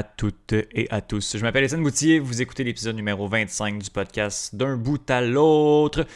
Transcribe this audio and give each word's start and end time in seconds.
À 0.00 0.02
toutes 0.02 0.54
et 0.54 0.88
à 0.90 1.02
tous. 1.02 1.36
Je 1.36 1.42
m'appelle 1.42 1.64
Étienne 1.64 1.82
Boutier, 1.82 2.20
vous 2.20 2.40
écoutez 2.40 2.64
l'épisode 2.64 2.96
numéro 2.96 3.28
25 3.28 3.82
du 3.82 3.90
podcast 3.90 4.54
D'un 4.54 4.78
bout 4.78 5.10
à 5.10 5.20
l'autre. 5.20 6.06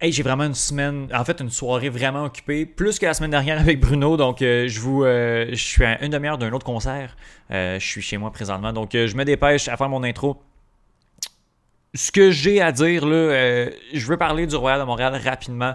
Hey, 0.00 0.10
j'ai 0.10 0.24
vraiment 0.24 0.42
une 0.42 0.56
semaine, 0.56 1.06
en 1.14 1.24
fait 1.24 1.40
une 1.40 1.48
soirée 1.48 1.88
vraiment 1.88 2.24
occupée, 2.24 2.66
plus 2.66 2.98
que 2.98 3.06
la 3.06 3.14
semaine 3.14 3.30
dernière 3.30 3.60
avec 3.60 3.78
Bruno, 3.78 4.16
donc 4.16 4.42
euh, 4.42 4.66
je 4.66 4.80
vous, 4.80 5.04
euh, 5.04 5.46
je 5.50 5.54
suis 5.54 5.84
à 5.84 6.04
une 6.04 6.10
demi-heure 6.10 6.36
d'un 6.36 6.52
autre 6.52 6.66
concert. 6.66 7.16
Euh, 7.52 7.78
je 7.78 7.86
suis 7.86 8.02
chez 8.02 8.16
moi 8.16 8.32
présentement, 8.32 8.72
donc 8.72 8.90
je 8.94 9.14
me 9.14 9.24
dépêche 9.24 9.68
à 9.68 9.76
faire 9.76 9.88
mon 9.88 10.02
intro. 10.02 10.42
Ce 11.94 12.10
que 12.10 12.32
j'ai 12.32 12.60
à 12.60 12.72
dire 12.72 13.06
là, 13.06 13.70
je 13.92 14.04
veux 14.04 14.16
parler 14.16 14.48
du 14.48 14.56
Royal 14.56 14.80
de 14.80 14.84
Montréal 14.84 15.14
rapidement. 15.24 15.74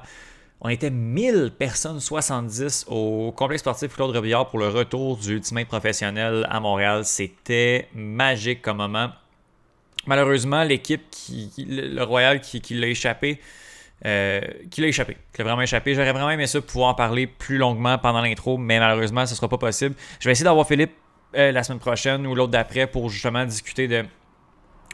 On 0.60 0.70
était 0.70 0.90
1000 0.90 1.52
personnes 1.58 2.00
70 2.00 2.86
au 2.88 3.32
complexe 3.32 3.62
sportif 3.62 3.94
Claude 3.94 4.16
Robillard 4.16 4.50
pour 4.50 4.58
le 4.58 4.70
retour 4.70 5.18
du 5.18 5.36
Ultimate 5.36 5.68
professionnel 5.68 6.48
à 6.50 6.60
Montréal. 6.60 7.06
C'était 7.06 7.88
magique 7.94 8.64
comme 8.64 8.78
moment. 8.78 9.12
Malheureusement, 10.08 10.64
l'équipe 10.64 11.04
qui, 11.12 11.52
le 11.60 12.02
Royal 12.02 12.42
qui, 12.42 12.74
l'a 12.74 12.88
échappé, 12.88 13.40
euh, 14.06 14.42
qui 14.72 14.82
l'a 14.82 14.88
échappé, 14.88 15.18
qui 15.32 15.38
l'a 15.38 15.44
vraiment 15.44 15.62
échappé. 15.62 15.94
J'aurais 15.94 16.12
vraiment 16.12 16.32
aimé 16.32 16.48
ça 16.48 16.60
pouvoir 16.60 16.90
en 16.90 16.94
parler 16.96 17.28
plus 17.28 17.58
longuement 17.58 18.00
pendant 18.00 18.22
l'intro, 18.22 18.58
mais 18.58 18.80
malheureusement, 18.80 19.28
ce 19.28 19.34
ne 19.34 19.36
sera 19.36 19.50
pas 19.50 19.60
possible. 19.60 19.94
Je 20.20 20.28
vais 20.28 20.32
essayer 20.32 20.46
d'avoir 20.46 20.68
Philippe 20.68 20.94
euh, 21.36 21.52
la 21.52 21.62
semaine 21.62 21.80
prochaine 21.80 22.26
ou 22.26 22.34
l'autre 22.34 22.52
d'après 22.52 22.88
pour 22.88 23.10
justement 23.10 23.46
discuter 23.46 23.88
de. 23.88 24.06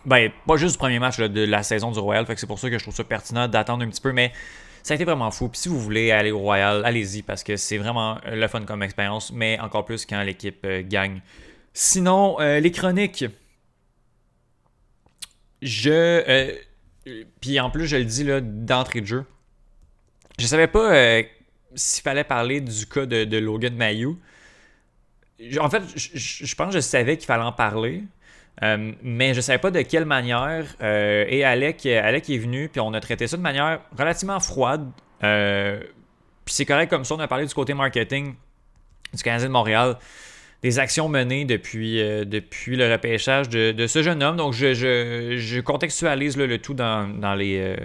Ben, 0.05 0.29
pas 0.45 0.57
juste 0.57 0.73
du 0.73 0.77
premier 0.79 0.99
match 0.99 1.19
de 1.19 1.45
la 1.45 1.63
saison 1.63 1.91
du 1.91 1.99
Royal, 1.99 2.25
fait 2.25 2.33
que 2.33 2.41
c'est 2.41 2.47
pour 2.47 2.59
ça 2.59 2.69
que 2.69 2.77
je 2.77 2.83
trouve 2.83 2.95
ça 2.95 3.05
pertinent 3.05 3.47
d'attendre 3.47 3.85
un 3.85 3.87
petit 3.87 4.01
peu, 4.01 4.11
mais 4.11 4.33
ça 4.83 4.93
a 4.93 4.95
été 4.95 5.05
vraiment 5.05 5.31
fou. 5.31 5.47
Puis 5.47 5.61
si 5.61 5.69
vous 5.69 5.79
voulez 5.79 6.11
aller 6.11 6.31
au 6.31 6.39
Royal, 6.39 6.83
allez-y 6.85 7.21
parce 7.21 7.43
que 7.43 7.55
c'est 7.55 7.77
vraiment 7.77 8.19
le 8.25 8.47
fun 8.47 8.61
comme 8.65 8.83
expérience, 8.83 9.31
mais 9.31 9.57
encore 9.59 9.85
plus 9.85 10.05
quand 10.05 10.21
l'équipe 10.21 10.59
euh, 10.65 10.83
gagne. 10.85 11.21
Sinon, 11.73 12.39
euh, 12.41 12.59
les 12.59 12.71
chroniques. 12.71 13.25
Je. 15.61 15.89
Euh, 15.89 16.53
puis 17.39 17.59
en 17.61 17.69
plus, 17.69 17.87
je 17.87 17.95
le 17.95 18.03
dis 18.03 18.25
là 18.25 18.41
d'entrée 18.41 18.99
de 18.99 19.05
jeu. 19.05 19.25
Je 20.37 20.45
savais 20.45 20.67
pas 20.67 21.21
s'il 21.75 22.03
fallait 22.03 22.23
parler 22.23 22.59
du 22.59 22.85
cas 22.85 23.05
de, 23.05 23.37
Logan 23.37 23.75
Mayou. 23.75 24.19
En 25.59 25.69
fait, 25.69 25.83
je 25.95 26.55
pense 26.55 26.69
que 26.69 26.75
je 26.75 26.79
savais 26.79 27.17
qu'il 27.17 27.25
fallait 27.25 27.43
en 27.43 27.51
parler. 27.51 28.03
Euh, 28.61 28.91
mais 29.01 29.33
je 29.33 29.37
ne 29.37 29.41
savais 29.41 29.57
pas 29.57 29.71
de 29.71 29.81
quelle 29.81 30.05
manière. 30.05 30.65
Euh, 30.81 31.25
et 31.27 31.43
Alec, 31.43 31.85
Alec 31.85 32.29
est 32.29 32.37
venu, 32.37 32.69
puis 32.69 32.79
on 32.81 32.93
a 32.93 32.99
traité 32.99 33.27
ça 33.27 33.37
de 33.37 33.41
manière 33.41 33.81
relativement 33.97 34.39
froide. 34.39 34.89
Euh, 35.23 35.79
puis 36.45 36.53
c'est 36.53 36.65
correct 36.65 36.89
comme 36.89 37.05
ça, 37.05 37.15
on 37.15 37.19
a 37.19 37.27
parlé 37.27 37.45
du 37.45 37.53
côté 37.53 37.73
marketing 37.73 38.35
du 39.13 39.23
Canadien 39.23 39.47
de 39.47 39.53
Montréal, 39.53 39.97
des 40.61 40.79
actions 40.79 41.07
menées 41.07 41.45
depuis, 41.45 41.97
depuis 42.25 42.75
le 42.75 42.91
repêchage 42.91 43.47
de, 43.49 43.87
ce 43.87 44.03
jeune 44.03 44.21
homme. 44.21 44.37
Donc 44.37 44.53
je, 44.53 45.59
contextualise 45.61 46.35
le 46.35 46.57
tout 46.57 46.73
dans, 46.73 47.35
les. 47.37 47.75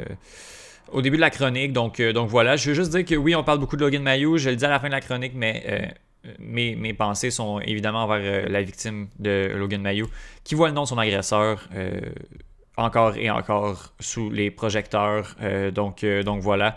au 0.91 1.03
début 1.03 1.17
de 1.17 1.21
la 1.21 1.31
chronique, 1.31 1.73
donc, 1.73 2.01
donc 2.01 2.29
voilà, 2.29 2.57
je 2.57 2.71
veux 2.71 2.75
juste 2.75 2.91
dire 2.91 3.05
que 3.05 3.15
oui, 3.15 3.35
on 3.35 3.45
parle 3.45 3.59
beaucoup 3.59 3.77
de 3.77 3.83
Logan 3.83 4.03
Mayou, 4.03 4.39
je 4.39 4.51
le 4.51 4.57
dis 4.57 4.65
à 4.65 4.71
la 4.71 4.81
fin 4.81 4.89
de 4.89 4.93
la 4.93 5.01
chronique, 5.01 5.33
mais 5.35 5.95
mes, 6.39 6.95
pensées 6.95 7.31
sont 7.31 7.61
évidemment 7.61 8.05
envers 8.05 8.21
euh, 8.23 8.49
la 8.49 8.63
victime 8.63 9.09
de 9.19 9.53
Logan 9.55 9.81
Mayou, 9.81 10.09
qui 10.45 10.55
voit 10.55 10.69
le 10.69 10.75
nom 10.75 10.83
de 10.83 10.89
son 10.89 10.99
agresseur 10.99 11.69
euh, 11.75 12.01
encore 12.77 13.17
et 13.17 13.31
encore 13.31 13.93
sous 14.01 14.31
les 14.31 14.51
projecteurs. 14.51 15.37
Euh, 15.41 15.71
donc, 15.71 16.05
donc 16.25 16.43
voilà. 16.43 16.77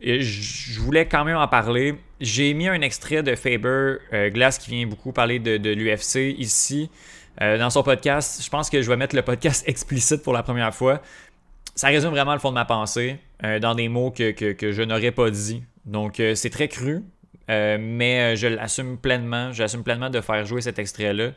je 0.00 0.80
voulais 0.80 1.06
quand 1.06 1.24
même 1.24 1.36
en 1.36 1.48
parler. 1.48 1.94
J'ai 2.20 2.54
mis 2.54 2.68
un 2.68 2.80
extrait 2.80 3.22
de 3.22 3.34
Faber 3.34 3.96
Glass 4.30 4.58
qui 4.58 4.70
vient 4.70 4.86
beaucoup 4.86 5.12
parler 5.12 5.38
de, 5.38 5.70
l'UFC 5.70 6.34
ici. 6.38 6.90
dans 7.40 7.70
son 7.70 7.82
podcast, 7.82 8.42
je 8.42 8.48
pense 8.48 8.70
que 8.70 8.80
je 8.80 8.88
vais 8.88 8.96
mettre 8.96 9.16
le 9.16 9.22
podcast 9.22 9.64
explicite 9.68 10.22
pour 10.22 10.32
la 10.32 10.42
première 10.42 10.74
fois. 10.74 11.02
Ça 11.74 11.88
résume 11.88 12.10
vraiment 12.10 12.32
le 12.32 12.40
fond 12.40 12.50
de 12.50 12.54
ma 12.54 12.64
pensée 12.64 13.18
dans 13.60 13.74
des 13.74 13.88
mots 13.88 14.10
que, 14.10 14.30
que 14.30 14.72
je 14.72 14.82
n'aurais 14.82 15.10
pas 15.10 15.28
dit. 15.30 15.62
Donc 15.84 16.22
c'est 16.34 16.50
très 16.50 16.68
cru, 16.68 17.02
euh, 17.50 17.78
mais 17.80 18.34
euh, 18.34 18.36
je 18.36 18.46
l'assume 18.48 18.98
pleinement. 18.98 19.52
J'assume 19.52 19.82
pleinement 19.82 20.10
de 20.10 20.20
faire 20.20 20.44
jouer 20.44 20.60
cet 20.60 20.78
extrait-là. 20.78 21.30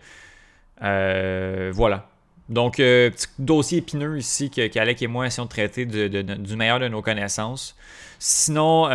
Euh, 0.83 1.71
voilà. 1.73 2.09
Donc, 2.47 2.77
petit 2.77 3.27
dossier 3.37 3.77
épineux 3.77 4.17
ici 4.17 4.49
qu'Alec 4.49 5.01
et 5.03 5.07
moi 5.07 5.27
essayons 5.27 5.45
de 5.45 5.49
traiter 5.49 5.85
du 5.85 6.55
meilleur 6.55 6.79
de 6.79 6.87
nos 6.87 7.03
connaissances. 7.03 7.75
Sinon, 8.17 8.87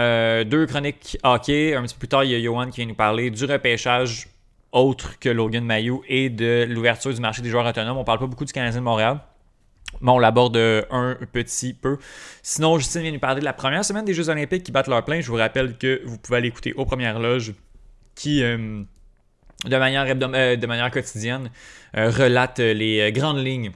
deux 0.45 0.67
chroniques 0.67 1.17
hockey. 1.23 1.77
Un 1.77 1.83
petit 1.85 1.95
peu 1.95 2.01
plus 2.01 2.09
tard, 2.09 2.25
il 2.25 2.33
y 2.33 2.35
a 2.35 2.43
Johan 2.43 2.71
qui 2.71 2.79
vient 2.79 2.87
nous 2.87 2.97
parler 2.97 3.31
du 3.31 3.45
repêchage 3.45 4.27
autre 4.73 5.21
que 5.21 5.29
Logan 5.29 5.65
Mayou 5.65 6.03
et 6.09 6.31
de 6.31 6.67
l'ouverture 6.69 7.15
du 7.15 7.21
marché 7.21 7.43
des 7.43 7.49
joueurs 7.49 7.67
autonomes. 7.67 7.97
On 7.97 8.03
parle 8.03 8.19
pas 8.19 8.27
beaucoup 8.27 8.45
du 8.45 8.53
Canadien 8.53 8.81
de 8.81 8.85
Montréal. 8.85 9.21
Mais 10.01 10.11
on 10.11 10.19
l'aborde 10.19 10.57
un 10.57 11.17
petit 11.33 11.75
peu. 11.75 11.99
Sinon, 12.43 12.79
Justine 12.79 13.03
vient 13.03 13.13
nous 13.13 13.19
parler 13.19 13.41
de 13.41 13.45
la 13.45 13.53
première 13.53 13.85
semaine 13.85 14.05
des 14.05 14.15
Jeux 14.15 14.29
Olympiques 14.29 14.65
qui 14.65 14.73
battent 14.73 14.89
leur 14.89 15.05
plein. 15.05 15.21
Je 15.21 15.29
vous 15.29 15.37
rappelle 15.37 15.77
que 15.77 16.03
vous 16.05 16.19
pouvez 16.19 16.39
aller 16.39 16.49
écouter 16.49 16.73
aux 16.75 16.85
premières 16.85 17.19
loges 17.19 17.53
qui, 18.15 18.43
euh, 18.43 18.83
de, 19.65 19.77
manière 19.77 20.07
euh, 20.07 20.57
de 20.57 20.67
manière 20.67 20.91
quotidienne, 20.91 21.51
euh, 21.97 22.11
relate 22.11 22.59
les 22.61 23.11
grandes 23.13 23.45
lignes 23.45 23.73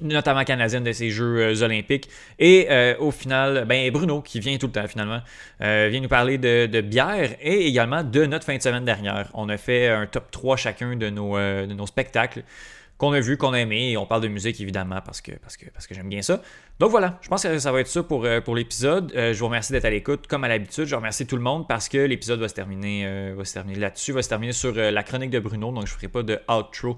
notamment 0.00 0.42
canadienne 0.42 0.82
de 0.82 0.90
ces 0.90 1.10
Jeux 1.10 1.62
olympiques. 1.62 2.08
Et 2.40 2.66
au 2.98 3.12
final, 3.12 3.66
ben 3.68 3.88
Bruno, 3.92 4.20
qui 4.20 4.40
vient 4.40 4.56
tout 4.56 4.66
le 4.66 4.72
temps 4.72 4.88
finalement, 4.88 5.20
vient 5.60 6.00
nous 6.00 6.08
parler 6.08 6.38
de, 6.38 6.80
bière 6.80 7.36
et 7.40 7.68
également 7.68 8.02
de 8.02 8.26
notre 8.26 8.44
fin 8.44 8.56
de 8.56 8.62
semaine 8.62 8.84
dernière. 8.84 9.28
On 9.34 9.48
a 9.48 9.56
fait 9.56 9.86
un 9.88 10.06
top 10.06 10.28
3 10.32 10.56
chacun 10.56 10.96
de 10.96 11.08
nos, 11.08 11.36
de 11.36 11.72
nos 11.72 11.86
spectacles 11.86 12.42
qu'on 13.02 13.12
a 13.12 13.20
vu, 13.20 13.36
qu'on 13.36 13.52
a 13.52 13.58
aimé. 13.58 13.90
Et 13.90 13.96
on 13.96 14.06
parle 14.06 14.22
de 14.22 14.28
musique 14.28 14.60
évidemment 14.60 15.00
parce 15.04 15.20
que, 15.20 15.32
j'aime 15.90 16.08
bien 16.08 16.22
ça. 16.22 16.40
Donc 16.78 16.92
voilà, 16.92 17.18
je 17.20 17.28
pense 17.28 17.42
que 17.42 17.58
ça 17.58 17.72
va 17.72 17.80
être 17.80 17.88
ça 17.88 18.04
pour, 18.04 18.24
euh, 18.24 18.40
pour 18.40 18.54
l'épisode. 18.54 19.12
Euh, 19.16 19.34
je 19.34 19.38
vous 19.40 19.46
remercie 19.46 19.72
d'être 19.72 19.84
à 19.84 19.90
l'écoute. 19.90 20.28
Comme 20.28 20.44
à 20.44 20.48
l'habitude, 20.48 20.84
je 20.84 20.94
remercie 20.94 21.26
tout 21.26 21.34
le 21.34 21.42
monde 21.42 21.66
parce 21.66 21.88
que 21.88 21.98
l'épisode 21.98 22.38
va 22.38 22.46
se 22.46 22.54
terminer, 22.54 23.04
euh, 23.06 23.42
là-dessus, 23.76 24.12
va 24.12 24.22
se 24.22 24.28
terminer 24.28 24.52
sur 24.52 24.72
la 24.74 25.02
chronique 25.02 25.30
de 25.30 25.40
Bruno. 25.40 25.72
Donc 25.72 25.86
je 25.88 25.92
ne 25.92 25.96
ferai 25.96 26.06
pas 26.06 26.22
de 26.22 26.38
outro. 26.48 26.96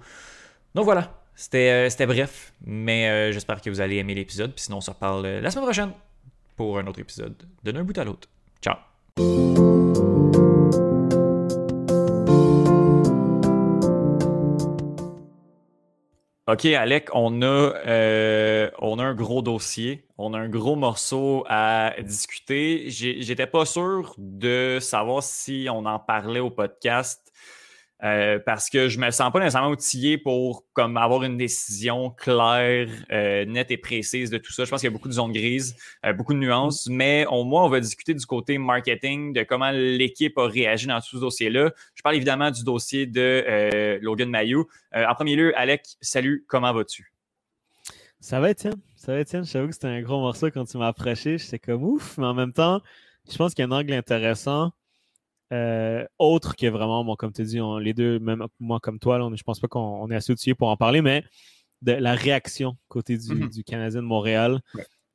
Donc 0.75 0.84
voilà, 0.84 1.22
c'était, 1.34 1.88
c'était 1.88 2.06
bref, 2.06 2.53
mais 2.66 3.32
j'espère 3.32 3.62
que 3.62 3.70
vous 3.70 3.81
allez 3.81 3.97
aimer 3.97 4.14
l'épisode. 4.14 4.53
Puis 4.53 4.64
sinon, 4.64 4.78
on 4.78 4.82
se 4.82 4.91
reparle 4.91 5.26
la 5.26 5.50
semaine 5.50 5.64
prochaine 5.64 5.93
pour 6.54 6.78
un 6.78 6.87
autre 6.87 7.00
épisode 7.00 7.34
de 7.62 7.72
D'un 7.72 7.82
bout 7.82 7.97
à 7.97 8.04
l'autre. 8.04 8.28
Ciao! 8.60 10.13
OK, 16.47 16.66
Alec, 16.66 17.09
on 17.15 17.41
a, 17.41 17.47
euh, 17.47 18.71
on 18.78 18.99
a 18.99 19.03
un 19.03 19.15
gros 19.15 19.41
dossier, 19.41 20.05
on 20.19 20.34
a 20.34 20.38
un 20.38 20.50
gros 20.50 20.77
morceau 20.77 21.43
à 21.49 21.94
discuter. 22.03 22.91
J'étais 22.91 23.47
pas 23.47 23.65
sûr 23.65 24.15
de 24.19 24.77
savoir 24.78 25.22
si 25.22 25.69
on 25.72 25.87
en 25.87 25.99
parlait 25.99 26.41
au 26.41 26.50
podcast 26.50 27.23
euh, 28.03 28.38
parce 28.44 28.69
que 28.69 28.88
je 28.88 28.99
me 28.99 29.10
sens 29.10 29.32
pas 29.32 29.38
nécessairement 29.38 29.71
outillé 29.71 30.19
pour 30.19 30.65
comme 30.72 30.97
avoir 30.97 31.22
une 31.22 31.37
décision 31.38 32.10
claire, 32.10 32.88
euh, 33.12 33.44
nette 33.44 33.71
et 33.71 33.77
précise 33.77 34.31
de 34.31 34.38
tout 34.38 34.53
ça. 34.53 34.65
Je 34.65 34.71
pense 34.71 34.81
qu'il 34.81 34.88
y 34.88 34.93
a 34.93 34.93
beaucoup 34.93 35.09
de 35.09 35.15
zones 35.15 35.32
grises, 35.32 35.77
euh, 36.05 36.12
beaucoup 36.12 36.34
de 36.34 36.38
nuances, 36.38 36.88
mais 36.91 37.25
au 37.27 37.44
moins 37.44 37.65
on 37.65 37.69
va 37.69 37.81
discuter 37.81 38.12
du 38.12 38.27
côté 38.27 38.59
marketing, 38.59 39.32
de 39.32 39.43
comment 39.44 39.70
l'équipe 39.70 40.37
a 40.38 40.46
réagi 40.46 40.87
dans 40.87 41.00
tout 41.00 41.17
ce 41.17 41.20
dossier-là. 41.20 41.73
Je 41.94 42.02
parle 42.02 42.17
évidemment 42.17 42.50
du 42.50 42.64
dossier 42.64 43.06
de 43.06 43.99
Logan 44.02 44.29
Mayou. 44.29 44.67
en 44.93 45.14
premier 45.14 45.37
lieu, 45.37 45.56
Alec, 45.58 45.87
salut, 46.00 46.44
comment 46.49 46.73
vas-tu? 46.73 47.12
Ça 48.20 48.40
va, 48.40 48.50
Étienne? 48.50 48.81
Ça 48.97 49.12
va, 49.12 49.20
Étienne? 49.20 49.44
Je 49.44 49.52
t'avoue 49.52 49.69
que 49.69 49.75
c'était 49.75 49.87
un 49.87 50.00
gros 50.02 50.19
morceau 50.19 50.50
quand 50.50 50.64
tu 50.64 50.79
m'as 50.79 50.88
approché. 50.88 51.38
J'étais 51.38 51.58
comme 51.58 51.85
ouf, 51.85 52.17
mais 52.19 52.26
en 52.26 52.35
même 52.35 52.52
temps, 52.52 52.81
je 53.31 53.37
pense 53.37 53.55
qu'il 53.55 53.64
y 53.64 53.69
a 53.70 53.75
un 53.75 53.79
angle 53.79 53.93
intéressant 53.93 54.73
euh, 55.52 56.05
autre 56.19 56.56
que 56.56 56.67
vraiment, 56.67 57.17
comme 57.17 57.32
tu 57.32 57.43
dis, 57.43 57.58
les 57.81 57.94
deux, 57.94 58.19
même 58.19 58.46
moi 58.61 58.81
comme 58.81 58.99
toi, 58.99 59.19
là, 59.19 59.29
je 59.35 59.43
pense 59.43 59.61
pas 59.61 59.69
qu'on 59.69 60.11
est 60.11 60.17
assez 60.17 60.32
outillé 60.32 60.55
pour 60.55 60.69
en 60.69 60.76
parler, 60.76 61.02
mais 61.02 61.25
de 61.82 61.93
la 61.93 62.14
réaction 62.14 62.76
côté 62.88 63.19
du, 63.19 63.29
mm-hmm. 63.29 63.64
Canadien 63.64 64.00
de 64.00 64.06
Montréal. 64.06 64.61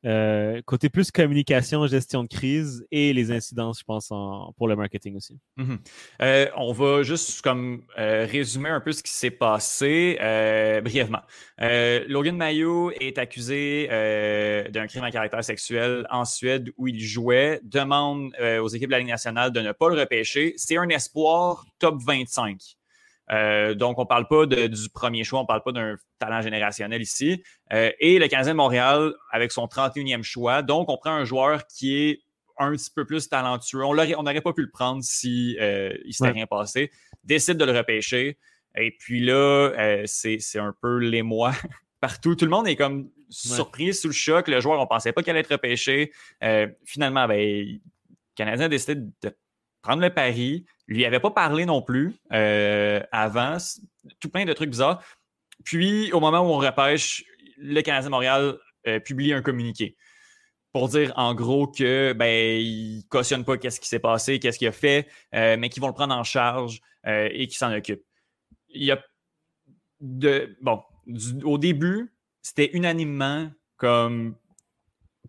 Euh, 0.06 0.62
côté 0.66 0.90
plus 0.90 1.12
communication, 1.12 1.86
gestion 1.88 2.24
de 2.24 2.30
crise 2.30 2.86
et 2.92 3.12
les 3.13 3.31
incidences, 3.31 3.80
je 3.80 3.84
pense, 3.84 4.07
pour 4.57 4.68
le 4.68 4.75
marketing 4.75 5.18
aussi. 5.18 5.38
Mm-hmm. 5.57 5.78
Euh, 6.22 6.48
on 6.56 6.72
va 6.72 7.04
juste 7.04 7.42
comme 7.42 7.84
résumer 7.96 8.69
un 8.69 8.80
peu 8.80 8.92
ce 8.92 9.04
qui 9.04 9.12
s'est 9.12 9.31
passé 9.31 10.18
brièvement. 10.84 11.22
Logan 11.60 12.38
Mayo 12.38 12.92
est 12.92 13.18
accusé 13.18 13.88
d'un 14.72 14.88
crime 14.88 15.04
à 15.04 15.12
caractère 15.12 15.44
sexuel 15.44 16.07
en 16.10 16.25
Suède 16.25 16.72
où 16.78 16.88
il 16.88 17.00
jouait, 17.00 17.60
demande 17.63 18.31
aux 18.62 18.68
équipes 18.69 18.90
de 18.90 18.94
la 18.94 19.00
Ligue 19.00 19.10
nationale 19.10 19.51
de 19.51 19.60
ne 19.60 19.72
pas 19.72 19.90
le 19.90 20.00
repêcher. 20.00 20.54
C'est 20.57 20.78
un 20.78 20.90
espoir 20.90 21.66
top 21.80 22.01
25. 22.01 22.79
Euh, 23.31 23.76
donc, 23.76 24.00
on 24.00 24.04
ne 24.04 24.08
parle 24.08 24.28
pas 24.28 24.46
du 24.46 24.90
premier 24.94 25.24
choix, 25.24 25.40
on 25.40 25.44
ne 25.44 25.48
parle 25.48 25.64
pas 25.64 25.72
d'un 25.72 25.96
talent 26.18 26.42
générationnel 26.42 27.02
ici. 27.02 27.44
Euh, 27.74 27.92
et 28.00 28.20
le 28.20 28.28
Canadien 28.28 28.54
de 28.54 28.58
Montréal, 28.58 29.14
avec 29.31 29.52
son 29.52 29.66
31e 29.66 30.24
choix, 30.24 30.62
donc 30.62 30.90
on 30.90 30.98
prend 30.98 31.12
un 31.12 31.26
joueur 31.26 31.68
qui 31.68 31.96
est 31.96 32.22
un 32.60 32.72
petit 32.72 32.92
peu 32.92 33.06
plus 33.06 33.28
talentueux. 33.30 33.84
On 33.84 33.96
n'aurait 33.96 34.42
pas 34.42 34.54
pu 34.54 34.62
le 34.62 34.70
prendre 34.70 35.02
si 35.04 35.58
euh, 35.60 35.94
il 36.06 36.14
s'était 36.14 36.31
rien 36.31 36.46
passé. 36.46 36.92
Décide 37.24 37.58
de 37.58 37.66
le 37.66 37.72
repêcher. 37.72 38.38
Et 38.78 38.92
puis 38.92 39.22
là, 39.22 39.34
euh, 39.34 40.04
c'est 40.06 40.60
un 40.60 40.75
peu 40.82 40.98
l'émoi 40.98 41.54
partout. 42.02 42.36
Tout 42.36 42.46
le 42.46 42.52
monde 42.52 42.68
est 42.68 42.75
comme 42.75 43.10
surpris, 43.30 43.94
sous 43.94 44.08
le 44.08 44.14
choc. 44.14 44.48
Le 44.48 44.60
joueur, 44.60 44.80
on 44.80 44.88
pensait 44.88 45.14
pas 45.14 45.24
qu'il 45.24 45.32
allait 45.32 45.40
être 45.40 45.52
repêché. 45.52 46.12
Euh, 46.44 46.68
finalement, 46.86 47.28
ben, 47.28 47.40
le 47.40 47.80
Canadien 48.36 48.66
a 48.66 48.70
décidé 48.70 48.96
de 48.96 49.36
prendre 49.82 50.02
le 50.02 50.14
pari. 50.14 50.66
Lui 50.89 51.06
avait 51.06 51.19
pas 51.19 51.31
parlé 51.31 51.65
non 51.65 51.81
plus 51.81 52.15
euh, 52.33 53.01
avant. 53.12 53.57
Tout 54.19 54.30
plein 54.30 54.44
de 54.44 54.53
trucs 54.53 54.69
bizarres. 54.69 55.01
Puis, 55.63 56.12
au 56.12 56.19
moment 56.19 56.39
où 56.41 56.51
on 56.51 56.57
repêche, 56.57 57.24
le 57.57 57.81
Canadien 57.81 58.09
Montréal 58.09 58.57
publie 59.06 59.33
un 59.33 59.41
communiqué 59.41 59.97
pour 60.71 60.88
dire 60.88 61.13
en 61.15 61.36
gros 61.36 61.68
que 61.68 62.13
ben 62.13 63.01
cautionne 63.09 63.44
pas 63.44 63.57
qu'est-ce 63.57 63.80
qui 63.80 63.88
s'est 63.88 64.00
passé, 64.00 64.39
qu'est-ce 64.39 64.57
qu'il 64.57 64.68
a 64.68 64.71
fait, 64.71 65.07
mais 65.33 65.69
qu'ils 65.69 65.81
vont 65.81 65.89
le 65.89 65.94
prendre 65.94 66.15
en 66.15 66.24
charge 66.24 66.80
et 67.06 67.45
qu'ils 67.47 67.57
s'en 67.57 67.74
occupent 67.74 68.03
il 68.69 68.83
y 68.83 68.91
a 68.91 69.03
de. 70.00 70.57
Bon, 70.62 70.81
au 71.44 71.57
début, 71.57 72.13
c'était 72.41 72.69
unanimement 72.74 73.51
comme 73.77 74.36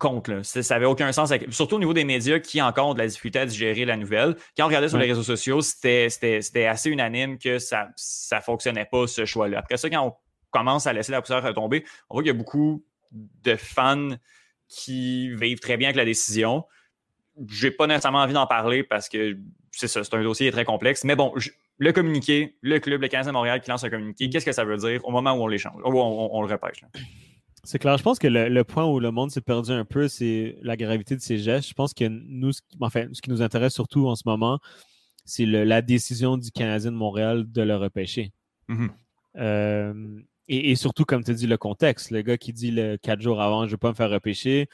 contre. 0.01 0.41
Ça 0.43 0.75
n'avait 0.75 0.87
aucun 0.87 1.13
sens. 1.13 1.33
surtout 1.51 1.77
au 1.77 1.79
niveau 1.79 1.95
des 1.95 2.05
médias 2.05 2.41
qui 2.41 2.61
encore 2.61 2.89
ont 2.89 2.95
de 2.95 2.99
la 2.99 3.07
difficulté 3.07 3.39
à 3.39 3.47
digérer 3.47 3.85
la 3.85 3.97
nouvelle. 3.97 4.35
Quand 4.57 4.65
on 4.65 4.67
regardait 4.67 4.89
sur 4.89 4.99
les 4.99 5.07
réseaux 5.07 5.23
sociaux, 5.23 5.61
c'était 5.61 6.67
assez 6.67 6.91
unanime 6.91 7.39
que 7.39 7.61
ça 7.61 7.91
ne 8.33 8.41
fonctionnait 8.41 8.89
pas, 8.91 9.07
ce 9.07 9.25
choix-là. 9.25 9.61
Après 9.61 9.77
ça, 9.77 9.89
quand 9.89 10.05
on 10.05 10.15
commence 10.51 10.89
à 10.89 10.93
laisser 10.93 11.13
la 11.13 11.21
poussière 11.21 11.45
retomber, 11.45 11.85
on 12.09 12.17
voit 12.17 12.23
qu'il 12.23 12.33
y 12.33 12.35
a 12.35 12.39
beaucoup 12.39 12.85
de 13.13 13.55
fans 13.55 14.09
qui 14.69 15.33
vivent 15.35 15.61
très 15.61 15.77
bien 15.77 15.89
avec 15.89 15.97
la 15.97 16.05
décision. 16.05 16.65
J'ai 17.49 17.71
pas 17.71 17.87
nécessairement 17.87 18.19
envie 18.19 18.35
d'en 18.35 18.47
parler 18.47 18.83
parce 18.83 19.09
que 19.09 19.37
c'est 19.71 19.89
ça, 19.89 20.03
c'est 20.03 20.15
un 20.15 20.23
dossier 20.23 20.51
très 20.51 20.65
complexe. 20.65 21.05
Mais 21.05 21.17
bon, 21.17 21.33
le 21.79 21.93
communiqué, 21.93 22.57
le 22.61 22.79
club, 22.79 23.01
le 23.01 23.09
15 23.09 23.27
de 23.27 23.33
Montréal 23.33 23.61
qui 23.61 23.71
lance 23.71 23.85
un 23.85 23.91
communiqué, 23.91 24.29
qu'est-ce 24.29 24.45
que 24.45 24.53
ça 24.53 24.65
veut 24.65 24.77
dire 24.77 25.01
au 25.05 25.11
moment 25.11 25.33
où 25.33 25.43
on 25.43 25.47
l'échange, 25.47 25.81
où 25.85 25.99
on, 25.99 26.43
le 26.43 26.53
repêche? 26.53 26.85
C'est 27.65 27.79
clair. 27.79 27.97
Je 27.99 28.03
pense 28.03 28.19
que 28.19 28.27
le, 28.27 28.65
point 28.65 28.87
où 28.87 29.01
le 29.01 29.11
monde 29.11 29.31
s'est 29.31 29.41
perdu 29.41 29.71
un 29.71 29.85
peu, 29.85 30.09
c'est 30.09 30.57
la 30.63 30.77
gravité 30.77 31.15
de 31.15 31.21
ces 31.21 31.39
gestes. 31.39 31.69
Je 31.69 31.75
pense 31.75 31.93
que 31.93 32.05
nous, 32.07 32.53
enfin, 32.81 33.07
ce 33.13 33.21
qui 33.21 33.31
nous 33.31 33.43
intéresse 33.43 33.75
surtout 33.75 34.09
en 34.09 34.17
ce 34.17 34.23
moment, 34.27 34.59
c'est 35.25 35.47
la 35.47 35.83
décision 35.83 36.37
du 36.37 36.51
Canadien 36.51 36.91
de 36.91 36.97
Montréal 36.97 37.51
de 37.51 37.63
le 37.63 37.77
repêcher. 37.77 38.33
Mm-hmm. 38.69 38.91
Euh, 39.37 40.21
et, 40.49 40.75
surtout, 40.75 41.05
comme 41.05 41.23
tu 41.23 41.35
dis, 41.35 41.47
le 41.47 41.59
contexte. 41.59 42.11
Le 42.11 42.23
gars 42.23 42.39
qui 42.39 42.53
dit 42.53 42.71
le 42.71 42.97
quatre 42.97 43.21
jours 43.21 43.41
avant, 43.41 43.63
je 43.63 43.67
ne 43.67 43.71
vais 43.73 43.77
pas 43.77 43.91
me 43.91 43.95
faire 43.95 44.11
repêcher, 44.11 44.69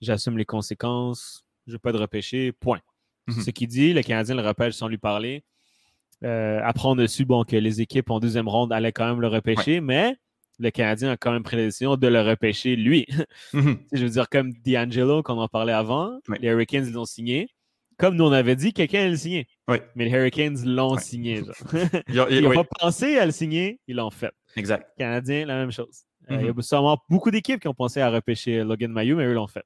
j'assume 0.00 0.36
les 0.36 0.44
conséquences, 0.44 1.44
je 1.66 1.72
ne 1.72 1.76
vais 1.76 1.80
pas 1.80 1.92
de 1.92 1.98
repêcher, 1.98 2.52
point. 2.52 2.80
Mm-hmm. 3.28 3.44
Ce 3.44 3.50
qu'il 3.50 3.68
dit, 3.68 3.92
le 3.94 4.02
Canadien 4.02 4.34
le 4.34 4.42
repêche 4.42 4.74
sans 4.74 4.88
lui 4.88 4.98
parler. 4.98 5.44
Euh, 6.22 6.60
apprendre 6.62 7.02
dessus 7.02 7.24
bon, 7.24 7.44
que 7.44 7.56
les 7.56 7.80
équipes 7.80 8.10
en 8.10 8.20
deuxième 8.20 8.48
ronde 8.48 8.72
allaient 8.72 8.92
quand 8.92 9.06
même 9.06 9.20
le 9.20 9.28
repêcher, 9.28 9.80
mais 9.80 10.16
le 10.58 10.70
Canadien 10.70 11.10
a 11.10 11.16
quand 11.16 11.32
même 11.32 11.42
pris 11.42 11.56
la 11.56 11.64
décision 11.64 11.96
de 11.96 12.06
le 12.06 12.20
repêcher 12.20 12.76
lui. 12.76 13.06
Mhm. 13.52 13.78
Je 13.92 14.04
veux 14.04 14.10
dire, 14.10 14.28
comme 14.28 14.52
D'Angelo, 14.64 15.22
qu'on 15.22 15.38
en 15.38 15.48
parlait 15.48 15.72
avant, 15.72 16.18
les 16.40 16.48
Hurricanes 16.48 16.90
l'ont 16.92 17.04
signé. 17.04 17.48
Comme 17.96 18.16
nous 18.16 18.24
on 18.24 18.32
avait 18.32 18.56
dit, 18.56 18.72
quelqu'un 18.72 19.00
allait 19.00 19.10
le 19.10 19.16
signer. 19.16 19.46
Mais 19.68 20.04
les 20.04 20.10
Hurricanes 20.10 20.64
l'ont 20.64 20.96
signé. 20.98 21.42
ils 22.08 22.42
n'ont 22.42 22.54
pas 22.54 22.64
pensé 22.64 23.18
à 23.18 23.26
le 23.26 23.32
signer, 23.32 23.80
ils 23.86 23.96
l'ont 23.96 24.10
fait. 24.10 24.32
Exact. 24.56 24.88
Canadien, 24.98 25.46
la 25.46 25.56
même 25.56 25.70
chose. 25.70 26.04
Euh, 26.30 26.36
il 26.40 26.46
y 26.46 26.48
a 26.48 26.52
mhm. 26.52 26.62
sûrement 26.62 26.98
beaucoup 27.08 27.30
d'équipes 27.30 27.60
qui 27.60 27.68
ont 27.68 27.74
pensé 27.74 28.00
à 28.00 28.10
repêcher 28.10 28.64
Logan 28.64 28.90
Mayu, 28.90 29.14
mais 29.14 29.26
eux 29.26 29.34
l'ont 29.34 29.46
fait. 29.46 29.64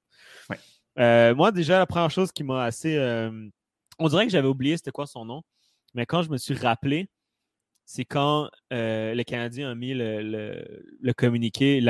Euh, 0.99 1.33
moi, 1.33 1.53
déjà, 1.53 1.79
la 1.79 1.87
première 1.87 2.11
chose 2.11 2.33
qui 2.33 2.43
m'a 2.43 2.65
assez. 2.65 2.99
on 3.99 4.09
dirait 4.09 4.27
que 4.27 4.33
j'avais 4.33 4.49
oublié 4.49 4.77
c'était 4.77 4.91
quoi 4.91 5.07
son 5.07 5.25
nom. 5.25 5.43
Mais 5.95 6.05
quand 6.05 6.23
je 6.23 6.31
me 6.31 6.37
suis 6.37 6.55
rappelé, 6.55 7.09
c'est 7.91 8.05
quand 8.05 8.51
euh, 8.71 9.15
le 9.15 9.23
Canadien 9.23 9.71
a 9.71 9.75
mis 9.75 9.95
le, 9.95 10.63
communiqué 11.17 11.83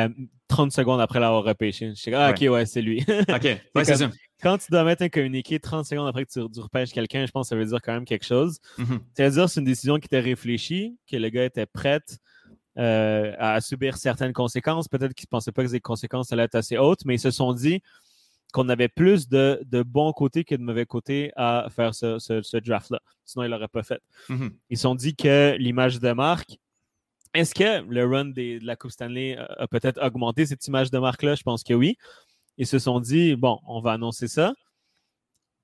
30 0.47 0.71
secondes 0.71 1.01
après 1.01 1.19
l'avoir 1.19 1.43
repêché. 1.43 1.89
Je 1.89 2.01
suis 2.01 2.15
ah, 2.15 2.31
ok, 2.31 2.53
ouais, 2.53 2.67
c'est 2.67 2.83
lui. 2.83 3.05
ok, 3.29 3.61
c'est 3.83 3.97
ça. 3.97 4.11
Quand 4.41 4.59
tu 4.59 4.71
dois 4.71 4.85
mettre 4.85 5.03
un 5.03 5.09
communiqué 5.09 5.59
30 5.59 5.85
secondes 5.85 6.07
après 6.07 6.25
que 6.25 6.31
tu, 6.31 6.61
repêches 6.61 6.93
quelqu'un, 6.93 7.27
je 7.27 7.33
pense 7.33 7.47
que 7.47 7.49
ça 7.49 7.57
veut 7.57 7.65
dire 7.65 7.81
quand 7.83 7.93
même 7.93 8.05
quelque 8.05 8.25
chose. 8.25 8.59
C'est-à-dire 9.13 9.49
c'est 9.49 9.59
une 9.59 9.67
décision 9.67 9.99
qui 9.99 10.07
était 10.07 10.21
réfléchie, 10.21 10.97
que 11.11 11.17
le 11.17 11.31
gars 11.31 11.45
était 11.45 11.67
prêt 11.67 12.01
euh, 12.79 13.35
à 13.37 13.61
subir 13.61 13.97
certaines 13.97 14.33
conséquences. 14.33 14.87
Peut-être 14.87 15.15
qu'ils 15.15 15.27
ne 15.27 15.37
pensaient 15.37 15.51
pas 15.51 15.65
que 15.65 15.73
les 15.73 15.81
conséquences 15.81 16.33
allaient 16.33 16.45
être 16.45 16.55
assez 16.55 16.79
hautes, 16.79 17.05
mais 17.07 17.17
ils 17.17 17.21
se 17.21 17.33
sont 17.33 17.53
dit 17.53 17.83
qu'on 18.53 18.69
avait 18.69 18.89
plus 18.89 19.29
de, 19.29 19.61
bons 19.83 20.13
côtés 20.13 20.45
que 20.45 20.55
de 20.55 20.63
mauvais 20.63 20.87
côtés 20.87 21.33
à 21.37 21.69
faire 21.71 21.95
ce, 21.95 22.59
draft-là. 22.59 23.01
Sinon, 23.25 23.45
ils 23.45 23.49
ne 23.49 23.53
l'auraient 23.53 23.69
pas 23.69 23.83
fait. 23.83 24.01
Mm-hmm. 24.29 24.51
Ils 24.71 24.77
se 24.77 24.83
sont 24.83 24.95
dit 24.95 25.15
que 25.15 25.57
l'image 25.59 26.01
de 26.01 26.13
marque, 26.13 26.59
est-ce 27.35 27.55
que 27.55 27.83
le 27.83 28.07
run 28.07 28.27
de 28.27 28.65
la 28.65 28.77
Coupe 28.77 28.91
Stanley 28.91 29.37
a, 29.37 29.67
peut-être 29.69 30.03
augmenté 30.03 30.47
cette 30.47 30.67
image 30.67 30.91
de 30.91 30.99
marque-là? 30.99 31.35
Je 31.35 31.43
pense 31.43 31.63
que 31.63 31.75
oui. 31.75 31.97
Ils 32.57 32.67
se 32.67 32.79
sont 32.79 33.01
dit, 33.01 33.37
bon, 33.37 33.61
on 33.67 33.81
va 33.81 33.93
annoncer 33.93 34.29
ça. 34.29 34.55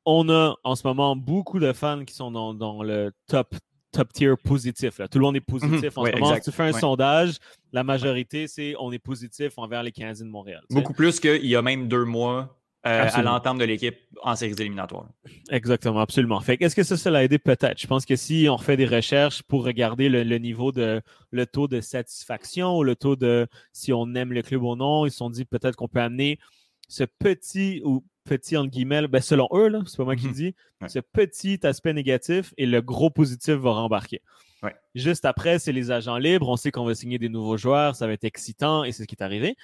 On 0.04 0.28
a 0.28 0.54
en 0.62 0.76
ce 0.76 0.86
moment 0.86 1.16
beaucoup 1.16 1.58
de 1.58 1.72
fans 1.72 2.04
qui 2.04 2.14
sont 2.14 2.30
dans, 2.30 2.82
le 2.82 3.12
top 3.26 3.54
top 3.92 4.12
tier 4.12 4.34
positif. 4.36 5.00
Tout 5.08 5.18
le 5.18 5.24
monde 5.24 5.36
est 5.36 5.40
positif. 5.40 5.94
Mm-hmm. 5.94 6.00
En 6.00 6.04
ce 6.04 6.12
moment, 6.12 6.40
tu 6.40 6.52
fais 6.52 6.64
un 6.64 6.72
sondage, 6.72 7.36
la 7.72 7.84
majorité, 7.84 8.48
c'est 8.48 8.74
on 8.78 8.92
est 8.92 8.98
positif 8.98 9.54
envers 9.56 9.82
les 9.84 9.92
Canadiens 9.92 10.26
de 10.26 10.30
Montréal. 10.30 10.62
Beaucoup 10.68 10.92
plus 10.92 11.20
qu'il 11.20 11.46
y 11.46 11.56
a 11.56 11.62
même 11.62 11.88
deux 11.88 12.04
mois 12.04 12.54
euh, 12.86 13.08
à 13.10 13.22
l'entente 13.22 13.58
de 13.58 13.64
l'équipe 13.64 13.96
en 14.22 14.36
séries 14.36 14.54
éliminatoires. 14.58 15.06
Exactement, 15.50 16.00
absolument. 16.00 16.40
Fait 16.40 16.60
est-ce 16.60 16.76
que 16.76 16.82
ça, 16.82 16.98
ça 16.98 17.10
l'a 17.10 17.24
aidé 17.24 17.38
peut-être? 17.38 17.80
Je 17.80 17.86
pense 17.86 18.04
que 18.04 18.14
si 18.14 18.46
on 18.50 18.56
refait 18.56 18.76
des 18.76 18.84
recherches 18.84 19.42
pour 19.42 19.64
regarder 19.64 20.10
le, 20.10 20.36
niveau 20.36 20.70
de 20.70 21.00
le 21.30 21.46
taux 21.46 21.66
de 21.66 21.80
satisfaction 21.80 22.76
ou 22.76 22.82
le 22.82 22.94
taux 22.94 23.16
de 23.16 23.46
si 23.72 23.92
on 23.92 24.14
aime 24.14 24.32
le 24.32 24.42
club 24.42 24.62
ou 24.62 24.76
non, 24.76 25.06
ils 25.06 25.10
se 25.10 25.16
sont 25.16 25.30
dit 25.30 25.46
peut-être 25.46 25.76
qu'on 25.76 25.88
peut 25.88 26.00
amener 26.00 26.38
ce 26.88 27.04
petit 27.04 27.80
ou 27.84 28.04
petit 28.24 28.56
entre 28.56 28.70
guillemets, 28.70 29.08
ben 29.08 29.22
selon 29.22 29.48
eux, 29.52 29.68
là, 29.68 29.80
c'est 29.86 29.96
pas 29.96 30.04
moi 30.04 30.16
qui 30.16 30.24
le 30.24 30.30
mhm. 30.30 30.34
dis, 30.34 30.54
ce 30.86 30.98
petit 30.98 31.60
aspect 31.66 31.94
négatif 31.94 32.52
et 32.58 32.66
le 32.66 32.82
gros 32.82 33.08
positif 33.08 33.54
va 33.54 33.72
rembarquer. 33.72 34.20
Juste 34.94 35.26
après, 35.26 35.58
c'est 35.58 35.72
les 35.72 35.90
agents 35.90 36.16
libres. 36.16 36.48
On 36.48 36.56
sait 36.56 36.70
qu'on 36.70 36.84
va 36.84 36.94
signer 36.94 37.18
des 37.18 37.28
nouveaux 37.28 37.58
joueurs, 37.58 37.96
ça 37.96 38.06
va 38.06 38.14
être 38.14 38.24
excitant 38.24 38.84
et 38.84 38.92
c'est 38.92 39.02
ce 39.02 39.06
qui 39.06 39.14
est 39.14 39.22
arrivé 39.22 39.56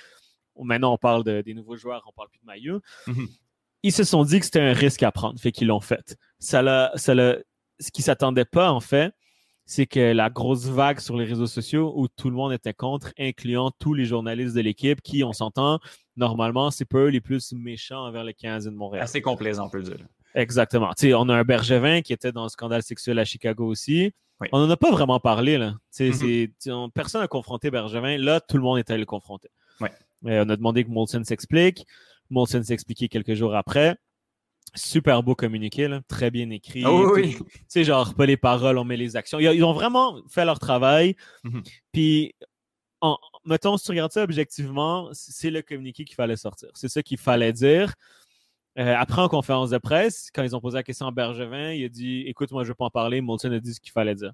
maintenant 0.64 0.92
on 0.92 0.98
parle 0.98 1.24
des 1.24 1.54
nouveaux 1.54 1.76
joueurs, 1.76 2.02
on 2.06 2.12
parle 2.12 2.28
plus 2.28 2.40
de 2.40 2.46
maillot. 2.46 2.80
Mhm. 3.06 3.28
Ils 3.82 3.92
se 3.92 4.04
sont 4.04 4.24
dit 4.24 4.38
que 4.40 4.44
c'était 4.44 4.60
un 4.60 4.74
risque 4.74 5.02
à 5.02 5.10
prendre, 5.10 5.38
fait 5.40 5.52
qu'ils 5.52 5.68
l'ont 5.68 5.80
fait. 5.80 6.16
Ça 6.38 6.92
ça 6.96 7.14
ce 7.80 7.90
qui 7.90 8.02
s'attendait 8.02 8.44
pas, 8.44 8.70
en 8.70 8.80
fait, 8.80 9.14
c'est 9.64 9.86
que 9.86 10.12
la 10.12 10.30
grosse 10.30 10.66
vague 10.66 10.98
sur 10.98 11.16
les 11.16 11.24
réseaux 11.24 11.46
sociaux 11.46 11.92
où 11.96 12.08
tout 12.08 12.28
le 12.28 12.36
monde 12.36 12.52
était 12.52 12.74
contre, 12.74 13.12
incluant 13.18 13.70
tous 13.70 13.94
les 13.94 14.04
journalistes 14.04 14.54
de 14.54 14.60
l'équipe 14.60 15.00
qui, 15.00 15.24
on 15.24 15.32
s'entend, 15.32 15.78
normalement, 16.16 16.70
c'est 16.70 16.84
pas 16.84 16.98
eux 16.98 17.08
les 17.08 17.20
plus 17.20 17.52
méchants 17.52 18.04
envers 18.04 18.24
les 18.24 18.34
15 18.34 18.64
de 18.66 18.70
Montréal. 18.70 19.04
Assez 19.04 19.22
complaisant, 19.22 19.66
on 19.66 19.70
peut 19.70 19.82
dire. 19.82 19.96
Exactement. 20.34 20.92
on 21.02 21.28
a 21.28 21.36
un 21.36 21.44
Bergevin 21.44 22.02
qui 22.02 22.12
était 22.12 22.32
dans 22.32 22.44
le 22.44 22.48
scandale 22.48 22.82
sexuel 22.82 23.18
à 23.18 23.24
Chicago 23.24 23.66
aussi. 23.66 24.12
On 24.52 24.58
n'en 24.58 24.70
a 24.70 24.76
pas 24.76 24.90
vraiment 24.90 25.20
parlé. 25.20 25.58
Là. 25.58 25.74
Mhm. 25.98 26.90
personne 26.94 27.20
n'a 27.20 27.28
confronté 27.28 27.70
Bergevin. 27.70 28.16
Là, 28.16 28.40
tout 28.40 28.56
le 28.56 28.62
monde 28.62 28.78
était 28.78 28.92
allé 28.92 29.00
le 29.00 29.06
confronter. 29.06 29.50
Ouais. 29.80 29.92
On 30.22 30.48
a 30.48 30.56
demandé 30.56 30.84
que 30.84 30.90
Molson 30.90 31.24
s'explique. 31.24 31.86
Molson 32.30 32.62
s'est 32.62 32.74
expliqué 32.74 33.08
quelques 33.08 33.34
jours 33.34 33.54
après. 33.54 33.96
Super 34.74 35.22
beau 35.22 35.34
communiqué, 35.34 35.88
très 36.06 36.30
bien 36.30 36.48
écrit. 36.50 36.82
Ah 36.84 36.92
oui, 36.92 37.36
Tu 37.36 37.44
sais, 37.66 37.84
genre, 37.84 38.14
pas 38.14 38.26
les 38.26 38.36
paroles, 38.36 38.78
on 38.78 38.84
met 38.84 38.96
les 38.96 39.16
actions. 39.16 39.40
Ils, 39.40 39.64
ont 39.64 39.72
vraiment 39.72 40.20
fait 40.28 40.44
leur 40.44 40.60
travail. 40.60 41.16
Mhm. 41.42 41.62
Puis, 41.92 42.34
en, 43.00 43.18
mettons, 43.44 43.76
si 43.76 43.86
tu 43.86 43.90
regardes 43.90 44.12
ça 44.12 44.22
objectivement, 44.22 45.08
c'est 45.12 45.50
le 45.50 45.62
communiqué 45.62 46.04
qu'il 46.04 46.14
fallait 46.14 46.36
sortir. 46.36 46.68
C'est 46.74 46.88
ça 46.88 47.02
qu'il 47.02 47.18
fallait 47.18 47.52
dire. 47.52 47.94
Euh, 48.78 48.94
après, 48.96 49.20
en 49.20 49.28
conférence 49.28 49.70
de 49.70 49.78
presse, 49.78 50.30
quand 50.32 50.44
ils 50.44 50.54
ont 50.54 50.60
posé 50.60 50.76
la 50.76 50.84
question 50.84 51.06
à 51.06 51.10
Bergevin, 51.10 51.72
il 51.72 51.84
a 51.84 51.88
dit 51.88 52.22
Écoute, 52.26 52.52
moi, 52.52 52.62
je 52.62 52.68
ne 52.68 52.72
veux 52.72 52.76
pas 52.76 52.84
en 52.84 52.90
parler. 52.90 53.20
Molson 53.20 53.50
a 53.50 53.58
dit 53.58 53.74
ce 53.74 53.80
qu'il 53.80 53.92
fallait 53.92 54.14
dire 54.14 54.32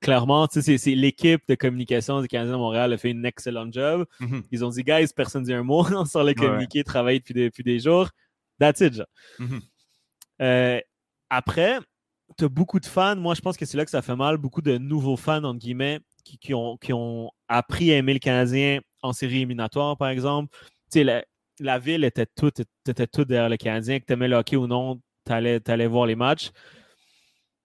clairement, 0.00 0.46
c'est 0.50 0.76
l'équipe 0.94 1.42
de 1.48 1.54
communication 1.54 2.20
du 2.20 2.28
Canadien 2.28 2.54
de 2.54 2.58
Montréal 2.58 2.92
a 2.92 2.98
fait 2.98 3.10
une 3.10 3.24
excellente 3.24 3.72
job. 3.72 4.06
Mm-hmm. 4.20 4.42
Ils 4.52 4.64
ont 4.64 4.70
dit, 4.70 4.82
guys, 4.82 5.08
personne 5.14 5.44
dit 5.44 5.52
un 5.52 5.62
mot 5.62 5.84
sur 6.06 6.24
le 6.24 6.34
communiqué, 6.34 6.84
travaille 6.84 7.20
depuis, 7.20 7.34
depuis, 7.34 7.62
des 7.62 7.80
jours. 7.80 8.08
That's 8.58 8.80
it, 8.80 9.02
mm-hmm. 9.38 9.60
euh, 10.42 10.80
après, 11.30 11.78
tu 12.36 12.44
as 12.44 12.48
beaucoup 12.48 12.80
de 12.80 12.86
fans. 12.86 13.16
Moi, 13.16 13.34
je 13.34 13.40
pense 13.40 13.56
que 13.56 13.64
c'est 13.64 13.76
là 13.76 13.84
que 13.84 13.90
ça 13.90 14.02
fait 14.02 14.16
mal. 14.16 14.36
Beaucoup 14.36 14.62
de 14.62 14.78
nouveaux 14.78 15.16
fans, 15.16 15.44
entre 15.44 15.58
guillemets, 15.58 16.00
qui, 16.24 16.54
ont, 16.54 16.76
qui 16.76 16.92
ont 16.92 17.30
appris 17.48 17.92
à 17.92 17.96
aimer 17.96 18.12
le 18.12 18.18
Canadien 18.18 18.80
en 19.02 19.12
série 19.12 19.36
éliminatoire, 19.36 19.96
par 19.96 20.08
exemple. 20.08 20.56
Tu 20.90 21.00
sais, 21.00 21.04
la, 21.04 21.24
la, 21.60 21.78
ville 21.78 22.04
était 22.04 22.26
toute, 22.26 22.62
était 22.88 23.06
toute 23.06 23.28
derrière 23.28 23.48
le 23.48 23.56
Canadien. 23.56 24.00
Que 24.00 24.06
tu 24.06 24.12
aimais 24.12 24.28
le 24.28 24.36
hockey 24.36 24.56
ou 24.56 24.66
non, 24.66 25.00
tu 25.26 25.32
allais, 25.32 25.60
allais 25.68 25.86
voir 25.86 26.06
les 26.06 26.16
matchs. 26.16 26.50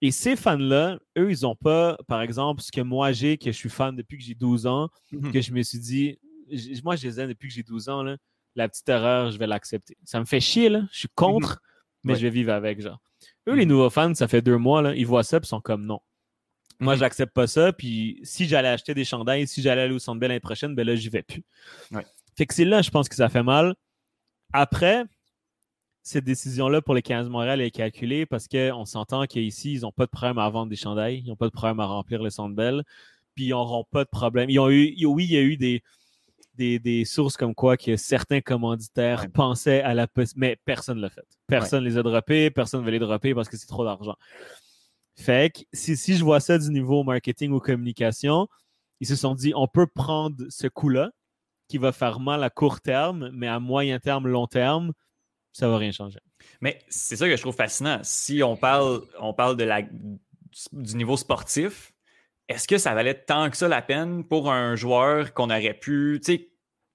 Et 0.04 0.12
ces 0.12 0.36
fans-là, 0.36 1.00
eux, 1.18 1.32
ils 1.32 1.44
n'ont 1.44 1.56
pas, 1.56 1.98
par 2.10 2.22
exemple, 2.22 2.62
ce 2.62 2.74
que 2.74 2.82
moi 2.82 3.14
j'ai, 3.14 3.38
que 3.38 3.54
je 3.54 3.58
suis 3.58 3.70
fan 3.70 3.96
depuis 3.96 4.18
que 4.18 4.24
j'ai 4.26 4.36
12 4.36 4.68
ans, 4.68 4.90
mhm. 5.14 5.32
que 5.32 5.40
je 5.40 5.54
me 5.54 5.64
suis 5.64 5.80
dit, 5.80 6.20
moi 6.84 6.98
je 6.98 7.08
les 7.08 7.22
aime 7.22 7.30
depuis 7.30 7.48
que 7.48 7.54
j'ai 7.54 7.64
12 7.64 7.88
ans, 7.88 8.04
la 8.54 8.68
petite 8.68 8.90
erreur, 8.90 9.32
je 9.32 9.40
vais 9.40 9.48
l'accepter. 9.48 9.96
Ça 10.04 10.20
me 10.20 10.26
fait 10.26 10.42
chier, 10.42 10.68
là. 10.68 10.82
je 10.92 11.00
suis 11.00 11.08
contre, 11.16 11.52
mhm. 11.52 11.58
mais 12.04 12.16
je 12.16 12.22
vais 12.24 12.32
vivre 12.32 12.52
avec, 12.52 12.82
genre. 12.82 13.00
Eux, 13.48 13.54
les 13.54 13.64
mhm. 13.64 13.72
nouveaux 13.72 13.90
fans, 13.90 14.14
ça 14.14 14.28
fait 14.28 14.42
deux 14.42 14.58
mois, 14.58 14.82
là, 14.82 14.94
ils 14.94 15.08
voient 15.08 15.24
ça 15.24 15.38
et 15.38 15.40
ils 15.42 15.48
sont 15.48 15.62
comme 15.62 15.86
non. 15.86 16.02
Moi, 16.82 16.96
Mhm. 16.96 17.00
j'accepte 17.00 17.34
pas 17.34 17.48
ça. 17.48 17.72
Puis 17.72 18.20
si 18.24 18.46
j'allais 18.46 18.68
acheter 18.68 18.94
des 18.94 19.06
chandails, 19.06 19.48
si 19.48 19.62
j'allais 19.62 19.84
aller 19.84 19.94
au 19.94 20.00
Centre 20.00 20.20
Bell 20.20 20.32
l'année 20.32 20.42
prochaine, 20.42 20.76
ben 20.76 20.86
là, 20.86 20.96
j'y 20.96 21.08
vais 21.08 21.24
plus. 21.24 21.46
Ouais. 21.92 22.06
Fait 22.36 22.46
que 22.46 22.54
c'est 22.54 22.66
là, 22.66 22.82
je 22.82 22.90
pense 22.90 23.08
que 23.08 23.16
ça 23.16 23.30
fait 23.30 23.44
mal. 23.44 23.74
Après, 24.52 25.06
cette 26.04 26.26
décision-là 26.26 26.82
pour 26.82 26.94
les 26.94 27.02
15 27.02 27.30
Montréal 27.30 27.62
est 27.62 27.72
calculée 27.72 28.26
parce 28.26 28.48
qu'on 28.48 28.86
s'entend 28.86 29.26
qu'ici, 29.26 29.74
ils 29.74 29.82
n'ont 29.82 29.92
pas 29.94 30.06
de 30.06 30.12
problème 30.12 30.38
à 30.38 30.50
vendre 30.50 30.70
des 30.70 30.76
chandails. 30.76 31.22
Ils 31.26 31.30
n'ont 31.30 31.38
pas 31.38 31.48
de 31.48 31.52
problème 31.52 31.80
à 31.80 31.86
remplir 31.86 32.22
le 32.22 32.30
Centre 32.30 32.54
Bell. 32.54 32.84
Puis 33.36 33.46
ils 33.46 33.50
n'auront 33.50 33.86
pas 33.86 34.04
de 34.04 34.10
problème. 34.10 34.50
Ils 34.50 34.60
ont 34.60 34.70
eu, 34.70 34.94
oui, 35.06 35.24
il 35.24 35.32
y 35.32 35.38
a 35.38 35.42
eu 35.42 35.56
des, 35.56 35.82
des, 36.56 36.78
des 36.78 37.06
sources 37.06 37.38
comme 37.38 37.56
quoi 37.56 37.78
que 37.78 37.96
certains 37.96 38.42
commanditaires 38.42 39.22
Ouais. 39.22 39.30
pensaient 39.30 39.82
à 39.82 39.94
la 39.94 40.08
mais 40.36 40.58
personne 40.66 40.98
ne 40.98 41.04
l'a 41.04 41.10
fait. 41.10 41.26
Personne 41.48 41.84
ne 41.84 41.90
les 41.90 41.98
a 41.98 42.04
droppés, 42.04 42.52
personne 42.52 42.82
ne 42.82 42.86
veut 42.86 42.92
les 42.92 43.00
dropper 43.00 43.34
parce 43.34 43.48
que 43.48 43.58
c'est 43.58 43.68
trop 43.68 43.86
d'argent. 43.86 44.16
Fait 45.16 45.54
que 45.56 45.62
si, 45.74 45.96
si 45.96 46.16
je 46.18 46.24
vois 46.24 46.40
ça 46.40 46.58
du 46.58 46.70
niveau 46.70 47.04
marketing 47.04 47.52
ou 47.52 47.60
communication, 47.60 48.48
ils 49.00 49.08
se 49.08 49.16
sont 49.16 49.36
dit 49.36 49.54
on 49.56 49.68
peut 49.68 49.88
prendre 49.88 50.36
ce 50.50 50.68
coup-là 50.68 51.12
qui 51.70 51.78
va 51.78 51.92
faire 51.92 52.20
mal 52.20 52.44
à 52.44 52.50
court 52.50 52.82
terme, 52.82 53.30
mais 53.34 53.48
à 53.48 53.60
moyen 53.60 54.00
terme, 54.00 54.28
long 54.28 54.48
terme, 54.48 54.92
ça 55.54 55.70
va 55.70 55.78
rien 55.78 55.92
changer. 55.92 56.20
Mais 56.62 56.80
c'est 56.90 57.16
ça 57.16 57.28
que 57.30 57.36
je 57.38 57.42
trouve 57.42 57.56
fascinant. 57.56 58.00
Si 58.04 58.44
on 58.44 58.58
parle, 58.58 59.02
on 59.20 59.34
parle 59.34 59.56
de 59.56 59.64
la, 59.64 59.82
du 59.84 60.96
niveau 60.96 61.16
sportif, 61.16 61.94
est-ce 62.50 62.68
que 62.68 62.78
ça 62.78 62.94
valait 62.94 63.14
tant 63.14 63.50
que 63.50 63.56
ça 63.58 63.68
la 63.68 63.82
peine 63.82 64.24
pour 64.26 64.52
un 64.52 64.76
joueur 64.76 65.34
qu'on 65.34 65.50
aurait 65.50 65.74
pu, 65.74 66.20
tu 66.24 66.34
sais, 66.34 66.50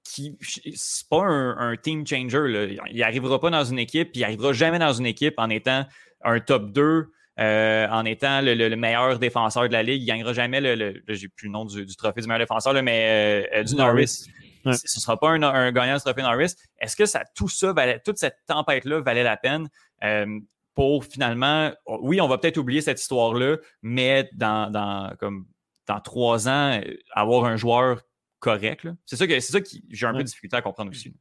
qui 0.05 0.37
c'est 0.75 1.09
pas 1.09 1.23
un, 1.23 1.57
un 1.71 1.77
team 1.77 2.07
changer. 2.07 2.49
Là. 2.49 2.67
Il 2.91 3.03
arrivera 3.03 3.39
pas 3.41 3.51
dans 3.51 3.65
une 3.65 3.79
équipe, 3.79 4.11
il 4.15 4.25
arrivera 4.25 4.53
jamais 4.53 4.79
dans 4.79 4.93
une 4.93 5.07
équipe 5.07 5.35
en 5.39 5.51
étant 5.51 5.87
un 6.25 6.41
top 6.41 6.73
2, 6.73 7.09
euh, 7.41 7.89
en 7.91 8.05
étant 8.05 8.41
le, 8.41 8.55
le- 8.55 8.69
le 8.69 8.77
meilleur 8.77 9.19
défenseur 9.19 9.69
de 9.69 9.73
la 9.73 9.83
ligue. 9.83 10.03
Il 10.03 10.07
gagnera 10.07 10.33
jamais 10.33 10.61
le, 10.61 10.75
le- 10.75 11.03
j'ai 11.09 11.29
plus 11.29 11.47
le 11.47 11.53
nom 11.53 11.65
du, 11.65 11.85
du 11.87 11.95
trophée 11.95 12.21
du 12.23 12.27
meilleur 12.27 12.41
défenseur, 12.41 12.73
là, 12.73 12.83
mais 12.83 13.45
euh, 13.55 13.59
euh, 13.59 13.63
du 13.65 13.75
Norris. 13.77 14.27
Ouais. 14.65 14.75
Ce 14.75 14.99
ne 14.99 15.01
sera 15.01 15.19
pas 15.19 15.31
un, 15.31 15.43
un 15.43 15.73
gagnant 15.73 15.95
du 15.95 16.01
trophée 16.01 16.23
Norris. 16.23 16.55
Est-ce 16.79 16.97
que 16.97 17.07
ça, 17.07 17.23
tout 17.35 17.49
ça, 17.49 17.73
valait, 17.73 18.01
toute 18.01 18.19
cette 18.19 18.39
tempête-là 18.47 19.01
valait 19.01 19.23
la 19.23 19.37
peine? 19.37 19.69
Euh, 20.05 20.41
pour 20.75 21.05
finalement, 21.05 21.73
oui, 21.87 22.21
on 22.21 22.29
va 22.29 22.39
peut-être 22.39 22.57
oublier 22.57 22.81
cette 22.81 23.01
histoire-là, 23.01 23.57
mais 23.83 24.31
dans, 24.35 24.71
dans, 24.71 25.13
comme, 25.19 25.47
dans 25.89 26.01
trois 26.01 26.49
ans, 26.49 26.81
euh, 26.81 26.95
avoir 27.11 27.47
un 27.47 27.57
joueur 27.57 28.03
correct. 28.39 28.87
C'est 29.05 29.17
ça 29.17 29.27
que 29.27 29.41
c'est 29.41 29.53
ça 29.53 29.61
que 29.61 29.69
j'ai 29.91 30.07
un 30.07 30.13
peu 30.13 30.19
de 30.19 30.23
difficulté 30.25 30.57
à 30.57 30.63
comprendre 30.63 30.93
aussi. 30.93 31.13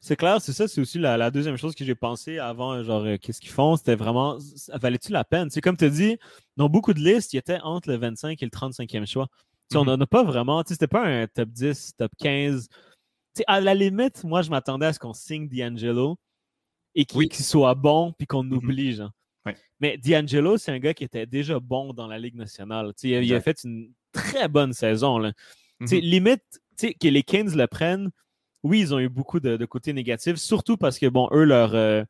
C'est 0.00 0.16
clair, 0.16 0.40
c'est 0.40 0.52
ça, 0.52 0.68
c'est 0.68 0.80
aussi 0.80 0.98
la, 0.98 1.16
la 1.16 1.30
deuxième 1.30 1.56
chose 1.56 1.74
que 1.74 1.84
j'ai 1.84 1.94
pensé 1.94 2.38
avant, 2.38 2.82
genre, 2.82 3.04
euh, 3.04 3.16
qu'est-ce 3.16 3.40
qu'ils 3.40 3.50
font, 3.50 3.76
c'était 3.76 3.94
vraiment, 3.94 4.38
valait-tu 4.74 5.12
la 5.12 5.24
peine? 5.24 5.48
C'est 5.48 5.62
comme 5.62 5.78
tu 5.78 5.86
as 5.86 5.88
dit, 5.90 6.18
dans 6.58 6.68
beaucoup 6.68 6.92
de 6.92 7.00
listes, 7.00 7.32
il 7.32 7.38
était 7.38 7.58
entre 7.62 7.88
le 7.88 7.96
25 7.96 8.42
et 8.42 8.44
le 8.44 8.50
35e 8.50 9.06
choix. 9.06 9.28
On 9.76 9.84
Mhm. 9.84 9.90
n'en 9.90 10.00
a 10.00 10.06
pas 10.06 10.22
vraiment, 10.22 10.62
c'était 10.66 10.86
pas 10.86 11.04
un 11.04 11.26
top 11.26 11.48
10, 11.50 11.92
top 11.96 12.12
15. 12.18 12.68
Tu 12.68 12.76
sais, 13.38 13.44
à 13.46 13.60
la 13.60 13.74
limite, 13.74 14.24
moi, 14.24 14.42
je 14.42 14.50
m'attendais 14.50 14.86
à 14.86 14.92
ce 14.92 14.98
qu'on 14.98 15.12
signe 15.12 15.48
D'Angelo 15.48 16.16
et 16.94 17.04
qu'il 17.04 17.18
Oui. 17.18 17.28
soit 17.32 17.74
bon 17.74 18.12
puis 18.12 18.26
qu'on 18.26 18.44
Mhm. 18.44 18.52
oublie, 18.52 18.94
genre. 18.94 19.10
Ouais. 19.46 19.56
Mais 19.80 19.98
D'Angelo, 19.98 20.56
c'est 20.56 20.72
un 20.72 20.78
gars 20.78 20.94
qui 20.94 21.04
était 21.04 21.26
déjà 21.26 21.58
bon 21.60 21.92
dans 21.92 22.06
la 22.06 22.18
Ligue 22.18 22.36
nationale. 22.36 22.88
Tu 22.96 23.02
sais, 23.02 23.08
il, 23.08 23.14
a, 23.16 23.20
il 23.22 23.34
a 23.34 23.40
fait 23.40 23.62
une 23.64 23.90
très 24.12 24.48
bonne 24.48 24.72
saison, 24.72 25.18
là. 25.18 25.32
Tu 25.80 25.88
sais, 25.88 25.96
Mhm. 25.96 26.02
limite, 26.02 26.42
tu 26.78 26.88
sais, 26.88 26.94
que 26.94 27.08
les 27.08 27.22
Kings 27.22 27.54
le 27.56 27.66
prennent, 27.66 28.10
oui, 28.62 28.80
ils 28.80 28.94
ont 28.94 28.98
eu 29.00 29.08
beaucoup 29.08 29.40
de, 29.40 29.56
de 29.56 29.64
côtés 29.66 29.92
négatifs, 29.92 30.36
surtout 30.36 30.76
parce 30.76 30.98
que, 30.98 31.06
bon, 31.06 31.28
eux, 31.32 31.44
leur, 31.44 31.74
euh, 31.74 32.04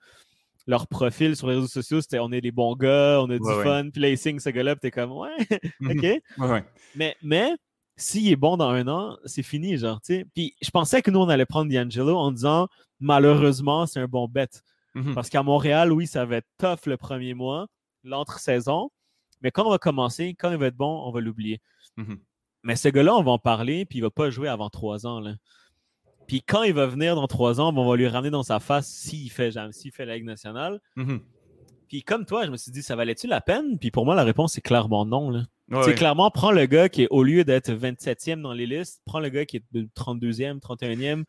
leur 0.67 0.87
profil 0.89 1.37
sur 1.37 1.49
les 1.49 1.57
réseaux 1.57 1.67
sociaux, 1.69 2.01
c'était 2.01 2.19
on 2.19 2.33
est 2.33 2.41
des 2.41 2.51
bons 2.53 2.75
gars, 2.75 3.21
on 3.21 3.29
a 3.31 3.39
du 3.39 3.45
Ouais, 3.45 3.63
fun, 3.63 3.91
puis 3.91 4.01
là, 4.01 4.09
ils 4.09 4.19
signent 4.19 4.39
ce 4.39 4.49
gars-là, 4.51 4.75
puis 4.77 4.81
t'es 4.81 4.91
comme, 4.91 5.13
ouais, 5.13 5.31
Mhm. 5.81 5.91
ok. 5.99 6.49
Ouais. 6.51 6.65
Mais, 6.95 7.17
mais 7.23 7.53
s'il 7.97 8.29
est 8.29 8.37
bon 8.37 8.57
dans 8.57 8.71
un 8.71 8.89
an, 8.89 9.17
c'est 9.25 9.43
fini, 9.43 9.77
genre, 9.77 10.01
tu 10.01 10.15
sais. 10.15 10.27
Puis 10.35 10.55
je 10.63 10.71
pensais 10.71 11.03
que 11.03 11.11
nous, 11.11 11.21
on 11.21 11.29
allait 11.29 11.47
prendre 11.47 11.71
D'Angelo 11.73 12.17
en 12.17 12.33
disant, 12.33 12.69
malheureusement, 13.01 13.87
c'est 13.87 14.01
un 14.01 14.09
bon 14.09 14.27
bet. 14.29 14.49
Mhm. 14.95 15.15
Parce 15.15 15.29
qu'à 15.29 15.43
Montréal, 15.43 15.93
oui, 15.93 16.07
ça 16.07 16.25
va 16.25 16.37
être 16.37 16.49
tough 16.59 16.87
le 16.87 16.97
premier 16.97 17.35
mois, 17.35 17.67
l'entre-saison, 18.03 18.91
mais 19.43 19.51
quand 19.51 19.67
on 19.67 19.71
va 19.71 19.79
commencer, 19.79 20.35
quand 20.39 20.51
il 20.51 20.57
va 20.57 20.67
être 20.67 20.77
bon, 20.77 21.03
on 21.07 21.11
va 21.13 21.21
l'oublier. 21.21 21.61
Mhm. 21.97 22.19
Mais 22.63 22.77
ce 22.77 22.89
gars-là, 22.89 23.15
on 23.15 23.23
va 23.23 23.33
en 23.33 23.39
parler, 23.39 23.85
puis 23.85 23.99
il 23.99 24.03
va 24.03 24.11
pas 24.11 24.31
jouer 24.31 24.49
avant 24.49 24.71
trois 24.71 25.07
ans. 25.07 25.21
Là. 25.21 25.35
Puis 26.27 26.43
quand 26.43 26.63
il 26.63 26.73
va 26.75 26.87
venir 26.87 27.17
dans 27.17 27.27
trois 27.27 27.61
ans, 27.61 27.73
on 27.77 27.89
va 27.89 27.97
lui 27.97 28.09
ramener 28.09 28.31
dans 28.31 28.43
sa 28.43 28.61
face 28.61 28.89
s'il 28.89 29.31
fait, 29.31 29.53
s'il 29.73 29.93
fait 29.93 30.07
la 30.07 30.17
Ligue 30.17 30.25
nationale. 30.25 30.81
Mhm. 30.97 31.21
Puis 31.89 32.03
comme 32.03 32.25
toi, 32.25 32.47
je 32.47 32.51
me 32.51 32.57
suis 32.57 32.73
dit, 32.73 32.83
ça 32.83 32.97
valait-tu 32.97 33.27
la 33.27 33.41
peine? 33.41 33.79
Puis 33.79 33.91
pour 33.91 34.05
moi, 34.05 34.15
la 34.15 34.25
réponse, 34.25 34.55
c'est 34.55 34.61
clairement 34.63 35.05
non. 35.05 35.31
Là. 35.31 35.43
Ouais, 35.71 35.83
C'est 35.85 35.95
clairement, 35.95 36.31
prends 36.31 36.51
le 36.51 36.67
gars 36.67 36.89
qui 36.89 37.03
est, 37.05 37.09
au 37.11 37.23
lieu 37.23 37.45
d'être 37.45 37.71
27e 37.71 38.41
dans 38.43 38.53
les 38.53 38.67
listes, 38.67 39.01
prends 39.05 39.21
le 39.21 39.29
gars 39.29 39.45
qui 39.47 39.59
est 39.59 39.65
de 39.73 39.89
32e, 39.95 40.61
31e. 40.61 41.25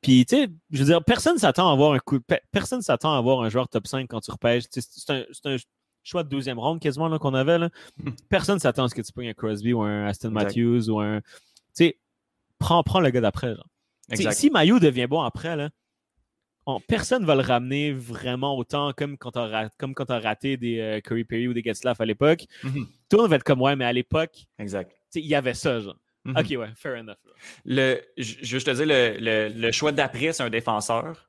Puis, 0.00 0.24
tu 0.24 0.36
sais, 0.36 0.48
je 0.70 0.78
veux 0.78 0.84
dire, 0.86 1.04
personne 1.04 1.36
s'attend 1.38 1.68
à 1.68 1.72
avoir 1.72 1.92
un 1.92 1.98
coup. 1.98 2.20
pe- 2.20 2.40
Personne 2.52 2.80
s'attend 2.82 3.14
à 3.14 3.18
avoir 3.18 3.42
un 3.42 3.48
joueur 3.50 3.68
top 3.68 3.86
5 3.86 4.08
quand 4.08 4.20
tu 4.20 4.30
repêches. 4.30 4.64
C'est 4.70 5.10
un, 5.10 5.56
choix 6.02 6.22
de 6.24 6.30
deuxième 6.30 6.58
ronde 6.58 6.80
quasiment 6.80 7.16
qu'on 7.18 7.34
avait. 7.34 7.58
Là. 7.58 7.68
Mhm. 8.02 8.14
Personne 8.30 8.58
s'attend 8.58 8.84
à 8.84 8.88
ce 8.88 8.94
que 8.94 9.02
tu 9.02 9.12
prennes 9.12 9.28
un 9.28 9.34
Crosby 9.34 9.74
ou 9.74 9.82
un 9.82 10.06
Aston 10.06 10.28
Exact. 10.30 10.44
Matthews 10.44 10.88
ou 10.90 10.98
un. 11.00 11.20
Tu 11.20 11.26
sais, 11.74 11.98
prends, 12.58 12.82
prends 12.82 13.00
le 13.00 13.10
gars 13.10 13.20
d'après. 13.20 13.54
genre. 13.54 13.66
Exact. 14.10 14.32
Si 14.32 14.50
Mayu 14.50 14.80
devient 14.80 15.06
bon 15.06 15.22
après, 15.22 15.56
là, 15.56 15.70
on- 16.66 16.80
personne 16.80 17.22
ne 17.22 17.26
va 17.26 17.34
le 17.34 17.40
ramener 17.42 17.92
vraiment 17.92 18.56
autant 18.56 18.92
comme 18.92 19.16
quand 19.16 19.32
tu 19.32 19.38
as, 19.38 20.18
raté 20.20 20.56
des 20.56 20.78
euh, 20.78 21.00
Curry 21.00 21.24
Perry 21.24 21.48
ou 21.48 21.54
des 21.54 21.62
Getzlaff 21.62 22.00
à 22.00 22.04
l'époque. 22.04 22.44
Mhm. 22.64 22.86
Tout 23.08 23.16
le 23.16 23.22
monde 23.22 23.30
va 23.30 23.36
être 23.36 23.44
comme 23.44 23.60
ouais, 23.62 23.76
mais 23.76 23.84
à 23.86 23.92
l'époque, 23.92 24.46
il 24.58 25.26
y 25.26 25.34
avait 25.34 25.54
ça, 25.54 25.80
genre. 25.80 25.96
Mhm. 26.24 26.36
Ok, 26.36 26.46
ouais, 26.50 26.68
fair 26.76 26.98
enough. 27.00 27.16
là. 27.24 27.32
Le, 27.64 28.00
je 28.18 28.34
veux 28.36 28.44
juste 28.44 28.66
te 28.66 28.72
dire, 28.72 28.84
le, 28.86 29.16
le- 29.18 29.48
le 29.58 29.72
choix 29.72 29.90
d'après, 29.92 30.32
c'est 30.32 30.42
un 30.42 30.50
défenseur. 30.50 31.26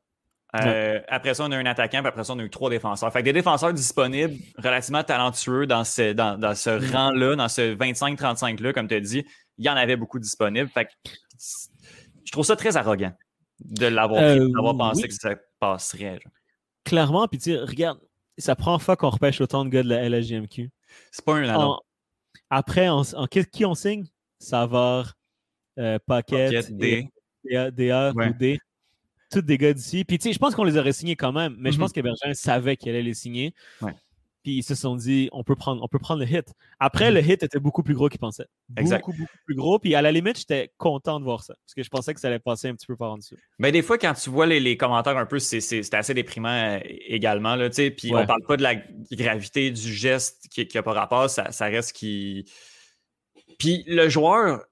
Euh, 0.54 1.00
Après 1.08 1.34
ça, 1.34 1.46
on 1.46 1.52
a 1.54 1.58
un 1.58 1.66
attaquant, 1.66 2.00
puis 2.00 2.10
après 2.10 2.26
ça, 2.26 2.34
on 2.34 2.40
a 2.40 2.44
eu 2.44 2.50
trois 2.50 2.70
défenseurs. 2.70 3.10
Fait 3.14 3.20
que 3.20 3.24
des 3.24 3.32
défenseurs 3.32 3.74
disponibles, 3.74 4.34
relativement 4.58 5.02
talentueux 5.02 5.66
dans 5.66 5.86
ce, 5.86 6.12
dans, 6.12 6.38
dans 6.38 6.54
ce 6.56 6.72
Mm. 6.72 6.92
rang-là, 6.94 7.36
dans 7.38 7.48
ce 7.48 7.74
25-35-là, 7.74 8.74
comme 8.74 8.90
tu 8.90 8.96
as 8.96 9.00
dit, 9.00 9.24
il 9.58 9.66
y 9.66 9.70
en 9.70 9.78
avait 9.78 9.96
beaucoup 9.96 10.20
disponibles. 10.20 10.68
Fait 10.68 10.88
que 10.88 10.92
je 12.26 12.32
trouve 12.32 12.46
ça 12.46 12.56
très 12.56 12.78
arrogant 12.78 13.14
de 13.60 13.86
l'avoir 13.88 14.22
Euh, 14.24 14.50
pensé 14.78 15.04
oui. 15.04 15.08
que 15.10 15.14
ça 15.14 15.36
passerait. 15.60 16.20
genre. 16.24 16.34
Clairement, 16.84 17.28
puis 17.28 17.38
tu 17.40 17.52
sais, 17.52 17.58
regarde, 17.60 18.00
ça 18.38 18.56
prend 18.56 18.80
fois 18.80 18.96
qu'on 18.96 19.10
repêche 19.10 19.40
autant 19.42 19.64
de 19.66 19.70
gars 19.70 19.84
de 19.84 19.90
la 19.90 20.08
LHJMQ. 20.10 20.72
C'est 21.12 21.24
pas 21.26 21.36
un. 21.36 21.56
En- 21.56 21.80
Après, 22.50 22.90
en, 22.90 23.02
en- 23.16 23.28
qui, 23.28 23.46
qui 23.46 23.66
on 23.66 23.76
signe? 23.76 24.06
Savard, 24.40 25.14
euh, 25.78 26.00
Paquette, 26.06 26.52
Pocket, 26.70 26.78
D. 26.78 27.10
DA, 27.46 27.72
DA 27.72 28.12
Ouais. 28.14 28.30
ou 28.30 28.34
D. 28.34 28.60
Tous 29.32 29.42
des 29.42 29.58
gars 29.58 29.74
d'ici. 29.74 30.04
Puis 30.04 30.18
tu 30.18 30.24
sais, 30.30 30.34
je 30.34 30.40
pense 30.40 30.56
qu'on 30.56 30.64
les 30.64 30.78
aurait 30.78 30.92
signés 30.92 31.16
quand 31.16 31.32
même, 31.32 31.56
mais 31.60 31.72
je 31.72 31.78
Mhm. 31.78 31.82
pense 31.82 31.92
que 31.94 32.02
Bergin 32.02 32.34
savait 32.34 32.76
qu'il 32.76 32.90
allait 32.90 33.02
les 33.04 33.14
signer. 33.14 33.54
Ouais. 33.82 33.94
Puis 34.44 34.58
ils 34.58 34.64
se 34.64 34.74
sont 34.74 34.96
dit, 34.96 35.30
on 35.34 35.44
peut 35.44 35.56
prendre, 35.56 35.84
on 35.84 35.88
peut 35.88 36.00
prendre 36.00 36.20
le 36.24 36.28
hit. 36.28 36.52
Après, 36.80 37.10
Mhm. 37.10 37.14
le 37.16 37.22
hit 37.22 37.44
était 37.44 37.60
beaucoup 37.60 37.84
plus 37.84 37.94
gros 37.94 38.10
qu'ils 38.10 38.20
pensaient. 38.20 38.48
Exact. 38.76 39.00
Beaucoup, 39.06 39.12
beaucoup 39.18 39.38
plus 39.46 39.56
gros. 39.56 39.78
Puis 39.78 39.94
à 39.94 40.02
la 40.02 40.12
limite, 40.12 40.40
j'étais 40.40 40.72
content 40.78 41.20
de 41.20 41.26
voir 41.26 41.44
ça. 41.44 41.54
Parce 41.64 41.76
que 41.76 41.84
je 41.84 41.90
pensais 41.90 42.14
que 42.16 42.20
ça 42.20 42.28
allait 42.28 42.40
passer 42.40 42.68
un 42.70 42.74
petit 42.76 42.88
peu 42.88 42.96
par 42.96 43.12
en 43.12 43.18
dessous. 43.18 43.36
Mais 43.60 43.72
des 43.72 43.84
fois, 43.84 43.98
quand 44.00 44.14
tu 44.16 44.30
vois 44.32 44.48
les, 44.48 44.60
les 44.60 44.78
commentaires 44.78 45.18
un 45.18 45.28
peu, 45.28 45.38
c'est, 45.38 45.94
assez 45.94 46.14
déprimant 46.16 46.50
euh, 46.50 46.80
également. 46.86 47.56
Là. 47.56 47.70
Puis 47.70 48.12
Ouais. 48.14 48.22
on 48.22 48.26
parle 48.26 48.42
pas 48.48 48.58
de 48.58 48.64
la 48.64 48.76
gravité 49.12 49.70
du 49.70 49.94
geste 49.94 50.48
qui 50.50 50.68
n'a 50.74 50.82
pas 50.82 50.94
rapport, 50.94 51.30
ça, 51.30 51.52
ça 51.52 51.66
reste 51.66 51.94
qui. 51.96 52.46
Puis 53.60 53.84
le 53.86 54.10
joueur 54.10 54.64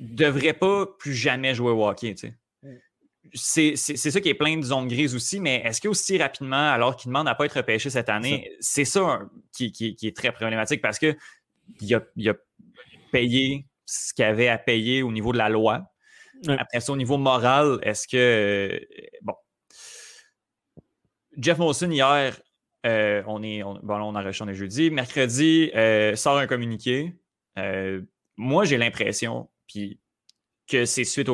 devrait 0.00 0.54
pas 0.54 0.86
plus 0.98 1.14
jamais 1.14 1.54
jouer 1.54 1.70
au 1.70 1.86
hockey. 1.86 2.14
tu 2.14 2.28
sais. 2.28 2.34
C'est, 3.34 3.76
ça 3.76 4.20
qui 4.20 4.28
est 4.28 4.34
plein 4.34 4.56
de 4.56 4.62
zones 4.62 4.88
grises 4.88 5.14
aussi, 5.14 5.38
mais 5.40 5.62
est-ce 5.64 5.80
que 5.80 5.88
aussi 5.88 6.18
rapidement, 6.18 6.70
alors 6.70 6.96
qu'il 6.96 7.08
demande 7.08 7.28
à 7.28 7.34
pas 7.34 7.46
être 7.46 7.56
repêché 7.56 7.88
cette 7.88 8.08
année, 8.08 8.50
c'est 8.60 8.84
ça 8.84 9.00
hein, 9.00 9.30
qui, 9.56 9.70
qui- 9.72 9.94
qui 9.94 10.08
est 10.08 10.16
très 10.16 10.32
problématique 10.32 10.82
parce 10.82 10.98
que 10.98 11.16
il 11.80 11.94
a, 11.94 12.00
il 12.16 12.28
a 12.28 12.34
payé 13.12 13.64
ce 13.86 14.12
qu'il 14.12 14.24
avait 14.24 14.48
à 14.48 14.58
payer 14.58 15.02
au 15.02 15.12
niveau 15.12 15.32
de 15.32 15.38
la 15.38 15.48
loi. 15.48 15.88
Après 16.58 16.80
ça, 16.80 16.92
au 16.92 16.96
niveau 16.96 17.16
moral, 17.18 17.78
est-ce 17.82 18.08
que. 18.08 18.16
euh, 18.16 18.80
bon. 19.22 19.34
Jeff 21.36 21.58
Molson, 21.58 21.90
hier, 21.90 22.38
euh, 22.86 23.22
on 23.26 23.42
est. 23.42 23.62
On, 23.62 23.74
bon, 23.82 23.96
là, 23.98 24.04
on 24.04 24.14
enregistre, 24.14 24.44
on 24.44 24.48
est 24.48 24.54
jeudi. 24.54 24.90
Mercredi, 24.90 25.70
euh, 25.74 26.16
sort 26.16 26.38
un 26.38 26.46
communiqué. 26.46 27.14
Euh, 27.58 28.02
moi, 28.36 28.64
j'ai 28.64 28.76
l'impression 28.78 29.48
puis 29.68 30.00
que 30.66 30.84
c'est 30.84 31.04
suite 31.04 31.28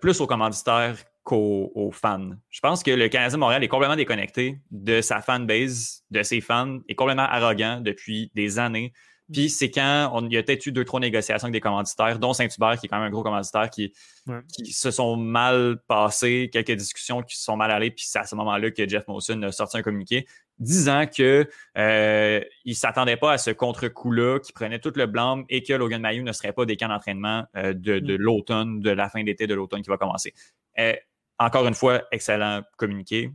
plus 0.00 0.20
aux 0.20 0.26
commanditaires 0.26 0.96
qu'aux 1.26 1.72
aux 1.74 1.90
fans. 1.90 2.30
Je 2.50 2.60
pense 2.60 2.84
que 2.84 2.92
le 2.92 3.08
Canadien 3.08 3.36
Montréal 3.38 3.62
est 3.64 3.68
complètement 3.68 3.96
déconnecté 3.96 4.60
de 4.70 5.00
sa 5.00 5.20
fanbase, 5.20 6.04
de 6.12 6.22
ses 6.22 6.40
fans, 6.40 6.78
est 6.88 6.94
complètement 6.94 7.24
arrogant 7.24 7.80
depuis 7.80 8.30
des 8.34 8.60
années. 8.60 8.92
Puis 9.32 9.50
c'est 9.50 9.72
quand 9.72 10.12
on, 10.14 10.28
il 10.28 10.34
y 10.34 10.36
a 10.36 10.42
peut-être 10.44 10.64
eu 10.66 10.72
deux, 10.72 10.84
trois 10.84 11.00
négociations 11.00 11.46
avec 11.46 11.52
des 11.52 11.60
commanditaires, 11.60 12.20
dont 12.20 12.32
Saint-Hubert, 12.32 12.78
qui 12.78 12.86
est 12.86 12.88
quand 12.88 12.98
même 12.98 13.08
un 13.08 13.10
gros 13.10 13.24
commanditaire, 13.24 13.68
qui, 13.70 13.92
Ouais. 14.28 14.40
qui 14.52 14.72
se 14.72 14.90
sont 14.90 15.16
mal 15.16 15.78
passées, 15.88 16.48
quelques 16.52 16.72
discussions 16.72 17.22
qui 17.22 17.36
se 17.36 17.44
sont 17.44 17.56
mal 17.56 17.70
allées, 17.70 17.90
puis 17.90 18.04
c'est 18.06 18.18
à 18.20 18.24
ce 18.24 18.34
moment-là 18.36 18.70
que 18.70 18.88
Jeff 18.88 19.06
Molson 19.08 19.42
a 19.42 19.52
sorti 19.52 19.78
un 19.78 19.82
communiqué 19.82 20.26
disant 20.58 21.06
que 21.06 21.48
euh, 21.76 22.40
il 22.64 22.74
s'attendait 22.74 23.16
pas 23.16 23.32
à 23.32 23.38
ce 23.38 23.50
contre-coup-là, 23.50 24.38
qui 24.38 24.52
prenait 24.52 24.78
tout 24.78 24.92
le 24.94 25.06
blâme 25.06 25.44
et 25.48 25.62
que 25.62 25.72
Logan 25.72 26.00
Mayou 26.00 26.22
ne 26.22 26.32
serait 26.32 26.52
pas 26.52 26.64
des 26.64 26.76
camps 26.76 26.88
d'entraînement 26.88 27.44
euh, 27.56 27.72
de, 27.72 27.98
de 27.98 28.16
mm. 28.16 28.20
l'automne, 28.20 28.80
de 28.80 28.90
la 28.90 29.08
fin 29.08 29.22
d'été 29.22 29.46
de 29.46 29.54
l'automne 29.54 29.82
qui 29.82 29.90
va 29.90 29.96
commencer. 29.96 30.32
Euh, 30.78 30.94
encore 31.38 31.66
une 31.66 31.74
fois, 31.74 32.02
excellent 32.12 32.62
communiqué. 32.76 33.30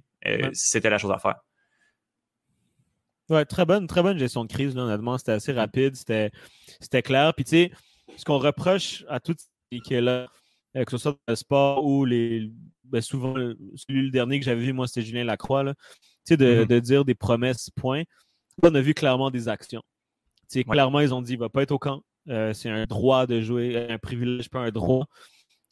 C'était 0.53 0.89
la 0.89 0.98
chose 0.98 1.12
à 1.12 1.20
faire. 1.20 1.36
Ouais, 3.29 3.46
très 3.46 3.65
bonne, 3.65 3.88
très 3.88 4.03
bonne 4.03 4.17
gestion 4.17 4.43
de 4.43 4.51
crise, 4.51 4.75
là, 4.75 4.84
honnêtement. 4.84 5.17
C'était 5.17 5.31
assez 5.31 5.53
rapide, 5.53 5.96
c'était 5.96 7.01
clair. 7.01 7.34
Puis 7.34 7.46
tu 7.46 7.50
sais, 7.50 7.72
ce 8.17 8.25
qu'on 8.25 8.39
reproche 8.39 9.05
à 9.08 9.20
toutes 9.20 9.39
ces 9.39 9.77
équipes-là, 9.77 10.27
que 10.75 10.91
ce 10.91 10.98
soit 10.98 11.12
dans 11.12 11.17
le 11.27 11.36
sport 11.36 11.86
ou 11.86 12.05
les. 12.05 12.51
Ben, 12.84 13.00
souvent, 13.00 13.34
celui 13.75 14.03
le 14.03 14.12
dernier 14.12 14.38
que 14.38 14.46
j'avais 14.46 14.60
vu, 14.60 14.74
moi, 14.74 14.86
c'était 14.86 15.01
Julien 15.01 15.24
Lacroix. 15.24 15.63
Là 15.63 15.74
de, 16.29 16.36
mm-hmm. 16.36 16.67
de, 16.67 16.79
dire 16.79 17.05
des 17.05 17.15
promesses, 17.15 17.70
point. 17.70 18.03
On 18.63 18.74
a 18.75 18.81
vu 18.81 18.93
clairement 18.93 19.31
des 19.31 19.48
actions. 19.48 19.84
Clairement, 20.70 21.00
ils 21.00 21.13
ont 21.13 21.22
dit 21.22 21.34
il 21.34 21.38
ne 21.38 21.41
va 21.41 21.50
pas 21.50 21.63
être 21.63 21.72
au 21.72 21.79
camp. 21.79 22.03
Euh, 22.29 22.53
c'est 22.53 22.70
un 22.70 22.86
droit 22.86 23.25
de 23.25 23.41
jouer, 23.41 23.88
un 23.89 23.98
privilège, 23.98 24.50
pas 24.50 24.60
un 24.60 24.70
droit. 24.70 25.08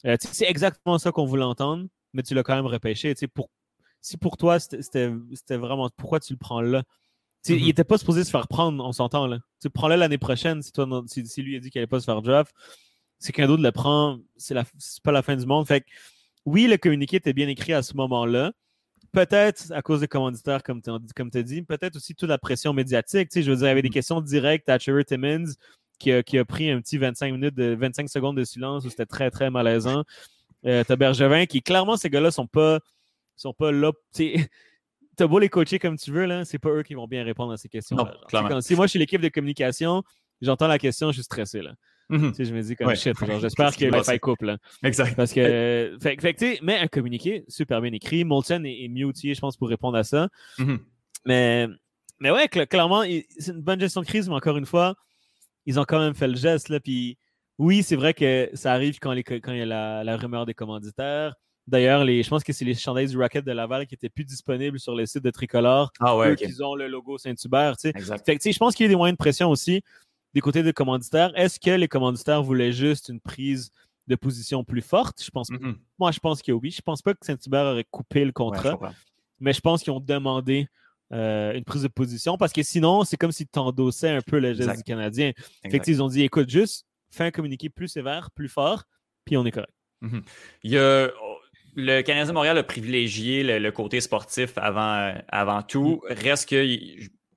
Euh, 0.06 0.16
c'est 0.20 0.48
exactement 0.48 0.98
ça 0.98 1.12
qu'on 1.12 1.26
voulait 1.26 1.44
entendre, 1.44 1.86
mais 2.12 2.22
tu 2.22 2.34
l'as 2.34 2.42
quand 2.42 2.54
même 2.54 2.66
repêché. 2.66 3.14
Pour, 3.34 3.50
si 4.00 4.16
pour 4.16 4.36
toi, 4.36 4.58
c'était 4.58 5.10
vraiment 5.56 5.90
pourquoi 5.96 6.20
tu 6.20 6.32
le 6.32 6.38
prends 6.38 6.60
là? 6.60 6.82
Il 7.48 7.64
n'était 7.64 7.82
mm-hmm. 7.82 7.86
pas 7.86 7.98
supposé 7.98 8.24
se 8.24 8.30
faire 8.30 8.48
prendre, 8.48 8.84
on 8.84 8.92
s'entend 8.92 9.26
là. 9.26 9.38
Prends-le 9.72 9.96
l'année 9.96 10.18
prochaine 10.18 10.62
si, 10.62 10.72
toi, 10.72 11.02
si, 11.06 11.42
lui 11.42 11.56
a 11.56 11.60
dit 11.60 11.70
qu'il 11.70 11.78
n'allait 11.80 11.86
pas 11.86 12.00
se 12.00 12.04
faire 12.04 12.20
draft. 12.20 12.54
C'est 13.18 13.32
qu'un 13.32 13.46
d'autre 13.46 13.62
le 13.62 13.72
prend, 13.72 14.18
c'est 14.36 14.54
pas 15.02 15.12
la 15.12 15.22
fin 15.22 15.36
du 15.36 15.46
monde. 15.46 15.66
Fait 15.66 15.84
oui, 16.44 16.66
le 16.66 16.76
communiqué 16.76 17.16
était 17.16 17.32
bien 17.32 17.48
écrit 17.48 17.72
à 17.72 17.82
ce 17.82 17.94
moment-là 17.96 18.52
peut-être 19.12 19.72
à 19.72 19.82
cause 19.82 20.00
des 20.00 20.08
commanditaires, 20.08 20.62
comme 20.62 20.80
tu 20.80 20.90
as 20.90 21.42
dit, 21.42 21.62
peut-être 21.62 21.96
aussi 21.96 22.14
toute 22.14 22.28
la 22.28 22.38
pression 22.38 22.72
médiatique. 22.72 23.28
Tu 23.30 23.40
sais, 23.40 23.42
je 23.42 23.50
veux 23.50 23.56
dire, 23.56 23.66
il 23.66 23.70
y 23.70 23.72
avait 23.72 23.82
des 23.82 23.88
mm. 23.88 23.92
questions 23.92 24.20
directes 24.20 24.68
à 24.68 24.78
Cherry 24.78 25.04
Timmons 25.04 25.52
qui 25.98 26.12
a, 26.12 26.22
qui 26.22 26.38
a, 26.38 26.44
pris 26.44 26.70
un 26.70 26.80
petit 26.80 26.98
25 26.98 27.32
minutes 27.32 27.54
de 27.54 27.74
25 27.74 28.08
secondes 28.08 28.36
de 28.36 28.44
silence 28.44 28.84
où 28.84 28.90
c'était 28.90 29.06
très, 29.06 29.30
très 29.30 29.50
malaisant. 29.50 30.04
Euh, 30.66 30.84
t'as 30.84 30.96
Bergevin 30.96 31.46
qui, 31.46 31.62
clairement, 31.62 31.96
ces 31.96 32.10
gars-là 32.10 32.30
sont 32.30 32.46
pas, 32.46 32.80
sont 33.36 33.54
pas 33.54 33.72
là. 33.72 33.92
T'as 35.16 35.26
beau 35.26 35.38
les 35.38 35.50
coacher 35.50 35.78
comme 35.78 35.98
tu 35.98 36.12
veux, 36.12 36.24
là, 36.24 36.44
c'est 36.46 36.58
pas 36.58 36.70
eux 36.70 36.82
qui 36.82 36.94
vont 36.94 37.06
bien 37.06 37.24
répondre 37.24 37.52
à 37.52 37.58
ces 37.58 37.68
questions. 37.68 37.96
-là. 37.96 38.60
si 38.62 38.74
moi 38.74 38.86
je 38.86 38.90
suis 38.90 38.98
l'équipe 38.98 39.20
de 39.20 39.28
communication, 39.28 40.02
j'entends 40.40 40.66
la 40.66 40.78
question, 40.78 41.08
je 41.08 41.14
suis 41.14 41.24
stressé. 41.24 41.60
Là. 41.60 41.74
Mhm. 42.10 42.32
je 42.36 42.52
me 42.52 42.60
dis 42.62 42.74
comme 42.74 42.94
shit, 42.96 43.14
j'espère 43.40 43.76
que 43.76 43.84
le 43.84 44.18
couple. 44.18 44.46
Là. 44.46 44.58
Exact. 44.82 45.14
Parce 45.16 45.32
que, 45.32 45.96
fait, 46.00 46.20
fait 46.20 46.58
mais 46.62 46.78
un 46.78 46.88
communiqué 46.88 47.44
super 47.48 47.80
bien 47.80 47.92
écrit. 47.92 48.24
Molten 48.24 48.66
est, 48.66 48.88
mieux 48.88 49.04
outillé, 49.06 49.34
je 49.34 49.40
pense, 49.40 49.56
pour 49.56 49.68
répondre 49.68 49.96
à 49.96 50.04
ça. 50.04 50.28
Mhm. 50.58 50.80
Mais, 51.24 51.68
mais 52.18 52.30
ouais, 52.30 52.48
clairement, 52.48 53.02
c'est 53.38 53.52
une 53.52 53.62
bonne 53.62 53.80
gestion 53.80 54.00
de 54.00 54.06
crise, 54.06 54.28
mais 54.28 54.34
encore 54.34 54.56
une 54.56 54.66
fois, 54.66 54.96
ils 55.66 55.78
ont 55.78 55.84
quand 55.84 56.00
même 56.00 56.14
fait 56.14 56.28
le 56.28 56.36
geste. 56.36 56.68
Là, 56.68 56.80
puis 56.80 57.16
oui, 57.60 57.82
c'est 57.82 57.94
vrai 57.94 58.14
que 58.14 58.48
ça 58.54 58.72
arrive 58.72 58.98
quand, 59.00 59.12
les, 59.12 59.22
quand 59.22 59.52
il 59.52 59.58
y 59.58 59.62
a 59.62 60.02
la, 60.02 60.16
rumeur 60.16 60.46
des 60.46 60.54
commanditaires. 60.54 61.34
D'ailleurs, 61.66 62.06
je 62.06 62.26
pense 62.26 62.42
que 62.42 62.54
c'est 62.54 62.64
les 62.64 62.74
chandails 62.74 63.08
du 63.08 63.18
Rocket 63.18 63.44
de 63.44 63.52
Laval 63.52 63.86
qui 63.86 63.94
étaient 63.94 64.08
plus 64.08 64.24
disponibles 64.24 64.80
sur 64.80 64.94
les 64.94 65.04
sites 65.04 65.22
de 65.22 65.30
Tricolore. 65.30 65.92
Ah 66.00 66.16
ouais, 66.16 66.34
Ils 66.40 66.64
ont 66.64 66.74
le 66.74 66.88
logo 66.88 67.18
Saint-Hubert. 67.18 67.74
je 67.82 68.58
pense 68.58 68.74
qu'il 68.74 68.84
y 68.84 68.86
a 68.86 68.88
des 68.88 68.96
moyens 68.96 69.14
de 69.14 69.18
pression 69.18 69.50
aussi 69.50 69.82
des 70.32 70.40
côtés 70.40 70.62
des 70.62 70.72
commanditaires. 70.72 71.32
Est-ce 71.36 71.60
que 71.60 71.70
les 71.70 71.86
commanditaires 71.86 72.42
voulaient 72.42 72.72
juste 72.72 73.10
une 73.10 73.20
prise 73.20 73.70
de 74.06 74.16
position 74.16 74.64
plus 74.64 74.80
forte? 74.80 75.22
Je 75.22 75.30
pense, 75.30 75.50
mm-hmm. 75.50 75.74
Moi, 75.98 76.12
je 76.12 76.18
pense 76.18 76.40
que 76.40 76.52
oui. 76.52 76.70
Je 76.70 76.80
pense 76.80 77.02
pas 77.02 77.12
que 77.12 77.26
Saint-Hubert 77.26 77.66
aurait 77.66 77.86
coupé 77.90 78.24
le 78.24 78.32
contrat, 78.32 78.78
mais 79.38 79.52
je 79.52 79.60
pense 79.60 79.82
qu'ils 79.82 79.92
ont 79.92 80.00
demandé 80.00 80.66
euh, 81.12 81.52
une 81.52 81.64
prise 81.64 81.82
de 81.82 81.88
position 81.88 82.38
parce 82.38 82.54
que 82.54 82.62
sinon, 82.62 83.04
c'est 83.04 83.18
comme 83.18 83.32
s'ils 83.32 83.48
t'endossaient 83.48 84.16
un 84.16 84.22
peu 84.22 84.38
le 84.38 84.54
geste 84.54 84.76
du 84.78 84.82
Canadien. 84.82 85.32
Fait 85.70 85.86
ils 85.86 86.02
ont 86.02 86.08
dit 86.08 86.22
écoute, 86.22 86.48
juste 86.48 86.86
fais 87.10 87.24
un 87.24 87.30
communiqué 87.30 87.68
plus 87.68 87.88
sévère, 87.88 88.30
plus 88.30 88.48
fort, 88.48 88.84
puis 89.24 89.36
on 89.36 89.44
est 89.44 89.50
correct. 89.50 89.74
Mm-hmm. 90.02 90.22
Il 90.64 90.70
y 90.70 90.78
a 90.78 91.10
le 91.76 92.02
Canadien 92.02 92.32
Montréal 92.32 92.58
a 92.58 92.62
privilégié 92.62 93.58
le, 93.58 93.70
côté 93.70 94.00
sportif 94.00 94.52
avant, 94.56 95.14
avant 95.28 95.62
tout. 95.62 96.02
Mm. 96.08 96.14
Reste 96.14 96.48
que 96.48 96.66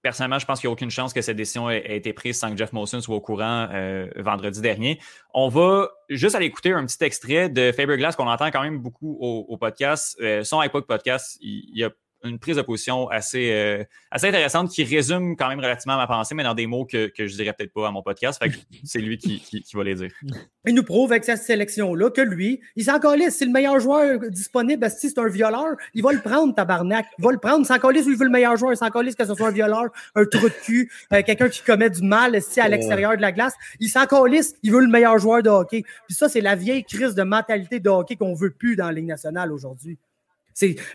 personnellement, 0.01 0.39
je 0.39 0.45
pense 0.45 0.59
qu'il 0.59 0.67
n'y 0.67 0.71
a 0.71 0.73
aucune 0.73 0.89
chance 0.89 1.13
que 1.13 1.21
cette 1.21 1.37
décision 1.37 1.69
ait, 1.69 1.95
été 1.95 2.13
prise 2.13 2.37
sans 2.37 2.51
que 2.51 2.57
Jeff 2.57 2.73
Molson 2.73 2.99
soit 2.99 3.15
au 3.15 3.21
courant 3.21 3.69
euh, 3.71 4.07
vendredi 4.17 4.59
dernier. 4.61 4.99
On 5.33 5.49
va 5.49 5.89
juste 6.09 6.35
aller 6.35 6.47
écouter 6.47 6.73
un 6.73 6.85
petit 6.85 7.03
extrait 7.03 7.49
de 7.49 7.71
Faber 7.71 7.97
Glass 7.97 8.15
qu'on 8.15 8.27
entend 8.27 8.47
quand 8.47 8.61
même 8.61 8.79
beaucoup 8.79 9.17
au, 9.19 9.57
podcast. 9.57 10.17
Euh, 10.21 10.43
son 10.43 10.59
iPod 10.59 10.85
podcast, 10.85 11.37
il, 11.41 11.71
il, 11.73 11.83
a 11.83 11.89
une 12.23 12.39
prise 12.39 12.55
de 12.55 12.61
position 12.61 13.09
assez, 13.09 13.51
euh, 13.51 13.83
assez 14.09 14.27
intéressante 14.27 14.71
qui 14.71 14.83
résume 14.83 15.35
quand 15.35 15.49
même 15.49 15.59
relativement 15.59 15.97
ma 15.97 16.07
pensée, 16.07 16.35
mais 16.35 16.43
dans 16.43 16.53
des 16.53 16.67
mots 16.67 16.85
que, 16.85 17.07
que 17.07 17.27
je 17.27 17.35
dirais 17.35 17.53
peut-être 17.53 17.73
pas 17.73 17.87
à 17.87 17.91
mon 17.91 18.01
podcast. 18.01 18.41
Fait 18.41 18.49
que 18.49 18.55
c'est 18.83 18.99
lui 18.99 19.17
qui, 19.17 19.39
qui, 19.41 19.75
va 19.75 19.83
les 19.83 19.95
dire. 19.95 20.11
Il 20.65 20.75
nous 20.75 20.83
prouve 20.83 21.11
avec 21.11 21.25
cette 21.25 21.43
sélection-là 21.43 22.09
que 22.11 22.21
lui, 22.21 22.61
il 22.77 22.85
s'en 22.85 22.97
calisse. 22.97 23.37
C'est 23.37 23.45
le 23.45 23.51
meilleur 23.51 23.81
joueur 23.81 24.19
disponible. 24.29 24.89
Si 24.89 25.09
c'est 25.09 25.19
un 25.19 25.27
violeur, 25.27 25.75
il 25.93 26.01
va 26.01 26.13
le 26.13 26.21
prendre, 26.21 26.55
tabarnak. 26.55 27.05
Il 27.19 27.25
va 27.25 27.31
le 27.33 27.37
prendre. 27.37 27.59
Il 27.59 27.65
s'en 27.65 27.79
calisse 27.79 28.05
il 28.07 28.15
veut 28.15 28.23
le 28.23 28.31
meilleur 28.31 28.55
joueur. 28.55 28.71
Il 28.71 28.77
s'en 28.77 28.89
calisse 28.89 29.15
que 29.15 29.25
ce 29.25 29.35
soit 29.35 29.49
un 29.49 29.51
violeur, 29.51 29.89
un 30.15 30.23
trou 30.23 30.47
de 30.47 30.53
cul, 30.63 30.89
euh, 31.11 31.21
quelqu'un 31.21 31.49
qui 31.49 31.61
commet 31.63 31.89
du 31.89 32.01
mal 32.01 32.41
si 32.41 32.61
à 32.61 32.69
l'extérieur 32.69 33.17
de 33.17 33.21
la 33.21 33.33
glace. 33.33 33.53
Il 33.81 33.89
s'en 33.89 34.05
calisse. 34.05 34.55
Il 34.63 34.71
veut 34.71 34.79
le 34.79 34.87
meilleur 34.87 35.17
joueur 35.17 35.43
de 35.43 35.49
hockey. 35.49 35.83
Puis 36.07 36.15
ça, 36.15 36.29
c'est 36.29 36.41
la 36.41 36.55
vieille 36.55 36.85
crise 36.85 37.13
de 37.13 37.23
mentalité 37.23 37.81
de 37.81 37.89
hockey 37.89 38.15
qu'on 38.15 38.33
veut 38.33 38.51
plus 38.51 38.77
dans 38.77 38.85
la 38.85 38.93
Ligue 38.93 39.07
nationale 39.07 39.51
aujourd'hui. 39.51 39.97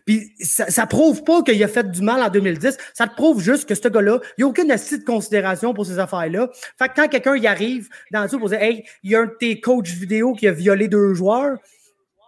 Puis 0.05 0.33
ça, 0.41 0.71
ça 0.71 0.87
prouve 0.87 1.25
pas 1.25 1.43
qu'il 1.43 1.63
a 1.63 1.69
fait 1.69 1.91
du 1.91 2.03
mal 2.03 2.23
en 2.23 2.29
2010. 2.29 2.77
Ça 2.95 3.07
te 3.07 3.15
prouve 3.15 3.43
juste 3.43 3.69
que 3.69 3.75
ce 3.75 3.89
gars-là, 3.89 4.21
il 4.37 4.43
n'y 4.43 4.45
a 4.45 4.47
aucune 4.49 4.71
astuce 4.71 5.01
de 5.01 5.05
considération 5.05 5.75
pour 5.75 5.87
ces 5.87 5.99
affaires-là. 5.99 6.49
Fait 6.79 6.89
que 6.89 6.95
quand 6.95 7.09
quelqu'un 7.09 7.37
y 7.37 7.47
arrive 7.47 7.89
dans 8.11 8.23
le 8.23 8.39
pour 8.39 8.49
dire 8.49 8.63
Hey, 8.63 8.85
il 9.03 9.11
y 9.11 9.17
a 9.17 9.21
un 9.21 9.27
de 9.27 9.35
tes 9.39 9.61
coachs 9.61 9.89
vidéo 9.89 10.35
qui 10.35 10.47
a 10.47 10.53
violé 10.53 10.89
deux 10.89 11.15
joueurs, 11.15 11.59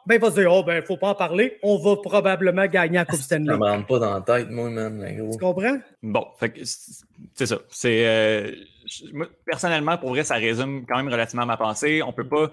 ben 0.06 0.14
il 0.14 0.20
va 0.20 0.30
se 0.30 0.40
dire 0.40 0.50
Oh 0.52 0.62
ben, 0.64 0.82
faut 0.82 0.96
pas 0.96 1.10
en 1.10 1.14
parler, 1.14 1.58
on 1.62 1.78
va 1.78 1.96
probablement 1.96 2.66
gagner 2.66 2.98
à 2.98 3.04
Coupe 3.04 3.20
Stanley. 3.20 3.52
Ça 3.52 3.58
me 3.58 3.64
rentre 3.64 3.86
pas 3.86 3.98
dans 3.98 4.14
la 4.14 4.20
tête, 4.20 4.50
moi, 4.50 4.70
man. 4.70 5.30
Tu 5.32 5.38
comprends? 5.38 5.78
Bon, 6.02 6.26
fait 6.38 6.50
que 6.50 6.60
c'est 6.64 7.46
ça. 7.46 7.58
C'est 7.68 8.06
euh, 8.06 8.52
personnellement, 9.44 9.98
pour 9.98 10.10
vrai, 10.10 10.24
ça 10.24 10.34
résume 10.34 10.84
quand 10.86 10.96
même 10.96 11.08
relativement 11.08 11.46
ma 11.46 11.56
pensée. 11.56 12.02
On 12.02 12.12
peut 12.12 12.28
pas 12.28 12.50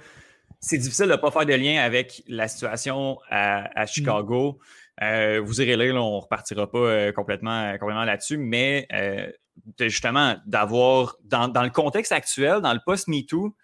c'est 0.68 0.78
difficile 0.78 1.06
de 1.06 1.12
ne 1.12 1.16
pas 1.16 1.32
faire 1.32 1.46
de 1.46 1.54
lien 1.54 1.82
avec 1.82 2.24
la 2.28 2.48
situation 2.48 3.18
à, 3.30 3.84
mm. 3.84 3.88
Chicago. 3.88 4.60
Euh, 5.02 5.42
vous 5.44 5.62
irez 5.62 5.76
là, 5.76 5.86
on 6.02 6.18
ne 6.18 6.22
repartira 6.22 6.70
pas 6.70 6.78
euh, 6.78 7.12
complètement, 7.12 7.72
complètement 7.78 8.04
là-dessus, 8.04 8.38
mais 8.38 8.88
euh, 8.92 9.32
justement, 9.80 10.36
d'avoir, 10.46 11.16
dans, 11.24 11.48
le 11.64 11.70
contexte 11.70 12.12
actuel, 12.12 12.62
dans 12.62 12.74
le 12.74 12.80
post-MeToo, 12.86 13.56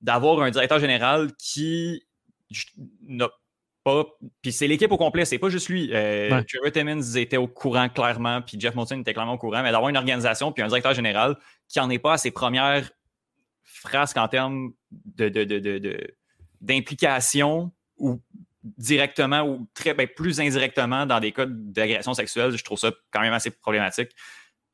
d'avoir 0.00 0.40
un 0.42 0.50
directeur 0.50 0.78
général 0.78 1.30
qui 1.38 2.06
n'a 3.06 3.28
pas. 3.84 4.04
Puis 4.42 4.52
c'est 4.52 4.68
l'équipe 4.68 4.92
au 4.92 4.98
complet, 4.98 5.24
c'est 5.24 5.38
pas 5.38 5.48
juste 5.48 5.68
lui. 5.68 5.90
Euh, 5.92 6.42
Timmons 6.72 7.16
était 7.16 7.38
au 7.38 7.48
courant 7.48 7.88
clairement, 7.88 8.42
puis 8.42 8.60
Jeff 8.60 8.74
Molson 8.74 9.00
était 9.00 9.14
clairement 9.14 9.34
au 9.34 9.38
courant, 9.38 9.62
mais 9.62 9.72
d'avoir 9.72 9.88
une 9.88 9.96
organisation 9.96 10.52
puis 10.52 10.62
un 10.62 10.68
directeur 10.68 10.94
général 10.94 11.36
qui 11.68 11.78
n'en 11.78 11.90
est 11.90 11.98
pas 11.98 12.14
à 12.14 12.18
ses 12.18 12.30
premières 12.30 12.90
phrases 13.64 14.12
en 14.16 14.28
termes 14.28 14.72
de, 14.90 15.28
de, 15.28 15.44
de 15.44 16.14
d'implication 16.62 17.72
ou 17.98 18.20
directement 18.64 19.42
ou 19.42 19.68
très 19.74 19.92
ben, 19.92 20.06
plus 20.06 20.40
indirectement 20.40 21.04
dans 21.04 21.20
des 21.20 21.32
cas 21.32 21.46
d'agression 21.46 22.14
sexuelle, 22.14 22.56
je 22.56 22.64
trouve 22.64 22.78
ça 22.78 22.92
quand 23.10 23.20
même 23.20 23.32
assez 23.32 23.50
problématique. 23.50 24.10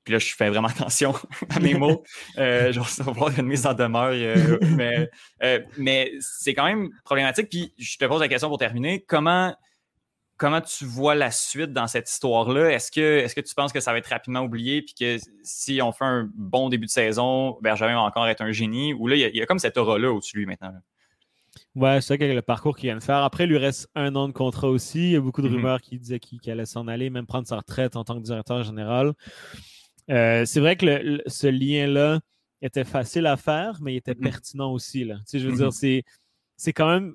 Puis 0.05 0.13
là, 0.15 0.19
je 0.19 0.35
fais 0.35 0.49
vraiment 0.49 0.69
attention 0.77 1.15
à 1.51 1.61
mes 1.61 1.75
mots. 1.75 2.03
Euh, 2.39 2.73
je 2.73 2.81
vais 2.81 3.09
avoir 3.09 3.39
une 3.39 3.47
mise 3.47 3.67
en 3.67 3.75
demeure. 3.75 4.13
Euh, 4.13 4.59
mais 4.77 5.09
euh, 5.43 5.61
mais 5.77 6.13
c'est 6.21 6.55
quand 6.55 6.65
même 6.65 6.89
problématique. 7.05 7.49
Puis 7.51 7.75
je 7.79 7.97
te 7.97 8.05
pose 8.05 8.21
la 8.21 8.29
question 8.29 8.49
pour 8.49 8.59
terminer. 8.59 9.05
Comment, 9.07 9.55
comment 10.39 10.61
tu 10.61 10.85
vois 10.85 11.15
la 11.15 11.31
suite 11.31 11.73
dans 11.73 11.87
cette 11.87 12.11
histoire-là? 12.11 12.71
Est-ce 12.71 12.91
que, 12.91 13.19
est 13.19 13.35
que 13.35 13.41
tu 13.41 13.55
penses 13.55 13.73
que 13.73 13.81
ça 13.81 13.93
va 13.93 13.99
être 13.99 14.09
rapidement 14.09 14.41
oublié? 14.41 14.83
Puis 14.83 14.95
que 14.99 15.19
si 15.43 15.81
on 15.83 15.93
fait 15.93 16.07
un 16.07 16.31
bon 16.35 16.71
début 16.71 16.87
de 16.87 16.91
saison, 16.91 17.59
Benjamin 17.61 17.95
va 17.95 18.03
encore 18.03 18.27
être 18.29 18.43
un 18.43 18.53
génie? 18.53 18.95
Ou 18.95 19.09
là, 19.09 19.17
il 19.17 19.37
y, 19.37 19.43
a, 19.43 19.47
comme 19.47 19.59
cette 19.59 19.77
aura-là 19.77 20.11
au-dessus 20.11 20.37
de 20.37 20.39
lui 20.39 20.47
maintenant? 20.47 20.73
Ouais, 21.79 22.01
c'est 22.01 22.17
vrai 22.17 22.19
que 22.19 22.35
le 22.35 22.43
parcours 22.43 22.77
qu'il 22.77 22.89
vient 22.89 22.97
de 22.97 23.03
faire. 23.03 23.19
Après, 23.19 23.45
il 23.45 23.51
lui 23.51 23.57
reste 23.57 23.89
un 23.95 24.17
an 24.17 24.27
de 24.27 24.33
contrat 24.33 24.69
aussi. 24.69 24.99
Il 24.99 25.11
y 25.13 25.17
a 25.17 25.21
beaucoup 25.21 25.43
de 25.43 25.49
mm-hmm. 25.49 25.55
rumeurs 25.55 25.81
qui 25.81 25.97
disaient 25.97 26.19
qu'il 26.19 26.41
allait 26.51 26.67
s'en 26.67 26.89
aller, 26.89 27.09
même 27.09 27.27
prendre 27.27 27.47
sa 27.47 27.57
retraite 27.57 27.95
en 27.95 28.03
tant 28.03 28.17
que 28.17 28.25
directeur 28.25 28.65
général. 28.65 29.13
Euh, 30.11 30.45
c'est 30.45 30.59
vrai 30.59 30.75
que 30.75 31.23
ce 31.29 31.47
lien-là 31.47 32.19
était 32.63 32.83
facile 32.83 33.27
à 33.27 33.37
faire, 33.37 33.79
mais 33.81 33.95
il 33.95 33.99
était 33.99 34.15
mm-hmm. 34.15 34.23
pertinent 34.23 34.73
aussi. 34.73 35.05
Là. 35.05 35.19
Tu 35.19 35.23
sais, 35.27 35.39
je 35.39 35.49
veux 35.49 35.55
dire, 35.55 35.69
mm-hmm. 35.69 36.03
c'est 36.57 36.73
quand 36.73 36.89
même. 36.89 37.15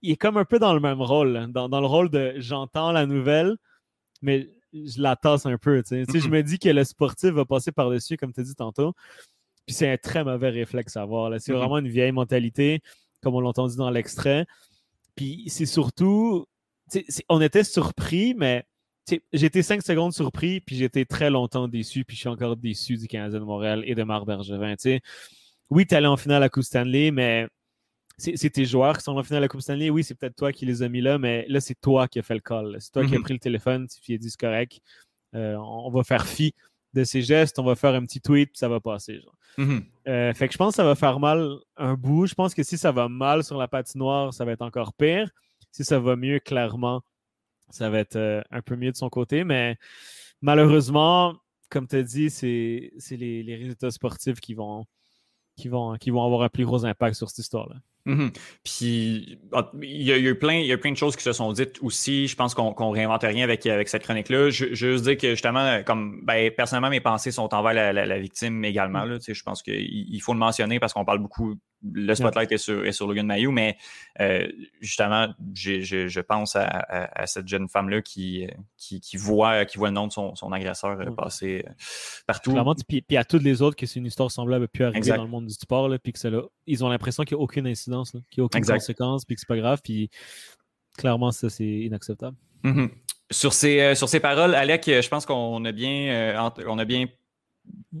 il 0.00 0.12
est 0.12 0.16
comme 0.16 0.38
un 0.38 0.46
peu 0.46 0.58
dans 0.58 0.72
le 0.72 0.80
même 0.80 1.02
rôle, 1.02 1.48
dans, 1.52 1.68
le 1.68 1.86
rôle 1.86 2.08
de 2.08 2.32
j'entends 2.38 2.92
la 2.92 3.04
nouvelle, 3.04 3.54
mais 4.22 4.48
je 4.72 5.02
la 5.02 5.14
tasse 5.14 5.44
un 5.44 5.58
peu. 5.58 5.82
Tu 5.82 6.06
sais. 6.06 6.20
je 6.20 6.28
me 6.28 6.42
dis 6.42 6.58
que 6.58 6.70
le 6.70 6.84
sportif 6.84 7.32
va 7.32 7.44
passer 7.44 7.70
par-dessus, 7.70 8.16
comme 8.16 8.32
tu 8.32 8.40
as 8.40 8.44
dit 8.44 8.54
tantôt. 8.54 8.94
Puis 9.66 9.74
c'est 9.74 9.92
un 9.92 9.98
très 9.98 10.24
mauvais 10.24 10.48
réflexe 10.48 10.96
à 10.96 11.02
avoir. 11.02 11.30
C'est 11.38 11.52
vraiment 11.52 11.76
une 11.76 11.88
vieille 11.88 12.12
mentalité 12.12 12.80
comme 13.22 13.34
on 13.34 13.40
l'a 13.40 13.48
entendu 13.48 13.76
dans 13.76 13.90
l'extrait. 13.90 14.46
Puis 15.16 15.44
c'est 15.48 15.66
surtout, 15.66 16.46
on 17.28 17.40
était 17.40 17.64
surpris, 17.64 18.34
mais 18.34 18.64
été 19.32 19.62
5 19.62 19.82
secondes 19.82 20.12
surpris, 20.12 20.60
puis 20.60 20.82
été 20.84 21.04
très 21.04 21.30
longtemps 21.30 21.68
déçu, 21.68 22.04
puis 22.04 22.16
je 22.16 22.20
suis 22.20 22.28
encore 22.28 22.56
déçu 22.56 22.96
du 22.96 23.08
Canadien 23.08 23.40
de 23.40 23.44
Montréal 23.44 23.82
et 23.86 23.94
de 23.94 24.02
Marc 24.02 24.24
Bergevin. 24.26 24.74
Oui, 25.70 25.86
tu 25.86 25.94
es 25.94 25.96
allé 25.96 26.06
en 26.06 26.16
finale 26.16 26.42
à 26.42 26.48
Coupe 26.48 26.62
Stanley, 26.64 27.10
mais 27.10 27.46
c'est 28.18 28.50
tes 28.50 28.64
joueurs 28.66 28.98
qui 28.98 29.04
sont 29.04 29.16
en 29.16 29.22
finale 29.22 29.38
à 29.38 29.40
la 29.42 29.48
Coupe 29.48 29.62
Stanley. 29.62 29.90
Oui, 29.90 30.04
c'est 30.04 30.14
peut-être 30.14 30.36
toi 30.36 30.52
qui 30.52 30.66
les 30.66 30.82
as 30.82 30.88
mis 30.88 31.00
là, 31.00 31.18
mais 31.18 31.46
là, 31.48 31.60
c'est 31.60 31.80
toi 31.80 32.06
qui 32.08 32.18
as 32.18 32.22
fait 32.22 32.34
le 32.34 32.40
call. 32.40 32.76
C'est 32.80 32.92
toi 32.92 33.06
qui 33.06 33.14
as 33.14 33.18
Mhm. 33.18 33.24
pris 33.24 33.32
le 33.34 33.40
téléphone, 33.40 33.86
tu 33.88 34.14
as 34.14 34.18
dit 34.18 34.30
c'est 34.30 34.40
correct. 34.40 34.80
Euh, 35.34 35.54
on 35.56 35.90
va 35.90 36.02
faire 36.04 36.26
fi 36.26 36.52
de 36.92 37.04
ces 37.04 37.22
gestes, 37.22 37.58
on 37.58 37.64
va 37.64 37.76
faire 37.76 37.94
un 37.94 38.04
petit 38.04 38.20
tweet, 38.20 38.50
puis 38.50 38.58
ça 38.58 38.68
va 38.68 38.80
passer. 38.80 39.20
genre. 39.20 39.34
Mhm. 39.58 39.84
Euh, 40.08 40.34
fait 40.34 40.46
que 40.48 40.52
je 40.52 40.58
pense 40.58 40.72
que 40.72 40.76
ça 40.76 40.84
va 40.84 40.94
faire 40.94 41.20
mal 41.20 41.56
un 41.76 41.94
bout. 41.94 42.26
Je 42.26 42.34
pense 42.34 42.54
que 42.54 42.62
si 42.62 42.78
ça 42.78 42.92
va 42.92 43.08
mal 43.08 43.44
sur 43.44 43.56
la 43.56 43.68
patinoire, 43.68 44.32
ça 44.34 44.44
va 44.44 44.52
être 44.52 44.62
encore 44.62 44.92
pire. 44.94 45.30
Si 45.70 45.84
ça 45.84 45.98
va 46.00 46.16
mieux, 46.16 46.40
clairement, 46.40 47.02
ça 47.70 47.90
va 47.90 48.00
être 48.00 48.16
euh, 48.16 48.42
un 48.50 48.62
peu 48.62 48.76
mieux 48.76 48.90
de 48.90 48.96
son 48.96 49.08
côté. 49.08 49.44
Mais 49.44 49.76
malheureusement, 50.40 51.36
comme 51.68 51.86
tu 51.86 51.96
as 51.96 52.02
dit, 52.02 52.30
c'est 52.30 52.92
c'est 52.98 53.16
les, 53.16 53.42
les 53.42 53.56
résultats 53.56 53.90
sportifs 53.90 54.40
qui 54.40 54.54
vont, 54.54 54.86
qui, 55.56 55.68
vont, 55.68 55.96
qui 55.96 56.10
vont 56.10 56.24
avoir 56.24 56.42
un 56.42 56.48
plus 56.48 56.64
gros 56.64 56.84
impact 56.84 57.14
sur 57.16 57.28
cette 57.28 57.38
histoire-là. 57.38 57.76
Mhm. 58.06 58.30
Puis, 58.64 59.38
il 59.82 60.02
y, 60.02 60.10
a, 60.12 60.16
il 60.16 60.24
y 60.24 60.26
a 60.26 60.30
eu 60.30 60.38
plein, 60.38 60.54
il 60.54 60.66
y 60.66 60.70
a 60.72 60.74
eu 60.74 60.78
plein 60.80 60.90
de 60.92 60.96
choses 60.96 61.16
qui 61.16 61.22
se 61.22 61.32
sont 61.32 61.52
dites 61.52 61.78
aussi. 61.82 62.28
Je 62.28 62.34
pense 62.34 62.54
qu'on 62.54 62.72
qu'on 62.72 62.90
réinvente 62.90 63.22
rien 63.22 63.44
avec, 63.44 63.66
avec 63.66 63.88
cette 63.88 64.04
chronique-là. 64.04 64.48
Je, 64.50 64.74
je 64.74 64.86
veux 64.86 64.92
juste 64.92 65.04
dire 65.04 65.18
que 65.18 65.30
justement, 65.30 65.82
comme 65.84 66.20
ben, 66.24 66.50
personnellement, 66.50 66.88
mes 66.90 67.00
pensées 67.00 67.30
sont 67.30 67.52
envers 67.54 67.74
la, 67.74 67.92
la- 67.92 68.06
la 68.06 68.18
victime 68.18 68.64
également. 68.64 69.04
Là, 69.04 69.18
Tu 69.18 69.26
sais, 69.26 69.34
je 69.34 69.42
pense 69.42 69.62
qu'il 69.62 69.74
il 69.80 70.20
faut 70.20 70.32
le 70.32 70.38
mentionner 70.38 70.80
parce 70.80 70.94
qu'on 70.94 71.04
parle 71.04 71.18
beaucoup. 71.18 71.54
Le 71.82 72.14
spotlight 72.14 72.52
est, 72.52 72.58
sur, 72.58 72.84
est 72.84 72.92
sur 72.92 73.06
Logan 73.06 73.24
Mayou, 73.26 73.52
mais 73.52 73.76
euh, 74.20 74.46
justement, 74.82 75.28
je, 75.54 75.80
je 75.82 76.20
pense 76.20 76.54
à, 76.54 76.64
à- 76.66 77.22
à 77.22 77.26
cette 77.26 77.48
jeune 77.48 77.68
femme-là 77.68 78.02
qui, 78.02 78.46
qui, 78.76 79.00
qui 79.00 79.16
voit, 79.16 79.64
qui 79.64 79.78
voit 79.78 79.88
le 79.88 79.94
nom 79.94 80.06
de 80.06 80.12
son, 80.12 80.34
son 80.34 80.52
agresseur 80.52 81.00
euh, 81.00 81.04
Ouais. 81.06 81.14
passer 81.16 81.64
euh, 81.66 81.72
partout. 82.26 82.54
Puis, 82.86 83.00
puis 83.00 83.16
à 83.16 83.24
toutes 83.24 83.42
les 83.42 83.62
autres 83.62 83.76
que 83.76 83.86
c'est 83.86 83.98
une 83.98 84.04
histoire 84.06 84.30
semblable 84.30 84.68
pu 84.68 84.82
arriver 84.84 84.98
Exact. 84.98 85.16
dans 85.16 85.24
le 85.24 85.30
monde 85.30 85.46
du 85.46 85.54
sport, 85.54 85.88
là, 85.88 85.98
puis 85.98 86.12
que 86.12 86.28
l'a- 86.28 86.42
ils 86.66 86.84
ont 86.84 86.88
l'impression 86.90 87.22
qu'il 87.24 87.36
n'y 87.36 87.40
a 87.40 87.44
aucune 87.44 87.66
incidence, 87.66 88.12
là, 88.12 88.20
qu'il 88.30 88.40
n'y 88.40 88.44
a 88.44 88.46
aucune 88.46 88.58
Exact. 88.58 88.74
conséquence, 88.74 89.24
puis 89.24 89.36
que 89.36 89.40
c'est 89.40 89.48
pas 89.48 89.56
grave. 89.56 89.80
Puis 89.82 90.10
clairement, 90.98 91.30
ça, 91.30 91.48
c'est 91.48 91.64
inacceptable. 91.64 92.36
Mhm. 92.62 92.90
Sur 93.30 93.54
ces, 93.54 93.80
euh, 93.80 93.94
sur 93.94 94.08
ces 94.10 94.20
paroles, 94.20 94.54
Alec, 94.54 94.82
je 94.86 95.08
pense 95.08 95.24
qu'on 95.24 95.64
a 95.64 95.72
bien, 95.72 96.12
euh, 96.36 96.50
on 96.66 96.78
a 96.78 96.84
bien 96.84 97.06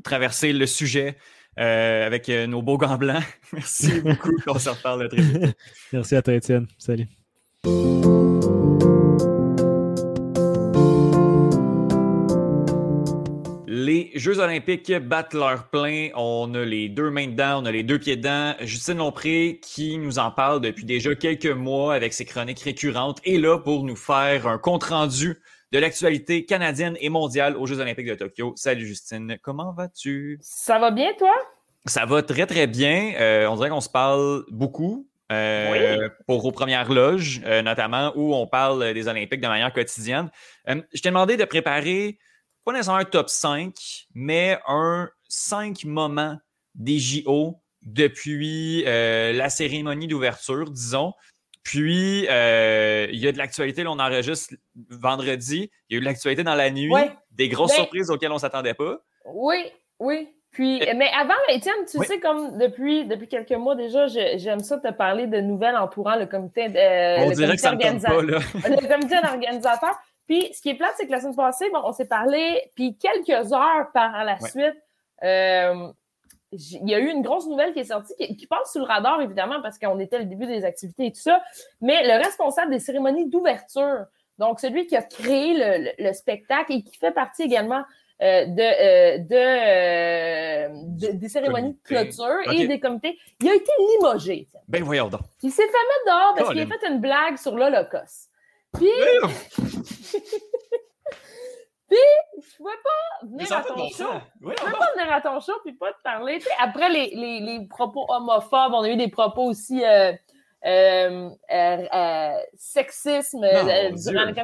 traversé 0.04 0.52
le 0.52 0.66
sujet 0.66 1.16
euh, 1.58 2.06
avec 2.06 2.28
euh, 2.28 2.46
nos 2.46 2.62
beaux 2.62 2.78
gants 2.78 2.96
blancs. 2.96 3.24
Merci 3.52 4.00
beaucoup. 4.00 4.30
on 4.46 4.58
se 4.58 4.70
reparle 4.70 5.08
très 5.08 5.22
vite. 5.22 5.56
Merci 5.92 6.16
à 6.16 6.22
toi, 6.22 6.34
Étienne. 6.34 6.66
Salut. 6.78 7.06
Les 13.66 14.10
Jeux 14.14 14.38
olympiques 14.38 14.92
battent 14.92 15.34
leur 15.34 15.68
plein. 15.68 16.10
On 16.14 16.54
a 16.54 16.64
les 16.64 16.88
deux 16.88 17.10
mains 17.10 17.28
dedans, 17.28 17.62
on 17.62 17.66
a 17.66 17.72
les 17.72 17.82
deux 17.82 17.98
pieds 17.98 18.16
dedans. 18.16 18.54
Justine 18.60 18.98
Lompré 18.98 19.60
qui 19.62 19.98
nous 19.98 20.18
en 20.18 20.30
parle 20.30 20.60
depuis 20.60 20.84
déjà 20.84 21.14
quelques 21.14 21.46
mois 21.46 21.94
avec 21.94 22.12
ses 22.12 22.24
chroniques 22.24 22.60
récurrentes 22.60 23.20
est 23.24 23.38
là 23.38 23.58
pour 23.58 23.84
nous 23.84 23.96
faire 23.96 24.46
un 24.46 24.58
compte-rendu 24.58 25.40
de 25.72 25.78
l'actualité 25.78 26.44
canadienne 26.44 26.96
et 27.00 27.08
mondiale 27.08 27.56
aux 27.56 27.66
Jeux 27.66 27.78
olympiques 27.80 28.08
de 28.08 28.14
Tokyo. 28.14 28.54
Salut 28.56 28.86
Justine, 28.86 29.38
comment 29.40 29.72
vas-tu? 29.72 30.38
Ça 30.42 30.78
va 30.78 30.90
bien, 30.90 31.12
toi? 31.16 31.32
Ça 31.86 32.06
va 32.06 32.22
très 32.22 32.46
très 32.46 32.66
bien. 32.66 33.14
Euh, 33.18 33.46
on 33.46 33.56
dirait 33.56 33.70
qu'on 33.70 33.80
se 33.80 33.88
parle 33.88 34.44
beaucoup. 34.50 35.06
euh, 35.32 36.08
Pour 36.26 36.44
aux 36.44 36.50
premières 36.52 36.92
loges, 36.92 37.40
euh, 37.44 37.62
notamment, 37.62 38.12
où 38.16 38.34
on 38.34 38.46
parle 38.48 38.92
des 38.92 39.06
Olympiques 39.06 39.40
de 39.40 39.46
manière 39.46 39.72
quotidienne. 39.72 40.28
Je 40.66 41.00
t'ai 41.00 41.08
demandé 41.08 41.36
de 41.36 41.44
préparer, 41.44 42.18
pas 42.64 42.72
nécessairement 42.72 43.00
un 43.00 43.04
top 43.04 43.28
5, 43.30 43.72
mais 44.14 44.58
un 44.66 45.08
5 45.28 45.84
moments 45.84 46.36
des 46.74 46.98
JO 46.98 47.60
depuis 47.82 48.82
la 48.84 49.48
cérémonie 49.48 50.08
d'ouverture, 50.08 50.68
disons. 50.70 51.14
Puis, 51.62 52.26
euh, 52.30 53.06
il 53.12 53.18
y 53.18 53.28
a 53.28 53.32
de 53.32 53.38
l'actualité, 53.38 53.82
là, 53.84 53.90
on 53.90 53.98
enregistre 53.98 54.54
vendredi. 54.88 55.70
Il 55.88 55.94
y 55.94 55.96
a 55.96 55.98
eu 55.98 56.00
de 56.00 56.06
l'actualité 56.06 56.42
dans 56.42 56.54
la 56.54 56.70
nuit, 56.70 56.90
Ouais. 56.92 57.10
des 57.32 57.48
grosses 57.48 57.70
Ben- 57.72 57.82
surprises 57.82 58.10
auxquelles 58.10 58.30
on 58.30 58.34
ne 58.34 58.40
s'attendait 58.40 58.74
pas. 58.74 58.98
Oui, 59.26 59.64
oui. 59.98 60.28
Puis, 60.52 60.80
mais 60.96 61.08
avant, 61.16 61.34
Étienne, 61.48 61.84
tu 61.88 61.98
Oui. 61.98 62.06
sais, 62.06 62.18
comme 62.18 62.58
depuis, 62.58 63.04
depuis 63.04 63.28
quelques 63.28 63.52
mois 63.52 63.76
déjà, 63.76 64.08
je- 64.08 64.36
j'aime 64.38 64.60
ça 64.60 64.78
te 64.78 64.90
parler 64.90 65.28
de 65.28 65.38
nouvelles 65.40 65.76
entourant 65.76 66.16
le 66.16 66.26
comité, 66.26 66.64
euh, 66.74 67.18
on 67.24 67.28
le 67.28 67.34
dirait 67.36 67.56
comité 67.56 67.56
que 67.56 67.60
ça 67.60 67.72
ne 67.72 67.78
tente 67.78 68.02
pas, 68.02 68.22
là. 68.22 68.38
le 68.80 68.88
comité 68.88 69.16
organisateur. 69.32 69.96
Puis, 70.26 70.52
ce 70.52 70.60
qui 70.60 70.70
est 70.70 70.74
plate, 70.74 70.94
c'est 70.96 71.06
que 71.06 71.12
la 71.12 71.20
semaine 71.20 71.36
passée, 71.36 71.66
bon, 71.72 71.80
on 71.84 71.92
s'est 71.92 72.08
parlé, 72.08 72.62
puis 72.74 72.96
quelques 72.98 73.52
heures 73.52 73.90
par 73.94 74.24
la 74.24 74.38
Ouais. 74.40 74.48
suite, 74.48 74.76
euh, 75.22 75.88
il 76.52 76.88
y 76.88 76.94
a 76.94 76.98
eu 76.98 77.08
une 77.08 77.22
grosse 77.22 77.46
nouvelle 77.46 77.72
qui 77.72 77.80
est 77.80 77.84
sortie, 77.84 78.14
qui, 78.16 78.36
qui 78.36 78.46
passe 78.46 78.72
sous 78.72 78.78
le 78.80 78.84
radar, 78.84 79.20
évidemment, 79.20 79.60
parce 79.62 79.78
qu'on 79.78 79.98
était 80.00 80.18
au 80.20 80.24
début 80.24 80.46
des 80.46 80.64
activités 80.64 81.06
et 81.06 81.12
tout 81.12 81.20
ça, 81.20 81.40
mais 81.80 82.02
le 82.04 82.22
responsable 82.22 82.70
des 82.72 82.80
cérémonies 82.80 83.28
d'ouverture, 83.28 84.04
donc 84.38 84.58
celui 84.60 84.86
qui 84.86 84.96
a 84.96 85.02
créé 85.02 85.54
le, 85.54 85.84
le- 85.84 86.04
le 86.08 86.12
spectacle 86.12 86.72
et 86.72 86.82
qui 86.82 86.96
fait 86.96 87.12
partie 87.12 87.42
également 87.42 87.82
euh, 88.22 88.44
de, 88.46 88.60
euh, 88.60 89.18
de, 89.18 89.34
euh, 89.34 90.68
de- 90.72 91.12
des 91.16 91.28
cérémonies 91.28 91.72
de 91.72 91.78
clôture 91.84 92.52
et 92.52 92.66
des 92.66 92.80
comités, 92.80 93.18
il 93.40 93.48
a 93.48 93.54
été 93.54 93.70
limogé. 93.96 94.46
Ben 94.68 94.82
voyons 94.82 95.08
donc. 95.08 95.20
Il 95.42 95.50
s'est 95.50 95.62
fait 95.62 95.68
mettre 95.68 96.06
dehors 96.06 96.34
parce 96.36 96.48
qu'il 96.50 96.60
a 96.60 96.66
fait 96.66 96.86
une 96.88 97.00
blague 97.00 97.36
sur 97.38 97.56
l'Holocauste. 97.56 98.28
Puis, 98.74 98.88
je 101.96 102.56
pouvais 102.56 102.70
pas 102.84 103.26
venir 103.26 103.52
à 103.52 103.62
ton 103.62 103.88
show. 103.88 104.12
Je 104.34 104.38
pouvais 104.40 104.54
pas 104.54 104.92
venir 104.96 105.12
à 105.12 105.20
ton 105.20 105.40
show 105.40 105.52
puis 105.64 105.72
pas 105.74 105.92
te 105.92 106.02
parler. 106.02 106.40
Après 106.58 106.88
les, 106.88 107.10
les, 107.14 107.40
les 107.40 107.66
propos 107.66 108.06
homophobes, 108.08 108.72
on 108.72 108.82
a 108.82 108.88
eu 108.88 108.96
des 108.96 109.08
propos 109.08 109.44
aussi 109.44 109.84
euh, 109.84 110.12
euh, 110.66 111.30
euh, 111.50 111.86
euh, 111.94 112.34
sexisme 112.54 113.40
durant 113.40 114.24
le 114.26 114.34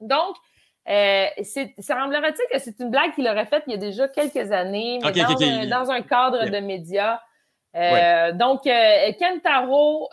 donc. 0.00 0.36
Ça 0.84 1.64
semblerait-il 1.78 2.44
que 2.50 2.58
c'est 2.58 2.80
une 2.80 2.90
blague 2.90 3.14
qu'il 3.14 3.28
aurait 3.28 3.46
faite 3.46 3.62
il 3.68 3.72
y 3.72 3.76
a 3.76 3.78
déjà 3.78 4.08
quelques 4.08 4.50
années, 4.50 4.98
mais 5.02 5.12
dans. 5.12 5.42
Un, 5.42 5.66
dans 5.68 5.90
un 5.92 6.02
cadre 6.02 6.46
de 6.46 6.58
médias. 6.58 7.20
Donc, 8.32 8.64
Kentaro 9.18 10.08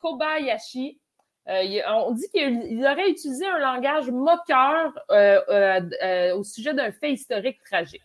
Kobayashi, 0.00 0.98
euh, 1.48 1.80
on 1.88 2.12
dit 2.12 2.28
qu'il 2.32 2.62
il 2.70 2.84
aurait 2.84 3.08
utilisé 3.10 3.46
un 3.46 3.58
langage 3.58 4.10
moqueur 4.10 4.92
euh, 5.10 5.40
euh, 5.50 6.34
au 6.36 6.44
sujet 6.44 6.74
d'un 6.74 6.92
fait 6.92 7.12
historique 7.12 7.58
tragique. 7.64 8.02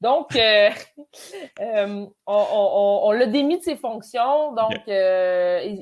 Donc, 0.00 0.30
on, 1.60 2.06
on- 2.26 2.46
on- 2.50 3.00
on 3.04 3.12
l'a 3.12 3.26
démis 3.26 3.58
de 3.58 3.62
ses 3.62 3.76
fonctions. 3.76 4.52
Donc, 4.52 4.72
c'est 4.86 5.72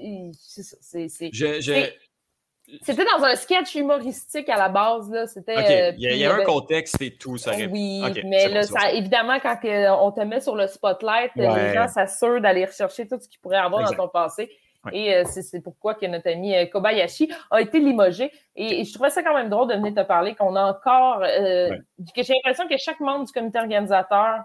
c'était 2.82 3.04
dans 3.04 3.24
un 3.24 3.34
sketch 3.34 3.74
humoristique 3.74 4.48
à 4.48 4.56
la 4.56 4.68
base. 4.68 5.10
Là. 5.10 5.26
C'était, 5.26 5.54
il 5.54 5.58
y, 5.60 5.62
a, 5.64 5.88
il 5.90 5.96
puis 5.96 6.18
y 6.18 6.24
a 6.24 6.34
un 6.34 6.44
contexte 6.44 7.02
et 7.02 7.16
tout, 7.16 7.36
ça 7.36 7.50
aurait- 7.52 7.66
Oui, 7.66 8.00
mais 8.26 8.48
là, 8.48 8.60
bon, 8.60 8.66
ça, 8.78 8.92
évidemment, 8.92 9.38
quand 9.40 9.56
on 10.00 10.12
te 10.12 10.20
met 10.20 10.40
sur 10.40 10.54
le 10.54 10.68
spotlight, 10.68 11.32
Ouais. 11.34 11.68
les 11.68 11.74
gens 11.74 11.88
s'assurent 11.88 12.40
d'aller 12.40 12.64
rechercher 12.64 13.08
tout 13.08 13.18
ce 13.20 13.26
qu'ils 13.28 13.40
pourraient 13.40 13.56
avoir 13.56 13.80
Exact. 13.82 13.96
dans 13.96 14.04
ton 14.04 14.10
passé. 14.10 14.50
Et 14.92 15.14
euh, 15.14 15.24
c'est, 15.26 15.60
pourquoi 15.62 15.94
que 15.94 16.06
notre 16.06 16.28
ami 16.30 16.56
euh, 16.56 16.64
Kobayashi 16.66 17.30
a 17.50 17.60
été 17.60 17.78
limogé. 17.80 18.30
Et, 18.56 18.80
et 18.80 18.84
je 18.84 18.92
trouvais 18.94 19.10
ça 19.10 19.22
quand 19.22 19.34
même 19.34 19.50
drôle 19.50 19.68
de 19.68 19.74
venir 19.74 19.94
te 19.94 20.00
parler 20.06 20.34
qu'on 20.34 20.56
a 20.56 20.64
encore... 20.64 21.22
euh, 21.22 21.68
que 22.16 22.22
J'ai 22.22 22.32
l'impression 22.34 22.66
que 22.66 22.76
chaque 22.78 23.00
membre 23.00 23.26
du 23.26 23.32
comité 23.32 23.58
organisateur 23.58 24.44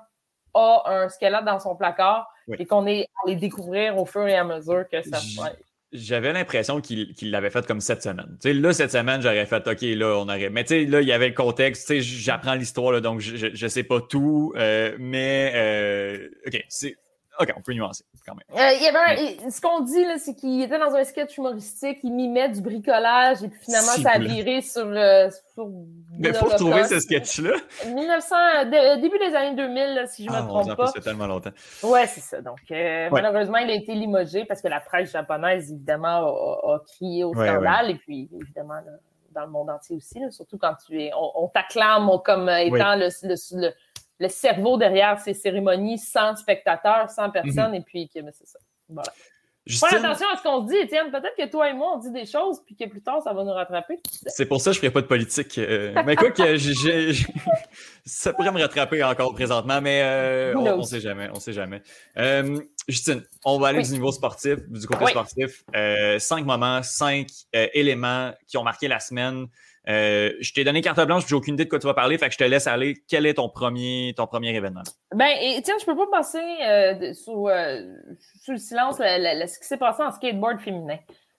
a 0.54 0.84
un 0.86 1.10
squelette 1.10 1.45
dans 1.45 1.60
son 1.60 1.76
placard 1.76 2.28
Oui. 2.48 2.58
et 2.60 2.65
qu'on 2.65 2.86
est 2.88 3.08
allé 3.24 3.36
découvrir 3.36 3.98
au 3.98 4.06
fur 4.06 4.28
et 4.28 4.36
à 4.36 4.43
mesure 4.43 4.86
que 4.91 5.02
ça 5.02 5.19
se 5.19 5.41
fait. 5.41 5.58
J'avais 5.93 6.34
l'impression 6.34 6.82
qu'il 6.82 7.13
l'avait 7.32 7.50
fait 7.50 7.65
comme 7.65 7.80
cette 7.80 8.04
semaine. 8.04 8.38
Là, 8.43 8.74
cette 8.74 8.91
semaine, 8.91 9.21
j'aurais 9.21 9.45
fait 9.45 9.65
OK, 9.65 9.82
là, 9.82 10.17
on 10.17 10.24
aurait. 10.28 10.50
Mais 10.50 10.65
tu 10.65 10.69
sais, 10.69 10.86
là, 10.86 11.00
il 11.00 11.08
y 11.08 11.13
avait 11.13 11.30
le 11.30 11.34
contexte. 11.34 11.93
J'apprends 12.02 12.56
l'histoire, 12.56 13.00
donc 13.02 13.21
je, 13.21 13.54
je 13.54 13.67
sais 13.67 13.84
pas 13.84 14.02
tout. 14.02 14.52
euh, 14.58 14.93
mais 15.00 16.28
OK, 16.48 16.62
c'est. 16.67 16.98
OK, 17.39 17.54
on 17.58 17.62
peut 17.62 17.74
nuancer 17.74 18.04
quand 18.26 18.34
même. 18.36 18.45
Euh, 18.60 18.71
il 18.78 18.84
y 18.84 18.88
avait 18.88 19.43
un- 19.45 19.50
ce 19.50 19.60
qu'on 19.62 19.82
dit, 19.82 20.04
là, 20.06 20.17
c'est 20.17 20.36
qu'il 20.36 20.62
était 20.62 20.80
dans 20.80 20.93
un 20.95 21.04
sketch 21.04 21.38
humoristique, 21.38 22.00
il 22.04 22.12
mimait 22.13 22.50
du 22.50 22.62
bricolage, 22.62 23.43
et 23.43 23.50
puis 23.50 23.60
finalement, 23.62 23.91
ça 24.02 24.12
a 24.12 24.19
viré 24.19 24.62
sur. 24.62 24.86
euh, 24.88 25.30
sur 25.54 25.69
Mais 26.17 26.34
faut 26.34 26.45
retrouver 26.45 26.84
ce 26.86 27.00
sketch-là. 27.00 27.56
1900, 27.86 28.36
dé- 28.71 29.02
début 29.02 29.19
des 29.19 29.36
années 29.36 29.56
2000, 29.56 29.95
là, 29.95 30.08
si 30.08 30.24
je 30.26 30.30
ne 30.30 30.36
Ah, 30.36 30.41
me 30.41 30.48
Dieu, 30.48 30.50
trompe 30.62 30.76
pas. 30.78 30.88
ça 30.88 30.93
fait 30.93 31.02
tellement 31.02 31.28
longtemps. 31.28 31.52
Ouais, 31.84 32.08
c'est 32.08 32.21
ça. 32.21 32.41
Donc, 32.41 32.60
euh, 32.71 33.10
malheureusement, 33.12 33.58
il 33.58 33.69
a 33.69 33.74
été 33.76 33.93
limogé 33.93 34.45
parce 34.45 34.62
que 34.62 34.67
la 34.67 34.80
presse 34.80 35.12
japonaise, 35.12 35.71
évidemment, 35.71 36.08
a, 36.28 36.76
a 36.76 36.80
crié 36.80 37.24
au 37.24 37.34
Ouais, 37.34 37.48
scandale. 37.48 37.91
Et 37.91 37.95
puis, 37.95 38.30
évidemment, 38.41 38.76
là, 38.76 38.91
dans 39.32 39.41
le 39.45 39.52
monde 39.52 39.69
entier 39.69 39.98
aussi, 39.98 40.17
là, 40.19 40.32
surtout 40.32 40.58
quand 40.58 40.76
tu 40.88 41.02
es, 41.02 41.12
on, 41.13 41.43
on 41.43 41.48
t'acclame 41.50 42.10
comme 42.24 42.48
étant 42.48 42.95
le, 42.95 43.10
le, 43.28 43.62
le, 43.67 43.74
le 44.19 44.30
cerveau 44.30 44.78
derrière 44.78 45.19
ces 45.19 45.34
cérémonies 45.34 45.99
sans 45.99 46.36
spectateurs, 46.36 47.10
sans 47.10 47.30
personne. 47.30 47.69
Mhm. 47.69 47.75
Et 47.75 47.82
puis, 47.82 48.10
que- 48.10 48.19
mais 48.21 48.32
c'est 48.32 48.47
ça. 48.47 48.60
Voilà. 48.89 49.12
Justine, 49.67 49.89
Fais 49.89 49.95
attention 49.97 50.28
à 50.32 50.38
ce 50.38 50.43
qu'on 50.43 50.62
se 50.67 50.71
dit, 50.71 50.78
Étienne. 50.78 51.10
Peut-être 51.10 51.36
que 51.36 51.49
toi 51.49 51.67
et 51.67 51.73
moi, 51.73 51.93
on 51.95 51.97
dit 51.97 52.12
des 52.12 52.28
choses, 52.28 52.62
puis 52.63 52.75
que 52.75 52.86
plus 52.88 53.01
tard, 53.01 53.23
ça 53.23 53.34
va 53.34 53.43
nous 53.43 53.51
rattraper. 53.51 53.97
c'est 54.28 54.45
pour 54.45 54.62
ça 54.62 54.69
que 54.69 54.75
je 54.75 54.80
ferai 54.80 54.91
pas 54.91 55.01
de 55.01 55.08
politique. 55.08 55.58
euh, 55.58 55.91
mais 56.06 56.15
quoi 56.15 56.30
que 56.30 56.56
ça 58.06 58.32
pourrait 58.34 58.51
me 58.51 58.62
rattraper 58.62 59.04
encore 59.04 59.34
présentement, 59.34 59.82
mais 59.82 60.01
euh, 60.04 60.54
on, 60.56 60.67
on 60.80 60.84
sait 60.84 60.99
jamais, 60.99 61.30
on 61.34 61.39
sait 61.39 61.54
jamais. 61.54 61.82
Euh, 62.17 62.60
Justine, 62.88 63.23
on 63.43 63.58
va 63.58 63.69
aller 63.69 63.80
Oui. 63.80 63.86
du 63.86 63.93
niveau 63.93 64.12
sportif, 64.12 64.58
du 64.69 64.86
côté 64.86 65.06
Oui. 65.06 65.12
sportif. 65.12 65.63
Euh, 65.75 66.19
cinq 66.19 66.45
moments, 66.45 66.84
cinq 66.84 67.28
éléments 67.51 68.32
qui 68.47 68.58
ont 68.58 68.63
marqué 68.63 68.88
la 68.88 68.99
semaine. 68.99 69.47
Euh, 69.88 70.32
je 70.39 70.52
t'ai 70.54 70.63
donné 70.63 70.82
carte 70.82 71.00
blanche, 71.06 71.26
j'ai 71.28 71.36
aucune 71.36 71.54
idée 71.54 71.65
de 71.65 71.69
quoi 71.69 71.80
tu 71.80 71.86
vas 71.88 71.93
parler, 71.93 72.17
fait 72.17 72.28
que 72.28 72.34
je 72.34 72.38
te 72.38 72.43
laisse 72.43 72.65
aller. 72.67 72.95
Quel 73.08 73.26
est 73.26 73.36
ton 73.36 73.50
premier, 73.50 74.13
ton 74.17 74.26
premier 74.28 74.56
événement? 74.56 74.84
Ben, 75.13 75.30
et, 75.41 75.58
Étienne, 75.58 75.78
je 75.80 75.86
peux 75.86 75.95
pas 75.95 76.08
passer 76.12 76.39
euh, 76.63 77.13
sous, 77.13 77.48
euh, 77.50 77.82
sous 78.43 78.52
le 78.54 78.58
silence 78.58 78.98
le- 79.00 79.06
le- 79.06 79.41
le- 79.41 79.48
ce 79.48 79.60
qui 79.60 79.65
s'est 79.67 79.78
passé 79.78 80.02
en 80.02 80.12
skateboard 80.12 80.60
féminin. 80.60 80.98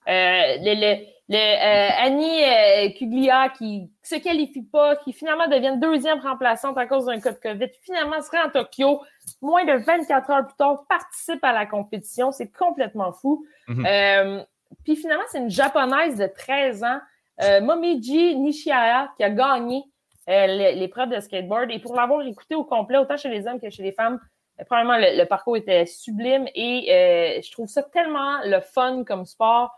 Le, 0.09 0.73
le, 0.73 1.05
le, 1.27 2.01
Annie 2.01 2.93
Kuglia 2.97 3.49
qui 3.49 3.91
se 4.01 4.15
qualifie 4.15 4.63
pas, 4.63 4.95
qui 4.95 5.11
finalement 5.11 5.47
devient 5.49 5.75
deuxième 5.77 6.19
remplaçante 6.21 6.77
à 6.77 6.85
cause 6.85 7.05
d'un 7.07 7.19
cas 7.19 7.33
de 7.33 7.37
COVID, 7.39 7.67
finalement 7.83 8.21
serait 8.21 8.39
en 8.41 8.49
Tokyo, 8.49 9.01
moins 9.41 9.65
de 9.65 9.73
24 9.73 10.29
heures 10.29 10.45
plus 10.47 10.55
tard, 10.55 10.85
participe 10.87 11.43
à 11.43 11.51
la 11.51 11.65
compétition. 11.65 12.31
C'est 12.31 12.49
complètement 12.51 13.11
fou. 13.11 13.45
Mhm. 13.67 14.45
Puis 14.85 14.95
finalement, 14.95 15.23
c'est 15.29 15.39
une 15.39 15.49
japonaise 15.49 16.17
de 16.17 16.27
13 16.27 16.83
ans, 16.85 16.99
euh, 17.43 17.61
Momiji 17.61 18.35
Nishihara, 18.35 19.09
qui 19.17 19.23
a 19.23 19.29
gagné 19.29 19.83
euh, 20.29 20.73
l'épreuve 20.73 21.09
de 21.09 21.19
skateboard. 21.21 21.71
Et 21.71 21.79
pour 21.79 21.95
l'avoir 21.95 22.21
écouté 22.27 22.53
au 22.55 22.65
complet, 22.65 22.97
autant 22.97 23.15
chez 23.15 23.29
les 23.29 23.47
hommes 23.47 23.61
que 23.61 23.69
chez 23.69 23.83
les 23.83 23.93
femmes, 23.93 24.19
euh, 24.59 24.63
premièrement, 24.65 24.97
le, 24.97 25.17
le 25.17 25.25
parcours 25.25 25.55
était 25.55 25.85
sublime 25.85 26.47
et 26.53 26.87
euh, 26.91 27.41
je 27.41 27.49
trouve 27.51 27.67
ça 27.67 27.81
tellement 27.83 28.39
le 28.43 28.59
fun 28.59 29.03
comme 29.05 29.25
sport 29.25 29.73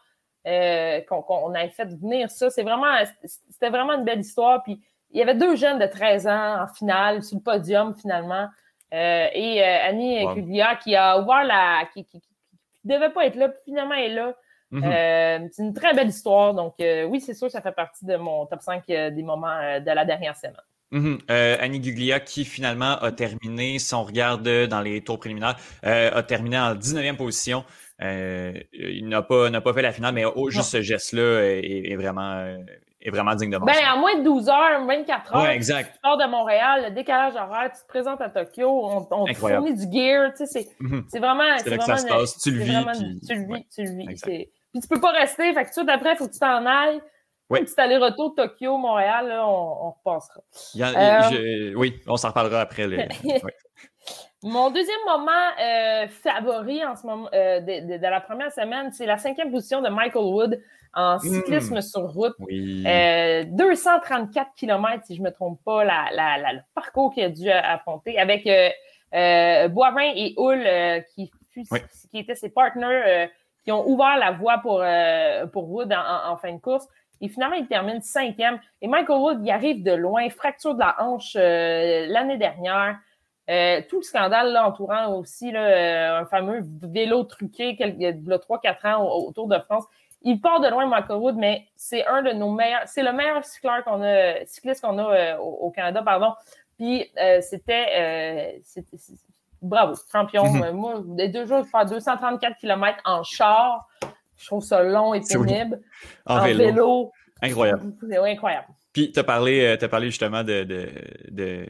qu'on 0.46 1.22
qu'on 1.22 1.54
ait 1.54 1.70
fait 1.70 1.86
venir 1.86 2.32
ça. 2.32 2.50
C'est 2.50 2.64
vraiment, 2.64 2.96
c'était 3.24 3.70
vraiment 3.70 3.94
une 3.94 4.06
belle 4.06 4.22
histoire. 4.22 4.64
Puis 4.64 4.82
il 5.12 5.20
y 5.20 5.22
avait 5.22 5.36
deux 5.36 5.56
jeunes 5.56 5.78
de 5.78 5.86
13 5.86 6.26
ans 6.28 6.64
en 6.64 6.68
finale, 6.68 7.22
sur 7.22 7.38
le 7.38 7.44
podium 7.44 7.94
finalement. 7.94 8.48
Et 8.92 9.62
Annie 9.62 10.26
Wow. 10.26 10.34
Kuglia 10.34 10.76
qui 10.78 10.96
a 10.96 11.20
ouvert 11.20 11.44
la. 11.44 11.84
qui, 11.94 12.04
qui 12.06 12.20
devait 12.84 13.12
pas 13.12 13.26
être 13.28 13.36
là, 13.36 13.50
puis 13.50 13.60
finalement 13.66 13.94
elle 13.94 14.12
est 14.12 14.16
là. 14.16 14.34
Mhm. 14.72 14.84
Euh, 14.86 15.40
c'est 15.52 15.64
une 15.64 15.74
très 15.74 15.94
belle 15.94 16.10
histoire. 16.10 16.54
Donc, 16.54 16.76
euh, 16.82 17.04
oui, 17.06 17.22
c'est 17.22 17.34
sûr, 17.34 17.50
ça 17.50 17.62
fait 17.62 17.72
partie 17.72 18.06
de 18.06 18.16
mon 18.18 18.46
top 18.46 18.62
5 18.62 18.84
euh, 18.90 19.10
des 19.10 19.24
moments 19.24 19.58
de 19.80 19.92
la 19.92 20.06
dernière 20.06 20.36
semaine. 20.38 20.56
Mhm. 20.92 21.20
Annie 21.28 21.80
Guglia, 21.80 22.20
qui 22.20 22.46
finalement 22.46 22.98
a 22.98 23.12
terminé, 23.12 23.78
si 23.80 23.94
on 23.94 24.04
regarde 24.04 24.48
dans 24.68 24.82
les 24.82 25.02
tours 25.02 25.20
préliminaires, 25.20 25.56
a 25.84 26.24
terminé 26.24 26.58
en 26.60 26.74
19e 26.76 27.16
position. 27.16 27.64
Il 28.02 29.08
n'a 29.08 29.22
pas, 29.22 29.50
n'a 29.50 29.62
pas 29.62 29.74
fait 29.74 29.82
la 29.84 29.92
finale, 29.92 30.14
mais 30.16 30.26
oh, 30.26 30.50
juste 30.50 30.72
ce 30.72 30.82
geste-là 30.82 31.42
est, 31.44 31.92
est 31.92 31.96
vraiment, 31.96 32.44
est 33.02 33.10
vraiment 33.12 33.36
digne 33.36 33.52
de 33.52 33.58
Ben, 33.60 33.66
mention. 33.68 33.88
en 33.94 34.00
moins 34.00 34.18
de 34.18 34.24
12 34.24 34.50
heures, 34.50 34.86
24 34.88 35.36
heures, 35.36 35.44
Ouais, 35.44 35.56
exact. 35.56 35.94
tu 35.94 36.00
pars 36.02 36.18
de 36.18 36.26
Montréal, 36.26 36.86
le 36.90 36.92
décalage 36.96 37.36
horaire, 37.36 37.72
tu 37.72 37.82
te 37.84 37.88
présentes 37.88 38.22
à 38.22 38.30
Tokyo, 38.30 38.68
on, 38.68 39.08
on 39.12 39.26
te 39.26 39.34
fournit 39.36 39.74
du 39.76 39.92
gear, 39.96 40.32
tu 40.36 40.46
sais, 40.46 40.48
c'est, 40.48 40.68
c'est 41.10 41.20
vraiment. 41.20 41.44
C'est 41.60 41.70
là 41.70 41.78
que 41.78 41.84
ça 41.84 41.98
se 41.98 42.04
vraiment 42.08 42.20
passe. 42.22 42.38
Tu 42.40 42.52
le 42.52 42.64
vis, 42.64 42.72
vraiment- 42.74 42.92
puis- 42.94 43.20
tu 43.28 43.36
le 43.36 43.42
vis, 43.42 43.52
ouais, 43.52 43.66
tu 43.74 43.84
le 43.84 43.90
vis. 43.92 44.48
Puis 44.72 44.82
tu 44.82 44.88
peux 44.88 45.00
pas 45.00 45.12
rester, 45.12 45.54
fait 45.54 45.66
que 45.66 45.74
tout 45.74 45.84
d'après, 45.84 46.14
il 46.14 46.18
faut 46.18 46.28
que 46.28 46.34
tu 46.34 46.40
t'en 46.40 46.66
ailles. 46.66 47.02
Ouais. 47.50 47.62
Un 47.62 47.64
petit 47.64 47.80
aller-retour 47.82 48.36
Tokyo, 48.36 48.78
Montréal, 48.78 49.28
là, 49.30 49.48
on, 49.48 49.88
on 49.88 49.92
repassera. 49.92 50.42
Il 50.76 50.82
y 50.82 50.84
a- 50.84 50.90
Euh, 50.90 51.30
je- 51.32 51.76
oui, 51.76 52.00
on 52.08 52.16
s'en 52.16 52.28
reparlera 52.28 52.62
après. 52.62 52.88
Mon 54.44 54.70
deuxième 54.70 55.00
moment 55.06 55.32
euh, 55.62 56.08
favori 56.08 56.86
en 56.86 56.96
ce 56.96 57.06
moment 57.06 57.28
euh, 57.34 57.60
de, 57.60 57.88
de- 57.94 57.98
de 57.98 58.02
la 58.08 58.22
première 58.22 58.52
semaine, 58.54 58.92
c'est 58.94 59.06
la 59.06 59.18
cinquième 59.18 59.52
position 59.52 59.82
de 59.82 59.90
Michael 59.90 60.24
Wood 60.24 60.62
en 60.94 61.20
cyclisme 61.20 61.78
Mm. 61.78 61.82
sur 61.82 62.02
route. 62.02 62.36
Oui. 62.40 62.84
Euh, 62.88 63.44
234 63.48 64.52
km, 64.56 65.04
si 65.06 65.16
je 65.16 65.22
ne 65.22 65.26
me 65.28 65.32
trompe 65.34 65.60
pas, 65.66 65.84
la, 65.84 66.06
la- 66.14 66.38
la- 66.38 66.54
le 66.54 66.60
parcours 66.74 67.14
qu'il 67.14 67.24
a 67.26 67.30
dû 67.30 67.50
affronter 67.50 68.18
avec 68.18 68.44
Boivin 69.12 70.12
et 70.16 70.34
Hull, 70.38 70.64
qui, 71.16 71.32
Oui. 71.72 71.80
qui 72.12 72.20
étaient 72.20 72.36
ses 72.36 72.50
partenaires, 72.50 73.30
qui 73.70 73.74
ont 73.74 73.88
ouvert 73.88 74.18
la 74.18 74.32
voie 74.32 74.58
pour, 74.58 74.82
euh, 74.82 75.46
pour 75.46 75.70
Wood 75.70 75.94
en, 75.94 76.36
fin 76.38 76.52
de 76.54 76.58
course. 76.58 76.88
Et 77.22 77.28
finalement, 77.28 77.56
il 77.56 77.68
termine 77.68 78.02
cinquième. 78.02 78.60
Et 78.82 78.88
Michael 78.88 79.18
Wood, 79.18 79.42
il 79.46 79.52
arrive 79.52 79.84
de 79.84 79.92
loin, 79.92 80.28
fracture 80.32 80.74
de 80.74 80.80
la 80.80 80.96
hanche 81.00 81.36
euh, 81.36 82.08
l'année 82.08 82.40
dernière. 82.40 82.98
Euh, 83.48 83.82
tout 83.88 83.98
le 83.98 84.02
scandale 84.02 84.58
entourant 84.58 85.14
aussi 85.14 85.56
un 85.56 86.26
fameux 86.26 86.62
vélo 86.82 87.24
truqué 87.26 87.76
il 87.80 88.02
y 88.02 88.08
a 88.08 88.12
3-4 88.12 88.96
ans 88.96 89.06
au, 89.06 89.32
Tour 89.34 89.48
de 89.48 89.60
France. 89.60 89.86
Il 90.24 90.42
part 90.42 90.62
de 90.62 90.68
loin, 90.68 90.88
Michael 90.88 91.18
Wood, 91.18 91.36
mais 91.36 91.68
c'est 91.76 92.08
un 92.08 92.24
de 92.24 92.32
nos 92.32 92.52
meilleurs, 92.52 92.88
c'est 92.88 93.04
le 93.04 93.14
meilleur 93.14 93.46
cycleur 93.46 93.84
qu'on 93.84 94.02
a, 94.02 94.46
cycliste 94.46 94.82
qu'on 94.82 94.98
a 94.98 95.38
au, 95.38 95.68
au 95.68 95.70
Canada, 95.70 96.02
pardon. 96.02 96.34
Puis 96.76 97.12
c'était, 97.42 98.62
bravo, 99.62 99.94
champion. 100.12 100.52
Mhm. 100.52 100.64
Euh, 100.64 100.74
Moi, 100.74 101.04
les 101.18 101.30
deux 101.30 101.46
jours, 101.46 101.66
faire 101.66 101.86
234 101.86 102.58
km 102.60 102.98
en 103.06 103.24
char, 103.24 103.88
je 104.38 104.46
trouve 104.48 104.64
ça 104.64 104.84
long 104.84 105.14
et 105.14 105.22
pénible. 105.22 105.80
en, 106.26 106.42
vélo. 106.46 107.12
Incroyable. 107.42 107.94
C'est 108.10 108.18
incroyable. 108.18 108.68
Puis, 108.94 109.12
tu 109.12 109.20
as 109.20 109.24
parlé, 109.24 109.78
euh, 109.82 109.88
parlé 109.88 110.08
justement 110.08 110.44
de, 110.44 110.64
de, 110.64 110.90
de 111.32 111.66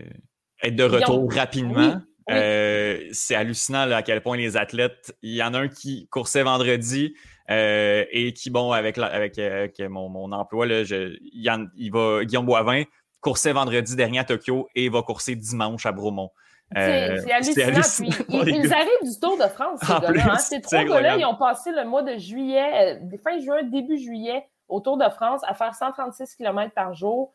être 0.63 0.75
de 0.75 0.83
retour 0.83 1.23
ont- 1.23 1.27
rapidement. 1.27 1.75
Oui, 1.77 1.93
oui. 2.29 2.35
Euh, 2.35 2.99
c'est 3.11 3.33
hallucinant 3.35 3.85
là, 3.85 3.97
à 3.97 4.01
quel 4.03 4.21
point 4.21 4.37
les 4.37 4.55
athlètes. 4.55 5.15
Il 5.23 5.33
y 5.35 5.41
en 5.43 5.53
a 5.55 5.59
un 5.59 5.67
qui 5.67 6.07
coursait 6.09 6.43
vendredi 6.43 7.15
euh, 7.49 8.05
et 8.11 8.33
qui, 8.33 8.49
bon, 8.51 8.71
avec, 8.71 8.97
la- 8.97 9.07
avec, 9.07 9.37
avec 9.39 9.79
mon, 9.79 10.09
mon 10.09 10.31
emploi, 10.31 10.65
là, 10.67 10.83
je, 10.83 11.17
il, 11.21 11.43
y 11.43 11.49
en- 11.49 11.65
il 11.75 11.91
va, 11.91 12.23
Guillaume 12.23 12.45
Boivin 12.45 12.83
coursait 13.19 13.51
vendredi 13.51 13.95
dernier 13.95 14.19
à 14.19 14.23
Tokyo 14.23 14.67
et 14.75 14.89
va 14.89 15.01
courser 15.01 15.35
dimanche 15.35 15.85
à 15.87 15.91
Bromont. 15.91 16.29
C'est 16.75 17.09
Euh, 17.11 17.17
c'est 17.23 17.31
hallucinant. 17.63 17.81
Puis, 17.97 18.25
ils, 18.29 18.73
arrivent 18.73 19.03
du 19.03 19.19
Tour 19.19 19.37
de 19.37 19.47
France, 19.47 19.79
ces 19.81 19.93
gars-là. 19.93 20.33
hein. 20.33 20.37
Ces 20.37 20.61
trois 20.61 20.83
gars-là, 20.83 21.17
ils 21.17 21.25
ont 21.25 21.35
passé 21.35 21.71
le 21.71 21.83
mois 21.85 22.03
de 22.03 22.17
juillet, 22.17 22.99
euh, 23.01 23.17
fin 23.23 23.39
juin, 23.39 23.63
début 23.63 23.97
juillet, 23.97 24.47
au 24.67 24.79
Tour 24.79 24.97
de 24.97 25.09
France, 25.09 25.41
à 25.47 25.53
faire 25.53 25.73
136 25.73 26.35
km 26.35 26.71
par 26.73 26.93
jour, 26.93 27.33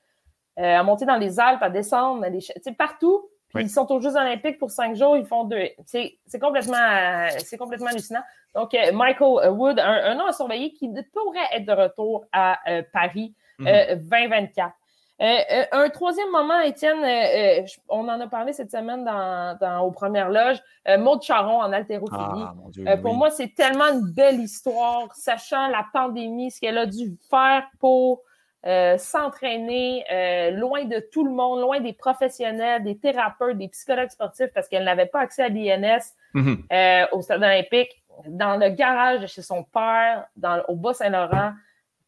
euh, 0.58 0.76
à 0.78 0.82
monter 0.84 1.04
dans 1.04 1.16
les 1.16 1.40
Alpes, 1.40 1.62
à 1.62 1.70
descendre, 1.70 2.24
à 2.24 2.72
partout. 2.78 3.28
Puis 3.48 3.62
Oui. 3.62 3.68
ils 3.68 3.70
sont 3.70 3.90
aux 3.92 4.00
Jeux 4.00 4.16
Olympiques 4.16 4.58
pour 4.58 4.70
cinq 4.70 4.94
jours, 4.96 5.16
ils 5.16 5.26
font 5.26 5.44
deux. 5.44 5.68
C'est 5.86 6.16
complètement, 6.40 6.76
euh, 6.76 7.28
c'est 7.38 7.58
complètement 7.58 7.88
hallucinant. 7.88 8.22
Donc, 8.54 8.76
Michael 8.92 9.50
Wood, 9.50 9.80
un, 9.80 9.84
un 10.10 10.14
nom 10.14 10.26
à 10.26 10.32
surveiller 10.32 10.72
qui 10.72 10.88
pourrait 11.12 11.38
être 11.52 11.64
de 11.66 11.72
retour 11.72 12.24
à 12.32 12.58
Paris 12.92 13.34
Mhm. 13.58 13.66
euh, 13.68 13.94
2024. 13.96 14.72
Euh, 15.22 15.24
euh, 15.52 15.64
un 15.72 15.88
troisième 15.90 16.30
moment, 16.30 16.60
Étienne, 16.60 16.98
euh, 17.04 17.64
on 17.88 18.08
en 18.08 18.20
a 18.20 18.26
parlé 18.26 18.52
cette 18.52 18.72
semaine 18.72 19.04
dans, 19.04 19.56
dans- 19.60 19.80
aux 19.82 19.92
premières 19.92 20.28
loges, 20.28 20.58
Maud 20.98 21.22
Charon 21.22 21.60
en 21.62 21.72
haltérophilie. 21.72 22.18
Ah, 22.20 22.52
Dieu. 22.70 22.84
Pour 23.00 23.12
oui. 23.12 23.16
moi, 23.18 23.30
c'est 23.30 23.54
tellement 23.54 23.84
une 23.92 24.12
belle 24.12 24.40
histoire, 24.40 25.14
sachant 25.14 25.68
la 25.68 25.86
pandémie, 25.92 26.50
ce 26.50 26.60
qu'elle 26.60 26.78
a 26.78 26.86
dû 26.86 27.16
faire 27.30 27.64
pour 27.78 28.22
euh, 28.66 28.96
s'entraîner 28.98 30.04
euh, 30.10 30.50
loin 30.50 30.84
de 30.84 30.98
tout 31.12 31.24
le 31.24 31.30
monde, 31.30 31.60
loin 31.60 31.80
des 31.80 31.92
professionnels, 31.92 32.82
des 32.82 32.98
thérapeutes, 32.98 33.58
des 33.58 33.68
psychologues 33.68 34.10
sportifs, 34.10 34.50
parce 34.54 34.68
qu'elle 34.68 34.84
n'avait 34.84 35.06
pas 35.06 35.20
accès 35.20 35.42
à 35.44 35.48
l'INS 35.48 36.14
Mhm. 36.34 36.64
euh, 36.72 37.06
au 37.12 37.22
stade 37.22 37.42
olympique, 37.42 38.02
dans 38.26 38.56
le 38.56 38.70
garage 38.70 39.20
de 39.20 39.26
chez 39.26 39.42
son 39.42 39.62
père, 39.62 40.26
dans, 40.36 40.60
au 40.68 40.74
Bas-Saint-Laurent. 40.76 41.52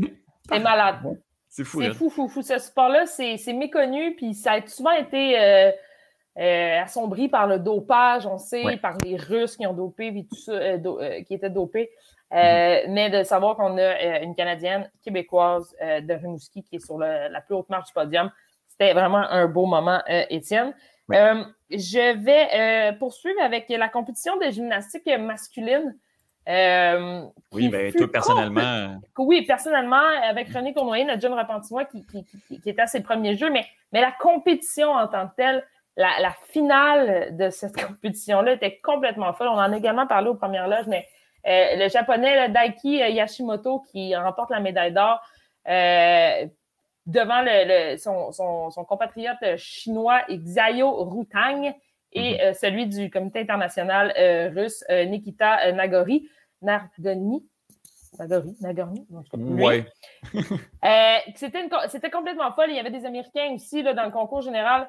C'est 0.50 0.60
malade. 0.60 0.96
C'est 1.50 1.64
fou, 1.64 1.82
C'est 1.82 1.94
fou, 1.94 2.10
fou, 2.10 2.28
fou. 2.28 2.42
Ce 2.42 2.58
sport-là, 2.58 3.06
c'est 3.06 3.54
méconnu, 3.54 4.16
puis 4.16 4.34
ça 4.34 4.54
a 4.54 4.66
souvent 4.68 4.92
été 4.92 5.40
euh, 5.40 5.72
euh, 6.40 6.82
assombri 6.82 7.30
par 7.30 7.46
le 7.48 7.60
dopage, 7.60 8.26
on 8.26 8.38
sait, 8.40 8.64
Ouais. 8.66 8.78
par 8.78 8.98
les 9.06 9.18
Russes 9.18 9.56
qui 9.56 9.68
ont 9.68 9.74
dopé, 9.74 10.12
puis 10.12 10.26
tout 10.26 10.36
ça, 10.36 10.52
euh, 10.54 10.78
do- 10.78 11.00
qui 11.28 11.34
étaient 11.36 11.50
dopés. 11.52 11.92
Mm-hmm. 12.32 12.90
Mais 12.90 13.10
de 13.12 13.22
savoir 13.24 13.56
qu'on 13.56 13.78
a 13.78 14.20
une 14.22 14.34
Canadienne 14.34 14.90
québécoise 15.04 15.76
de 15.80 16.14
Rimouski 16.14 16.64
qui 16.64 16.78
est 16.78 16.86
sur 16.86 16.98
le- 16.98 17.28
la 17.32 17.42
plus 17.42 17.54
haute 17.54 17.70
marche 17.70 17.86
du 17.90 17.94
podium, 17.94 18.32
c'était 18.68 18.94
vraiment 18.94 19.20
un 19.30 19.46
beau 19.48 19.68
moment, 19.68 20.02
Étienne. 20.08 20.74
Ouais. 21.10 21.44
Je 21.70 22.18
vais 22.24 22.98
poursuivre 22.98 23.40
avec 23.44 23.66
la 23.70 23.88
compétition 23.90 24.36
de 24.38 24.50
gymnastique 24.50 25.08
masculine. 25.20 25.96
Euh, 26.50 27.26
oui, 27.54 27.72
fut 27.92 27.98
toi, 27.98 28.12
personnellement. 28.12 29.02
Oui, 29.18 29.44
personnellement, 29.46 30.08
avec 30.24 30.50
René 30.50 30.74
Cournoyer, 30.74 31.06
notre 31.06 31.22
jeune 31.22 31.34
repentinois 31.34 31.86
qui, 31.86 32.06
qui, 32.06 32.26
qui, 32.26 32.60
qui 32.60 32.70
était 32.70 32.82
à 32.82 32.88
ses 32.88 33.02
premiers 33.02 33.38
jeux, 33.38 33.50
mais, 33.50 33.66
mais 33.94 34.02
la 34.02 34.12
compétition 34.12 34.92
en 34.92 35.08
tant 35.08 35.28
que 35.30 35.36
telle, 35.36 35.66
la, 35.96 36.20
la 36.20 36.36
finale 36.50 37.36
de 37.38 37.50
cette 37.50 37.76
compétition-là 37.88 38.54
était 38.54 38.80
complètement 38.80 39.34
folle. 39.34 39.48
On 39.48 39.54
en 39.54 39.72
a 39.72 39.78
également 39.78 40.08
parlé 40.08 40.30
aux 40.30 40.36
premières 40.36 40.68
loges, 40.68 40.88
mais 40.88 41.08
euh, 41.48 41.76
le 41.78 41.90
japonais 41.90 42.48
le 42.48 42.54
Daiki 42.54 42.98
Yashimoto 42.98 43.84
qui 43.92 44.16
remporte 44.16 44.50
la 44.50 44.60
médaille 44.60 44.94
d'or 44.94 45.22
euh, 45.68 46.48
devant 47.06 47.42
le, 47.42 47.92
le, 47.94 47.98
son, 47.98 48.32
son, 48.32 48.70
son, 48.70 48.86
compatriote 48.86 49.58
chinois 49.58 50.22
Xiao 50.30 51.04
Rutang 51.04 51.74
et 52.14 52.42
euh, 52.42 52.54
celui 52.54 52.88
du 52.88 53.10
comité 53.10 53.40
international 53.40 54.14
euh, 54.18 54.50
russe 54.50 54.84
euh, 54.90 55.06
Nikita 55.06 55.72
Nagori. 55.72 56.30
Nagoni. 56.62 57.46
Nagori, 58.20 58.56
Nagorny, 58.62 59.08
Ouais. 59.34 59.86
C'était 61.36 62.10
complètement 62.12 62.52
folle. 62.54 62.70
Il 62.70 62.76
y 62.76 62.80
avait 62.80 62.92
des 62.92 63.06
Américains 63.06 63.54
aussi 63.54 63.82
là, 63.82 63.94
dans 63.94 64.06
le 64.06 64.12
concours 64.12 64.42
général. 64.42 64.88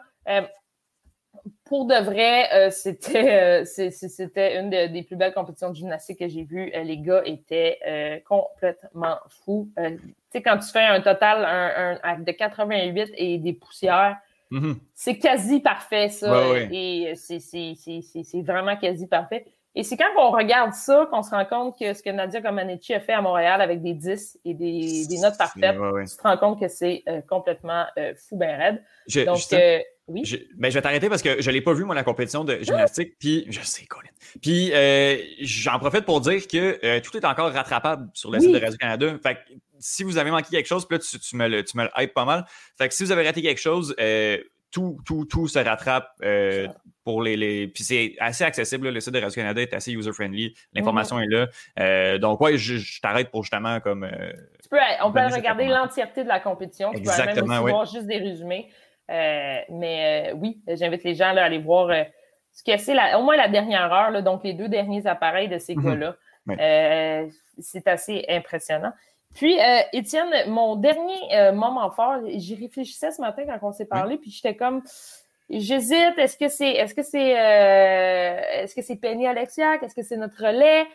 pour 1.64 1.86
de 1.86 1.94
vrai, 1.94 2.70
c'était 2.70 3.64
c'était 3.64 4.60
une 4.60 4.68
de, 4.68 4.86
des 4.88 5.02
plus 5.02 5.16
belles 5.16 5.32
compétitions 5.32 5.70
de 5.70 5.74
gymnastique 5.74 6.18
que 6.18 6.28
j'ai 6.28 6.44
vues. 6.44 6.70
les 6.70 6.98
gars 6.98 7.22
étaient 7.24 8.22
complètement 8.26 9.16
fous. 9.44 9.70
tu 9.76 10.14
sais, 10.30 10.42
quand 10.42 10.58
tu 10.58 10.68
fais 10.68 10.84
un 10.84 11.00
total 11.00 11.44
un, 11.44 11.98
un, 12.04 12.18
de 12.20 12.30
88 12.30 13.14
et 13.16 13.38
des 13.38 13.54
poussières, 13.54 14.18
Mm 14.54 14.60
-hmm. 14.60 14.76
C'est 14.94 15.18
quasi 15.18 15.60
parfait, 15.60 16.08
ça. 16.10 16.30
Ouais, 16.30 16.50
ouais. 16.52 16.68
Et 16.72 17.14
c'est 17.16 18.42
vraiment 18.42 18.76
quasi 18.76 19.08
parfait. 19.08 19.44
Et 19.76 19.82
c'est 19.82 19.96
quand 19.96 20.06
on 20.16 20.30
regarde 20.30 20.72
ça 20.72 21.08
qu'on 21.10 21.22
se 21.22 21.30
rend 21.30 21.44
compte 21.44 21.78
que 21.78 21.94
ce 21.94 22.02
que 22.02 22.10
Nadia 22.10 22.40
Comaneci 22.40 22.94
a 22.94 23.00
fait 23.00 23.12
à 23.12 23.20
Montréal 23.20 23.60
avec 23.60 23.82
des 23.82 23.92
10 23.94 24.38
et 24.44 24.54
des, 24.54 25.06
des 25.08 25.18
notes 25.18 25.36
parfaites, 25.36 25.76
ouais, 25.78 26.04
tu 26.04 26.16
te 26.16 26.22
rends 26.22 26.36
compte 26.36 26.60
que 26.60 26.68
c'est 26.68 27.02
euh, 27.08 27.20
complètement 27.28 27.84
euh, 27.98 28.14
fou 28.16 28.36
ben 28.36 28.56
raide. 28.56 28.82
Je, 29.08 29.22
Donc, 29.22 29.38
je, 29.38 29.56
euh, 29.56 29.78
oui. 30.06 30.22
Je, 30.24 30.36
ben, 30.56 30.70
je 30.70 30.74
vais 30.74 30.82
t'arrêter 30.82 31.08
parce 31.08 31.22
que 31.22 31.42
je 31.42 31.50
l'ai 31.50 31.60
pas 31.60 31.72
vu, 31.72 31.84
moi, 31.84 31.94
la 31.94 32.04
compétition 32.04 32.44
de 32.44 32.58
gymnastique. 32.62 33.16
Puis, 33.18 33.46
je 33.48 33.60
sais, 33.62 33.84
Colin. 33.86 34.10
Puis, 34.40 34.72
j'en 35.40 35.78
profite 35.78 36.04
pour 36.04 36.20
dire 36.20 36.46
que 36.46 37.00
tout 37.00 37.16
est 37.16 37.24
encore 37.24 37.52
rattrapable 37.52 38.10
sur 38.14 38.30
le 38.30 38.38
Oui. 38.38 38.44
site 38.44 38.54
de 38.54 38.60
Radio-Canada. 38.60 39.16
Fait 39.22 39.34
que 39.34 39.40
si 39.80 40.02
vous 40.02 40.16
avez 40.18 40.30
manqué 40.30 40.48
quelque 40.50 40.66
chose, 40.66 40.86
puis 40.86 40.96
là, 40.96 41.04
tu, 41.04 41.18
tu 41.18 41.36
me 41.36 41.48
le, 41.48 41.64
tu 41.64 41.76
me 41.76 41.84
le 41.84 41.90
hype 41.98 42.14
pas 42.14 42.24
mal. 42.24 42.46
Fait 42.78 42.88
que 42.88 42.94
si 42.94 43.04
vous 43.04 43.12
avez 43.12 43.26
raté 43.26 43.42
quelque 43.42 43.60
chose, 43.60 43.94
euh, 44.00 44.38
tout, 44.74 44.98
tout, 45.06 45.24
tout 45.24 45.46
se 45.48 45.58
rattrape 45.58 46.10
euh, 46.22 46.66
pour 47.04 47.22
les, 47.22 47.36
les... 47.36 47.68
Puis 47.68 47.84
c'est 47.84 48.16
assez 48.18 48.44
accessible, 48.44 48.86
là. 48.88 48.90
le 48.92 49.00
site 49.00 49.14
de 49.14 49.20
Radio-Canada 49.20 49.62
est 49.62 49.72
assez 49.72 49.92
user-friendly, 49.92 50.52
l'information 50.74 51.20
est 51.20 51.28
là. 51.28 51.46
Euh, 51.78 52.18
donc 52.18 52.40
ouais, 52.40 52.56
je, 52.58 52.76
je 52.76 53.00
t'arrête 53.00 53.30
pour 53.30 53.42
justement 53.44 53.78
comme... 53.80 54.04
euh, 54.04 54.32
Tu 54.62 54.68
peux, 54.68 54.76
on 55.02 55.12
peut 55.12 55.20
regarder 55.32 55.66
l'entièreté 55.66 56.24
de 56.24 56.28
la 56.28 56.40
compétition. 56.40 56.90
Tu 56.92 57.02
peux 57.02 57.08
même 57.08 57.20
Exactement, 57.20 57.62
aussi 57.62 57.70
voir 57.72 57.84
juste 57.86 58.06
des 58.06 58.18
résumés. 58.18 58.68
Mais 59.08 60.32
oui, 60.36 60.60
j'invite 60.68 61.04
les 61.04 61.14
gens 61.14 61.32
là, 61.32 61.42
à 61.42 61.46
aller 61.46 61.58
voir 61.58 61.90
ce 62.52 62.62
que 62.62 62.76
c'est 62.78 62.96
au 63.14 63.22
moins 63.22 63.36
la 63.36 63.48
dernière 63.48 63.92
heure, 63.92 64.10
là, 64.10 64.22
donc 64.22 64.44
les 64.44 64.54
deux 64.54 64.68
derniers 64.68 65.06
appareils 65.06 65.48
de 65.48 65.58
ces 65.58 65.74
Mhm. 65.74 65.84
gars-là. 65.84 66.16
Ouais. 66.46 66.56
Euh, 66.60 67.26
c'est 67.58 67.86
assez 67.88 68.24
impressionnant. 68.28 68.92
Puis, 69.34 69.58
euh, 69.60 69.80
Étienne, 69.92 70.28
mon 70.48 70.76
dernier 70.76 71.18
euh, 71.32 71.52
moment 71.52 71.90
fort, 71.90 72.20
j'y 72.26 72.54
réfléchissais 72.54 73.10
ce 73.10 73.20
matin 73.20 73.44
quand 73.46 73.68
on 73.68 73.72
s'est 73.72 73.84
parlé, 73.86 74.16
puis 74.16 74.30
j'étais 74.30 74.54
comme, 74.54 74.82
j'hésite, 75.50 76.16
est-ce 76.18 76.36
que 76.36 76.48
c'est, 76.48 76.70
est-ce 76.70 76.94
que 76.94 77.02
c'est, 77.02 77.38
euh, 77.38 78.40
est-ce 78.62 78.74
que 78.74 78.82
c'est 78.82 78.96
Penny 78.96 79.26
Alexiak, 79.26 79.82
est-ce 79.82 79.94
que 79.94 80.02
c'est 80.02 80.16
notre 80.16 80.36
relais? 80.44 80.86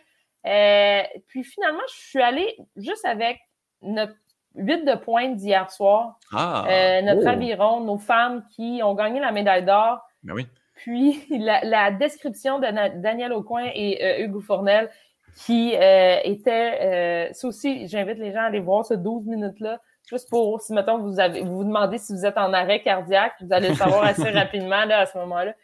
Puis 1.28 1.44
finalement, 1.44 1.82
je 1.88 2.08
suis 2.08 2.22
allée 2.22 2.56
juste 2.76 3.04
avec 3.04 3.38
notre 3.82 4.14
8 4.56 4.84
de 4.84 4.94
pointe 4.96 5.36
d'hier 5.36 5.70
soir, 5.70 6.18
Ah! 6.32 6.64
notre 7.02 7.24
oh, 7.24 7.28
aviron, 7.28 7.80
nos 7.80 7.98
femmes 7.98 8.44
qui 8.56 8.80
ont 8.82 8.94
gagné 8.94 9.20
la 9.20 9.32
médaille 9.32 9.64
d'or. 9.64 10.00
ben 10.22 10.32
oui. 10.34 10.46
Puis 10.76 11.24
la, 11.30 11.62
la 11.62 11.90
description 11.90 12.58
de 12.58 12.66
Na- 12.68 12.88
Daniel 12.88 13.32
Aucoin 13.34 13.68
et 13.74 14.02
euh, 14.02 14.24
Hugo 14.24 14.40
Fournel 14.40 14.90
qui 15.36 15.74
euh, 15.76 16.18
était, 16.24 17.28
euh, 17.30 17.32
ça 17.32 17.48
aussi, 17.48 17.86
j'invite 17.88 18.18
les 18.18 18.32
gens 18.32 18.40
à 18.40 18.44
aller 18.44 18.60
voir 18.60 18.84
ce 18.84 18.94
12 18.94 19.26
minutes-là, 19.26 19.80
juste 20.08 20.28
pour, 20.28 20.60
si 20.60 20.72
mettons, 20.72 20.98
vous 20.98 21.18
avez, 21.20 21.42
vous 21.42 21.58
vous 21.58 21.64
demandez 21.64 21.98
si 21.98 22.12
vous 22.12 22.26
êtes 22.26 22.38
en 22.38 22.52
arrêt 22.52 22.82
cardiaque, 22.82 23.34
vous 23.40 23.52
allez 23.52 23.68
le 23.70 23.74
savoir 23.74 24.04
assez 24.04 24.30
rapidement 24.30 24.84
là, 24.84 25.00
à 25.00 25.06
ce 25.06 25.16
moment-là. 25.18 25.54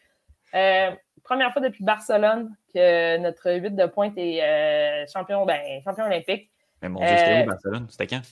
Euh, 0.54 0.90
première 1.24 1.52
fois 1.52 1.60
depuis 1.60 1.82
Barcelone 1.84 2.54
que 2.72 3.18
notre 3.18 3.52
8 3.52 3.74
de 3.74 3.86
pointe 3.86 4.14
est 4.16 4.42
euh, 4.42 5.04
champion, 5.12 5.44
ben, 5.44 5.60
champion 5.84 6.04
olympique. 6.04 6.50
Mais 6.82 6.88
mon 6.88 7.00
Dieu, 7.00 7.08
c'était 7.08 7.40
Euh, 7.40 7.42
où, 7.42 7.46
Barcelone? 7.46 7.86
C'était 7.90 8.06
quand? 8.06 8.22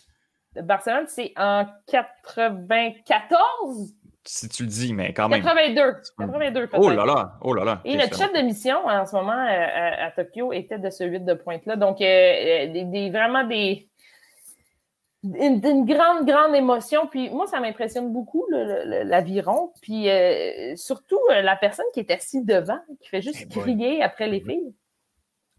Barcelone, 0.62 1.06
c'est 1.08 1.32
en 1.36 1.66
94? 1.86 3.92
Si 4.26 4.48
tu 4.48 4.62
le 4.62 4.68
dis, 4.70 4.94
mais 4.94 5.12
quand 5.12 5.28
même. 5.28 5.42
82. 5.42 5.96
82 6.18 6.66
peut-être. 6.68 6.82
Oh 6.82 6.90
là 6.90 7.04
là! 7.04 7.32
Oh 7.42 7.52
là 7.52 7.64
là! 7.64 7.80
Et 7.84 7.96
notre 7.96 8.16
chef 8.16 8.32
de 8.32 8.40
mission 8.40 8.86
en 8.86 9.04
ce 9.04 9.14
moment 9.14 9.32
euh, 9.32 9.36
à, 9.36 10.06
à 10.06 10.10
Tokyo 10.12 10.52
était 10.52 10.78
de 10.78 10.88
ce 10.88 11.04
8 11.04 11.20
de 11.26 11.34
pointe-là. 11.34 11.76
Donc, 11.76 12.00
euh, 12.00 12.04
euh, 12.04 12.66
des, 12.72 12.84
des- 12.84 13.10
vraiment 13.10 13.44
des. 13.44 13.88
Une, 15.24 15.60
une 15.64 15.84
grande, 15.86 16.26
grande 16.26 16.54
émotion. 16.54 17.06
Puis 17.06 17.30
moi, 17.30 17.46
ça 17.46 17.58
m'impressionne 17.60 18.12
beaucoup, 18.12 18.46
l'aviron. 18.50 19.72
Puis 19.80 20.08
euh, 20.10 20.76
surtout, 20.76 21.18
euh, 21.30 21.40
la 21.40 21.56
personne 21.56 21.86
qui 21.94 22.00
est 22.00 22.10
assise 22.10 22.44
devant, 22.44 22.78
qui 23.00 23.08
fait 23.08 23.22
juste 23.22 23.38
Eh 23.42 23.48
crier 23.60 24.02
après 24.02 24.26
les 24.26 24.40
Mhm. 24.40 24.46
filles. 24.46 24.74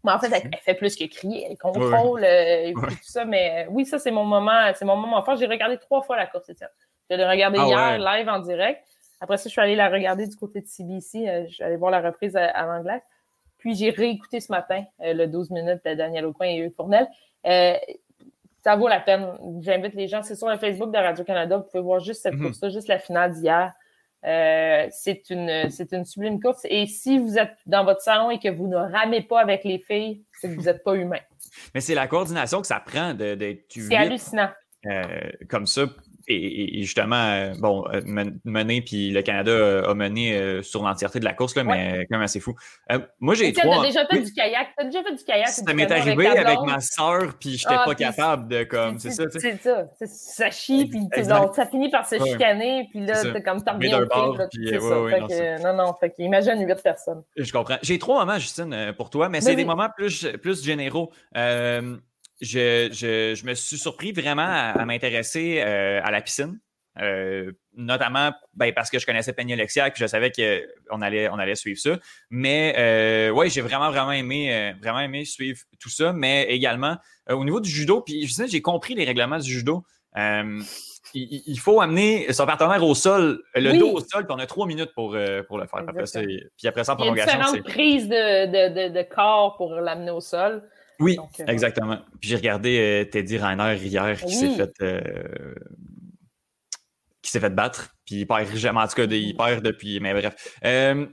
Mais 0.04 0.12
en 0.12 0.18
fait, 0.20 0.28
elle, 0.32 0.50
elle 0.52 0.58
fait 0.60 0.74
plus 0.74 0.94
que 0.94 1.04
crier. 1.04 1.46
Elle 1.50 1.58
contrôle 1.58 2.22
euh, 2.22 2.66
et 2.68 2.72
puis 2.74 2.82
Ouais. 2.82 2.90
tout 2.90 2.96
ça. 3.02 3.24
Mais 3.24 3.64
euh, 3.66 3.70
oui, 3.70 3.84
ça, 3.86 3.98
c'est 3.98 4.12
mon 4.12 4.24
moment, 4.24 4.72
c'est 4.74 4.84
mon 4.84 4.94
moment 4.96 5.20
fort. 5.24 5.36
J'ai 5.36 5.46
regardé 5.46 5.78
trois 5.78 6.02
fois 6.02 6.16
la 6.16 6.26
course, 6.26 6.48
Étienne. 6.48 6.68
Je 7.10 7.16
l'ai 7.16 7.26
regardé 7.26 7.58
Ah 7.60 7.66
hier, 7.66 7.78
ouais. 8.00 8.18
live 8.18 8.28
en 8.28 8.40
direct. 8.40 8.82
Après 9.20 9.36
ça, 9.36 9.44
je 9.44 9.50
suis 9.50 9.60
allée 9.60 9.76
la 9.76 9.88
regarder 9.88 10.26
du 10.26 10.36
côté 10.36 10.60
de 10.60 10.66
CBC. 10.66 11.28
euh, 11.28 11.44
je 11.48 11.54
suis 11.54 11.62
allée 11.64 11.76
voir 11.76 11.90
la 11.90 12.00
reprise 12.00 12.36
à, 12.36 12.46
à 12.50 12.66
l'anglais. 12.66 13.02
Puis 13.58 13.74
j'ai 13.74 13.90
réécouté 13.90 14.40
ce 14.40 14.52
matin 14.52 14.84
euh, 15.02 15.14
le 15.14 15.26
12 15.26 15.50
minutes 15.50 15.80
de 15.84 15.94
Daniel 15.94 16.26
Aucoin 16.26 16.46
et 16.48 16.58
Hugues 16.58 16.74
Fournel. 16.74 17.06
Euh, 17.46 17.74
ça 18.62 18.76
vaut 18.76 18.88
la 18.88 19.00
peine. 19.00 19.26
J'invite 19.60 19.94
les 19.94 20.08
gens. 20.08 20.22
C'est 20.22 20.34
sur 20.34 20.48
le 20.48 20.58
Facebook 20.58 20.92
de 20.92 20.98
Radio-Canada. 20.98 21.56
Vous 21.58 21.62
pouvez 21.64 21.82
voir 21.82 22.00
juste 22.00 22.22
cette 22.22 22.34
Mhm. 22.34 22.46
course-là, 22.46 22.68
juste 22.70 22.88
la 22.88 22.98
finale 22.98 23.32
d'hier. 23.32 23.72
Euh, 24.24 24.86
c'est 24.90 25.30
une, 25.30 25.70
c'est 25.70 25.92
une 25.92 26.04
sublime 26.04 26.40
course. 26.40 26.66
Et 26.68 26.86
si 26.86 27.18
vous 27.18 27.38
êtes 27.38 27.54
dans 27.64 27.84
votre 27.84 28.00
salon 28.00 28.30
et 28.30 28.38
que 28.40 28.48
vous 28.48 28.66
ne 28.66 28.76
ramez 28.76 29.22
pas 29.22 29.40
avec 29.40 29.62
les 29.64 29.78
filles, 29.78 30.24
c'est 30.32 30.48
que 30.48 30.54
vous 30.56 30.62
n'êtes 30.62 30.82
pas 30.82 30.94
humain. 30.94 31.20
Mais 31.74 31.80
c'est 31.80 31.94
la 31.94 32.08
coordination 32.08 32.60
que 32.60 32.66
ça 32.66 32.80
prend 32.80 33.14
de- 33.14 33.34
d'être 33.36 33.64
C'est 33.70 33.94
hallucinant. 33.96 34.48
comme 35.48 35.66
ça. 35.66 35.82
Et, 36.28 36.82
justement, 36.82 37.14
euh, 37.16 37.54
bon, 37.58 37.84
euh, 37.92 38.00
men- 38.04 38.38
mener, 38.44 38.82
puis 38.82 39.10
le 39.10 39.22
Canada 39.22 39.52
euh, 39.52 39.88
a 39.88 39.94
mené 39.94 40.60
sur 40.62 40.82
l'entièreté 40.82 41.20
de 41.20 41.24
la 41.24 41.32
course, 41.34 41.54
là, 41.54 41.62
mais 41.62 42.06
quand 42.10 42.16
même 42.16 42.24
assez 42.24 42.40
fou. 42.40 42.54
Euh, 42.90 42.98
moi, 43.20 43.34
j'ai 43.34 43.52
trois. 43.52 43.76
t'as 43.76 43.82
déjà 43.82 44.06
fait 44.06 44.18
oui, 44.18 44.24
du 44.24 44.32
kayak. 44.32 44.68
T'as 44.76 44.84
déjà 44.84 45.02
fait 45.04 45.14
du 45.14 45.24
kayak. 45.24 45.48
ça 45.48 45.72
m'est 45.72 45.90
arrivé 45.90 46.26
avec, 46.26 46.58
ma 46.66 46.80
soeur, 46.80 47.34
puis 47.38 47.56
j'étais 47.56 47.74
Ah, 47.78 47.84
pas 47.84 47.94
capable 47.94 48.48
de, 48.48 48.64
comme, 48.64 48.98
c'est 48.98 49.10
ça, 49.10 49.24
tu 49.26 49.38
sais. 49.38 49.58
C'est 49.62 49.62
ça. 49.62 49.86
Ça 50.06 50.50
chie, 50.50 50.86
puis 50.86 51.00
ça 51.52 51.66
finit 51.66 51.90
par 51.90 52.06
se 52.06 52.16
Ouais. 52.16 52.30
chicaner, 52.30 52.88
puis 52.90 53.04
là, 53.04 53.22
t'es 53.22 53.42
comme 53.42 53.62
t'en 53.62 53.74
reviens 53.74 54.00
au 54.00 55.04
ouais, 55.04 55.58
non, 55.62 55.74
non, 55.74 55.94
fait 56.00 56.10
qu'imagine 56.10 56.66
huit 56.66 56.82
personnes. 56.82 57.22
Je 57.36 57.52
comprends. 57.52 57.76
J'ai 57.82 57.98
trois 57.98 58.24
moments, 58.24 58.38
Justine, 58.38 58.94
pour 58.96 59.10
toi, 59.10 59.28
mais 59.28 59.40
c'est 59.40 59.54
des 59.54 59.64
moments 59.64 59.88
plus, 59.96 60.26
plus 60.42 60.64
généraux. 60.64 61.10
Euh, 61.36 61.96
je, 62.40 62.88
je- 62.92 63.34
je 63.34 63.46
me 63.46 63.54
suis 63.54 63.78
surpris 63.78 64.12
vraiment 64.12 64.42
à, 64.46 64.72
à 64.80 64.84
m'intéresser 64.84 65.60
euh, 65.60 66.00
à 66.02 66.10
la 66.10 66.20
piscine. 66.20 66.58
Euh, 67.02 67.52
notamment 67.76 68.30
ben, 68.54 68.72
parce 68.72 68.88
que 68.88 68.98
je 68.98 69.04
connaissais 69.04 69.34
Penny 69.34 69.52
Alexia 69.52 69.88
et 69.88 69.92
je 69.94 70.06
savais 70.06 70.32
qu'on 70.32 71.02
allait, 71.02 71.28
on 71.28 71.38
allait 71.38 71.54
suivre 71.54 71.78
ça. 71.78 71.98
Mais 72.30 72.74
euh, 72.78 73.30
ouais, 73.32 73.50
j'ai 73.50 73.60
vraiment, 73.60 73.90
vraiment 73.90 74.12
aimé, 74.12 74.50
euh, 74.54 74.72
vraiment 74.80 75.00
aimé 75.00 75.26
suivre 75.26 75.60
tout 75.78 75.90
ça. 75.90 76.14
Mais 76.14 76.44
également, 76.44 76.96
euh, 77.28 77.34
au 77.34 77.44
niveau 77.44 77.60
du 77.60 77.68
judo, 77.68 78.00
puis 78.00 78.26
j'ai 78.48 78.62
compris 78.62 78.94
les 78.94 79.04
règlements 79.04 79.38
du 79.38 79.50
judo. 79.52 79.84
Euh, 80.16 80.58
il, 81.12 81.42
il 81.46 81.60
faut 81.60 81.82
amener 81.82 82.32
son 82.32 82.46
partenaire 82.46 82.82
au 82.82 82.94
sol, 82.94 83.42
le 83.54 83.72
Oui. 83.72 83.78
dos 83.78 83.90
au 83.92 84.00
sol, 84.00 84.24
puis 84.26 84.34
on 84.34 84.38
a 84.38 84.46
trois 84.46 84.66
minutes 84.66 84.92
pour, 84.94 85.14
euh, 85.14 85.42
pour 85.42 85.58
le 85.58 85.66
faire. 85.66 85.80
Après 85.86 86.06
ça, 86.06 86.22
Exactement. 86.22 86.50
puis 86.56 86.68
après 86.68 86.84
ça, 86.84 86.94
en 86.94 86.96
Il 86.96 87.00
y 87.00 87.02
a 87.20 87.26
prolongation, 87.26 87.38
différentes 87.52 87.62
prises 87.74 88.08
de, 88.08 88.46
de, 88.46 88.88
de, 88.88 88.94
de 88.98 89.02
corps 89.02 89.56
pour 89.58 89.74
l'amener 89.74 90.12
au 90.12 90.20
sol. 90.20 90.62
Oui, 91.00 91.16
Donc, 91.16 91.30
euh, 91.40 91.44
exactement. 91.46 91.98
Puis 92.20 92.30
j'ai 92.30 92.36
regardé 92.36 92.78
euh, 92.78 93.04
Teddy 93.10 93.38
Reiner 93.38 93.76
hier 93.76 94.18
qui 94.18 94.24
Oui. 94.26 94.32
s'est 94.32 94.50
fait 94.56 94.72
euh, 94.82 95.54
qui 97.22 97.30
s'est 97.30 97.40
fait 97.40 97.50
battre. 97.54 97.94
Puis 98.06 98.16
il 98.16 98.26
perd 98.26 98.54
jamais, 98.56 98.80
en 98.80 98.86
tout 98.88 98.94
cas, 98.94 99.04
il 99.04 99.36
perd 99.36 99.64
depuis. 99.64 99.98
Mais 100.00 100.12
bref. 100.14 100.34
Euh, 100.64 101.06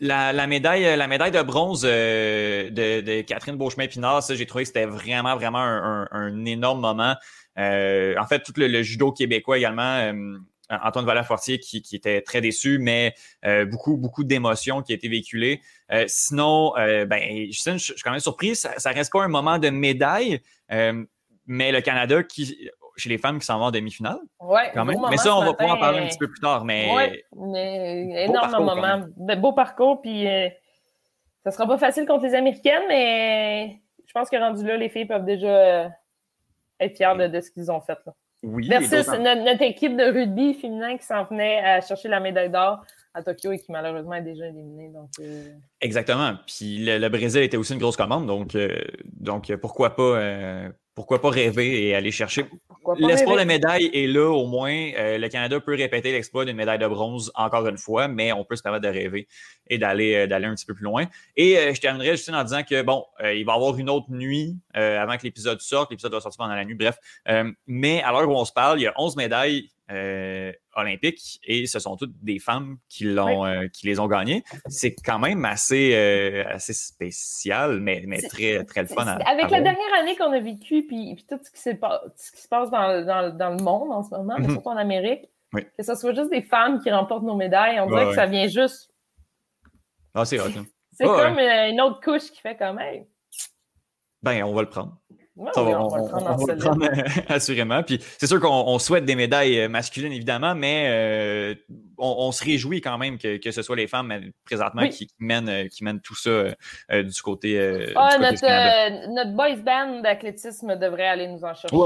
la, 0.00 0.32
la 0.32 0.46
médaille, 0.46 0.96
la 0.96 1.06
médaille 1.06 1.30
de 1.30 1.42
bronze 1.42 1.82
euh, 1.88 2.70
de, 2.70 3.00
de 3.02 3.20
Catherine 3.20 3.56
Beauchemin-Pinard, 3.56 4.22
ça, 4.22 4.34
j'ai 4.34 4.46
trouvé 4.46 4.64
que 4.64 4.68
c'était 4.68 4.86
vraiment, 4.86 5.36
vraiment 5.36 5.58
un, 5.60 6.02
un- 6.02 6.08
un 6.10 6.44
énorme 6.44 6.80
moment. 6.80 7.14
Euh, 7.58 8.14
en 8.18 8.26
fait, 8.26 8.40
tout 8.42 8.54
le, 8.56 8.66
le 8.66 8.82
judo 8.82 9.12
québécois 9.12 9.58
également 9.58 9.98
euh, 9.98 10.38
Antoine 10.82 11.04
Valère-Fortier 11.04 11.58
qui, 11.58 11.82
qui, 11.82 11.96
était 11.96 12.22
très 12.22 12.40
déçu, 12.40 12.78
mais 12.78 13.14
beaucoup, 13.70 13.96
beaucoup 13.96 14.24
d'émotions 14.24 14.82
qui 14.82 14.92
a 14.92 14.94
été 14.94 15.08
véhiculées. 15.08 15.60
sinon, 16.06 16.72
ben, 16.76 17.46
Justine, 17.46 17.78
je, 17.78 17.92
suis 17.92 18.02
quand 18.02 18.10
même 18.10 18.20
surpris. 18.20 18.56
Ça, 18.56 18.78
ça 18.78 18.90
reste 18.90 19.12
pas 19.12 19.22
un 19.22 19.28
moment 19.28 19.58
de 19.58 19.70
médaille, 19.70 20.40
mais 20.68 21.72
le 21.72 21.80
Canada 21.80 22.22
qui 22.22 22.70
chez 22.96 23.08
les 23.08 23.18
femmes 23.18 23.38
qui 23.38 23.46
s'en 23.46 23.58
vont 23.58 23.66
en 23.66 23.70
demi-finale. 23.70 24.18
Oui, 24.40 24.60
Mais 25.10 25.16
ça, 25.16 25.36
on 25.36 25.44
va 25.44 25.54
pouvoir 25.54 25.76
en 25.76 25.80
parler 25.80 26.00
un 26.00 26.06
petit 26.06 26.18
peu 26.18 26.28
plus 26.28 26.40
tard. 26.40 26.64
Mais, 26.64 26.92
ouais, 26.94 27.24
mais 27.36 28.26
énorme 28.26 28.64
moment. 28.64 29.06
Beau 29.36 29.52
parcours, 29.52 30.00
puis 30.00 30.26
euh, 30.26 30.48
ça 31.44 31.50
sera 31.50 31.66
pas 31.66 31.78
facile 31.78 32.06
contre 32.06 32.24
les 32.24 32.34
Américaines, 32.34 32.84
mais 32.88 33.80
je 34.06 34.12
pense 34.12 34.28
que 34.28 34.36
rendu 34.36 34.64
là, 34.64 34.76
les 34.76 34.88
filles 34.88 35.06
peuvent 35.06 35.24
déjà 35.24 35.48
euh, 35.48 35.88
être 36.80 36.96
fières 36.96 37.16
de, 37.16 37.40
ce 37.40 37.50
qu'ils 37.50 37.70
ont 37.70 37.80
fait. 37.80 37.98
Là. 38.06 38.12
Oui. 38.42 38.68
Versus 38.68 39.08
notre, 39.08 39.62
équipe 39.62 39.96
de 39.96 40.04
rugby 40.12 40.54
féminin 40.54 40.96
qui 40.96 41.04
s'en 41.04 41.24
venait 41.24 41.58
à 41.60 41.80
chercher 41.80 42.08
la 42.08 42.20
médaille 42.20 42.50
d'or 42.50 42.84
à 43.14 43.22
Tokyo 43.22 43.52
et 43.52 43.58
qui 43.58 43.70
malheureusement 43.70 44.14
est 44.14 44.22
déjà 44.22 44.48
éliminée. 44.48 44.88
Donc, 44.88 45.10
euh, 45.20 45.44
Exactement. 45.80 46.34
Puis 46.46 46.84
le, 46.84 47.08
Brésil 47.08 47.42
était 47.42 47.56
aussi 47.56 47.74
une 47.74 47.78
grosse 47.78 47.96
commande, 47.96 48.26
donc, 48.26 48.56
donc 49.04 49.54
pourquoi 49.56 49.94
pas 49.94 50.18
pourquoi 50.94 51.20
pas 51.20 51.30
rêver 51.30 51.86
et 51.86 51.94
aller 51.94 52.10
chercher? 52.10 52.44
L'espoir 52.98 53.38
de 53.38 53.44
médaille 53.44 53.90
est 53.94 54.06
là 54.06 54.28
au 54.30 54.46
moins. 54.46 54.90
Euh, 54.98 55.16
le 55.16 55.28
Canada 55.28 55.58
peut 55.60 55.74
répéter 55.74 56.12
l'exploit 56.12 56.44
d'une 56.44 56.56
médaille 56.56 56.78
de 56.78 56.86
bronze 56.86 57.32
encore 57.34 57.66
une 57.66 57.78
fois, 57.78 58.08
mais 58.08 58.32
on 58.32 58.44
peut 58.44 58.56
se 58.56 58.62
permettre 58.62 58.84
de 58.84 58.90
rêver 58.90 59.28
et 59.68 59.78
d'aller 59.78 60.14
euh, 60.14 60.26
d'aller 60.26 60.46
un 60.46 60.54
petit 60.54 60.66
peu 60.66 60.74
plus 60.74 60.84
loin. 60.84 61.06
Et 61.36 61.56
euh, 61.56 61.72
je 61.72 61.80
terminerai 61.80 62.10
juste 62.10 62.28
en 62.28 62.44
disant 62.44 62.62
que 62.62 62.82
bon, 62.82 63.04
il 63.20 63.44
va 63.44 63.52
y 63.52 63.56
avoir 63.56 63.78
une 63.78 63.88
autre 63.88 64.10
nuit 64.10 64.56
avant 64.74 65.16
que 65.16 65.22
l'épisode 65.22 65.60
sorte. 65.60 65.90
L'épisode 65.90 66.12
va 66.12 66.20
sortir 66.20 66.38
pendant 66.38 66.54
la 66.54 66.64
nuit, 66.64 66.74
bref. 66.74 66.96
mais 67.66 68.02
à 68.02 68.12
l'heure 68.12 68.28
où 68.28 68.34
on 68.34 68.44
se 68.44 68.52
parle, 68.52 68.80
il 68.80 68.82
y 68.82 68.86
a 68.86 68.94
11 68.96 69.16
médailles 69.16 69.70
euh, 69.92 70.52
olympiques 70.74 71.38
et 71.44 71.66
ce 71.66 71.78
sont 71.78 71.96
toutes 71.96 72.14
des 72.22 72.38
femmes 72.38 72.78
qui, 72.88 73.04
l'ont, 73.04 73.44
euh, 73.44 73.66
qui 73.68 73.86
les 73.86 74.00
ont 74.00 74.06
gagnées. 74.06 74.42
C'est 74.66 74.94
quand 74.94 75.18
même 75.18 75.44
assez, 75.44 75.94
euh, 75.94 76.44
assez 76.48 76.72
spécial, 76.72 77.80
mais, 77.80 78.02
mais 78.06 78.22
très, 78.22 78.64
très 78.64 78.82
le 78.82 78.88
fun. 78.88 79.04
avec 79.04 79.50
la 79.50 79.60
dernière 79.60 79.94
année 80.00 80.16
qu'on 80.16 80.32
a 80.32 80.40
vécue, 80.40 80.86
puis, 80.86 81.14
puis 81.14 81.26
tout 81.28 81.38
ce 81.42 81.50
qui, 81.50 81.60
ce 81.60 82.32
qui, 82.32 82.42
se 82.42 82.48
passe 82.48 82.70
dans, 82.70 83.04
dans, 83.04 83.36
dans, 83.36 83.50
le 83.50 83.62
monde 83.62 83.92
en 83.92 84.02
ce 84.02 84.10
moment, 84.10 84.36
mais 84.38 84.46
mhm. 84.46 84.54
surtout 84.54 84.68
en 84.70 84.76
Amérique, 84.76 85.28
que 85.54 85.82
ce 85.82 85.94
soit 85.94 86.14
juste 86.14 86.30
des 86.30 86.42
femmes 86.42 86.80
qui 86.80 86.90
remportent 86.90 87.24
nos 87.24 87.36
médailles, 87.36 87.78
on 87.80 87.86
dirait 87.86 88.06
que 88.06 88.14
ça 88.14 88.26
vient 88.26 88.48
juste. 88.48 88.90
Ah, 90.14 90.24
c'est 90.24 90.38
C'est 90.92 91.04
comme 91.04 91.38
une 91.38 91.80
autre 91.80 92.00
couche 92.00 92.30
qui 92.30 92.40
fait 92.40 92.56
quand 92.56 92.74
même. 92.74 93.04
Ben, 94.22 94.44
on 94.44 94.54
va 94.54 94.62
le 94.62 94.68
prendre 94.68 94.98
on, 95.36 95.88
va 95.88 95.98
le 95.98 96.58
prendre, 96.58 96.88
assurément. 97.28 97.82
Puis 97.82 97.98
c'est 98.18 98.26
sûr 98.26 98.40
qu'on 98.40 98.78
souhaite 98.78 99.04
des 99.04 99.14
médailles 99.14 99.60
euh, 99.60 99.68
masculines, 99.68 100.12
évidemment, 100.12 100.54
mais 100.54 100.86
euh, 100.88 101.54
on, 101.96 102.32
se 102.32 102.44
réjouit 102.44 102.80
quand 102.80 102.98
même 102.98 103.16
que, 103.18 103.38
que, 103.38 103.50
ce 103.50 103.62
soit 103.62 103.76
les 103.76 103.86
femmes 103.86 104.12
présentement 104.44 104.88
qui, 104.88 105.08
mènent, 105.18 105.48
euh, 105.48 105.68
qui 105.68 105.84
mènent 105.84 106.00
tout 106.00 106.16
ça 106.16 106.44
du 106.90 107.22
côté. 107.22 107.92
Ah, 107.96 108.18
notre, 108.18 109.14
notre, 109.14 109.32
boys 109.32 109.56
band 109.56 110.00
d'athlétisme 110.00 110.76
devrait 110.76 111.08
aller 111.08 111.28
nous 111.28 111.44
en 111.44 111.54
chercher 111.54 111.76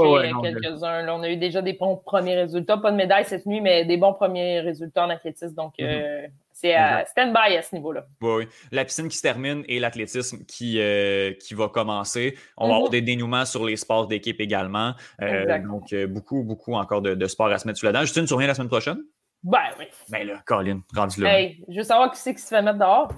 quelques-uns. 0.41 1.07
On 1.09 1.23
a 1.23 1.29
eu 1.29 1.37
déjà 1.37 1.61
des 1.61 1.73
bons 1.73 1.97
premiers 1.97 2.35
résultats. 2.35 2.77
Pas 2.77 2.91
de 2.91 2.97
médailles 2.97 3.25
cette 3.25 3.45
nuit, 3.45 3.61
mais 3.61 3.85
des 3.85 3.97
bons 3.97 4.13
premiers 4.13 4.59
résultats 4.59 5.05
en 5.05 5.09
athlétisme. 5.09 5.55
Donc, 5.55 5.75
mm-hmm. 5.77 6.29
C'est 6.59 6.75
stand-by 7.11 7.55
à 7.55 7.61
ce 7.61 7.75
niveau-là. 7.75 8.07
Oui, 8.19 8.47
La 8.71 8.83
piscine 8.83 9.09
qui 9.09 9.17
se 9.17 9.21
termine 9.21 9.63
et 9.67 9.79
l'athlétisme 9.79 10.43
qui, 10.47 10.81
euh, 10.81 11.33
qui 11.33 11.53
va 11.53 11.67
commencer. 11.67 12.35
On 12.57 12.67
va 12.67 12.75
avoir 12.75 12.89
mhm. 12.89 12.93
des 12.93 13.01
dénouements 13.01 13.45
sur 13.45 13.63
les 13.63 13.75
sports 13.75 14.07
d'équipe 14.07 14.41
également. 14.41 14.95
Euh, 15.21 15.59
donc, 15.59 15.93
euh, 15.93 16.07
beaucoup, 16.07 16.43
beaucoup 16.43 16.73
encore 16.73 17.03
de, 17.03 17.13
de 17.13 17.27
sports 17.27 17.49
à 17.49 17.59
se 17.59 17.67
mettre 17.67 17.77
sous 17.77 17.85
la 17.85 17.91
dent. 17.91 18.01
Justine, 18.01 18.25
tu 18.25 18.33
reviens 18.33 18.47
la 18.47 18.55
semaine 18.55 18.69
prochaine? 18.69 18.97
Ben 19.43 19.59
oui. 19.77 19.85
Ben 20.09 20.25
là, 20.25 20.41
Colin, 20.47 20.81
rendu 20.95 21.21
là. 21.21 21.39
Hey, 21.39 21.63
je 21.69 21.77
veux 21.77 21.83
savoir 21.83 22.11
qui 22.11 22.19
c'est 22.19 22.33
qui 22.33 22.41
se 22.41 22.47
fait 22.47 22.61
mettre 22.63 22.79
dehors. 22.79 23.13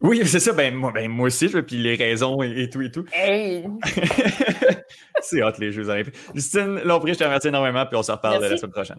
Oui, 0.00 0.26
c'est 0.26 0.40
ça. 0.40 0.52
Ben 0.52 0.74
moi, 0.74 0.90
ben, 0.90 1.08
moi 1.08 1.28
aussi, 1.28 1.48
puis 1.48 1.76
les 1.76 1.94
raisons 1.94 2.42
et, 2.42 2.68
tout 2.70 2.82
et 2.82 2.90
tout. 2.90 3.04
Hey! 3.12 3.68
c'est 5.20 5.44
hot, 5.44 5.52
les 5.60 5.70
Jeux 5.70 5.88
olympiques. 5.88 6.16
Justine 6.34 6.80
Lompré, 6.84 7.14
je 7.14 7.20
te 7.20 7.24
remercie 7.24 7.48
énormément, 7.48 7.86
puis 7.86 7.96
on 7.96 8.02
se 8.02 8.10
reparle 8.10 8.42
la 8.42 8.56
semaine 8.56 8.72
prochaine. 8.72 8.98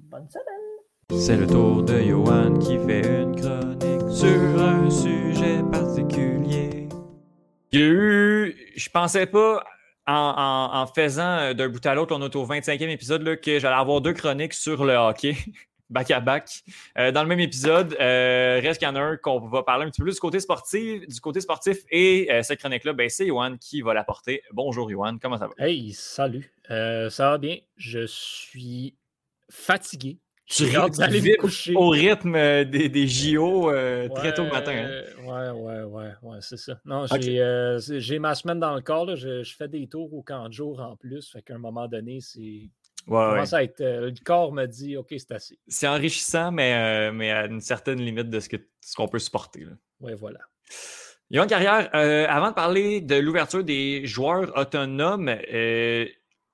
Bonne 0.00 0.28
semaine! 0.28 0.57
C'est 1.16 1.38
le 1.38 1.46
tour 1.46 1.82
de 1.82 2.00
Johan 2.02 2.58
qui 2.58 2.78
fait 2.86 3.22
une 3.22 3.34
chronique 3.34 4.14
sur 4.14 4.60
un 4.60 4.90
sujet 4.90 5.62
particulier. 5.72 6.88
Je 7.72 8.90
pensais 8.90 9.24
pas, 9.26 9.64
en, 10.06 10.86
faisant 10.94 11.54
d'un 11.54 11.68
bout 11.70 11.84
à 11.86 11.94
l'autre, 11.94 12.14
on 12.14 12.22
est 12.22 12.36
au 12.36 12.46
25e 12.46 12.90
épisode, 12.90 13.22
là, 13.22 13.36
que 13.36 13.58
j'allais 13.58 13.74
avoir 13.74 14.02
deux 14.02 14.12
chroniques 14.12 14.52
sur 14.52 14.84
le 14.84 14.94
hockey. 14.94 15.34
back 15.90 16.10
à 16.10 16.20
back. 16.20 16.50
Euh, 16.98 17.10
dans 17.10 17.22
le 17.22 17.28
même 17.28 17.40
épisode, 17.40 17.96
euh, 17.98 18.60
reste 18.62 18.78
qu'il 18.78 18.86
y 18.86 18.90
en 18.90 18.94
a 18.94 19.00
un 19.00 19.16
qu'on 19.16 19.40
va 19.40 19.62
parler 19.62 19.86
un 19.86 19.90
petit 19.90 20.02
peu 20.02 20.04
plus 20.04 20.16
du 20.16 20.20
côté 20.20 20.38
sportif, 20.38 21.08
du 21.08 21.20
côté 21.22 21.40
sportif 21.40 21.78
et 21.90 22.30
euh, 22.30 22.42
cette 22.42 22.58
chronique-là, 22.58 22.92
ben, 22.92 23.08
c'est 23.08 23.24
Yohan 23.24 23.56
qui 23.56 23.80
va 23.80 23.94
l'apporter. 23.94 24.42
Bonjour 24.52 24.90
Yohan, 24.90 25.16
comment 25.16 25.38
ça 25.38 25.46
va? 25.46 25.54
Hey, 25.56 25.94
salut. 25.94 26.52
ça 26.68 27.30
va 27.30 27.38
bien. 27.38 27.56
Je 27.78 28.04
suis 28.04 28.94
fatigué 29.50 30.18
tu 30.48 30.64
vite 30.64 31.36
au 31.74 31.88
rythme 31.90 32.34
euh, 32.34 32.64
des, 32.64 32.88
des 32.88 33.06
JO 33.06 33.70
euh, 33.70 34.08
très 34.08 34.32
tôt 34.32 34.44
le 34.44 34.50
matin. 34.50 34.72
Hein? 34.72 35.02
Ouais, 35.22 35.50
ouais, 35.50 35.82
ouais, 35.82 36.12
ouais, 36.22 36.38
c'est 36.40 36.56
ça. 36.56 36.80
Non, 36.86 37.04
euh, 37.12 37.78
j'ai 37.78 38.18
ma 38.18 38.34
semaine 38.34 38.58
dans 38.58 38.74
le 38.74 38.80
corps. 38.80 39.14
Je, 39.14 39.42
je, 39.42 39.54
fais 39.54 39.68
des 39.68 39.86
tours 39.88 40.12
au 40.14 40.22
camp 40.22 40.48
de 40.48 40.52
jour 40.54 40.80
en 40.80 40.96
plus. 40.96 41.30
Fait 41.30 41.42
qu'à 41.42 41.54
un 41.54 41.58
moment 41.58 41.86
donné, 41.86 42.20
c'est. 42.20 42.70
Ouais, 43.06 43.54
à 43.54 43.62
être, 43.62 43.80
le 43.80 44.12
corps 44.24 44.52
me 44.52 44.66
dit 44.66 44.96
OK, 44.96 45.08
c'est 45.10 45.32
assez. 45.32 45.58
C'est 45.68 45.88
enrichissant, 45.88 46.50
mais, 46.50 47.10
mais 47.12 47.30
à 47.30 47.46
une 47.46 47.60
certaine 47.60 48.00
limite 48.00 48.28
de 48.28 48.40
ce 48.40 48.48
qu'on 48.48 49.06
ce 49.06 49.10
peut 49.10 49.18
supporter. 49.18 49.66
Oui, 50.00 50.12
voilà. 50.18 50.40
Yohan 51.30 51.46
Carrière, 51.46 51.90
avant 51.92 52.50
de 52.50 52.54
parler 52.54 53.00
de 53.02 53.16
l'ouverture 53.16 53.64
des 53.64 54.06
joueurs 54.06 54.56
autonomes, 54.56 55.28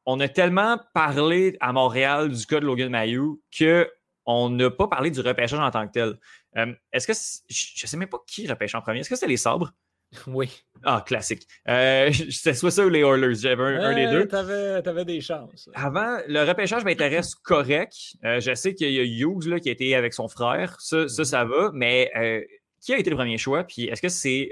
on 0.07 0.21
a 0.21 0.29
tellement 0.29 0.79
parlé 0.93 1.57
à 1.61 1.73
Montréal 1.73 2.31
du 2.31 2.47
cas 2.47 2.61
de 2.61 2.67
Logan 2.67 2.91
Mayou 2.91 3.41
qu'on 3.57 4.51
n'a 4.51 4.71
pas 4.71 4.89
parlé 4.89 5.11
du 5.11 5.21
repêchage 5.21 5.59
en 5.59 5.71
tant 5.71 5.87
que 5.87 5.93
tel. 5.93 6.19
Euh, 6.57 6.73
est-ce 6.93 7.07
que 7.07 7.13
je 7.49 7.85
ne 7.85 7.89
sais 7.89 7.97
même 7.97 8.09
pas 8.09 8.19
qui 8.27 8.47
repêche 8.47 8.75
en 8.75 8.81
premier? 8.81 9.01
Est-ce 9.01 9.11
que 9.11 9.17
c'est 9.17 9.27
les 9.27 9.37
sabres? 9.37 9.73
Oui. 10.29 10.49
Ah, 10.85 11.03
classique. 11.05 11.45
Euh, 11.67 12.13
c'était 12.31 12.55
soit 12.55 12.71
ça 12.71 12.87
ou 12.87 12.89
les 12.89 13.01
Oilers. 13.01 13.35
J'avais 13.35 13.65
un, 13.65 13.95
des 13.95 14.07
deux. 14.07 14.29
Tu 14.29 14.37
avais, 14.37 15.05
des 15.05 15.21
chances. 15.21 15.69
Avant, 15.75 16.19
le 16.29 16.45
repêchage 16.45 16.85
m'intéresse 16.85 17.35
correct. 17.43 17.97
Euh, 18.25 18.39
je 18.39 18.55
sais 18.55 18.75
qu'il 18.75 18.93
y 18.93 19.01
a 19.01 19.03
Hughes 19.03 19.49
là, 19.49 19.59
qui 19.59 19.71
a 19.71 19.73
été 19.73 19.97
avec 19.97 20.15
son 20.15 20.29
frère. 20.29 20.77
Ça, 20.81 21.09
ça, 21.09 21.25
ça 21.25 21.45
va. 21.45 21.73
Mais 21.75 22.13
qui 22.81 22.95
a 22.95 22.99
été 22.99 23.11
le 23.11 23.17
premier 23.17 23.39
choix? 23.39 23.65
Puis 23.65 23.87
est-ce 23.87 24.03
que 24.03 24.09
c'est 24.09 24.51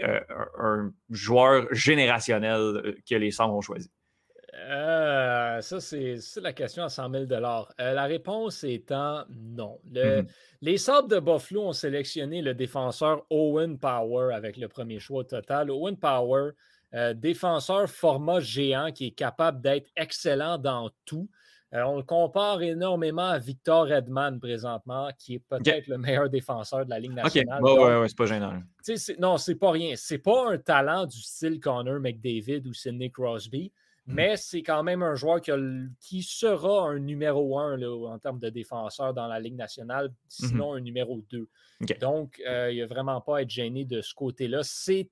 un, 0.59 0.93
joueur 1.11 1.69
générationnel 1.71 2.97
que 3.09 3.15
les 3.15 3.31
sabres 3.31 3.55
ont 3.55 3.61
choisi? 3.61 3.89
Euh, 4.55 5.61
ça, 5.63 5.81
c'est 5.81 6.21
la 6.43 6.53
question 6.53 6.85
à 6.85 6.89
100 6.89 7.11
000 7.11 7.25
euh, 7.33 7.65
La 7.79 8.05
réponse 8.05 8.65
étant 8.65 9.25
non. 9.31 9.79
Le, 9.91 10.23
mm-hmm. 10.23 10.27
Les 10.61 10.79
Sabres 10.79 11.09
de 11.09 11.19
Buffalo 11.19 11.69
ont 11.69 11.73
sélectionné 11.73 12.43
le 12.43 12.55
défenseur 12.55 13.25
Owen 13.31 13.79
Power 13.79 14.35
avec 14.35 14.59
le 14.59 14.69
premier 14.69 15.01
choix 15.01 15.25
total. 15.25 15.71
Owen 15.71 15.97
Power, 15.97 16.51
euh, 16.95 17.15
défenseur 17.15 17.89
format 17.89 18.41
géant 18.41 18.93
qui 18.93 19.07
est 19.07 19.13
capable 19.13 19.63
d'être 19.63 19.89
excellent 19.97 20.59
dans 20.59 20.91
tout. 21.07 21.31
on 21.73 21.97
le 21.97 22.03
compare 22.03 22.61
énormément 22.61 23.29
à 23.29 23.39
Victor 23.39 23.91
Edman 23.91 24.39
présentement, 24.39 25.09
qui 25.19 25.37
est 25.37 25.43
peut-être 25.49 25.87
le 25.87 25.97
meilleur 25.97 26.29
défenseur 26.29 26.85
de 26.85 26.91
la 26.91 26.99
Ligue 26.99 27.15
nationale. 27.15 27.61
OK, 27.63 27.79
ouais, 27.79 28.01
ouais, 28.01 28.09
c'est 28.09 28.19
pas 28.19 28.27
gênant. 28.27 28.61
Non, 29.19 29.39
c'est 29.39 29.55
pas 29.55 29.71
rien. 29.71 29.95
C'est 29.97 30.19
pas 30.19 30.53
un 30.53 30.59
talent 30.59 31.07
du 31.07 31.23
style 31.23 31.59
Connor 31.59 32.01
McDavid 32.01 32.67
ou 32.67 32.75
Sidney 32.75 33.11
Crosby. 33.11 33.73
Mmh. 34.07 34.15
Mais 34.15 34.37
c'est 34.37 34.63
quand 34.63 34.83
même 34.83 35.03
un 35.03 35.15
joueur 35.15 35.41
qui, 35.41 36.23
sera 36.23 36.89
un 36.89 36.99
numéro 36.99 37.59
un 37.59 37.81
en 37.81 38.19
termes 38.19 38.41
de 38.41 38.51
défenseur 38.51 39.15
dans 39.15 39.29
la 39.29 39.39
Ligue 39.39 39.55
nationale, 39.55 40.13
sinon 40.29 40.75
un 40.75 40.81
numéro 40.81 41.23
2. 41.31 41.49
Donc, 42.01 42.41
euh, 42.47 42.73
il 42.73 42.77
n'y 42.77 42.83
a 42.83 42.87
vraiment 42.87 43.21
pas 43.21 43.39
à 43.39 43.43
être 43.43 43.51
gêné 43.51 43.85
de 43.85 44.01
ce 44.01 44.13
côté-là. 44.15 44.63
C'est, 44.65 45.09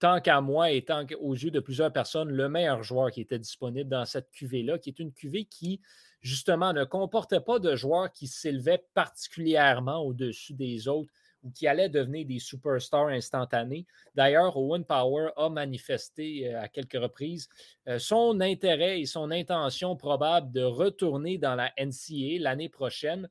tant 0.00 0.20
qu'à 0.20 0.40
moi 0.40 0.70
et 0.72 0.82
tant 0.82 1.06
qu'aux 1.06 1.34
yeux 1.34 1.52
de 1.52 1.60
plusieurs 1.60 1.92
personnes, 1.92 2.30
le 2.30 2.48
meilleur 2.48 2.82
joueur 2.82 3.12
qui 3.12 3.20
était 3.20 3.38
disponible 3.38 3.88
dans 3.88 4.04
cette 4.04 4.30
cuvée-là, 4.32 4.78
qui 4.78 4.90
est 4.90 4.98
une 4.98 5.12
cuvée 5.12 5.44
qui, 5.44 5.80
justement, 6.20 6.72
ne 6.72 6.84
comportait 6.84 7.40
pas 7.40 7.60
de 7.60 7.76
joueurs 7.76 8.10
qui 8.10 8.26
s'élevaient 8.26 8.84
particulièrement 8.94 9.98
au-dessus 9.98 10.54
des 10.54 10.88
autres 10.88 11.12
ou 11.44 11.50
qui 11.50 11.68
allaient 11.68 11.88
devenir 11.88 12.26
des 12.26 12.38
superstars 12.38 13.08
instantanés. 13.08 13.86
D'ailleurs, 14.14 14.56
Owen 14.56 14.84
Power 14.84 15.28
a 15.36 15.50
manifesté 15.50 16.48
euh, 16.48 16.62
à 16.62 16.68
quelques 16.68 17.00
reprises 17.00 17.48
euh, 17.86 17.98
son 17.98 18.40
intérêt 18.40 19.00
et 19.00 19.06
son 19.06 19.30
intention 19.30 19.94
probable 19.94 20.50
de 20.52 20.62
retourner 20.62 21.38
dans 21.38 21.54
la 21.54 21.70
NCA 21.78 22.40
l'année 22.40 22.68
prochaine, 22.68 23.28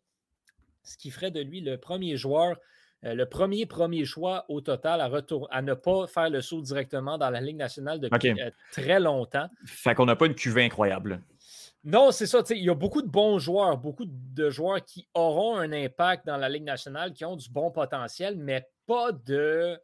ce 0.84 0.98
qui 0.98 1.10
ferait 1.10 1.32
de 1.32 1.42
lui 1.42 1.62
le 1.62 1.78
premier 1.78 2.16
joueur 2.16 2.58
euh, 3.06 3.16
le 3.16 3.26
premier 3.26 3.66
premier 3.66 4.06
choix 4.06 4.46
au 4.48 4.62
total 4.62 5.02
à, 5.02 5.08
retour, 5.08 5.48
à 5.52 5.62
ne 5.62 5.74
pas 5.74 6.08
faire 6.08 6.30
le 6.30 6.42
saut 6.42 6.62
directement 6.62 7.18
dans 7.18 7.30
la 7.30 7.42
Ligue 7.42 7.58
nationale 7.58 8.00
depuis 8.00 8.34
très 8.72 9.00
longtemps. 9.00 9.50
Fait 9.66 9.94
qu'on 9.94 10.06
n'a 10.06 10.16
pas 10.16 10.26
une 10.26 10.36
cuvée 10.36 10.64
incroyable. 10.64 11.22
Non, 11.84 12.12
c'est 12.12 12.28
ça. 12.28 12.42
Il 12.52 12.64
y 12.64 12.70
a 12.70 12.76
beaucoup 12.76 13.02
de 13.02 13.10
bons 13.10 13.40
joueurs, 13.40 13.78
beaucoup 13.78 14.06
de 14.08 14.50
joueurs 14.50 14.84
qui 14.84 15.08
auront 15.14 15.58
un 15.58 15.72
impact 15.74 16.26
dans 16.26 16.38
la 16.38 16.48
Ligue 16.48 16.64
nationale, 16.64 17.14
qui 17.14 17.26
ont 17.26 17.36
du 17.36 17.50
bon 17.50 17.72
potentiel, 17.72 18.38
mais 18.38 18.66
pas 18.86 19.12
de 19.12 19.78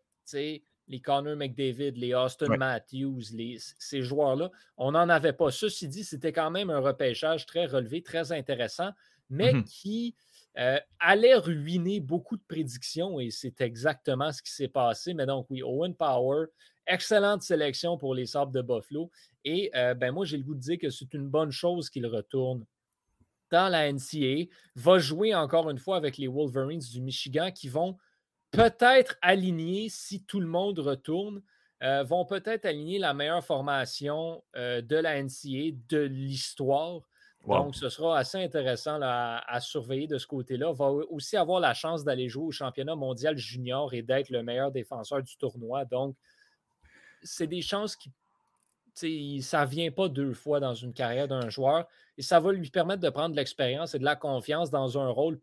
les 0.88 1.02
Connor 1.02 1.36
McDavid, 1.36 1.92
les 1.92 2.14
Austin 2.14 2.58
Matthews, 2.58 3.22
les, 3.34 3.58
ces 3.78 4.02
joueurs-là. 4.02 4.50
On 4.78 4.92
n'en 4.92 5.08
avait 5.10 5.34
pas. 5.34 5.52
Ceci 5.52 5.88
dit, 5.88 6.04
c'était 6.04 6.34
quand 6.34 6.50
même 6.52 6.70
un 6.70 6.80
repêchage 6.80 7.46
très 7.46 7.66
relevé, 7.66 8.02
très 8.02 8.32
intéressant, 8.32 8.90
mais 9.30 9.54
mmh 9.54 9.64
qui 9.64 10.16
euh, 10.58 10.80
allait 11.00 11.36
ruiner 11.36 12.00
beaucoup 12.00 12.36
de 12.36 12.42
prédictions 12.48 13.20
et 13.20 13.30
c'est 13.30 13.62
exactement 13.62 14.32
ce 14.32 14.42
qui 14.42 14.52
s'est 14.52 14.68
passé. 14.68 15.14
Mais 15.14 15.28
donc, 15.28 15.46
oui, 15.50 15.62
Owen 15.62 15.94
Power, 15.94 16.48
excellente 16.90 17.42
sélection 17.42 17.98
pour 17.98 18.14
les 18.14 18.26
Sabres 18.26 18.52
de 18.52 18.62
Buffalo. 18.62 19.10
Et 19.46 19.72
euh, 19.76 19.94
ben 19.94 20.12
moi, 20.12 20.26
j'ai 20.26 20.38
le 20.38 20.44
goût 20.44 20.56
de 20.56 20.60
dire 20.60 20.78
que 20.78 20.90
c'est 20.90 21.14
une 21.14 21.30
bonne 21.30 21.52
chose 21.52 21.90
qu'il 21.90 22.06
retourne 22.06 22.66
dans 23.52 23.70
la 23.70 23.92
NCA, 23.92 24.50
va 24.76 25.00
jouer 25.00 25.34
encore 25.34 25.70
une 25.70 25.80
fois 25.80 25.98
avec 25.98 26.18
les 26.18 26.28
Wolverines 26.28 26.82
du 26.82 27.02
Michigan 27.02 27.52
qui 27.52 27.68
vont 27.68 27.98
peut-être 28.52 29.16
aligner, 29.22 29.90
si 29.90 30.24
tout 30.24 30.40
le 30.40 30.48
monde 30.48 30.80
retourne, 30.80 31.42
euh, 31.82 32.04
vont 32.04 32.26
peut-être 32.26 32.66
aligner 32.66 33.00
la 33.00 33.14
meilleure 33.14 33.44
formation 33.44 34.44
euh, 34.56 34.82
de 34.82 34.96
la 34.96 35.22
NCA, 35.22 35.76
de 35.88 36.00
l'histoire. 36.00 37.02
Donc, 37.48 37.74
ce 37.74 37.88
sera 37.88 38.18
assez 38.18 38.38
intéressant 38.38 39.00
à, 39.02 39.60
surveiller 39.62 40.08
de 40.08 40.18
ce 40.18 40.28
côté-là. 40.28 40.74
Va 40.74 40.92
aussi 40.92 41.38
avoir 41.38 41.62
la 41.62 41.74
chance 41.74 42.04
d'aller 42.04 42.28
jouer 42.28 42.44
au 42.44 42.52
championnat 42.52 42.96
mondial 42.96 43.38
junior 43.38 43.94
et 43.94 44.02
d'être 44.02 44.30
le 44.30 44.44
meilleur 44.44 44.72
défenseur 44.72 45.24
du 45.24 45.38
tournoi. 45.38 45.86
Donc, 45.86 46.16
c'est 47.22 47.48
des 47.48 47.62
chances 47.62 47.96
qui 47.96 48.12
ça 49.42 49.66
ne 49.66 49.70
vient 49.70 49.92
pas 49.92 50.10
deux 50.10 50.34
fois 50.34 50.60
dans 50.60 50.74
une 50.74 50.94
carrière 50.94 51.28
d'un 51.28 51.50
joueur 51.50 51.88
et 52.18 52.22
ça 52.22 52.40
va 52.40 52.52
lui 52.52 52.70
permettre 52.70 53.02
de 53.02 53.10
prendre 53.10 53.32
de 53.32 53.36
l'expérience 53.36 53.96
et 53.96 54.00
de 54.00 54.04
la 54.04 54.16
confiance 54.16 54.70
dans 54.70 54.98
un 55.00 55.10
rôle 55.10 55.40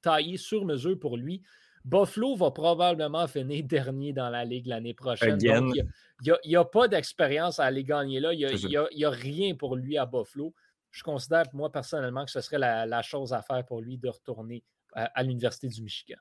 taillé 0.00 0.36
sur 0.36 0.64
mesure 0.64 0.98
pour 0.98 1.16
lui. 1.16 1.42
Buffalo 1.84 2.34
va 2.34 2.50
probablement 2.50 3.26
finir 3.28 3.64
dernier 3.66 4.12
dans 4.12 4.30
la 4.30 4.44
Ligue 4.44 4.66
l'année 4.66 4.94
prochaine. 4.94 5.38
il 5.40 6.36
n'y 6.44 6.56
a, 6.56 6.64
pas 6.64 6.88
d'expérience 6.88 7.60
à 7.60 7.64
aller 7.64 7.84
gagner 7.84 8.18
là. 8.18 8.32
Il 8.32 8.66
n'y 8.94 9.04
a, 9.04 9.10
rien 9.10 9.54
pour 9.54 9.76
lui 9.76 9.98
à 9.98 10.06
Buffalo. 10.06 10.54
Je 10.90 11.02
considère, 11.02 11.44
moi, 11.52 11.70
personnellement, 11.70 12.24
que 12.24 12.30
ce 12.30 12.40
serait 12.40 12.58
la, 12.58 13.02
chose 13.02 13.32
à 13.34 13.42
faire 13.42 13.64
pour 13.66 13.82
lui 13.82 13.98
de 13.98 14.08
retourner 14.08 14.64
à, 14.94 15.04
à 15.04 15.22
l'Université 15.22 15.68
du 15.68 15.82
Michigan. 15.82 16.16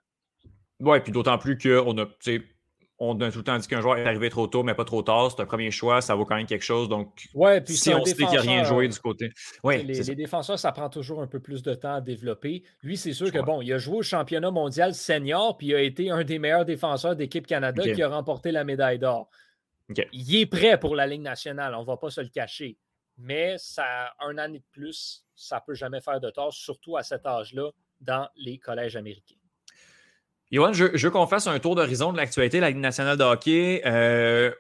Oui, 0.81 0.99
puis 0.99 1.13
d'autant 1.13 1.37
plus 1.37 1.57
qu'on 1.57 1.97
a 1.97 2.05
on 2.97 3.19
a 3.19 3.31
tout 3.31 3.39
le 3.39 3.43
temps 3.43 3.57
dit 3.57 3.67
qu'un 3.67 3.81
joueur 3.81 3.97
est 3.97 4.05
arrivé 4.05 4.29
trop 4.29 4.47
tôt, 4.47 4.63
mais 4.63 4.73
pas 4.73 4.85
trop 4.85 5.01
tard. 5.01 5.31
C'est 5.31 5.41
un 5.41 5.45
premier 5.45 5.69
choix, 5.69 6.01
ça 6.01 6.15
vaut 6.15 6.25
quand 6.25 6.35
même 6.35 6.45
quelque 6.45 6.63
chose. 6.63 6.87
Donc, 6.87 7.27
ouais, 7.33 7.59
puis 7.59 7.75
si 7.75 7.93
on 7.93 8.03
sait 8.05 8.15
qu'il 8.15 8.27
n'y 8.27 8.37
a 8.37 8.41
rien 8.41 8.63
joué 8.63 8.87
du 8.87 8.97
côté. 8.99 9.31
Ouais, 9.63 9.83
les, 9.83 10.15
défenseurs, 10.15 10.57
ça 10.57 10.71
prend 10.71 10.89
toujours 10.89 11.21
un 11.21 11.27
peu 11.27 11.41
plus 11.41 11.61
de 11.61 11.73
temps 11.73 11.95
à 11.95 12.01
développer. 12.01 12.63
Lui, 12.83 12.95
c'est 12.95 13.13
sûr 13.13 13.31
que 13.31 13.39
bon, 13.39 13.61
il 13.61 13.73
a 13.73 13.77
joué 13.77 13.97
au 13.97 14.01
championnat 14.01 14.51
mondial 14.51 14.93
senior, 14.93 15.57
puis 15.57 15.67
il 15.67 15.75
a 15.75 15.81
été 15.81 16.09
un 16.09 16.23
des 16.23 16.39
meilleurs 16.39 16.65
défenseurs 16.65 17.15
d'équipe 17.15 17.45
Canada 17.45 17.83
qui 17.83 18.01
a 18.01 18.07
remporté 18.07 18.51
la 18.51 18.63
médaille 18.63 18.99
d'or. 18.99 19.29
Il 20.13 20.35
est 20.35 20.45
prêt 20.45 20.79
pour 20.79 20.95
la 20.95 21.05
Ligue 21.05 21.21
nationale, 21.21 21.75
on 21.75 21.81
ne 21.81 21.85
va 21.85 21.97
pas 21.97 22.09
se 22.09 22.21
le 22.21 22.29
cacher. 22.29 22.77
Mais 23.17 23.55
ça, 23.57 24.13
un 24.19 24.37
an 24.37 24.49
de 24.49 24.61
plus, 24.71 25.25
ça 25.35 25.57
ne 25.57 25.61
peut 25.65 25.75
jamais 25.75 26.01
faire 26.01 26.19
de 26.19 26.29
tort, 26.29 26.53
surtout 26.53 26.97
à 26.97 27.03
cet 27.03 27.25
âge-là, 27.25 27.71
dans 28.01 28.29
les 28.35 28.57
collèges 28.57 28.95
américains. 28.95 29.35
Yoann, 30.51 30.73
je, 30.73 30.85
veux 30.85 31.11
qu'on 31.11 31.27
fasse 31.27 31.47
un 31.47 31.59
tour 31.59 31.75
d'horizon 31.75 32.11
de 32.11 32.17
l'actualité 32.17 32.57
de 32.57 32.61
la 32.61 32.69
Ligue 32.69 32.79
nationale 32.79 33.17
de 33.17 33.23
hockey. 33.23 33.81
Euh, 33.85 34.51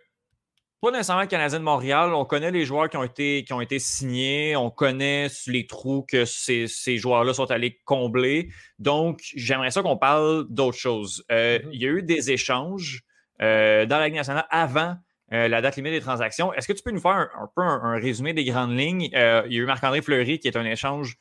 pas 0.81 0.91
nécessairement 0.91 1.21
le 1.21 1.27
Canadien 1.27 1.59
de 1.59 1.63
Montréal. 1.63 2.13
On 2.13 2.25
connaît 2.25 2.51
les 2.51 2.65
joueurs 2.65 2.89
qui 2.89 2.97
ont 2.97 3.03
été, 3.03 3.43
qui 3.43 3.53
ont 3.53 3.61
été 3.61 3.77
signés. 3.79 4.55
On 4.55 4.71
connaît 4.71 5.27
les 5.47 5.67
trous 5.67 6.03
que 6.03 6.25
ces, 6.25 6.67
joueurs-là 6.97 7.33
sont 7.33 7.49
allés 7.51 7.79
combler. 7.85 8.49
Donc, 8.79 9.19
j'aimerais 9.35 9.71
ça 9.71 9.83
qu'on 9.83 9.97
parle 9.97 10.45
d'autre 10.49 10.77
chose. 10.77 11.23
Euh, 11.31 11.59
mm-hmm. 11.59 11.69
Il 11.71 11.81
y 11.81 11.85
a 11.85 11.89
eu 11.89 12.03
des 12.03 12.31
échanges 12.31 13.03
euh, 13.41 13.85
dans 13.85 13.99
la 13.99 14.05
Ligue 14.05 14.15
nationale 14.15 14.45
avant 14.49 14.95
la 15.31 15.59
date 15.59 15.75
limite 15.75 15.91
des 15.91 16.01
transactions. 16.01 16.53
Est-ce 16.53 16.67
que 16.67 16.73
tu 16.73 16.81
peux 16.81 16.91
nous 16.91 17.01
faire 17.01 17.11
un, 17.11 17.49
peu 17.53 17.61
un, 17.61 17.99
résumé 17.99 18.33
des 18.33 18.45
grandes 18.45 18.77
lignes? 18.77 19.09
il 19.11 19.11
y 19.11 19.15
a 19.17 19.45
eu 19.47 19.65
Marc-André 19.65 20.01
Fleury 20.01 20.39
qui 20.39 20.47
est 20.47 20.55
un 20.55 20.63
échange 20.63 21.17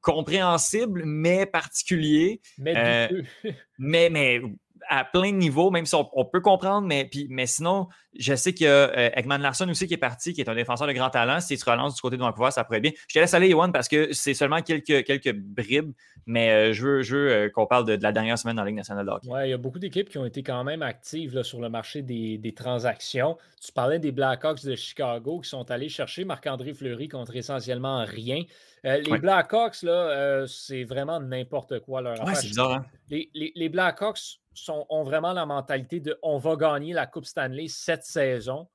compréhensible, 0.00 1.02
mais 1.04 1.46
particulier. 1.46 2.40
Mais, 2.58 2.74
euh, 2.76 3.22
mais, 3.78 4.10
mais 4.10 4.40
à 4.88 5.04
plein 5.04 5.32
de 5.32 5.36
niveaux, 5.36 5.70
même 5.70 5.86
si 5.86 5.94
on, 5.94 6.24
peut 6.24 6.40
comprendre, 6.40 6.86
mais, 6.86 7.04
puis, 7.04 7.26
mais 7.30 7.46
sinon, 7.46 7.88
je 8.18 8.34
sais 8.34 8.54
qu'il 8.54 8.66
y 8.66 8.68
a 8.68 8.72
euh, 8.72 9.10
Ekman 9.14 9.38
Larson 9.38 9.68
aussi 9.68 9.86
qui 9.86 9.94
est 9.94 9.98
parti, 9.98 10.32
qui 10.32 10.40
est 10.40 10.48
un 10.48 10.54
défenseur 10.54 10.86
de 10.86 10.92
grand 10.92 11.10
talent. 11.10 11.40
Si 11.40 11.56
tu 11.56 11.68
relances 11.68 11.94
du 11.94 12.00
côté 12.00 12.16
de 12.16 12.22
Vancouver, 12.22 12.50
ça 12.50 12.64
pourrait 12.64 12.80
bien. 12.80 12.92
Je 13.06 13.14
te 13.14 13.18
laisse 13.18 13.34
aller, 13.34 13.48
Yohan, 13.48 13.70
parce 13.70 13.88
que 13.88 14.12
c'est 14.12 14.34
seulement 14.34 14.62
quelques, 14.62 15.04
quelques 15.04 15.34
bribes, 15.34 15.92
mais 16.26 16.50
euh, 16.50 16.72
je 16.72 16.86
veux, 16.86 17.02
je 17.02 17.16
veux 17.16 17.50
qu'on 17.50 17.66
parle 17.66 17.84
de, 17.84 17.98
la 18.00 18.12
dernière 18.12 18.38
semaine 18.38 18.56
dans 18.56 18.62
la 18.62 18.68
Ligue 18.68 18.78
nationale 18.78 19.06
de 19.06 19.10
hockey. 19.10 19.28
Oui, 19.30 19.40
il 19.44 19.50
y 19.50 19.54
a 19.54 19.58
beaucoup 19.58 19.78
d'équipes 19.78 20.08
qui 20.08 20.18
ont 20.18 20.26
été 20.26 20.42
quand 20.42 20.64
même 20.64 20.82
actives 20.82 21.42
sur 21.42 21.60
le 21.60 21.68
marché 21.68 22.02
des, 22.02 22.38
des, 22.38 22.54
transactions. 22.54 23.36
Tu 23.60 23.72
parlais 23.72 23.98
des 23.98 24.12
Blackhawks 24.12 24.64
de 24.64 24.74
Chicago 24.74 25.40
qui 25.40 25.48
sont 25.48 25.70
allés 25.70 25.88
chercher 25.88 26.24
Marc-André 26.24 26.74
Fleury 26.74 27.08
contre 27.08 27.36
essentiellement 27.36 28.04
rien. 28.04 28.42
Euh, 28.84 28.98
les 28.98 29.18
Blackhawks, 29.18 29.82
là, 29.82 29.92
euh, 29.92 30.46
c'est 30.46 30.84
vraiment 30.84 31.20
n'importe 31.20 31.80
quoi 31.80 32.00
leur 32.00 32.24
ouais, 32.24 32.34
c'est 32.34 32.48
bizarre, 32.48 32.72
hein? 32.72 32.86
les, 33.10 33.28
les, 33.34 33.52
les, 33.54 33.68
Blackhawks 33.68 34.40
sont, 34.64 34.86
ont 34.88 35.04
vraiment 35.04 35.32
la 35.32 35.46
mentalité 35.46 36.00
de 36.00 36.18
on 36.22 36.38
va 36.38 36.56
gagner 36.56 36.92
la 36.92 37.06
Coupe 37.06 37.24
Stanley 37.24 37.68
cette 37.68 38.04
saison. 38.04 38.68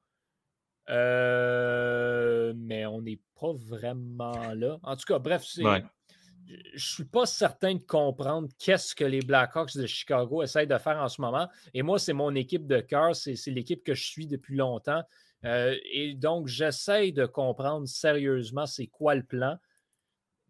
Euh, 0.89 2.53
mais 2.57 2.85
on 2.85 3.01
n'est 3.01 3.21
pas 3.39 3.53
vraiment 3.53 4.53
là. 4.53 4.79
En 4.83 4.95
tout 4.95 5.05
cas, 5.05 5.19
bref, 5.19 5.45
je 5.47 5.61
ne 5.63 6.77
suis 6.77 7.05
pas 7.05 7.25
certain 7.25 7.75
de 7.75 7.83
comprendre 7.83 8.49
qu'est-ce 8.59 8.93
que 8.93 9.05
les 9.05 9.21
Blackhawks 9.21 9.77
de 9.77 9.85
Chicago 9.85 10.43
essayent 10.43 10.67
de 10.67 10.77
faire 10.77 10.97
en 10.97 11.07
ce 11.07 11.21
moment. 11.21 11.47
Et 11.73 11.83
moi, 11.83 11.99
c'est 11.99 12.13
mon 12.13 12.35
équipe 12.35 12.67
de 12.67 12.81
cœur, 12.81 13.15
c'est 13.15 13.35
l'équipe 13.47 13.83
que 13.83 13.93
je 13.93 14.03
suis 14.03 14.27
depuis 14.27 14.57
longtemps. 14.57 15.03
et 15.43 16.15
donc, 16.15 16.47
j'essaye 16.47 17.13
de 17.13 17.25
comprendre 17.25 17.87
sérieusement 17.87 18.65
c'est 18.65 18.87
quoi 18.87 19.15
le 19.15 19.23
plan 19.23 19.57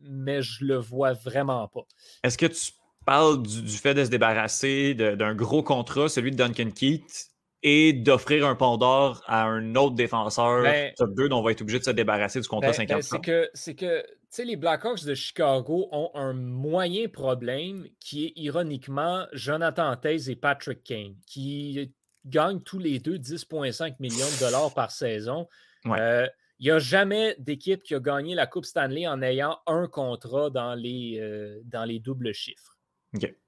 mais 0.03 0.41
je 0.41 0.65
le 0.65 0.77
vois 0.77 1.13
vraiment 1.13 1.67
pas. 1.67 1.85
Est-ce 2.23 2.37
que 2.37 2.45
tu 2.45 2.71
parles 3.05 3.41
du, 3.43 3.77
fait 3.77 3.93
de 3.93 4.03
se 4.05 4.09
débarrasser 4.09 4.93
d'un 4.93 5.35
gros 5.35 5.63
contrat, 5.63 6.09
celui 6.09 6.31
de 6.31 6.35
Duncan 6.35 6.71
Keith, 6.71 7.29
et 7.63 7.93
d'offrir 7.93 8.45
un 8.45 8.55
pont 8.55 8.77
d'or 8.77 9.23
à 9.25 9.45
un 9.45 9.75
autre 9.75 9.95
défenseur 9.95 10.63
ben 10.63 10.91
top 10.97 11.13
2 11.15 11.29
dont 11.29 11.39
on 11.39 11.43
va 11.43 11.51
être 11.51 11.61
obligé 11.61 11.79
de 11.79 11.85
se 11.85 11.91
débarrasser 11.91 12.41
du 12.41 12.47
contrat 12.47 12.73
50 12.73 12.89
ben, 12.89 12.95
ben, 12.95 13.01
C'est 13.01 13.21
que, 13.21 13.49
c'est 13.53 13.75
que 13.75 14.03
les 14.43 14.57
Blackhawks 14.57 15.05
de 15.05 15.13
Chicago 15.13 15.87
ont 15.91 16.11
un 16.13 16.33
moyen 16.33 17.07
problème 17.07 17.87
qui 17.99 18.25
est 18.25 18.33
ironiquement 18.35 19.25
Jonathan 19.31 19.95
Taze 19.95 20.29
et 20.29 20.35
Patrick 20.35 20.83
Kane, 20.83 21.15
qui 21.25 21.93
gagnent 22.25 22.61
tous 22.61 22.79
les 22.79 22.99
deux 22.99 23.17
10,5 23.17 23.95
millions 23.99 24.17
de 24.17 24.39
dollars 24.39 24.73
par 24.73 24.91
saison. 24.91 25.47
Euh, 25.85 26.27
il 26.59 26.65
n'y 26.65 26.71
a 26.71 26.79
jamais 26.79 27.35
d'équipe 27.39 27.83
qui 27.83 27.95
a 27.95 27.99
gagné 27.99 28.35
la 28.35 28.47
Coupe 28.47 28.65
Stanley 28.65 29.07
en 29.07 29.21
ayant 29.21 29.57
un 29.67 29.87
contrat 29.87 30.49
dans 30.49 30.75
les, 30.75 31.19
euh, 31.19 31.59
dans 31.65 31.83
les 31.83 31.99
doubles 31.99 32.33
chiffres. 32.33 32.72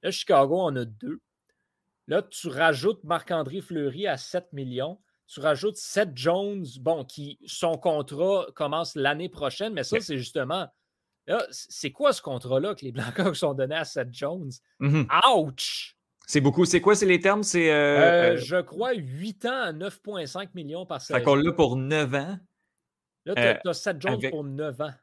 Là, 0.03 0.11
Chicago 0.11 0.59
en 0.59 0.75
a 0.75 0.85
deux. 0.85 1.21
Là, 2.07 2.21
tu 2.21 2.49
rajoutes 2.49 3.03
Marc-André 3.03 3.61
Fleury 3.61 4.07
à 4.07 4.17
7 4.17 4.53
millions. 4.53 4.99
Tu 5.27 5.39
rajoutes 5.39 5.77
Seth 5.77 6.11
Jones, 6.15 6.65
bon, 6.81 7.03
qui 7.03 7.39
son 7.47 7.77
contrat 7.77 8.45
commence 8.55 8.95
l'année 8.95 9.29
prochaine, 9.29 9.73
mais 9.73 9.83
ça, 9.83 9.99
c'est 9.99 10.17
justement. 10.17 10.67
c'est 11.49 11.91
quoi 11.91 12.13
ce 12.13 12.21
contrat-là 12.21 12.75
que 12.75 12.85
les 12.85 12.91
Blackhawks 12.91 13.41
ont 13.43 13.55
donné 13.55 13.75
à 13.75 13.85
Seth 13.85 14.13
Jones? 14.13 14.51
Mm-hmm. 14.79 15.35
Ouch! 15.35 15.95
C'est 16.27 16.41
beaucoup. 16.41 16.65
C'est 16.65 16.81
quoi, 16.81 16.95
c'est 16.95 17.05
les 17.05 17.19
termes? 17.19 17.43
C'est. 17.43 17.71
Euh, 17.71 18.33
euh, 18.33 18.37
je 18.37 18.61
crois 18.61 18.93
8 18.93 19.45
ans 19.45 19.61
à 19.61 19.73
9,5 19.73 20.49
millions 20.55 20.85
par 20.85 21.01
saison. 21.01 21.19
Ça 21.19 21.23
qu'on 21.23 21.35
l'a 21.35 21.51
pour 21.51 21.75
9 21.75 22.15
ans. 22.15 22.37
Là, 23.25 23.59
tu 23.61 23.69
as, 23.69 23.73
Seth 23.73 24.01
Jones 24.01 24.19
pour 24.29 24.43
9 24.43 24.81
ans, 24.81 24.93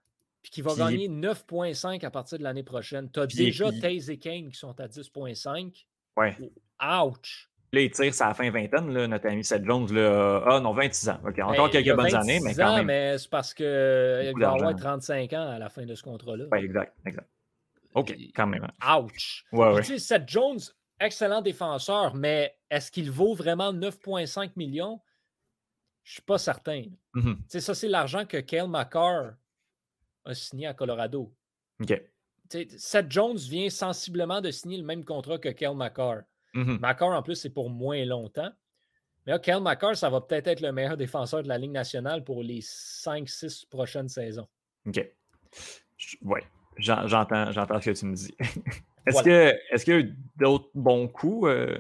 puis 0.43 0.51
qui 0.51 0.63
va 0.63 0.75
gagner 0.75 1.09
9,5 1.09 2.05
à 2.05 2.11
partir 2.11 2.39
de 2.39 2.43
l'année 2.43 2.65
prochaine. 2.65 3.11
Tu 3.11 3.21
as 3.21 3.27
déjà 3.27 3.71
Taze 3.73 4.11
et 4.11 4.19
Kane 4.19 4.51
qui 4.51 4.59
sont 4.59 4.79
à 4.81 4.89
10,5. 4.89 5.87
Ouais. 6.17 6.37
Ouch! 6.83 7.49
Là, 7.75 7.81
il 7.81 7.91
tire 7.91 8.13
sa 8.13 8.35
fin 8.35 8.51
vingtaine, 8.51 8.93
là, 8.93 9.07
notre 9.07 9.29
ami 9.29 9.43
Seth 9.43 9.65
Jones. 9.65 9.91
Là. 9.95 10.43
Ah 10.47 10.61
non, 10.61 10.75
26 10.75 11.09
ans. 11.09 11.21
OK, 11.27 11.39
encore 11.39 11.71
ben, 11.71 11.83
quelques 11.83 11.97
bonnes 11.97 12.15
années, 12.15 12.39
mais 12.41 12.55
quand 12.55 12.77
même. 12.77 12.87
mais 12.87 13.17
c'est 13.17 13.31
parce 13.31 13.55
qu'il 13.55 13.65
va 14.37 14.51
avoir 14.51 14.77
35 14.77 15.33
ans 15.33 15.49
à 15.49 15.59
la 15.59 15.71
fin 15.71 15.87
de 15.87 15.95
ce 15.95 16.03
contrat-là. 16.03 16.45
Oui, 16.53 16.59
exact, 16.59 16.95
exact. 17.07 17.29
OK, 17.95 18.15
quand 18.35 18.47
même. 18.47 18.69
Hein. 18.83 18.99
Ouch! 18.99 19.45
Ouais, 19.53 19.73
ouais. 19.73 19.81
Tu 19.81 19.99
sais, 19.99 19.99
Seth 19.99 20.29
Jones, 20.29 20.61
excellent 21.01 21.41
défenseur, 21.41 22.15
mais 22.15 22.55
est-ce 22.69 22.91
qu'il 22.91 23.11
vaut 23.11 23.35
vraiment 23.35 23.73
9,5 23.73 24.51
millions? 24.57 25.01
Je 26.05 26.11
ne 26.11 26.13
suis 26.15 26.23
pas 26.23 26.39
certain. 26.39 26.85
Mm-hmm. 27.15 27.61
Ça, 27.61 27.75
c'est 27.75 27.89
l'argent 27.89 28.27
que 28.27 28.39
Kale 28.39 28.69
McCarr 28.69 29.35
a 30.25 30.35
signé 30.35 30.67
à 30.67 30.75
Colorado. 30.75 31.33
OK. 31.81 32.03
Seth 32.77 33.11
Jones 33.11 33.37
vient 33.37 33.71
sensiblement 33.71 34.41
de 34.41 34.51
signer 34.51 34.77
le 34.77 34.85
même 34.85 35.05
contrat 35.05 35.39
que 35.39 35.49
Kale 35.49 35.77
McCarr. 35.77 36.23
Mm 36.55 36.79
McCarr, 36.81 37.13
en 37.13 37.23
plus, 37.23 37.37
c'est 37.37 37.51
pour 37.51 37.71
moins 37.71 38.05
longtemps. 38.05 38.51
Mais 39.27 39.33
là, 39.33 39.39
Kale 39.39 39.63
McCarr, 39.63 39.97
ça 39.97 40.11
va 40.11 40.21
peut-être 40.21 40.49
être 40.49 40.61
le 40.61 40.73
meilleur 40.73 40.97
défenseur 40.97 41.43
de 41.43 41.49
la 41.49 41.57
Ligue 41.57 41.71
nationale 41.71 42.25
pour 42.25 42.43
les 42.43 42.61
5-6 42.61 43.69
prochaines 43.69 44.09
saisons. 44.09 44.49
OK. 44.87 45.09
J'entends, 46.77 47.53
j'entends 47.53 47.81
ce 47.81 47.91
que 47.91 47.97
tu 47.97 48.07
me 48.07 48.15
dis. 48.15 48.35
Est-ce 49.07 49.23
Voilà. 49.23 49.53
que 49.53 49.59
est-ce 49.75 49.85
qu'il 49.85 49.95
y 49.95 49.97
a 49.97 50.01
eu 50.01 50.17
d'autres 50.37 50.69
bons 50.75 51.09
coups? 51.09 51.49
euh, 51.49 51.77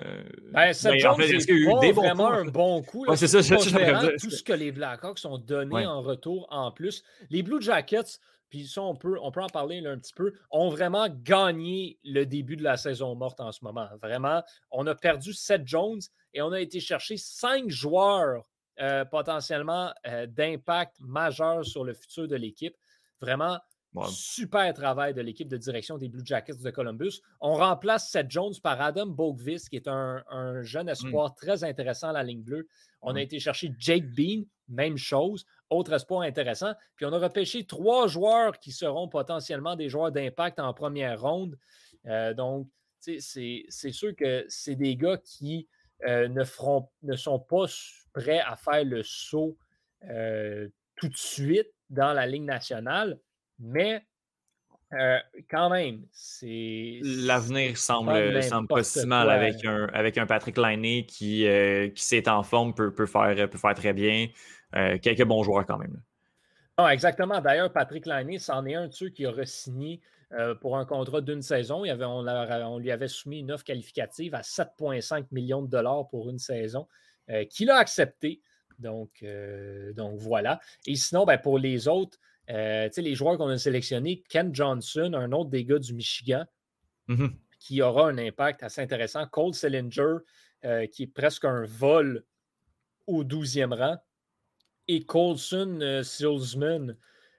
Ben, 0.52 0.72
Seth 0.72 0.92
ben, 0.92 0.96
en 0.96 0.98
Jones, 1.00 1.16
fait, 1.16 1.30
est-ce 1.36 1.38
c'est 1.40 1.46
qu'il 1.46 1.54
y 1.62 1.66
a 1.66 1.70
eu 1.70 1.72
pas 1.74 1.78
des 1.80 1.92
bons 1.92 2.02
vraiment 2.02 2.26
coups, 2.28 2.38
en 2.38 2.40
un 2.40 2.50
bon 2.50 2.82
coup. 2.82 3.06
Ouais, 3.06 3.16
c'est 3.16 3.28
ça, 3.28 3.42
c'est 3.42 3.56
ça 3.58 4.10
tout 4.20 4.30
ce 4.30 4.42
que 4.42 4.52
les 4.52 4.72
Blackhawks 4.72 5.20
ont 5.24 5.38
donné 5.38 5.74
Ouais. 5.74 5.86
en 5.86 6.02
retour 6.02 6.46
en 6.50 6.72
plus. 6.72 7.02
Les 7.30 7.42
Blue 7.42 7.62
Jackets, 7.62 8.18
puis 8.50 8.66
ça, 8.66 8.82
on 8.82 8.94
peut, 8.96 9.16
on 9.22 9.30
peut 9.30 9.42
en 9.42 9.46
parler 9.48 9.80
là, 9.80 9.90
un 9.92 9.98
petit 9.98 10.12
peu, 10.12 10.32
ont 10.50 10.68
vraiment 10.68 11.06
gagné 11.08 11.98
le 12.04 12.24
début 12.24 12.56
de 12.56 12.62
la 12.64 12.76
saison 12.76 13.14
morte 13.14 13.40
en 13.40 13.52
ce 13.52 13.64
moment. 13.64 13.88
Vraiment, 14.02 14.42
on 14.70 14.86
a 14.86 14.94
perdu 14.94 15.32
Seth 15.32 15.62
Jones 15.66 16.00
et 16.34 16.42
on 16.42 16.52
a 16.52 16.60
été 16.60 16.80
chercher 16.80 17.16
cinq 17.16 17.70
joueurs 17.70 18.50
euh, 18.80 19.04
potentiellement 19.04 19.92
euh, 20.06 20.26
d'impact 20.26 20.96
majeur 21.00 21.64
sur 21.64 21.84
le 21.84 21.94
futur 21.94 22.26
de 22.26 22.36
l'équipe. 22.36 22.74
Vraiment, 23.20 23.58
Ouais. 23.94 24.06
super 24.08 24.72
travail 24.72 25.12
de 25.12 25.20
l'équipe 25.20 25.48
de 25.48 25.58
direction 25.58 25.98
des 25.98 26.08
Blue 26.08 26.22
Jackets 26.24 26.62
de 26.62 26.70
Columbus. 26.70 27.20
On 27.40 27.54
remplace 27.54 28.10
Seth 28.10 28.30
Jones 28.30 28.54
par 28.62 28.80
Adam 28.80 29.06
Bogvis, 29.06 29.68
qui 29.68 29.76
est 29.76 29.86
un, 29.86 30.24
un 30.30 30.62
jeune 30.62 30.88
espoir 30.88 31.34
très 31.34 31.62
intéressant 31.62 32.08
à 32.08 32.12
la 32.12 32.22
ligne 32.22 32.42
bleue. 32.42 32.66
On 33.02 33.16
a 33.16 33.20
été 33.20 33.38
chercher 33.38 33.74
Jake 33.78 34.06
Bean, 34.16 34.44
même 34.68 34.96
chose, 34.96 35.44
autre 35.70 35.92
espoir 35.92 36.22
intéressant. 36.22 36.72
Puis 36.96 37.04
on 37.04 37.12
a 37.12 37.18
repêché 37.18 37.64
trois 37.66 38.06
joueurs 38.06 38.58
qui 38.58 38.72
seront 38.72 39.08
potentiellement 39.08 39.76
des 39.76 39.88
joueurs 39.88 40.12
d'impact 40.12 40.58
en 40.60 40.72
première 40.72 41.20
ronde. 41.20 41.58
Euh, 42.06 42.32
donc, 42.34 42.68
c'est 42.98 43.92
sûr 43.92 44.14
que 44.16 44.44
c'est 44.48 44.76
des 44.76 44.96
gars 44.96 45.18
qui 45.18 45.68
euh, 46.06 46.28
ne, 46.28 46.44
feront, 46.44 46.88
ne 47.02 47.16
sont 47.16 47.40
pas 47.40 47.66
prêts 48.12 48.40
à 48.40 48.56
faire 48.56 48.84
le 48.84 49.02
saut 49.02 49.56
euh, 50.04 50.68
tout 50.96 51.08
de 51.08 51.16
suite 51.16 51.70
dans 51.90 52.12
la 52.12 52.26
Ligue 52.26 52.44
nationale, 52.44 53.18
mais 53.58 54.04
euh, 54.94 55.18
quand 55.50 55.70
même, 55.70 56.02
c'est. 56.12 57.00
L'avenir 57.02 57.78
semble, 57.78 58.12
semble 58.12 58.32
pas 58.32 58.48
n'importe 58.50 58.84
si 58.84 59.06
mal 59.06 59.26
quoi. 59.26 59.34
avec 59.34 59.64
un, 59.64 59.86
avec 59.86 60.18
un 60.18 60.26
Patrick 60.26 60.58
Liney 60.58 61.06
qui, 61.06 61.46
euh, 61.46 61.88
qui 61.88 62.04
s'est 62.04 62.28
en 62.28 62.42
forme, 62.42 62.74
peut, 62.74 62.92
peut, 62.92 63.06
faire, 63.06 63.48
peut 63.48 63.58
faire 63.58 63.74
très 63.74 63.94
bien. 63.94 64.28
Euh, 64.74 64.98
quelques 64.98 65.24
bons 65.24 65.42
joueurs 65.42 65.64
quand 65.66 65.78
même. 65.78 66.00
Non, 66.78 66.88
exactement. 66.88 67.40
D'ailleurs, 67.40 67.72
Patrick 67.72 68.06
Lainé, 68.06 68.38
c'en 68.38 68.64
est 68.66 68.74
un 68.74 68.88
de 68.88 68.92
ceux 68.92 69.10
qui 69.10 69.26
a 69.26 69.30
re-signé 69.30 70.00
pour 70.62 70.78
un 70.78 70.86
contrat 70.86 71.20
d'une 71.20 71.42
saison. 71.42 71.84
Il 71.84 71.90
avait, 71.90 72.06
on, 72.06 72.78
lui 72.78 72.90
avait 72.90 73.08
soumis 73.08 73.40
une 73.40 73.52
offre 73.52 73.64
qualificative 73.64 74.34
à 74.34 74.40
7,5 74.40 75.26
millions 75.30 75.60
de 75.60 75.68
dollars 75.68 76.08
pour 76.08 76.30
une 76.30 76.38
saison, 76.38 76.88
qu'il 77.50 77.68
a 77.68 77.76
accepté. 77.76 78.40
Donc, 78.78 79.22
donc 79.94 80.16
voilà. 80.16 80.58
Et 80.86 80.96
sinon, 80.96 81.26
ben, 81.26 81.36
pour 81.36 81.58
les 81.58 81.86
autres, 81.86 82.18
euh, 82.50 82.88
les 82.96 83.14
joueurs 83.14 83.38
qu'on 83.38 83.48
a 83.48 83.58
sélectionnés, 83.58 84.22
Ken 84.28 84.54
Johnson, 84.54 85.12
un 85.14 85.32
autre 85.32 85.50
des 85.50 85.64
gars 85.64 85.78
du 85.78 85.94
Michigan, 85.94 86.44
Mhm. 87.08 87.34
qui 87.58 87.82
aura 87.82 88.08
un 88.08 88.18
impact 88.18 88.62
assez 88.62 88.80
intéressant. 88.80 89.26
Cole 89.26 89.54
Sillinger, 89.54 90.16
euh, 90.64 90.86
qui 90.86 91.04
est 91.04 91.12
presque 91.12 91.44
un 91.44 91.64
vol 91.66 92.24
au 93.06 93.24
12e 93.24 93.72
rang. 93.72 93.96
Et 94.88 95.04
Colson 95.04 95.78
euh, 95.80 96.02
Silsman, 96.02 96.96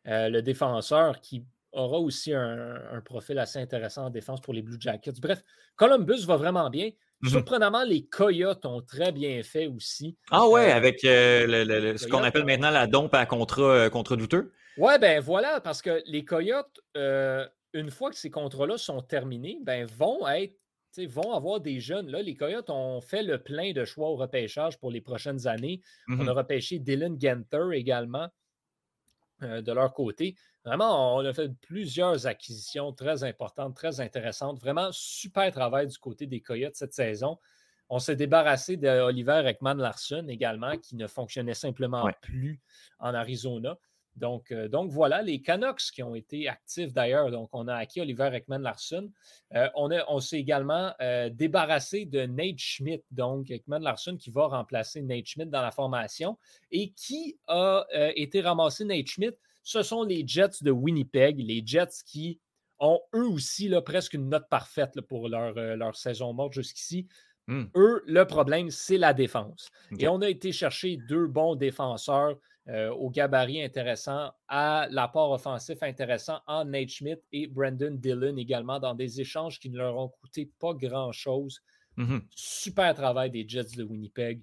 euh, 0.08 0.30
le 0.30 0.41
défenseur, 0.41 1.20
qui 1.22 1.43
aura 1.74 1.97
aussi 1.99 2.34
un, 2.34 2.76
un 2.91 3.01
profil 3.01 3.39
assez 3.39 3.60
intéressant 3.60 4.06
en 4.06 4.10
défense 4.10 4.39
pour 4.41 4.54
les 4.54 4.62
Blue 4.62 4.78
Jackets. 4.80 5.20
Bref, 5.22 5.41
Columbus 5.76 6.26
va 6.26 6.38
vraiment 6.38 6.70
bien. 6.70 6.91
Mhm. 7.22 7.30
Surprenamment, 7.30 7.84
les 7.84 8.06
Coyotes 8.06 8.66
ont 8.66 8.82
très 8.82 9.12
bien 9.12 9.41
fait 9.43 9.68
aussi. 9.68 10.16
Ah 10.30 10.47
ouais, 10.47 10.72
Euh, 10.72 10.76
avec 10.76 10.99
le- 11.04 11.64
le- 11.64 11.80
le- 11.80 11.97
ce 11.97 12.08
qu'on 12.08 12.22
appelle 12.24 12.45
maintenant 12.45 12.70
la 12.70 12.86
dompe 12.88 13.14
à 13.16 13.26
contrat, 13.26 13.89
contrat 13.89 14.16
douteux. 14.18 14.51
Ouais, 14.78 14.97
ben 14.99 15.19
voilà, 15.19 15.61
parce 15.61 15.82
que 15.82 16.01
les 16.05 16.26
Coyotes, 16.26 16.80
euh, 16.97 17.47
une 17.74 17.91
fois 17.91 18.09
que 18.09 18.15
ces 18.17 18.30
contrats-là 18.32 18.78
sont 18.78 19.01
terminés, 19.01 19.59
ben 19.61 19.86
vont 19.86 20.28
être, 20.28 20.53
tu 20.93 21.01
sais, 21.01 21.05
vont 21.05 21.34
avoir 21.34 21.59
des 21.59 21.80
jeunes. 21.80 22.09
Là, 22.09 22.21
les 22.21 22.36
Coyotes 22.36 22.69
ont 22.69 23.01
fait 23.01 23.24
le 23.24 23.41
plein 23.41 23.71
de 23.74 23.86
choix 23.86 24.09
au 24.09 24.15
repêchage 24.15 24.80
pour 24.80 24.91
les 24.91 25.01
prochaines 25.01 25.47
années. 25.47 25.82
On 26.19 26.28
a 26.28 26.34
repêché 26.34 26.80
Dylan 26.80 27.19
Genter 27.19 27.69
également 27.74 28.30
euh, 29.41 29.61
de 29.61 29.71
leur 29.71 29.93
côté. 29.93 30.36
Vraiment, 30.65 31.15
on 31.17 31.26
a 31.26 31.34
fait 31.34 31.49
plusieurs 31.61 32.26
acquisitions 32.28 32.93
très 32.93 33.24
importantes, 33.24 33.76
très 33.76 33.99
intéressantes. 33.99 34.59
Vraiment, 34.59 34.89
super 34.91 35.51
travail 35.51 35.88
du 35.88 35.97
côté 35.97 36.26
des 36.28 36.41
Coyotes 36.41 36.76
cette 36.76 36.93
saison. 36.93 37.38
On 37.89 37.99
s'est 37.99 38.15
débarrassé 38.15 38.78
d'Oliver 38.78 39.43
Ekman 39.45 39.78
Larson 39.78 40.26
également, 40.30 40.78
qui 40.78 40.95
ne 40.95 41.05
fonctionnait 41.07 41.53
simplement 41.53 42.05
Ouais. 42.05 42.13
plus 42.21 42.61
en 42.99 43.13
Arizona. 43.13 43.78
Donc, 44.16 44.51
euh, 44.51 44.68
donc 44.68 44.91
voilà, 44.91 45.22
les 45.22 45.41
Canucks 45.41 45.91
qui 45.93 46.03
ont 46.03 46.16
été 46.16 46.47
actifs 46.47 46.93
d'ailleurs. 46.93 47.32
Donc, 47.32 47.49
on 47.51 47.68
a 47.68 47.76
acquis 47.76 48.01
Oliver 48.01 48.30
Ekman 48.34 48.61
Larson. 48.61 49.11
Euh, 49.55 49.68
on 49.76 50.20
s'est 50.20 50.39
également 50.39 50.93
euh, 51.01 51.30
débarrassé 51.30 52.05
de 52.05 52.22
Nate 52.22 52.59
Schmidt. 52.59 53.03
Donc, 53.11 53.49
Ekman 53.49 53.82
Larson 53.82 54.18
qui 54.18 54.30
va 54.30 54.47
remplacer 54.47 55.01
Nate 55.01 55.26
Schmidt 55.26 55.49
dans 55.49 55.61
la 55.61 55.72
formation. 55.72 56.38
Et 56.72 56.91
qui 56.91 57.38
a 57.47 57.86
été 58.16 58.41
ramassé 58.41 58.86
Nate 58.86 59.07
Schmidt? 59.07 59.38
Ce 59.64 59.82
sont 59.82 60.03
les 60.03 60.28
Jets 60.28 60.61
de 60.61 60.72
Winnipeg. 60.72 61.39
Les 61.39 61.64
Jets 61.66 62.03
qui 62.05 62.39
ont 62.80 62.99
eux 63.16 63.28
aussi 63.28 63.70
là, 63.70 63.82
presque 63.82 64.14
une 64.14 64.30
note 64.30 64.47
parfaite 64.49 64.95
là, 64.95 65.01
pour 65.01 65.30
leur, 65.30 65.53
leur 65.53 65.95
saison 65.95 66.34
morte 66.34 66.53
jusqu'ici. 66.53 67.07
Hmm. 67.47 67.64
Eux, 67.76 68.03
le 68.05 68.26
problème, 68.26 68.70
c'est 68.70 68.97
la 68.97 69.14
défense. 69.14 69.70
Et 69.99 70.07
on 70.07 70.22
a 70.22 70.30
été 70.30 70.51
chercher 70.51 70.97
deux 71.09 71.28
bons 71.28 71.55
défenseurs 71.55 72.38
euh, 72.70 72.91
au 72.91 73.09
gabarit 73.09 73.61
intéressant, 73.61 74.32
à 74.47 74.88
l'apport 74.89 75.32
offensif 75.32 75.84
intéressant 75.84 76.39
en 76.47 76.64
Nate 76.64 76.89
Schmidt 76.89 77.22
et 77.34 77.47
Brandon 77.47 77.91
Dillon 77.91 78.38
également 78.38 78.80
dans 78.80 78.93
des 78.93 79.20
échanges 79.20 79.59
qui 79.59 79.70
ne 79.70 79.78
leur 79.78 79.97
ont 79.97 80.09
coûté 80.09 80.49
pas 80.59 80.74
grand-chose. 80.74 81.61
Mhm. 81.97 82.22
Super 82.34 82.93
travail 82.95 83.32
des 83.32 83.47
Jets 83.47 83.76
de 83.76 83.84
Winnipeg, 83.84 84.41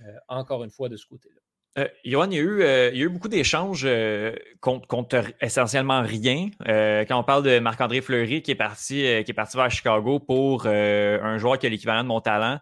euh, 0.00 0.16
encore 0.28 0.64
une 0.64 0.70
fois 0.70 0.88
de 0.88 0.96
ce 0.96 1.06
côté-là. 1.06 1.40
Euh, 1.78 1.86
Johan, 2.04 2.26
il 2.30 2.34
y, 2.34 2.38
a 2.38 2.42
eu, 2.42 2.62
euh, 2.62 2.90
il 2.92 2.98
y 2.98 3.02
a 3.02 3.04
eu 3.04 3.08
beaucoup 3.08 3.28
d'échanges 3.28 3.84
euh, 3.84 4.34
contre, 4.60 4.88
contre 4.88 5.22
essentiellement 5.40 6.02
rien. 6.02 6.50
Euh, 6.66 7.04
quand 7.04 7.18
on 7.18 7.22
parle 7.22 7.44
de 7.44 7.60
Marc-André 7.60 8.00
Fleury 8.00 8.42
qui 8.42 8.50
est 8.50 8.56
parti, 8.56 8.96
qui 9.24 9.30
est 9.30 9.34
parti 9.34 9.56
vers 9.56 9.70
Chicago 9.70 10.18
pour 10.18 10.66
un 10.66 11.38
joueur 11.38 11.58
qui 11.58 11.66
a 11.66 11.68
l'équivalent 11.68 12.02
de 12.02 12.08
mon 12.08 12.20
talent, 12.20 12.58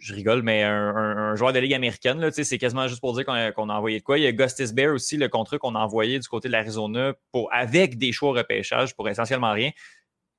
je 0.00 0.14
rigole, 0.14 0.42
mais 0.42 0.64
un, 0.64 0.72
un- 0.72 1.16
un 1.30 1.36
joueur 1.36 1.52
de 1.52 1.60
Ligue 1.60 1.74
américaine, 1.74 2.28
c'est 2.32 2.58
quasiment 2.58 2.88
juste 2.88 3.00
pour 3.00 3.14
dire 3.14 3.24
qu'on 3.24 3.68
a, 3.68 3.74
envoyé 3.74 4.00
de 4.00 4.04
quoi. 4.04 4.18
Il 4.18 4.24
y 4.24 4.26
a 4.26 4.32
Gustis 4.32 4.74
Bear 4.74 4.92
aussi, 4.92 5.16
le 5.16 5.28
contrat 5.28 5.58
qu'on 5.58 5.76
a 5.76 5.78
envoyé 5.78 6.18
du 6.18 6.26
côté 6.26 6.48
de 6.48 6.52
l'Arizona 6.52 7.14
pour, 7.30 7.48
avec 7.54 7.98
des 7.98 8.10
choix 8.10 8.30
au 8.30 8.32
repêchage 8.32 8.96
pour 8.96 9.08
essentiellement 9.08 9.52
rien. 9.52 9.70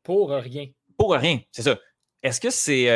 Pour 0.03 0.31
rien. 0.31 0.65
Pour 0.97 1.13
rien, 1.13 1.39
c'est 1.53 1.61
ça. 1.61 1.79
Est-ce 2.23 2.41
que 2.41 2.49
c'est 2.49 2.87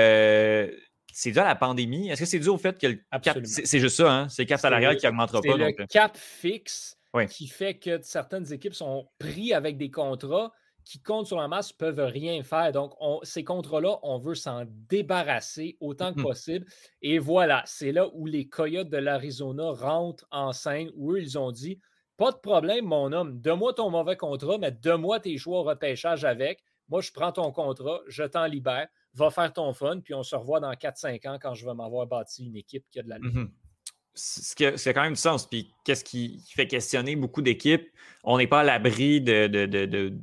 c'est 1.17 1.31
dû 1.31 1.39
à 1.39 1.45
la 1.45 1.55
pandémie? 1.55 2.09
Est-ce 2.09 2.19
que 2.19 2.25
c'est 2.25 2.39
dû 2.39 2.49
au 2.49 2.57
fait 2.57 2.77
que 2.77 2.87
le 2.87 2.99
cap, 3.21 3.39
c'est 3.45 3.79
juste 3.79 3.95
ça, 3.95 4.11
hein? 4.11 4.27
C'est 4.29 4.41
le 4.43 4.47
cap 4.47 4.59
salarial 4.59 4.97
qui 4.97 5.05
n'augmentera 5.05 5.39
C'est 5.41 5.49
pas. 5.49 5.57
le 5.57 5.65
donc, 5.77 5.87
cap 5.87 6.17
fixe 6.17 6.97
Oui. 7.13 7.25
qui 7.27 7.47
fait 7.47 7.75
que 7.79 8.01
certaines 8.01 8.51
équipes 8.51 8.73
sont 8.73 9.07
pris 9.17 9.53
avec 9.53 9.77
des 9.77 9.89
contrats 9.89 10.51
qui 10.83 11.01
comptent 11.01 11.25
sur 11.27 11.37
la 11.39 11.47
masse, 11.47 11.71
peuvent 11.71 11.99
rien 12.01 12.43
faire. 12.43 12.71
Donc, 12.73 12.93
on- 12.99 13.19
ces 13.23 13.43
contrats-là, 13.43 13.97
on 14.03 14.19
veut 14.19 14.35
s'en 14.35 14.65
débarrasser 14.67 15.77
autant 15.79 16.13
que 16.13 16.19
Mhm. 16.19 16.25
possible. 16.25 16.65
Et 17.01 17.17
voilà, 17.17 17.63
c'est 17.65 17.91
là 17.91 18.07
où 18.13 18.25
les 18.27 18.47
Coyotes 18.49 18.89
de 18.89 18.97
l'Arizona 18.97 19.71
rentrent 19.71 20.27
en 20.31 20.51
scène, 20.51 20.91
où 20.95 21.13
eux, 21.13 21.21
ils 21.21 21.37
ont 21.39 21.51
dit 21.51 21.79
Pas 22.17 22.31
de 22.31 22.37
problème, 22.37 22.85
mon 22.85 23.11
homme, 23.11 23.41
donne-moi 23.41 23.73
ton 23.73 23.89
mauvais 23.89 24.15
contrat, 24.15 24.57
mais 24.57 24.71
donne-moi 24.71 25.19
tes 25.19 25.37
choix 25.37 25.59
au 25.59 25.63
repêchage 25.63 26.23
avec. 26.23 26.63
Moi, 26.89 27.01
je 27.01 27.11
prends 27.11 27.31
ton 27.31 27.51
contrat, 27.51 28.01
je 28.07 28.23
t'en 28.23 28.45
libère, 28.45 28.87
va 29.13 29.29
faire 29.31 29.51
ton 29.51 29.73
fun, 29.73 29.99
puis 30.01 30.13
on 30.13 30.23
se 30.23 30.35
revoit 30.35 30.59
dans 30.59 30.71
4-5 30.73 31.27
ans 31.27 31.37
quand 31.41 31.53
je 31.53 31.65
vais 31.65 31.73
m'avoir 31.73 32.05
bâti 32.07 32.45
une 32.45 32.55
équipe 32.55 32.85
qui 32.91 32.99
a 32.99 33.03
de 33.03 33.09
la 33.09 33.19
Mhm. 33.19 33.51
Ce 34.17 34.55
qui 34.55 34.65
a, 34.65 34.77
ce 34.77 34.83
qui 34.83 34.89
a 34.89 34.93
quand 34.93 35.03
même 35.03 35.13
du 35.13 35.19
sens. 35.19 35.45
Puis 35.45 35.73
qu'est-ce 35.83 36.03
qui 36.05 36.41
fait 36.55 36.67
questionner 36.67 37.17
beaucoup 37.17 37.41
d'équipes? 37.41 37.89
On 38.23 38.37
n'est 38.37 38.47
pas 38.47 38.61
à 38.61 38.63
l'abri 38.63 39.19
de, 39.19 39.47
de, 39.47 39.65
de, 39.65 39.85
de, 39.85 40.13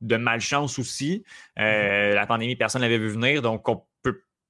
de 0.00 0.16
malchance 0.16 0.78
aussi. 0.78 1.24
Euh, 1.58 2.14
La 2.14 2.24
pandémie, 2.26 2.54
personne 2.54 2.82
ne 2.82 2.86
l'avait 2.86 2.98
vu 2.98 3.08
venir. 3.08 3.42
Donc, 3.42 3.68
on 3.68 3.82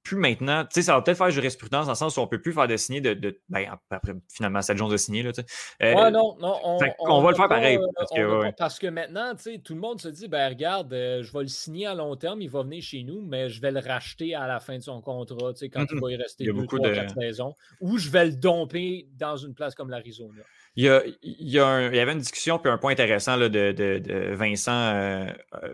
plus 0.03 0.17
maintenant. 0.17 0.63
Tu 0.65 0.69
sais, 0.73 0.81
ça 0.81 0.95
va 0.95 1.01
peut-être 1.01 1.17
faire 1.17 1.31
jurisprudence 1.31 1.85
dans 1.85 1.93
le 1.93 1.97
sens 1.97 2.17
où 2.17 2.21
on 2.21 2.27
peut 2.27 2.41
plus 2.41 2.53
faire 2.53 2.67
de 2.67 2.75
signer 2.77 3.01
de. 3.01 3.13
de 3.13 3.39
ben, 3.49 3.65
après, 3.89 4.13
finalement, 4.31 4.61
Seth 4.61 4.77
Jones 4.77 4.91
a 4.91 4.97
signé. 4.97 5.23
Là, 5.23 5.31
tu 5.31 5.41
sais. 5.41 5.47
Euh, 5.81 5.93
Ouais, 5.95 6.11
non, 6.11 6.35
non. 6.39 6.59
On, 6.63 6.79
fait 6.79 6.93
va 6.99 7.29
le 7.29 7.35
faire 7.35 7.47
pas, 7.47 7.55
pareil, 7.55 7.77
euh, 7.77 7.87
parce 7.95 8.11
que, 8.11 8.19
n'a 8.19 8.37
ouais. 8.39 8.45
pas- 8.47 8.51
parce 8.57 8.79
que 8.79 8.87
maintenant, 8.87 9.33
tu 9.35 9.43
sais, 9.43 9.59
tout 9.59 9.73
le 9.73 9.79
monde 9.79 10.01
se 10.01 10.09
dit, 10.09 10.27
ben 10.27 10.49
regarde, 10.49 10.91
euh, 10.93 11.23
je 11.23 11.31
vais 11.31 11.41
le 11.43 11.47
signer 11.47 11.87
à 11.87 11.95
long 11.95 12.15
terme, 12.15 12.41
il 12.41 12.49
va 12.49 12.63
venir 12.63 12.81
chez 12.83 13.03
nous, 13.03 13.21
mais 13.21 13.49
je 13.49 13.61
vais 13.61 13.71
le 13.71 13.79
racheter 13.79 14.35
à 14.35 14.45
la 14.47 14.59
fin 14.59 14.77
de 14.77 14.83
son 14.83 15.01
contrat, 15.01 15.53
tu 15.53 15.59
sais, 15.59 15.69
quand 15.69 15.85
il 15.91 15.99
va 15.99 16.11
y 16.11 16.15
rester 16.15 16.43
Il 16.43 16.47
y 16.47 16.49
a 16.49 16.53
deux, 16.53 16.61
beaucoup 16.61 16.77
trois, 16.77 16.89
de- 16.89 16.95
quatre 16.95 17.13
saisons, 17.19 17.55
ou 17.79 17.97
je 17.97 18.09
vais 18.09 18.25
le 18.25 18.33
domper 18.33 19.07
dans 19.17 19.37
une 19.37 19.53
place 19.53 19.73
comme 19.75 19.89
l'Arizona. 19.89 20.41
Il 20.75 20.85
y, 20.85 20.89
a, 20.89 21.03
il, 21.21 21.49
y 21.49 21.59
a 21.59 21.67
un- 21.67 21.89
il 21.89 21.95
y 21.95 21.99
avait 21.99 22.13
une 22.13 22.19
discussion 22.19 22.57
puis 22.59 22.71
un 22.71 22.77
point 22.79 22.91
intéressant 22.93 23.35
là, 23.35 23.47
de, 23.47 23.71
de- 23.71 23.99
de 23.99 24.33
Vincent 24.33 24.71
euh, 24.73 25.27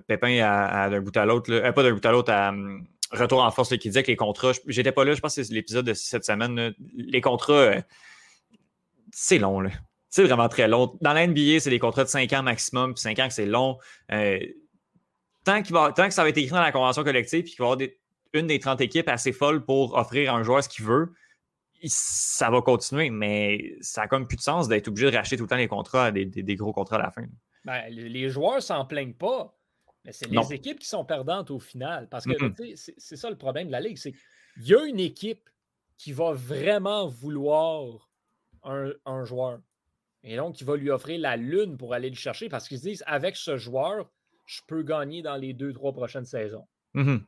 Pépin 0.07 0.39
à, 0.43 0.84
à 0.84 0.89
d'un 0.89 0.99
bout 1.01 1.15
à 1.15 1.25
l'autre. 1.25 1.71
pas 1.71 1.84
d'un 1.84 1.93
bout 1.93 2.05
à 2.05 2.11
l'autre, 2.11 2.32
à 2.34 2.49
hum, 2.49 2.86
Retour 3.12 3.41
en 3.43 3.49
force, 3.51 3.74
disait 3.74 4.03
que 4.03 4.07
les 4.12 4.16
contrats. 4.16 4.51
J'étais 4.68 4.91
pas 4.91 5.03
là, 5.03 5.14
je 5.14 5.20
pense 5.20 5.36
que 5.36 5.43
c'est 5.43 5.53
l'épisode 5.53 5.86
de 5.86 5.93
cette 5.93 6.26
semaine. 6.26 6.74
les 6.95 7.22
contrats, 7.22 7.53
euh, 7.53 7.82
c'est 9.12 9.39
long. 9.39 9.64
C'est 10.10 10.24
vraiment 10.24 10.49
très 10.49 10.68
long. 10.68 10.97
Dans 11.01 11.14
la 11.14 11.26
NBA, 11.28 11.60
c'est 11.60 11.70
des 11.70 11.80
contrats 11.80 12.03
de 12.03 12.10
5 12.10 12.32
ans 12.34 12.43
maximum, 12.43 12.93
puis 12.93 13.01
5 13.01 13.18
ans 13.20 13.28
que 13.28 13.34
c'est 13.34 13.45
long. 13.45 13.78
Euh, 14.12 14.39
tant, 15.43 15.62
que 15.62 15.70
ça 16.12 16.24
va 16.24 16.30
être 16.30 16.38
écrit 16.38 16.51
dans 16.51 16.62
la 16.62 16.72
convention 16.72 17.03
collective, 17.03 17.43
puis 17.43 17.53
qu'il 17.53 17.64
va 17.64 17.70
y 17.70 17.72
avoir 17.74 17.89
une 18.34 18.47
des 18.47 18.60
30 18.60 18.82
équipes 18.82 19.10
assez 19.10 19.32
folles 19.32 19.66
pour 19.66 19.95
offrir 19.95 20.34
à 20.34 20.38
un 20.38 20.43
joueur 20.43 20.64
ce 20.64 20.70
qu'il 20.70 20.86
veut, 20.86 21.14
ça 21.86 22.49
va 22.49 22.62
continuer, 22.62 23.10
mais 23.10 23.76
ça 23.82 24.01
n'a 24.01 24.07
comme 24.07 24.28
plus 24.28 24.38
de 24.38 24.41
sens 24.41 24.68
d'être 24.68 24.88
obligé 24.88 25.10
de 25.10 25.16
racheter 25.16 25.38
tout 25.38 25.43
le 25.43 25.49
temps 25.49 25.55
les 25.55 25.68
contrats, 25.68 26.12
des, 26.12 26.26
des- 26.26 26.55
gros 26.55 26.74
contrats 26.74 26.97
à 26.97 27.03
la 27.03 27.12
fin. 27.12 27.24
Ben, 27.66 27.84
les 27.89 28.30
joueurs 28.30 28.62
s'en 28.62 28.86
plaignent 28.86 29.14
pas, 29.14 29.57
mais 30.06 30.12
c'est 30.12 30.30
les 30.30 30.54
équipes 30.54 30.80
qui 30.80 30.88
sont 30.88 31.06
perdantes 31.06 31.52
au 31.52 31.60
final. 31.60 32.08
Parce 32.10 32.26
que 32.26 32.34
c'est 32.97 33.16
ça 33.16 33.30
le 33.30 33.38
problème 33.38 33.68
de 33.68 33.72
la 33.72 33.82
Ligue, 33.82 33.97
c'est 33.97 34.12
qu'il 34.12 34.68
y 34.68 34.76
a 34.76 34.86
une 34.86 35.00
équipe 35.00 35.50
qui 35.97 36.14
va 36.14 36.32
vraiment 36.34 37.08
vouloir 37.08 38.10
un, 38.64 38.91
un 39.06 39.26
joueur. 39.26 39.60
Et 40.24 40.36
donc, 40.36 40.60
il 40.62 40.66
va 40.66 40.76
lui 40.76 40.89
offrir 40.89 41.20
la 41.20 41.38
lune 41.38 41.78
pour 41.78 41.93
aller 41.93 42.10
le 42.10 42.16
chercher 42.16 42.50
parce 42.50 42.68
qu'ils 42.68 42.80
se 42.80 42.84
disent, 42.84 43.04
avec 43.08 43.36
ce 43.36 43.58
joueur, 43.58 44.10
je 44.45 44.62
peux 44.68 44.84
gagner 44.84 45.22
dans 45.22 45.36
les 45.36 45.54
deux, 45.54 45.74
trois 45.74 45.93
prochaines 45.93 46.26
saisons. 46.26 46.68
Mhm. 46.93 47.24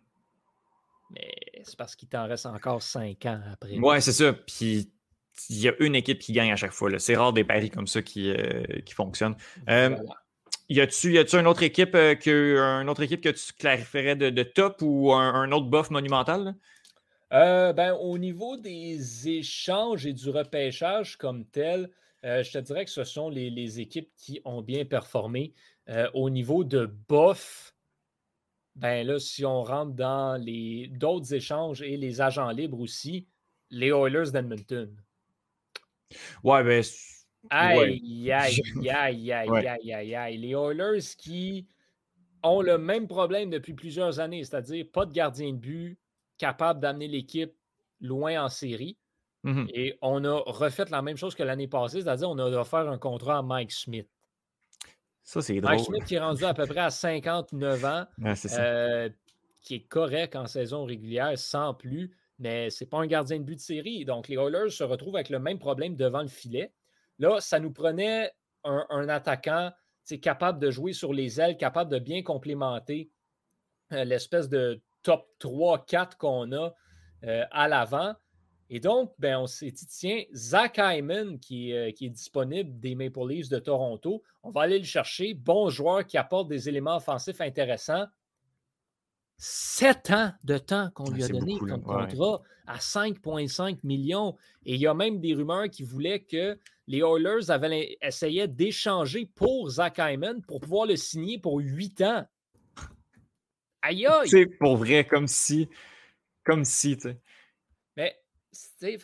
Mais 1.11 1.31
c'est 1.63 1.77
parce 1.77 1.95
qu'il 1.95 2.07
t'en 2.09 2.27
reste 2.27 2.45
encore 2.45 2.81
cinq 2.81 3.25
ans 3.25 3.41
après. 3.51 3.77
Ouais, 3.77 4.01
c'est 4.01 4.13
ça. 4.13 4.33
Puis 4.33 4.91
il 5.49 5.59
y 5.59 5.67
a 5.69 5.73
une 5.79 5.95
équipe 5.95 6.19
qui 6.19 6.33
gagne 6.33 6.51
à 6.51 6.55
chaque 6.55 6.71
fois. 6.71 6.97
C'est 6.99 7.15
rare 7.15 7.33
des 7.33 7.43
paris 7.43 7.69
comme 7.69 7.87
ça 7.87 8.01
qui, 8.01 8.29
euh, 8.29 8.63
qui 8.85 8.93
fonctionnent. 8.93 9.35
Euh, 9.69 9.89
Voilà. 9.89 10.20
Y 10.71 10.79
a-tu 10.79 11.37
une 11.37 11.47
autre 11.47 11.63
équipe 11.63 11.95
euh, 11.95 12.15
que 12.15 12.57
une 12.81 12.87
autre 12.87 13.01
équipe 13.01 13.19
que 13.19 13.27
tu 13.27 13.51
clarifierais 13.51 14.15
de, 14.15 14.29
de 14.29 14.43
top 14.43 14.81
ou 14.81 15.11
un, 15.11 15.33
un 15.33 15.51
autre 15.51 15.65
buff 15.65 15.89
monumental? 15.89 16.55
Euh, 17.33 17.73
ben, 17.73 17.91
au 17.99 18.17
niveau 18.17 18.55
des 18.55 19.27
échanges 19.27 20.05
et 20.05 20.13
du 20.13 20.29
repêchage 20.29 21.17
comme 21.17 21.43
tel, 21.43 21.89
euh, 22.23 22.41
je 22.41 22.53
te 22.53 22.57
dirais 22.59 22.85
que 22.85 22.91
ce 22.91 23.03
sont 23.03 23.29
les, 23.29 23.49
les 23.49 23.81
équipes 23.81 24.09
qui 24.15 24.39
ont 24.45 24.61
bien 24.61 24.85
performé. 24.85 25.53
Au 26.13 26.29
niveau 26.29 26.63
de 26.63 26.85
bof, 27.09 27.75
ben 28.75 29.05
là, 29.05 29.19
si 29.19 29.43
on 29.43 29.63
rentre 29.63 29.91
dans 29.91 30.41
les 30.41 30.87
d'autres 30.87 31.33
échanges 31.33 31.81
et 31.81 31.97
les 31.97 32.21
agents 32.21 32.49
libres 32.51 32.79
aussi, 32.79 33.27
les 33.71 33.89
Oilers 33.89 34.31
d'Edmonton. 34.31 34.89
Ouais, 36.45 36.63
ben. 36.63 36.81
Aïe, 37.49 38.31
aïe, 38.31 38.61
aïe, 38.89 38.89
aïe, 38.89 39.31
aïe, 39.31 39.93
aïe, 39.93 40.15
aïe. 40.15 40.37
Les 40.37 40.49
Oilers 40.51 41.01
qui 41.17 41.67
ont 42.43 42.61
le 42.61 42.77
même 42.77 43.07
problème 43.07 43.49
depuis 43.49 43.73
plusieurs 43.73 44.19
années, 44.19 44.43
c'est-à-dire 44.43 44.85
pas 44.91 45.05
de 45.05 45.13
gardien 45.13 45.51
de 45.51 45.57
but 45.57 45.99
capable 46.37 46.79
d'amener 46.79 47.07
l'équipe 47.07 47.53
loin 47.99 48.43
en 48.43 48.49
série. 48.49 48.97
Mhm. 49.43 49.67
Et 49.73 49.97
on 50.01 50.23
a 50.23 50.37
refait 50.45 50.85
la 50.89 51.01
même 51.01 51.17
chose 51.17 51.33
que 51.33 51.43
l'année 51.43 51.67
passée, 51.67 52.01
c'est-à-dire 52.01 52.29
on 52.29 52.37
a 52.37 52.45
offert 52.45 52.89
un 52.89 52.97
contrat 52.97 53.39
à 53.39 53.41
Mike 53.41 53.71
Smith. 53.71 54.07
Ça, 55.23 55.41
c'est 55.41 55.59
Mike 55.61 55.63
drôle. 55.63 55.79
Smith 55.79 56.03
qui 56.05 56.15
est 56.15 56.19
rendu 56.19 56.43
à 56.43 56.53
peu 56.53 56.65
près 56.65 56.79
à 56.79 56.89
59 56.89 57.85
ans, 57.85 58.05
Ouais, 58.19 58.33
euh, 58.59 59.09
qui 59.61 59.75
est 59.75 59.87
correct 59.87 60.35
en 60.35 60.45
saison 60.47 60.85
régulière, 60.85 61.37
sans 61.37 61.73
plus, 61.73 62.15
mais 62.39 62.69
c'est 62.69 62.87
pas 62.87 62.97
un 62.97 63.07
gardien 63.07 63.37
de 63.37 63.43
but 63.43 63.55
de 63.55 63.61
série. 63.61 64.05
Donc 64.05 64.27
les 64.27 64.35
Oilers 64.35 64.69
se 64.69 64.83
retrouvent 64.83 65.15
avec 65.15 65.29
le 65.29 65.39
même 65.39 65.59
problème 65.59 65.95
devant 65.95 66.21
le 66.21 66.27
filet. 66.27 66.71
Là, 67.19 67.39
ça 67.39 67.59
nous 67.59 67.71
prenait 67.71 68.31
un, 68.63 69.09
attaquant 69.09 69.71
capable 70.21 70.59
de 70.59 70.71
jouer 70.71 70.93
sur 70.93 71.13
les 71.13 71.39
ailes, 71.39 71.57
capable 71.57 71.91
de 71.91 71.99
bien 71.99 72.23
complémenter 72.23 73.09
euh, 73.93 74.03
l'espèce 74.03 74.49
de 74.49 74.81
top 75.03 75.27
3-4 75.39 76.17
qu'on 76.17 76.51
a 76.51 76.73
euh, 77.23 77.45
à 77.51 77.67
l'avant. 77.67 78.13
Et 78.69 78.79
donc, 78.79 79.13
ben, 79.19 79.37
on 79.37 79.47
s'est 79.47 79.71
dit, 79.71 79.85
tiens, 79.87 80.23
Zach 80.33 80.77
Hyman, 80.77 81.39
qui, 81.39 81.73
euh, 81.73 81.91
qui 81.91 82.05
est 82.05 82.09
disponible 82.09 82.79
des 82.79 82.95
Maple 82.95 83.27
Leafs 83.27 83.49
de 83.49 83.59
Toronto, 83.59 84.23
on 84.43 84.49
va 84.49 84.61
aller 84.61 84.79
le 84.79 84.85
chercher. 84.85 85.33
Bon 85.33 85.69
joueur 85.69 86.05
qui 86.05 86.17
apporte 86.17 86.47
des 86.47 86.69
éléments 86.69 86.95
offensifs 86.95 87.41
intéressants. 87.41 88.05
Sept 89.43 90.11
ans 90.11 90.33
de 90.43 90.59
temps 90.59 90.91
qu'on 90.93 91.05
Ouais, 91.05 91.15
lui 91.15 91.23
a 91.23 91.27
donné 91.27 91.53
beaucoup, 91.53 91.65
comme 91.65 91.83
Ouais. 91.83 92.07
contrat 92.07 92.41
à 92.67 92.77
5,5 92.79 93.83
millions. 93.83 94.37
Et 94.67 94.75
il 94.75 94.81
y 94.81 94.85
a 94.85 94.93
même 94.93 95.19
des 95.19 95.33
rumeurs 95.33 95.67
qui 95.67 95.81
voulaient 95.81 96.23
que 96.23 96.59
les 96.85 96.99
Oilers 96.99 97.49
avaient 97.49 97.97
essayaient 98.01 98.47
d'échanger 98.47 99.25
pour 99.25 99.67
Zach 99.71 99.97
Hyman 99.97 100.43
pour 100.43 100.59
pouvoir 100.59 100.85
le 100.85 100.95
signer 100.95 101.39
pour 101.39 101.57
8 101.59 102.01
ans. 102.01 102.23
Aïe 103.81 104.05
aïe! 104.05 104.27
C'est 104.29 104.45
pour 104.59 104.77
vrai, 104.77 105.07
comme 105.07 105.27
si. 105.27 105.67
Comme 106.43 106.63
si, 106.63 106.97
tu 106.97 107.09
sais. 107.09 107.17
Mais, 107.97 108.15
tu 108.53 108.59
sais, 108.79 108.97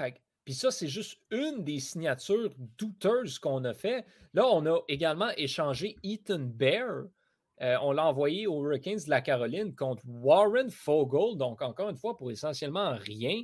puis 0.45 0.53
ça, 0.53 0.69
c'est 0.71 0.87
juste 0.87 1.19
une 1.31 1.63
des 1.63 1.79
signatures 1.79 2.53
douteuses 2.77 3.39
qu'on 3.39 3.65
a 3.65 3.73
fait. 3.73 4.05
Là, 4.33 4.47
on 4.47 4.65
a 4.67 4.81
également 4.87 5.29
échangé 5.35 5.95
Ethan 6.03 6.39
Bear. 6.39 7.05
Euh, 7.61 7.75
on 7.81 7.91
l'a 7.91 8.05
envoyé 8.05 8.45
aux 8.45 8.63
Hurricanes 8.63 8.99
de 9.05 9.09
la 9.09 9.21
Caroline 9.21 9.73
contre 9.75 10.03
Warren 10.05 10.69
Fogle. 10.69 11.37
Donc, 11.37 11.61
encore 11.61 11.89
une 11.89 11.97
fois, 11.97 12.15
pour 12.15 12.31
essentiellement 12.31 12.95
rien. 12.97 13.41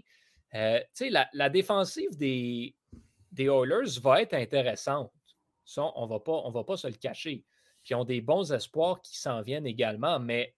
Euh, 0.53 0.80
la, 1.09 1.28
la 1.34 1.49
défensive 1.49 2.16
des, 2.18 2.76
Oilers 3.38 3.99
va 4.01 4.22
être 4.22 4.36
intéressante. 4.36 5.11
Ça, 5.66 5.91
on 5.95 6.05
ne 6.05 6.09
va, 6.09 6.20
pas- 6.20 6.78
se 6.78 6.88
le 6.88 6.93
cacher. 6.93 7.43
Puis, 7.82 7.93
ils 7.93 7.95
ont 7.95 8.05
des 8.05 8.22
bons 8.22 8.53
espoirs 8.53 9.01
qui 9.01 9.18
s'en 9.18 9.41
viennent 9.41 9.66
également, 9.66 10.20
mais 10.20 10.53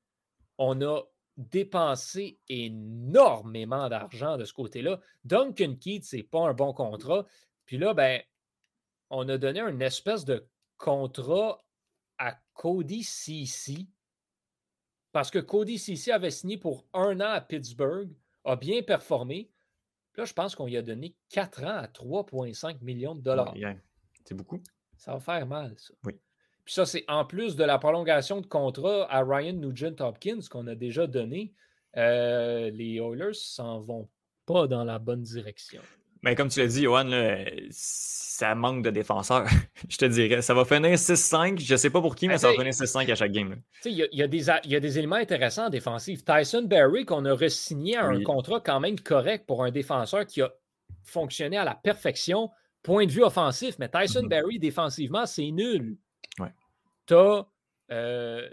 on 0.57 0.81
a 0.81 1.01
dépensé 1.37 2.39
énormément 2.49 3.89
d'argent 3.89 4.37
de 4.37 4.45
ce 4.45 4.53
côté-là. 4.53 4.99
Duncan 5.23 5.75
Keith, 5.75 6.03
c'est 6.03 6.23
pas 6.23 6.47
un 6.47 6.53
bon 6.53 6.73
contrat. 6.73 7.25
Puis 7.65 7.77
là, 7.77 7.93
ben, 7.93 8.21
on 9.09 9.27
a 9.29 9.37
donné 9.37 9.61
une 9.61 9.81
espèce 9.81 10.25
de 10.25 10.47
contrat 10.77 11.64
Cody 12.55 13.03
Ceci 13.03 13.87
parce 15.11 15.31
que 15.31 15.39
Cody 15.39 15.77
Ceci 15.77 16.11
avait 16.11 16.31
signé 16.31 16.57
pour 16.57 16.85
un 16.93 17.21
an 17.21 17.29
à 17.29 17.39
Pittsburgh, 17.39 18.09
a 18.43 18.55
bien 18.57 18.81
performé. 18.81 19.49
Là, 20.17 20.25
je 20.25 20.33
pense 20.33 20.55
qu'on 20.55 20.65
lui 20.65 20.75
a 20.75 20.81
donné 20.81 21.15
4 21.29 21.63
ans 21.63 21.77
à 21.77 21.87
3,5 21.87 22.81
millions 22.81 23.15
de 23.15 23.21
dollars. 23.21 23.55
Ouais. 23.55 23.79
C'est 24.25 24.35
beaucoup. 24.35 24.61
Ça 24.97 25.13
va 25.13 25.19
faire 25.21 25.45
mal, 25.47 25.73
ça. 25.77 25.93
Oui. 26.03 26.19
Puis 26.65 26.73
ça, 26.73 26.85
c'est 26.85 27.05
en 27.07 27.23
plus 27.25 27.55
de 27.55 27.63
la 27.63 27.77
prolongation 27.77 28.41
de 28.41 28.47
contrat 28.47 29.09
à 29.09 29.23
Ryan 29.23 29.53
Nugent 29.53 29.95
Hopkins 30.01 30.39
qu'on 30.49 30.67
a 30.67 30.75
déjà 30.75 31.07
donné. 31.07 31.53
euh, 31.95 32.69
les 32.71 32.95
Oilers 32.95 33.33
s'en 33.35 33.79
vont 33.79 34.09
pas 34.45 34.67
dans 34.67 34.83
la 34.83 34.99
bonne 34.99 35.21
direction. 35.21 35.81
Mais 36.25 36.35
comme 36.35 36.49
tu 36.49 36.59
l'as 36.59 36.67
dit, 36.67 36.81
Johan, 36.83 37.03
là, 37.05 37.37
ça 37.69 38.53
manque 38.55 38.83
de 38.83 38.89
défenseurs. 38.89 39.45
je 39.89 39.97
te 39.97 40.05
dirais. 40.05 40.41
Ça 40.41 40.53
va 40.53 40.65
finir 40.65 40.95
6-5. 40.95 41.59
Je 41.63 41.75
sais 41.77 41.89
pas 41.89 42.01
pour 42.01 42.15
qui, 42.15 42.27
mais 42.27 42.33
Ben, 42.33 42.37
ça 42.39 42.47
va 42.49 42.53
finir 42.55 42.73
6-5 42.73 43.09
à 43.11 43.15
chaque 43.15 43.31
game. 43.31 43.55
Il 43.85 43.91
y, 43.93 44.03
a- 44.03 44.07
y 44.11 44.27
des 44.27 44.49
a- 44.49 44.59
il 44.65 44.71
y 44.71 44.75
a 44.75 44.79
des 44.81 44.97
éléments 44.97 45.15
intéressants 45.15 45.67
en 45.67 45.69
défensive. 45.69 46.23
Tyson 46.23 46.63
Berry, 46.63 47.05
qu'on 47.05 47.23
a 47.25 47.33
re-signé 47.33 47.95
à 47.95 48.05
un 48.07 48.21
contrat 48.23 48.59
quand 48.59 48.79
même 48.81 48.99
correct 48.99 49.45
pour 49.45 49.63
un 49.63 49.71
défenseur 49.71 50.25
qui 50.25 50.41
a 50.41 50.51
fonctionné 51.03 51.55
à 51.57 51.63
la 51.63 51.75
perfection, 51.75 52.49
point 52.83 53.05
de 53.05 53.11
vue 53.11 53.23
offensif. 53.23 53.75
Mais 53.79 53.87
Tyson 53.89 54.23
Mhm. 54.23 54.29
Berry, 54.29 54.59
défensivement, 54.59 55.25
c'est 55.27 55.51
nul. 55.51 55.95
Ouais. 56.39 56.51
Tu 57.05 57.13
as 57.13 57.45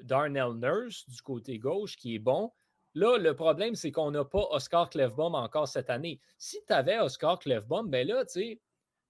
Darnell 0.02 0.52
Nurse 0.60 1.08
du 1.08 1.22
côté 1.22 1.58
gauche 1.58 1.96
qui 1.96 2.14
est 2.14 2.18
bon. 2.18 2.52
Là, 2.94 3.16
le 3.18 3.34
problème, 3.34 3.74
c'est 3.74 3.90
qu'on 3.90 4.10
n'a 4.10 4.24
pas 4.24 4.46
Oscar 4.50 4.90
Clefbaum 4.90 5.34
encore 5.34 5.68
cette 5.68 5.90
année. 5.90 6.20
Si 6.38 6.58
tu 6.66 6.72
avais 6.72 6.98
Oscar 6.98 7.38
Clefbaum, 7.38 7.88
ben 7.88 8.06
là, 8.06 8.24
tu 8.24 8.32
sais, 8.32 8.60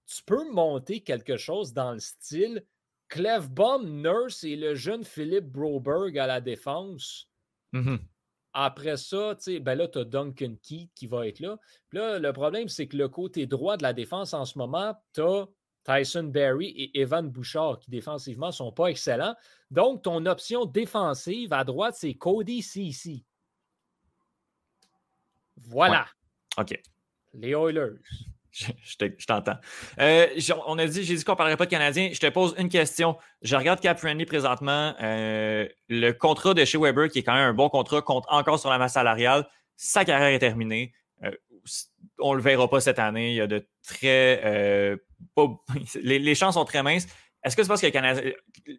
tu 0.05 0.23
peux 0.23 0.49
monter 0.51 1.01
quelque 1.01 1.37
chose 1.37 1.73
dans 1.73 1.93
le 1.93 1.99
style 1.99 2.63
Clefbaum, 3.09 4.01
Nurse 4.01 4.43
et 4.43 4.55
le 4.55 4.75
jeune 4.75 5.03
Philippe 5.03 5.51
Broberg 5.51 6.17
à 6.17 6.27
la 6.27 6.41
défense. 6.41 7.29
Mhm. 7.73 7.99
Après 8.53 8.97
ça, 8.97 9.35
tu 9.35 9.43
sais, 9.43 9.59
ben 9.59 9.75
là, 9.75 9.87
tu 9.87 9.99
as 9.99 10.05
Duncan 10.05 10.55
Keith 10.61 10.91
qui 10.95 11.07
va 11.07 11.27
être 11.27 11.39
là. 11.39 11.57
Puis 11.89 11.99
là, 11.99 12.19
le 12.19 12.33
problème, 12.33 12.69
c'est 12.69 12.87
que 12.87 12.97
le 12.97 13.09
côté 13.09 13.47
droit 13.47 13.77
de 13.77 13.83
la 13.83 13.93
défense 13.93 14.33
en 14.33 14.45
ce 14.45 14.57
moment, 14.57 14.95
tu 15.13 15.21
as 15.21 15.47
Tyson 15.83 16.23
Berry 16.23 16.67
et 16.67 16.99
Evan 17.01 17.29
Bouchard 17.29 17.79
qui 17.79 17.89
défensivement 17.89 18.47
ne 18.47 18.51
sont 18.51 18.71
pas 18.71 18.87
excellents. 18.87 19.35
Donc, 19.71 20.03
ton 20.03 20.25
option 20.25 20.65
défensive 20.65 21.51
à 21.51 21.63
droite, 21.63 21.95
c'est 21.97 22.13
Cody 22.13 22.61
Ceci. 22.61 23.25
Voilà, 25.67 26.05
OK. 26.57 26.79
les 27.33 27.49
Oilers. 27.51 27.97
Je, 28.55 28.67
je 28.83 28.97
te- 28.97 29.15
je 29.17 29.25
t'entends. 29.25 29.57
Euh, 29.99 30.27
on 30.67 30.77
a 30.77 30.85
dit, 30.85 31.03
j'ai 31.03 31.15
dit 31.15 31.23
qu'on 31.23 31.31
ne 31.31 31.37
parlerait 31.37 31.57
pas 31.57 31.65
de 31.65 31.71
Canadiens. 31.71 32.11
Je 32.13 32.19
te 32.19 32.29
pose 32.29 32.53
une 32.59 32.69
question. 32.69 33.17
Je 33.41 33.55
regarde 33.55 33.79
Cap 33.79 33.97
Friendly 33.97 34.27
présentement. 34.27 34.93
euh, 35.01 35.67
le 35.89 36.11
contrat 36.11 36.53
de 36.53 36.63
chez 36.63 36.77
Weber, 36.77 37.09
qui 37.09 37.17
est 37.17 37.23
quand 37.23 37.33
même 37.33 37.49
un 37.49 37.53
bon 37.55 37.67
contrat, 37.69 38.03
compte 38.03 38.25
encore 38.27 38.59
sur 38.59 38.69
la 38.69 38.77
masse 38.77 38.93
salariale. 38.93 39.47
Sa 39.75 40.05
carrière 40.05 40.27
est 40.27 40.37
terminée. 40.37 40.93
Euh, 41.23 41.31
on 42.19 42.33
ne 42.33 42.37
le 42.37 42.43
verra 42.43 42.69
pas 42.69 42.79
cette 42.79 42.99
année. 42.99 43.31
Il 43.31 43.35
y 43.37 43.41
a 43.41 43.47
de 43.47 43.67
très. 43.83 44.99
pas- 45.33 45.47
les, 46.03 46.19
les 46.19 46.35
chances 46.35 46.53
sont 46.53 46.65
très 46.65 46.83
minces. 46.83 47.07
Est-ce 47.43 47.55
que 47.55 47.63
c'est 47.63 47.67
parce 47.69 47.81
que 47.81 47.87
le 47.87 47.91
Canadien. 47.91 48.33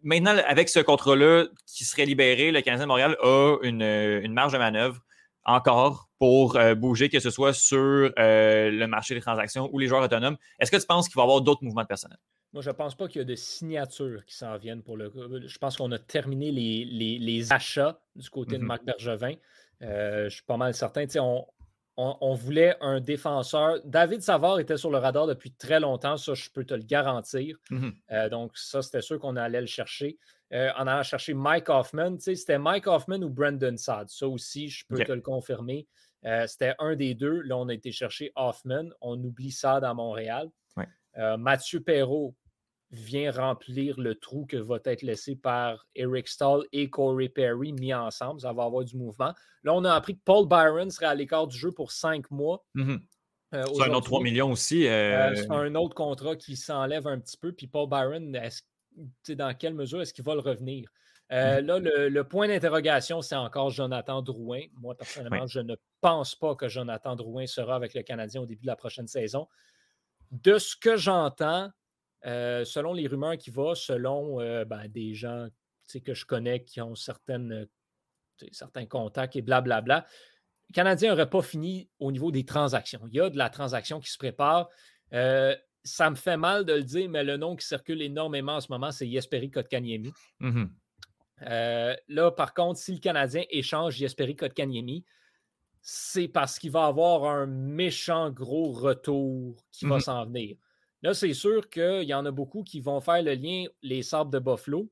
Maintenant, 0.04 0.36
avec 0.46 0.68
ce 0.68 0.78
contrat-là 0.78 1.46
qui 1.66 1.84
serait 1.84 2.06
libéré, 2.06 2.52
le 2.52 2.60
Canadien 2.60 2.84
de 2.86 2.88
Montréal 2.88 3.16
a 3.24 3.56
une, 3.62 3.82
une 3.82 4.32
marge 4.34 4.52
de 4.52 4.58
manœuvre? 4.58 5.00
Encore 5.44 6.08
pour 6.18 6.56
euh, 6.56 6.74
bouger, 6.74 7.08
que 7.08 7.20
ce 7.20 7.30
soit 7.30 7.52
sur 7.52 7.78
euh, 8.18 8.70
le 8.70 8.86
marché 8.86 9.14
des 9.14 9.20
transactions 9.20 9.68
ou 9.72 9.78
les 9.78 9.86
joueurs 9.86 10.02
autonomes. 10.02 10.36
Est-ce 10.58 10.70
que 10.70 10.76
tu 10.76 10.86
penses 10.86 11.08
qu'il 11.08 11.16
va 11.16 11.22
y 11.22 11.24
avoir 11.24 11.40
d'autres 11.40 11.62
mouvements 11.64 11.82
de 11.82 11.86
personnel? 11.86 12.18
Moi, 12.52 12.62
je 12.62 12.70
pense 12.70 12.94
pas 12.94 13.08
qu'il 13.08 13.18
y 13.18 13.22
a 13.22 13.24
de 13.24 13.34
signatures 13.34 14.24
qui 14.24 14.34
s'en 14.36 14.56
viennent 14.56 14.82
pour 14.82 14.96
le. 14.96 15.12
Je 15.46 15.58
pense 15.58 15.76
qu'on 15.76 15.90
a 15.92 15.98
terminé 15.98 16.52
les, 16.52 16.84
les- 16.84 17.18
les 17.18 17.52
achats 17.52 17.98
du 18.14 18.30
côté 18.30 18.56
de 18.56 18.62
Mhm. 18.62 18.66
Marc 18.68 18.84
Bergevin. 18.84 19.34
Euh, 19.82 20.28
je 20.28 20.34
suis 20.36 20.44
pas 20.44 20.56
mal 20.56 20.72
certain. 20.72 21.04
On, 21.16 21.44
on- 21.96 22.16
on 22.20 22.34
voulait 22.34 22.76
un 22.80 23.00
défenseur. 23.00 23.78
David 23.84 24.22
Savard 24.22 24.60
était 24.60 24.76
sur 24.76 24.90
le 24.90 24.98
radar 24.98 25.26
depuis 25.26 25.50
très 25.52 25.80
longtemps, 25.80 26.16
ça, 26.16 26.34
je 26.34 26.48
peux 26.50 26.64
te 26.64 26.74
le 26.74 26.82
garantir. 26.84 27.56
Mhm. 27.70 27.92
Donc, 28.30 28.52
ça, 28.56 28.82
c'était 28.82 29.02
sûr 29.02 29.18
qu'on 29.18 29.36
allait 29.36 29.60
le 29.60 29.66
chercher. 29.66 30.16
Euh, 30.54 30.70
en 30.76 30.86
allant 30.86 31.02
chercher 31.02 31.34
Mike 31.34 31.68
Hoffman, 31.68 32.16
c'était 32.20 32.58
Mike 32.58 32.86
Hoffman 32.86 33.22
ou 33.22 33.28
Brandon 33.28 33.76
Saad. 33.76 34.08
Ça 34.08 34.28
aussi, 34.28 34.68
je 34.68 34.84
peux 34.86 34.98
te 35.04 35.12
le 35.12 35.20
confirmer. 35.20 35.86
Euh, 36.24 36.46
c'était 36.46 36.74
un 36.78 36.94
des 36.96 37.14
deux. 37.14 37.40
Là, 37.42 37.56
on 37.58 37.68
a 37.68 37.74
été 37.74 37.90
chercher 37.92 38.30
Hoffman. 38.36 38.84
On 39.00 39.22
oublie 39.22 39.50
Saad 39.50 39.82
à 39.84 39.92
Montréal. 39.94 40.48
Ouais. 40.76 40.86
Euh, 41.18 41.36
Mathieu 41.36 41.80
Perrault 41.80 42.34
vient 42.90 43.32
remplir 43.32 43.98
le 43.98 44.14
trou 44.14 44.46
que 44.46 44.56
va 44.56 44.78
être 44.84 45.02
laissé 45.02 45.34
par 45.34 45.84
Eric 45.96 46.28
Stahl 46.28 46.62
et 46.72 46.88
Corey 46.88 47.28
Perry 47.28 47.72
mis 47.72 47.92
ensemble. 47.92 48.40
Ça 48.40 48.52
va 48.52 48.62
avoir 48.64 48.84
du 48.84 48.96
mouvement. 48.96 49.34
Là, 49.64 49.74
on 49.74 49.84
a 49.84 49.92
appris 49.92 50.14
que 50.16 50.22
Paul 50.24 50.46
Byron 50.46 50.88
serait 50.90 51.06
à 51.06 51.14
l'écart 51.14 51.48
du 51.48 51.58
jeu 51.58 51.72
pour 51.72 51.90
cinq 51.90 52.30
mois. 52.30 52.64
Mhm. 52.74 52.92
euh, 52.92 52.98
C'est 53.50 53.58
un 53.58 53.62
autre 53.64 53.72
aujourd'hui. 53.80 54.02
3 54.04 54.22
millions 54.22 54.52
aussi. 54.52 54.86
Euh, 54.86 55.30
euh, 55.30 55.34
c'est 55.34 55.50
un 55.50 55.74
autre 55.74 55.94
contrat 55.94 56.36
qui 56.36 56.56
s'enlève 56.56 57.08
un 57.08 57.18
petit 57.18 57.36
peu. 57.36 57.52
Puis 57.52 57.66
Paul 57.66 57.88
Byron, 57.88 58.34
est-ce- 58.36 58.62
dans 59.28 59.54
quelle 59.54 59.74
mesure 59.74 60.00
est-ce 60.02 60.14
qu'il 60.14 60.24
va 60.24 60.34
le 60.34 60.40
revenir? 60.40 60.90
Euh, 61.32 61.60
Mm-hmm. 61.60 61.66
Là, 61.66 61.78
le, 61.78 62.08
le 62.08 62.24
point 62.24 62.48
d'interrogation, 62.48 63.22
c'est 63.22 63.34
encore 63.34 63.70
Jonathan 63.70 64.22
Drouin. 64.22 64.62
Moi, 64.74 64.94
personnellement, 64.94 65.46
je 65.46 65.60
ne 65.60 65.74
pense 66.00 66.34
pas 66.34 66.54
que 66.54 66.68
Jonathan 66.68 67.16
Drouin 67.16 67.46
sera 67.46 67.76
avec 67.76 67.94
le 67.94 68.02
Canadien 68.02 68.42
au 68.42 68.46
début 68.46 68.62
de 68.62 68.66
la 68.66 68.76
prochaine 68.76 69.06
saison. 69.06 69.48
De 70.30 70.58
ce 70.58 70.76
que 70.76 70.96
j'entends, 70.96 71.70
euh, 72.26 72.64
selon 72.64 72.92
les 72.92 73.06
rumeurs 73.06 73.36
qui 73.36 73.50
vont, 73.50 73.74
selon 73.74 74.40
euh, 74.40 74.64
ben, 74.64 74.88
des 74.88 75.14
gens 75.14 75.48
que 76.04 76.14
je 76.14 76.24
connais 76.24 76.64
qui 76.64 76.80
ont 76.80 76.94
certaines, 76.94 77.68
certains 78.50 78.86
contacts 78.86 79.36
et 79.36 79.42
blablabla, 79.42 80.06
le 80.70 80.72
Canadien 80.72 81.10
n'aurait 81.10 81.30
pas 81.30 81.42
fini 81.42 81.88
au 81.98 82.10
niveau 82.10 82.32
des 82.32 82.44
transactions. 82.44 83.02
Il 83.08 83.14
y 83.14 83.20
a 83.20 83.28
de 83.30 83.36
la 83.36 83.50
transaction 83.50 84.00
qui 84.00 84.10
se 84.10 84.18
prépare. 84.18 84.68
Ça 85.84 86.08
me 86.10 86.16
fait 86.16 86.36
mal 86.38 86.64
de 86.64 86.72
le 86.72 86.82
dire, 86.82 87.08
mais 87.10 87.22
le 87.24 87.36
nom 87.36 87.56
qui 87.56 87.66
circule 87.66 88.00
énormément 88.02 88.56
en 88.56 88.60
ce 88.60 88.72
moment, 88.72 88.90
c'est 88.90 89.08
Jesperi 89.08 89.50
Kotkaniemi. 89.50 90.12
mhm. 90.40 90.70
Euh, 91.42 91.94
là, 92.08 92.30
par 92.30 92.54
contre, 92.54 92.78
si 92.78 92.92
le 92.92 93.00
Canadien 93.00 93.42
échange 93.50 93.96
Jesperi 93.96 94.36
Kotkaniemi, 94.36 95.04
c'est 95.82 96.28
parce 96.28 96.58
qu'il 96.58 96.70
va 96.70 96.86
avoir 96.86 97.24
un 97.24 97.46
méchant 97.46 98.30
gros 98.30 98.70
retour 98.72 99.56
qui 99.70 99.84
va 99.84 99.96
Mhm. 99.96 100.00
s'en 100.00 100.24
venir. 100.26 100.56
Là, 101.02 101.12
c'est 101.12 101.34
sûr 101.34 101.68
qu'il 101.68 102.04
y 102.04 102.14
en 102.14 102.24
a 102.24 102.30
beaucoup 102.30 102.62
qui 102.62 102.80
vont 102.80 103.00
faire 103.00 103.22
le 103.22 103.34
lien, 103.34 103.66
les 103.82 104.02
sables 104.02 104.32
de 104.32 104.38
Buffalo. 104.38 104.88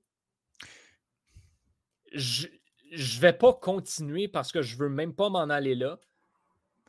Je 2.12 2.48
ne 2.90 3.20
vais 3.20 3.32
pas 3.32 3.54
continuer 3.54 4.28
parce 4.28 4.52
que 4.52 4.60
je 4.60 4.76
veux 4.76 4.90
même 4.90 5.14
pas 5.14 5.30
m'en 5.30 5.48
aller 5.48 5.74
là. 5.74 5.98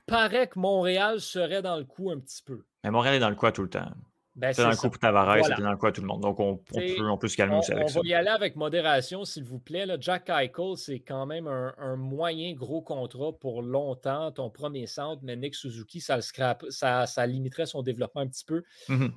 Paraît 0.06 0.47
que 0.47 0.60
Montréal 0.60 1.20
serait 1.22 1.62
dans 1.62 1.78
le 1.78 1.86
coup 1.86 2.12
un 2.12 2.20
petit 2.20 2.41
peu. 2.43 2.64
Mais 2.84 2.91
Montréal 2.91 3.16
est 3.16 3.20
dans 3.20 3.30
le 3.30 3.36
quoi 3.36 3.51
tout 3.51 3.64
le 3.64 3.70
temps. 3.70 3.89
Ben, 4.36 4.51
C'est 4.51 4.64
dans 4.64 4.70
le 4.70 4.76
ça. 4.76 4.82
coup 4.82 4.89
pour 4.89 4.99
Tavares, 4.99 5.26
Voilà. 5.26 5.43
c'était 5.43 5.62
dans 5.62 5.72
le 5.72 5.78
quoi 5.78 5.91
tout 5.91 6.01
le 6.01 6.08
monde. 6.08 6.22
Donc, 6.22 6.39
on, 6.39 6.54
on 6.54 6.58
peut, 6.58 7.10
on 7.10 7.18
peut 7.20 7.28
se 7.28 7.38
calmer 7.38 7.56
On, 7.56 7.60
aussi 7.60 7.72
avec 7.72 7.84
on 7.86 7.88
ça. 7.88 7.99
va 8.01 8.06
y 8.08 8.14
aller 8.16 8.30
avec 8.30 8.56
modération, 8.56 9.26
s'il 9.26 9.43
vous 9.43 9.60
plaît. 9.60 9.86
là. 9.86 9.95
Jack 9.99 10.28
Eichel, 10.30 10.76
c'est 10.76 10.99
quand 10.99 11.26
même 11.28 11.47
un, 11.47 11.74
un 11.78 11.95
moyen 11.95 12.54
gros 12.54 12.82
contrat 12.82 13.32
pour 13.39 13.62
longtemps, 13.62 14.32
ton 14.32 14.49
premier 14.49 14.88
centre, 14.88 15.22
mais 15.24 15.36
Nick 15.36 15.54
Suzuki, 15.54 16.01
ça, 16.01 16.16
le 16.16 16.24
scrap, 16.24 16.66
ça, 16.70 17.06
ça 17.06 17.26
limiterait 17.28 17.68
son 17.68 17.84
développement 17.84 18.22
un 18.22 18.28
petit 18.28 18.43
peu. 18.45 18.64
Mhm. 18.89 19.14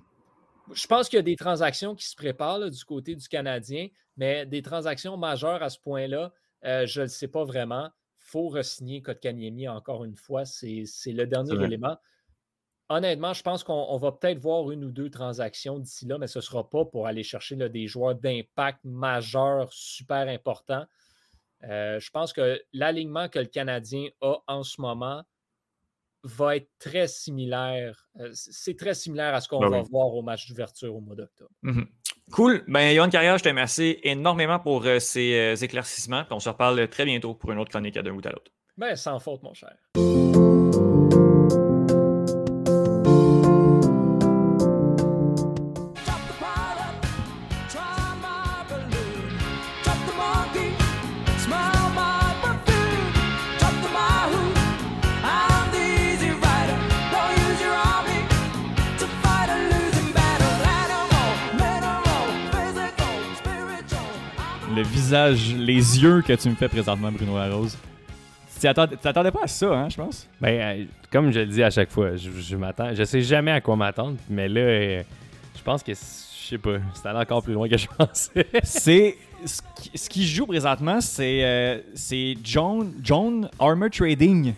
Je 0.75 0.87
pense 0.87 1.09
qu'il 1.09 1.17
y 1.17 1.21
a 1.21 1.23
des 1.23 1.37
transactions 1.37 1.95
qui 1.95 2.07
se 2.07 2.15
préparent 2.17 2.59
là, 2.59 2.69
du 2.69 2.85
côté 2.85 3.15
du 3.17 3.27
Canadien, 3.27 3.89
mais 4.19 4.45
des 4.45 4.61
transactions 4.63 5.17
majeures 5.17 5.63
à 5.63 5.71
ce 5.71 5.79
point-là, 5.79 6.33
euh, 6.65 6.87
je 6.87 7.01
ne 7.01 7.05
le 7.07 7.09
sais 7.09 7.29
pas 7.29 7.45
vraiment. 7.45 7.89
Il 8.27 8.31
faut 8.31 8.49
re-signer 8.49 9.03
Kotkaniemi 9.03 9.69
encore 9.69 10.05
une 10.05 10.17
fois. 10.17 10.45
C'est 10.45 10.85
le 11.07 11.27
dernier 11.27 11.63
élément. 11.65 11.97
Honnêtement, 12.89 13.33
je 13.33 13.43
pense 13.43 13.65
qu'on 13.65 13.87
on 13.89 13.97
va 13.99 14.13
peut-être 14.13 14.39
voir 14.39 14.71
une 14.71 14.85
ou 14.85 14.91
deux 14.91 15.11
transactions 15.11 15.79
d'ici 15.79 16.07
là, 16.07 16.19
mais 16.19 16.27
ce 16.27 16.39
ne 16.39 16.43
sera 16.43 16.69
pas 16.69 16.85
pour 16.85 17.07
aller 17.07 17.23
chercher 17.23 17.57
là, 17.57 17.69
des 17.69 17.87
joueurs 17.89 18.15
d'impact 18.15 18.81
majeur 18.85 19.73
super 19.73 20.29
importants. 20.29 20.87
Euh, 21.65 21.99
je 21.99 22.11
pense 22.11 22.33
que 22.33 22.63
l'alignement 22.73 23.29
que 23.29 23.39
le 23.41 23.47
Canadien 23.47 24.09
a 24.21 24.37
en 24.47 24.63
ce 24.63 24.81
moment 24.81 25.25
va 26.23 26.57
être 26.57 26.71
très 26.79 27.07
similaire. 27.09 28.09
euh, 28.21 28.31
c'est 28.33 28.77
très 28.77 28.95
similaire 28.95 29.35
à 29.35 29.41
ce 29.41 29.49
qu'on 29.49 29.61
Ben 29.61 29.69
va 29.71 29.81
oui. 29.83 29.89
voir 29.91 30.09
au 30.15 30.23
match 30.23 30.49
d'ouverture 30.49 30.95
au 30.95 31.01
mois 31.01 31.15
d'octobre. 31.17 31.51
Mhm. 31.63 31.87
Cool. 32.33 32.65
Ben, 32.67 32.93
Yohan 32.93 33.09
Carrière, 33.09 33.39
je 33.39 33.45
te 33.45 33.49
remercie 33.49 33.99
énormément 34.03 34.59
pour 34.59 34.85
euh, 34.85 34.99
ces 34.99 35.35
euh, 35.35 35.55
éclaircissements. 35.57 36.25
Puis 36.25 36.35
on 36.35 36.41
se 36.41 36.49
reparle 36.49 36.89
très 36.89 37.05
bientôt 37.05 37.35
pour 37.35 37.53
une 37.53 37.59
autre 37.59 37.71
chronique 37.71 37.97
à 37.97 38.03
d'un 38.03 38.13
bout 38.13 38.27
à 38.27 38.31
l'autre. 38.31 38.51
Ben, 38.77 38.97
sans 38.97 39.19
faute, 39.21 39.43
mon 39.43 39.55
cher. 39.55 39.75
Visage, 65.17 65.55
les 65.55 66.03
yeux 66.03 66.23
que 66.23 66.33
tu 66.35 66.49
me 66.51 66.55
fais 66.55 66.69
présentement, 66.69 67.11
Bruno 67.11 67.37
Larose. 67.37 67.77
Tu 68.59 68.67
t'attendais 69.03 69.31
pas 69.31 69.43
à 69.45 69.47
ça, 69.47 69.67
hein, 69.73 69.89
je 69.89 69.97
pense? 69.97 70.27
Ben, 70.41 70.61
euh, 70.61 70.85
comme 71.11 71.31
je 71.31 71.41
le 71.41 71.47
dis 71.47 71.63
à 71.63 71.71
chaque 71.71 71.91
fois, 71.91 72.17
je, 72.17 72.31
je 72.31 72.57
m'attends. 72.57 72.95
Je 72.95 73.05
sais 73.05 73.21
jamais 73.21 73.51
à 73.51 73.61
quoi 73.61 73.77
m'attendre, 73.77 74.17
mais 74.31 74.49
là, 74.49 74.61
euh, 74.61 75.03
je 75.57 75.63
pense 75.63 75.83
que, 75.83 75.93
je 75.93 76.49
sais 76.49 76.59
pas, 76.59 76.77
c'est 76.95 77.07
allé 77.07 77.19
encore 77.19 77.43
plus 77.43 77.53
loin 77.53 77.69
que 77.69 77.77
je 77.77 77.87
pensais. 77.87 78.47
C'est. 78.63 79.17
Ce 79.45 79.61
qui, 79.77 79.99
ce 79.99 80.09
qui 80.09 80.27
joue 80.27 80.47
présentement, 80.47 81.01
c'est 81.01 81.45
euh, 81.45 81.79
c'est 81.95 82.37
John, 82.43 82.95
John 83.03 83.49
Armor 83.61 83.91
Trading. 83.91 84.55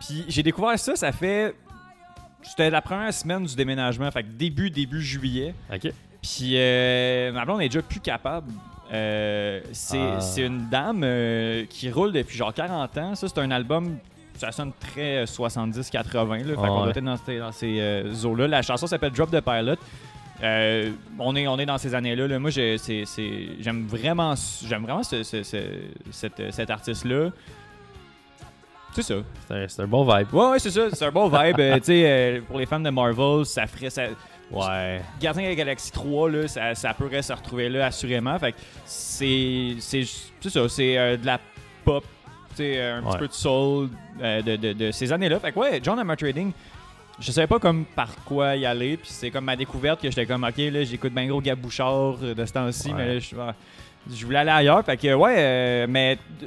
Puis 0.00 0.24
j'ai 0.28 0.42
découvert 0.42 0.76
ça, 0.78 0.96
ça 0.96 1.12
fait. 1.12 1.54
C'était 2.42 2.68
la 2.68 2.82
première 2.82 3.14
semaine 3.14 3.44
du 3.44 3.54
déménagement, 3.54 4.10
fait 4.10 4.24
que 4.24 4.28
début, 4.28 4.68
début 4.68 5.00
juillet. 5.00 5.54
ok. 5.72 5.92
Puis 6.20 6.54
euh, 6.54 7.30
ma 7.32 7.44
blonde 7.44 7.62
est 7.62 7.68
déjà 7.68 7.82
plus 7.82 8.00
capable. 8.00 8.52
Euh, 8.92 9.60
c'est 9.72 9.98
Ah. 9.98 10.20
c'est 10.20 10.42
une 10.42 10.68
dame 10.68 11.00
euh, 11.04 11.64
qui 11.68 11.90
roule 11.90 12.12
depuis 12.12 12.36
genre 12.36 12.54
40 12.54 12.96
ans. 12.98 13.14
Ça, 13.16 13.26
c'est 13.28 13.38
un 13.38 13.50
album, 13.50 13.98
ça 14.36 14.52
sonne 14.52 14.72
très 14.78 15.18
euh, 15.22 15.26
70-80. 15.26 16.38
là. 16.44 16.44
Fait 16.50 16.54
qu'on 16.54 16.62
Ouais. 16.62 16.68
doit 16.68 16.90
être 16.90 17.00
dans 17.04 17.16
ces, 17.16 17.38
dans 17.38 17.52
ces 17.52 17.76
euh, 17.80 18.12
eaux-là. 18.24 18.46
La 18.48 18.62
chanson 18.62 18.86
s'appelle 18.86 19.10
Drop 19.12 19.30
the 19.30 19.40
Pilot. 19.40 19.74
Euh, 20.42 20.90
on, 21.18 21.34
est, 21.34 21.48
on 21.48 21.58
est 21.58 21.66
dans 21.66 21.78
ces 21.78 21.94
années-là. 21.94 22.28
là. 22.28 22.38
Moi, 22.38 22.50
j'aime 22.50 23.86
vraiment, 23.86 24.34
j'aime 24.68 24.82
vraiment 24.82 25.02
ce- 25.02 25.22
ce- 25.22 26.50
cet 26.50 26.70
artiste-là. 26.70 27.30
C'est 28.92 29.02
ça. 29.02 29.14
C'est 29.48 29.80
un, 29.80 29.84
un 29.84 29.86
bon 29.88 30.04
vibe. 30.04 30.32
Ouais, 30.32 30.50
ouais, 30.50 30.58
c'est 30.58 30.70
ça. 30.70 30.82
C'est 30.92 31.04
un 31.06 31.10
bon 31.10 31.28
vibe. 31.28 31.56
Euh, 31.60 31.76
tu 31.76 31.84
sais, 31.84 32.02
euh, 32.06 32.40
pour 32.46 32.58
les 32.58 32.66
fans 32.66 32.80
de 32.80 32.88
Marvel, 32.90 33.44
ça 33.44 33.66
ferait. 33.66 33.90
Ça, 33.90 34.04
Ouais. 34.50 35.00
Gardien 35.20 35.42
de 35.44 35.48
la 35.48 35.54
Galaxie 35.54 35.90
3, 35.90 36.30
là, 36.30 36.46
ça, 36.48 36.74
ça 36.74 36.94
pourrait 36.94 37.22
se 37.22 37.32
retrouver 37.32 37.68
là, 37.68 37.86
assurément. 37.86 38.38
Fait 38.38 38.52
que 38.52 38.58
c'est. 38.84 39.76
C'est 39.80 40.04
ça, 40.48 40.68
c'est 40.68 40.96
euh, 40.96 41.16
de 41.16 41.26
la 41.26 41.40
pop, 41.84 42.04
sais, 42.54 42.80
un 42.80 43.02
petit 43.02 43.18
peu 43.18 43.28
de 43.28 43.32
soul 43.32 43.88
euh, 44.22 44.42
de, 44.42 44.56
de- 44.56 44.72
de 44.72 44.90
ces 44.92 45.12
années-là. 45.12 45.40
Fait 45.40 45.50
que 45.52 45.58
ouais, 45.58 45.80
John 45.82 45.98
Hammer 45.98 46.16
Trading, 46.16 46.52
je 47.18 47.32
savais 47.32 47.46
pas 47.48 47.58
comme 47.58 47.84
par 47.84 48.14
quoi 48.24 48.54
y 48.56 48.64
aller. 48.66 48.96
Puis 48.96 49.08
c'est 49.10 49.30
comme 49.32 49.46
ma 49.46 49.56
découverte 49.56 50.00
que 50.00 50.08
j'étais 50.08 50.26
comme, 50.26 50.44
ok, 50.44 50.56
là, 50.58 50.84
j'écoute 50.84 51.12
bien 51.12 51.26
gros 51.26 51.40
Gabouchard 51.40 52.18
euh, 52.22 52.34
de 52.34 52.44
ce 52.44 52.52
temps-ci, 52.52 52.88
Ouais. 52.88 52.94
mais 52.96 53.14
là, 53.14 53.18
je, 53.18 53.34
ah, 53.40 53.54
je 54.08 54.24
voulais 54.24 54.38
aller 54.38 54.50
ailleurs. 54.50 54.84
Fait 54.84 54.96
que 54.96 55.12
ouais, 55.12 55.34
euh, 55.38 55.86
mais. 55.88 56.18
euh, 56.42 56.46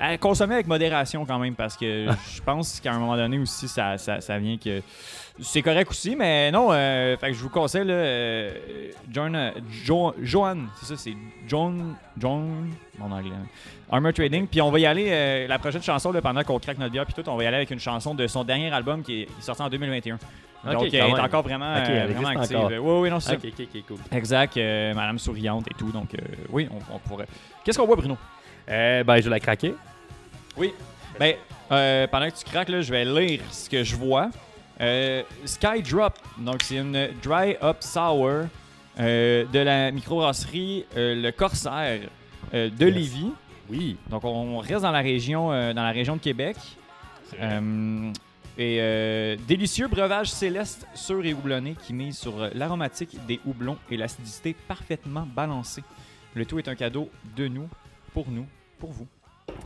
à 0.00 0.16
consommer 0.16 0.54
avec 0.54 0.68
modération 0.68 1.26
quand 1.26 1.40
même 1.40 1.56
parce 1.56 1.76
que 1.76 2.06
je 2.32 2.40
pense 2.40 2.78
qu'à 2.78 2.92
un 2.92 3.00
moment 3.00 3.16
donné 3.16 3.36
aussi 3.36 3.66
ça, 3.66 3.98
ça, 3.98 4.20
ça 4.20 4.38
vient 4.38 4.56
que 4.56 4.80
c'est 5.40 5.62
correct 5.62 5.90
aussi 5.90 6.16
mais 6.16 6.50
non 6.50 6.68
euh, 6.72 7.16
fait 7.16 7.28
que 7.28 7.32
je 7.34 7.42
vous 7.42 7.48
conseille 7.50 7.84
là, 7.84 7.94
euh, 7.94 8.90
John 9.10 9.34
euh, 9.36 9.50
Jo- 9.84 10.14
Johan 10.22 10.56
c'est 10.80 10.86
ça 10.86 10.96
c'est 10.96 11.14
John 11.46 11.94
John 12.18 12.70
mon 12.98 13.10
anglais 13.12 13.30
hein. 13.34 13.46
Armor 13.90 14.12
Trading 14.12 14.46
puis 14.46 14.60
on 14.60 14.70
va 14.70 14.78
y 14.80 14.86
aller 14.86 15.06
euh, 15.10 15.46
la 15.46 15.58
prochaine 15.58 15.82
chanson 15.82 16.10
là, 16.12 16.20
pendant 16.20 16.42
qu'on 16.42 16.58
craque 16.58 16.78
notre 16.78 16.92
bière 16.92 17.06
puis 17.06 17.14
tout 17.14 17.28
on 17.30 17.36
va 17.36 17.44
y 17.44 17.46
aller 17.46 17.56
avec 17.58 17.70
une 17.70 17.78
chanson 17.80 18.14
de 18.14 18.26
son 18.26 18.44
dernier 18.44 18.70
album 18.72 19.02
qui 19.02 19.22
est, 19.22 19.24
qui 19.26 19.32
est 19.38 19.42
sorti 19.42 19.62
en 19.62 19.68
2021 19.68 20.14
Ok, 20.66 20.72
donc 20.72 20.80
quand 20.80 20.86
elle 20.90 20.94
est 20.96 21.12
même. 21.12 21.20
encore 21.24 21.42
vraiment, 21.44 21.72
euh, 21.72 21.84
elle 21.86 22.26
active 22.26 22.56
encore. 22.56 22.70
oui 22.72 23.00
oui 23.02 23.10
non 23.10 23.20
c'est 23.20 23.36
cool. 23.86 23.96
exact 24.10 24.56
euh, 24.56 24.92
Madame 24.92 25.18
souriante 25.20 25.66
et 25.70 25.74
tout 25.74 25.92
donc 25.92 26.14
euh, 26.14 26.18
oui 26.50 26.68
on, 26.72 26.96
on 26.96 26.98
pourrait 26.98 27.26
qu'est-ce 27.64 27.78
qu'on 27.78 27.86
voit 27.86 27.94
Bruno? 27.96 28.18
Euh, 28.68 29.02
ben, 29.04 29.16
je 29.16 29.22
vais 29.22 29.30
la 29.30 29.40
craquer. 29.40 29.74
Oui. 30.56 30.74
Ben, 31.18 31.36
euh, 31.72 32.06
pendant 32.08 32.28
que 32.28 32.36
tu 32.36 32.44
craques, 32.44 32.68
là, 32.68 32.82
je 32.82 32.90
vais 32.92 33.04
lire 33.06 33.40
ce 33.50 33.70
que 33.70 33.82
je 33.82 33.96
vois. 33.96 34.28
Euh, 34.80 35.22
Sky 35.44 35.82
Drop, 35.82 36.18
donc 36.38 36.62
c'est 36.62 36.76
une 36.76 37.08
Dry 37.22 37.56
Up 37.62 37.78
Sour 37.80 38.44
euh, 39.00 39.44
de 39.52 39.58
la 39.60 39.90
microbrasserie 39.92 40.84
euh, 40.96 41.14
Le 41.14 41.30
Corsaire 41.30 42.00
euh, 42.52 42.68
de 42.70 42.86
Yes. 42.86 42.94
Lévis. 42.94 43.32
Oui. 43.70 43.96
Donc, 44.08 44.24
on 44.24 44.58
reste 44.58 44.82
dans 44.82 44.90
la 44.90 45.00
région, 45.00 45.48
dans 45.48 45.82
la 45.82 45.90
région 45.90 46.16
de 46.16 46.20
Québec. 46.22 46.56
Et 48.60 49.36
délicieux 49.46 49.88
breuvage 49.88 50.30
céleste 50.30 50.86
sûr 50.94 51.24
et 51.24 51.34
houblonné 51.34 51.76
qui 51.86 51.92
mise 51.92 52.16
sur 52.16 52.48
l'aromatique 52.54 53.18
des 53.26 53.40
houblons 53.46 53.76
et 53.90 53.98
l'acidité 53.98 54.56
parfaitement 54.66 55.28
balancée. 55.36 55.84
Le 56.34 56.46
tout 56.46 56.58
est 56.58 56.66
un 56.66 56.74
cadeau 56.74 57.10
de 57.36 57.46
nous, 57.46 57.68
pour 58.14 58.30
nous, 58.30 58.46
pour 58.78 58.90
vous. 58.90 59.06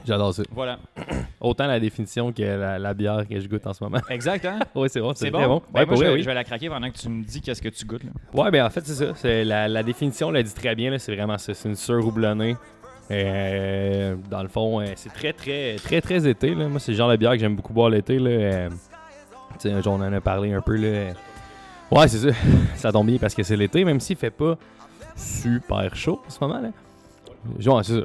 J'adore 0.04 0.34
ça. 0.34 0.42
Voilà. 0.50 0.80
Autant 1.43 1.66
la 1.66 1.80
définition 1.80 2.32
que 2.32 2.40
la, 2.43 2.78
la 2.78 2.95
bière 2.95 3.24
que 3.28 3.38
je 3.40 3.49
goûte 3.49 3.66
en 3.66 3.72
ce 3.72 3.82
moment. 3.82 3.99
Exact, 4.09 4.45
hein? 4.45 4.61
oui, 4.76 4.88
c'est 4.88 5.01
bon. 5.01 5.12
C'est 5.14 5.30
bon? 5.30 5.45
bon. 5.47 5.62
Ben, 5.72 5.80
Ouais, 5.80 5.86
moi, 5.86 5.86
pour 5.86 5.97
je, 5.97 6.05
vais, 6.05 6.12
oui. 6.14 6.22
je 6.22 6.26
vais 6.26 6.34
la 6.34 6.45
craquer 6.45 6.68
pendant 6.68 6.88
que 6.88 6.97
tu 6.97 7.09
me 7.09 7.24
dis 7.24 7.40
qu'est-ce 7.40 7.61
que 7.61 7.68
tu 7.68 7.84
goûtes. 7.84 8.05
Là. 8.05 8.11
Ouais, 8.32 8.51
ben 8.53 8.64
en 8.64 8.70
fait, 8.70 8.86
c'est 8.86 8.95
ça. 8.95 9.12
C'est 9.16 9.45
la, 9.45 9.66
la 9.68 9.82
définition 9.82 10.30
l'a 10.30 10.43
dit 10.45 10.55
très 10.55 10.74
bien. 10.76 10.90
là, 10.93 10.99
C'est 11.01 11.14
vraiment 11.14 11.36
ça. 11.38 11.53
C'est 11.53 11.68
une 11.68 11.74
sœur 11.74 12.07
houblonnée. 12.07 12.57
Euh, 13.11 14.14
dans 14.30 14.43
le 14.43 14.49
fond, 14.49 14.80
euh, 14.80 14.86
c'est 14.95 15.12
très, 15.12 15.32
très, 15.32 15.76
très, 15.76 16.01
très 16.01 16.26
été. 16.28 16.55
Là. 16.55 16.68
Moi, 16.68 16.78
c'est 16.80 16.93
le 16.93 16.97
genre 16.99 17.11
de 17.11 17.16
bière 17.16 17.32
que 17.32 17.38
j'aime 17.38 17.57
beaucoup 17.57 17.72
boire 17.72 17.90
l'été. 17.90 18.16
Euh, 18.20 18.68
tu 19.61 19.68
sais, 19.68 19.88
on 19.88 19.95
en 19.95 20.12
a 20.12 20.20
parlé 20.20 20.53
un 20.53 20.61
peu. 20.61 20.76
Là. 20.76 21.12
Ouais, 21.90 22.09
c'est 22.09 22.18
ça. 22.30 22.36
ça 22.76 22.93
tombe 22.93 23.09
bien 23.09 23.18
parce 23.18 23.34
que 23.34 23.43
c'est 23.43 23.57
l'été, 23.57 23.84
même 23.84 24.01
s'il 24.01 24.16
fait 24.16 24.30
pas 24.30 24.57
super 25.16 25.95
chaud 25.97 26.22
en 26.26 26.30
ce 26.30 26.38
moment. 26.40 26.61
Là. 26.61 26.68
Genre, 27.59 27.84
c'est 27.84 28.03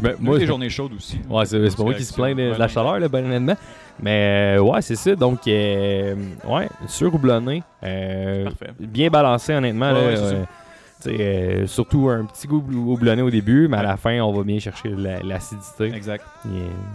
Moi, 0.20 0.38
des 0.38 0.46
journées 0.46 0.68
chaudes 0.68 0.92
aussi. 0.94 1.18
Ouais, 1.28 1.46
c'est 1.46 1.58
pas 1.76 1.82
moi 1.82 1.94
qui 1.94 2.04
se 2.04 2.12
plaint 2.12 2.36
de, 2.36 2.54
la 2.58 2.68
chaleur, 2.68 2.98
là, 2.98 3.08
ben 3.08 3.24
honnêtement. 3.24 3.56
Mais 4.02 4.56
euh, 4.58 4.62
ouais, 4.62 4.82
c'est 4.82 4.96
ça. 4.96 5.14
Donc, 5.14 5.46
euh, 5.46 6.14
ouais, 6.46 6.68
sur-houblonné. 6.86 7.62
euh, 7.82 8.44
Parfait. 8.44 8.72
bien 8.80 9.08
balancé, 9.08 9.54
honnêtement. 9.54 9.92
Ouais, 9.92 9.94
là, 9.94 10.06
ouais, 10.08 10.16
c'est 10.16 11.10
ça. 11.10 11.10
euh, 11.10 11.18
euh, 11.62 11.66
surtout 11.66 12.08
un 12.08 12.24
petit 12.24 12.46
goût 12.46 12.62
houblonné 12.92 13.22
au 13.22 13.30
début, 13.30 13.68
mais 13.68 13.76
à 13.78 13.82
la 13.82 13.96
fin, 13.96 14.20
on 14.20 14.32
va 14.32 14.42
bien 14.42 14.58
chercher 14.58 14.88
la- 14.90 15.20
l'acidité. 15.22 15.92
Exact. 15.94 16.24
Et- 16.46 16.48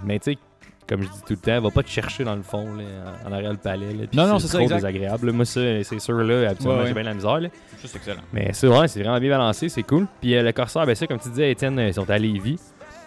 mais 0.06 0.20
tu 0.20 0.32
sais, 0.34 0.38
comme 0.90 1.04
je 1.04 1.08
dis 1.08 1.22
tout 1.26 1.34
le 1.34 1.38
temps, 1.38 1.62
va 1.62 1.70
pas 1.70 1.84
te 1.84 1.90
chercher 1.90 2.24
dans 2.24 2.36
le 2.36 2.42
fond, 2.42 2.66
là, 2.74 2.84
en 3.28 3.32
arrière 3.32 3.52
le 3.52 3.58
palais. 3.58 3.94
là, 3.94 4.06
Non, 4.14 4.28
non, 4.28 4.40
c'est 4.40 4.48
ça, 4.48 4.60
exact. 4.62 4.76
désagréable. 4.78 5.32
Moi, 5.32 5.46
ça, 5.46 5.62
c'est 5.84 6.00
sûr, 6.00 6.16
là, 6.18 6.50
absolument, 6.50 6.76
Ouais, 6.78 6.82
ouais. 6.82 6.88
j'ai 6.88 6.94
bien 6.94 7.04
de 7.04 7.08
la 7.10 7.14
misère. 7.14 7.40
là. 7.40 7.50
Ça, 7.78 7.88
c'est 7.88 7.98
excellent. 7.98 8.22
Mais 8.34 8.50
c'est 8.54 8.68
vrai, 8.68 8.88
c'est 8.88 9.02
vraiment 9.04 9.20
bien 9.20 9.30
balancé, 9.30 9.70
c'est 9.70 9.84
cool. 9.84 10.08
Puis 10.20 10.36
euh, 10.36 10.42
le 10.42 10.52
Corsair, 10.52 10.86
ben 10.86 10.96
ça, 10.96 11.06
comme 11.08 11.20
tu 11.20 11.30
disais, 11.30 11.52
Étienne, 11.52 11.80
ils 11.80 11.94
sont 11.94 12.10
à 12.10 12.18
Lévis. 12.18 12.60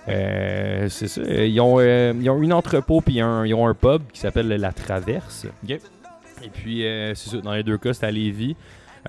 Euh, 0.08 0.88
c'est 0.88 1.08
ça. 1.08 1.20
euh, 1.20 1.46
Ils 1.46 1.60
ont, 1.60 1.76
euh, 1.78 2.12
ils 2.20 2.28
ont 2.30 2.42
une 2.42 2.52
entrepôt 2.52 3.00
puis 3.00 3.20
un- 3.20 3.44
ils 3.46 3.54
ont 3.54 3.66
un 3.68 3.74
pub 3.74 4.02
qui 4.12 4.20
s'appelle 4.20 4.48
La 4.48 4.72
Traverse. 4.72 5.46
Et 5.68 6.48
puis, 6.52 6.84
euh, 6.86 7.14
c'est 7.14 7.30
ça, 7.30 7.36
dans 7.38 7.52
les 7.54 7.62
deux 7.62 7.78
cas, 7.78 7.92
c'est 7.92 8.06
à 8.06 8.10
Lévis. 8.10 8.56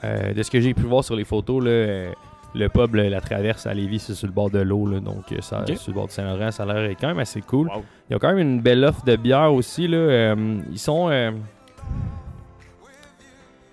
Euh, 0.03 0.33
de 0.33 0.43
ce 0.43 0.49
que 0.51 0.59
j'ai 0.59 0.73
pu 0.73 0.83
voir 0.83 1.03
sur 1.03 1.15
les 1.15 1.23
photos, 1.23 1.63
là, 1.63 1.69
euh, 1.69 2.11
le 2.55 2.69
pub, 2.69 2.95
là, 2.95 3.09
La 3.09 3.19
Traverse 3.21 3.65
à 3.65 3.73
Lévis, 3.73 3.99
c'est 3.99 4.13
sur 4.13 4.27
le 4.27 4.33
bord 4.33 4.49
de 4.51 4.59
l'eau. 4.59 4.87
donc, 4.99 5.31
euh, 5.31 5.37
ça, 5.41 5.65
sur 5.65 5.89
le 5.89 5.93
bord 5.93 6.07
du 6.07 6.13
Saint-Laurent, 6.13 6.51
ça 6.51 6.63
a 6.63 6.65
l'air 6.81 6.95
quand 6.99 7.07
même 7.07 7.19
assez 7.19 7.41
cool. 7.41 7.67
Wow. 7.67 7.83
Ils 8.09 8.15
ont 8.15 8.19
quand 8.19 8.29
même 8.29 8.39
une 8.39 8.61
belle 8.61 8.83
offre 8.85 9.03
de 9.05 9.15
bière 9.15 9.53
aussi. 9.53 9.87
Là. 9.87 9.97
euh, 9.97 10.59
ils 10.71 10.79
sont. 10.79 11.09
euh, 11.09 11.31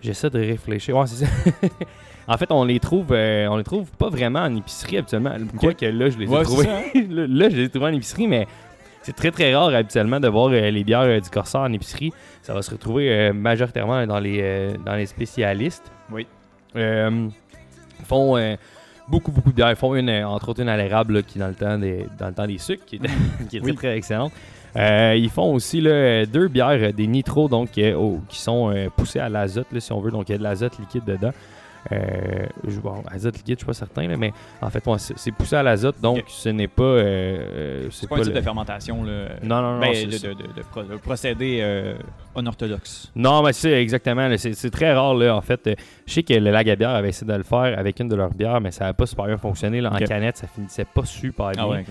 J'essaie 0.02 0.30
de 0.30 0.38
réfléchir. 0.38 0.96
Ouais, 0.96 1.06
c'est 1.06 1.26
ça. 1.26 1.30
en 2.28 2.36
fait, 2.38 2.50
on 2.50 2.64
les 2.64 2.80
trouve 2.80 3.08
euh, 3.10 3.46
on 3.48 3.58
les 3.58 3.64
trouve 3.64 3.90
pas 3.92 4.08
vraiment 4.08 4.40
en 4.40 4.56
épicerie 4.56 4.96
habituellement. 4.96 5.34
Quoique 5.58 5.84
là, 5.84 6.08
je 6.08 6.16
les 6.18 6.24
ai 6.24 6.28
Ouais, 6.28 6.42
trouvés. 6.42 6.68
hein? 6.68 6.82
là, 7.10 7.26
là, 7.28 7.48
je 7.50 7.56
les 7.56 7.64
ai 7.64 7.68
trouvés 7.68 7.86
en 7.86 7.92
épicerie, 7.92 8.26
mais 8.26 8.46
c'est 9.02 9.14
très 9.14 9.30
très 9.30 9.54
rare 9.54 9.68
habituellement 9.74 10.18
de 10.18 10.28
voir 10.28 10.48
euh, 10.48 10.70
les 10.70 10.84
bières 10.84 11.00
euh, 11.02 11.20
du 11.20 11.28
Corsair 11.28 11.60
en 11.60 11.72
épicerie. 11.74 12.12
Ça 12.40 12.54
va 12.54 12.62
se 12.62 12.70
retrouver 12.70 13.30
majoritairement 13.34 14.06
dans 14.06 14.18
les, 14.18 14.72
dans 14.86 14.94
les 14.94 15.04
spécialistes. 15.06 15.92
Oui. 16.10 16.26
Euh, 18.12 18.26
ils 18.26 18.28
font 18.28 18.36
euh, 18.36 18.56
beaucoup 19.08 19.32
beaucoup 19.32 19.50
de 19.50 19.54
bières. 19.56 19.70
Ils 19.70 19.76
font 19.76 19.94
une, 19.94 20.08
euh, 20.08 20.26
entre 20.28 20.48
autres 20.50 20.60
une 20.62 20.68
à 20.68 20.76
l'érable 20.76 21.14
là, 21.14 21.22
qui 21.22 21.38
est 21.38 21.40
dans 21.40 21.48
le 21.48 21.54
temps 21.54 21.78
des, 21.78 22.06
dans 22.18 22.28
le 22.28 22.34
temps 22.34 22.46
des 22.46 22.58
sucres, 22.58 22.84
qui 22.86 22.96
est, 22.96 23.00
qui 23.48 23.56
est 23.56 23.60
Oui. 23.60 23.74
très 23.74 23.88
très 23.88 23.96
excellente. 23.96 24.32
Euh, 24.76 25.16
ils 25.18 25.30
font 25.30 25.52
aussi 25.52 25.80
là, 25.80 26.24
deux 26.26 26.46
bières, 26.48 26.68
euh, 26.80 26.92
des 26.92 27.06
nitros 27.08 27.48
donc 27.48 27.76
euh, 27.78 28.16
qui 28.28 28.38
sont 28.38 28.70
euh, 28.70 28.88
poussées 28.96 29.18
à 29.18 29.28
l'azote 29.28 29.66
là, 29.72 29.80
si 29.80 29.92
on 29.92 30.00
veut. 30.00 30.10
Donc 30.12 30.28
il 30.28 30.32
y 30.32 30.34
a 30.36 30.38
de 30.38 30.42
l'azote 30.44 30.78
liquide 30.78 31.04
dedans. 31.04 31.32
Euh, 31.92 32.46
je, 32.68 32.78
bon, 32.78 33.02
azote 33.10 33.36
liquide, 33.38 33.56
je 33.56 33.60
suis 33.60 33.66
pas 33.66 33.72
certain, 33.72 34.06
là, 34.06 34.16
mais 34.16 34.32
en 34.60 34.68
fait, 34.68 34.86
ouais, 34.86 34.98
c'est 34.98 35.32
poussé 35.32 35.56
à 35.56 35.62
l'azote, 35.62 35.96
donc 36.02 36.22
ce 36.28 36.50
n'est 36.50 36.68
pas. 36.68 36.82
euh, 36.82 36.98
euh, 37.04 37.86
C'est 37.90 38.08
pas 38.08 38.16
un 38.16 38.20
type 38.20 38.28
le- 38.28 38.34
de 38.38 38.40
fermentation. 38.44 39.02
Là. 39.02 39.12
Non, 39.42 39.62
non, 39.62 39.74
non. 39.74 39.80
Ben, 39.80 39.94
c'est- 39.94 40.06
de, 40.26 40.34
de, 40.34 40.42
de, 40.42 40.62
pro- 40.70 40.82
de 40.82 40.96
procédé 40.96 41.60
euh, 41.62 41.94
unorthodoxe. 42.36 43.10
Non, 43.16 43.42
mais 43.42 43.52
c'est 43.52 43.80
exactement. 43.80 44.28
C'est 44.36 44.70
très 44.70 44.92
rare, 44.92 45.14
là, 45.14 45.34
en 45.36 45.40
fait. 45.40 45.66
Euh, 45.66 45.74
Je 46.06 46.12
sais 46.14 46.22
que 46.22 46.34
le 46.34 46.50
Lagabière 46.50 46.90
avait 46.90 47.08
essayé 47.10 47.30
de 47.30 47.36
le 47.36 47.44
faire 47.44 47.78
avec 47.78 47.98
une 48.00 48.08
de 48.08 48.16
leurs 48.16 48.34
bières, 48.34 48.60
mais 48.60 48.70
ça 48.72 48.84
n'a 48.86 48.94
pas 48.94 49.06
super 49.06 49.26
bien 49.26 49.38
fonctionné. 49.38 49.80
Là. 49.80 49.90
En 49.92 49.98
canette, 49.98 50.36
ça 50.36 50.46
finissait 50.46 50.84
pas 50.84 51.04
super 51.04 51.50
bien. 51.52 51.62
Ah 51.64 51.68
ouais. 51.68 51.84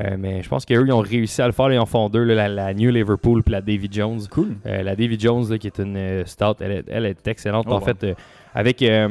Euh, 0.00 0.16
mais 0.18 0.42
je 0.42 0.48
pense 0.48 0.64
qu'eux, 0.64 0.84
ils 0.86 0.92
ont 0.92 1.00
réussi 1.00 1.42
à 1.42 1.46
le 1.46 1.52
faire. 1.52 1.68
là, 1.68 1.74
ils 1.74 1.78
en 1.78 1.84
font 1.86 2.08
deux, 2.08 2.24
là, 2.24 2.34
la, 2.34 2.48
la 2.48 2.72
New 2.74 2.90
Liverpool 2.90 3.42
puis 3.42 3.52
la 3.52 3.60
Davy 3.60 3.88
Jones. 3.92 4.20
Cool. 4.30 4.56
Euh, 4.66 4.82
la 4.82 4.96
Davy 4.96 5.18
Jones, 5.20 5.44
là, 5.50 5.58
qui 5.58 5.66
est 5.66 5.78
une 5.78 5.96
euh, 5.98 6.24
stout, 6.24 6.56
elle, 6.60 6.72
est- 6.72 6.84
elle 6.88 7.04
est 7.06 7.28
excellente. 7.28 7.66
Oh, 7.68 7.72
en 7.74 7.78
wow. 7.78 7.84
fait, 7.84 8.16
avec. 8.54 8.82
euh, 8.82 9.08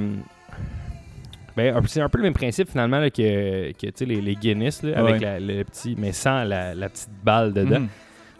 ben, 1.57 1.75
c'est 1.87 2.01
un 2.01 2.07
peu 2.09 2.17
le 2.17 2.23
même 2.23 2.33
principe 2.33 2.69
finalement 2.69 2.99
là, 2.99 3.09
que, 3.09 3.71
que 3.73 3.87
tu 3.87 3.91
sais, 3.95 4.05
les, 4.05 4.21
les 4.21 4.35
Guinness, 4.35 4.83
là, 4.83 4.97
avec 4.99 5.15
ouais. 5.15 5.19
la, 5.19 5.39
le 5.39 5.63
petit, 5.65 5.95
mais 5.97 6.13
sans 6.13 6.43
la, 6.45 6.73
la 6.73 6.87
petite 6.89 7.09
balle 7.23 7.53
dedans. 7.53 7.81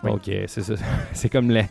Oui. 0.03 0.09
Donc, 0.11 0.27
euh, 0.29 0.45
c'est 0.47 0.61
ça. 0.61 0.75
c'est 1.13 1.27
comme 1.29 1.51
le, 1.51 1.61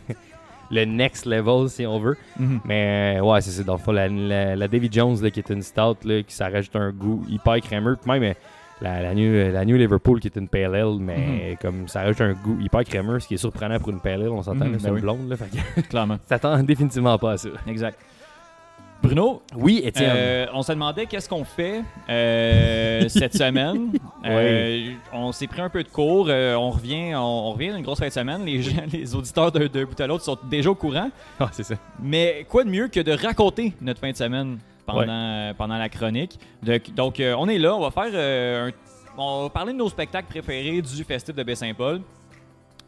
le 0.69 0.85
next 0.85 1.25
level, 1.25 1.67
si 1.69 1.85
on 1.87 1.99
veut. 1.99 2.15
Mhm. 2.39 2.59
Mais 2.65 3.17
euh, 3.19 3.23
ouais, 3.23 3.41
c'est 3.41 3.49
ça. 3.51 3.63
Dans 3.63 3.73
le 3.73 3.79
fond, 3.79 3.91
la, 3.91 4.07
la, 4.07 4.67
Davy 4.67 4.87
Jones, 4.91 5.17
là, 5.21 5.31
qui 5.31 5.39
est 5.39 5.49
une 5.49 5.63
stout, 5.63 5.97
là, 6.05 6.21
qui 6.21 6.33
ça 6.35 6.47
rajoute 6.47 6.75
un 6.75 6.91
goût 6.91 7.25
hyper 7.27 7.59
crémeux. 7.59 7.97
Puis 7.99 8.19
même 8.19 8.35
la, 8.79 9.01
la, 9.01 9.13
new, 9.15 9.51
la 9.51 9.65
New 9.65 9.77
Liverpool, 9.77 10.19
qui 10.19 10.27
est 10.27 10.35
une 10.37 10.47
Pale 10.47 10.75
Ale, 10.75 10.97
mais 10.99 11.57
comme 11.59 11.87
ça 11.87 12.01
rajoute 12.03 12.21
un 12.21 12.33
goût 12.33 12.59
hyper 12.61 12.83
crémeux, 12.83 13.19
ce 13.19 13.27
qui 13.27 13.33
est 13.33 13.37
surprenant 13.37 13.79
pour 13.79 13.89
une 13.89 13.99
Pale 13.99 14.21
Ale, 14.21 14.29
on 14.29 14.43
s'entend, 14.43 14.65
Mhm, 14.65 14.73
là, 14.73 14.77
c'est 14.79 14.83
ben 14.85 14.89
une 14.89 14.95
oui. 14.95 15.01
blonde. 15.01 15.27
Là, 15.29 15.37
fait 15.37 15.49
que 15.49 15.81
Clairement. 15.89 16.19
ça 16.29 16.61
définitivement 16.61 17.17
pas 17.17 17.31
à 17.31 17.37
ça. 17.37 17.49
Exact. 17.67 17.97
Bruno, 19.03 19.41
Oui, 19.55 19.81
Étienne. 19.83 20.11
euh, 20.15 20.45
on 20.53 20.61
se 20.61 20.71
demandait 20.71 21.07
qu'est-ce 21.07 21.27
qu'on 21.27 21.43
fait 21.43 21.81
euh, 22.07 23.07
cette 23.09 23.35
semaine. 23.35 23.91
Euh, 24.25 24.91
on 25.11 25.31
s'est 25.31 25.47
pris 25.47 25.59
un 25.61 25.69
peu 25.69 25.81
de 25.83 25.89
cours. 25.89 26.27
euh, 26.29 26.53
on 26.55 26.69
revient, 26.69 27.15
on, 27.15 27.19
on 27.19 27.51
revient 27.53 27.71
d'une 27.73 27.81
grosse 27.81 27.97
fin 27.99 28.07
de 28.07 28.11
semaine. 28.13 28.45
Les, 28.45 28.61
gens, 28.61 28.81
les 28.93 29.15
auditeurs 29.15 29.51
d'un 29.51 29.65
bout 29.85 29.99
à 29.99 30.05
l'autre 30.07 30.23
sont 30.23 30.37
déjà 30.49 30.69
au 30.69 30.75
courant. 30.75 31.09
Ah, 31.39 31.49
c'est 31.51 31.63
ça. 31.63 31.75
Mais 31.99 32.45
quoi 32.47 32.63
de 32.63 32.69
mieux 32.69 32.89
que 32.89 32.99
de 32.99 33.11
raconter 33.11 33.73
notre 33.81 33.99
fin 33.99 34.11
de 34.11 34.15
semaine 34.17 34.59
pendant, 34.85 35.05
euh, 35.09 35.53
pendant 35.55 35.77
la 35.77 35.89
chronique? 35.89 36.37
De- 36.61 36.79
donc, 36.95 37.19
euh, 37.19 37.33
on 37.39 37.47
est 37.49 37.57
là. 37.57 37.75
On 37.75 37.81
va 37.81 37.89
faire 37.89 38.11
euh, 38.13 38.67
un- 38.69 38.71
On 39.17 39.43
va 39.43 39.49
parler 39.49 39.73
de 39.73 39.77
nos 39.79 39.89
spectacles 39.89 40.27
préférés 40.29 40.79
du 40.81 41.03
Festif 41.03 41.33
de 41.35 41.41
Baie-Saint-Paul. 41.43 42.01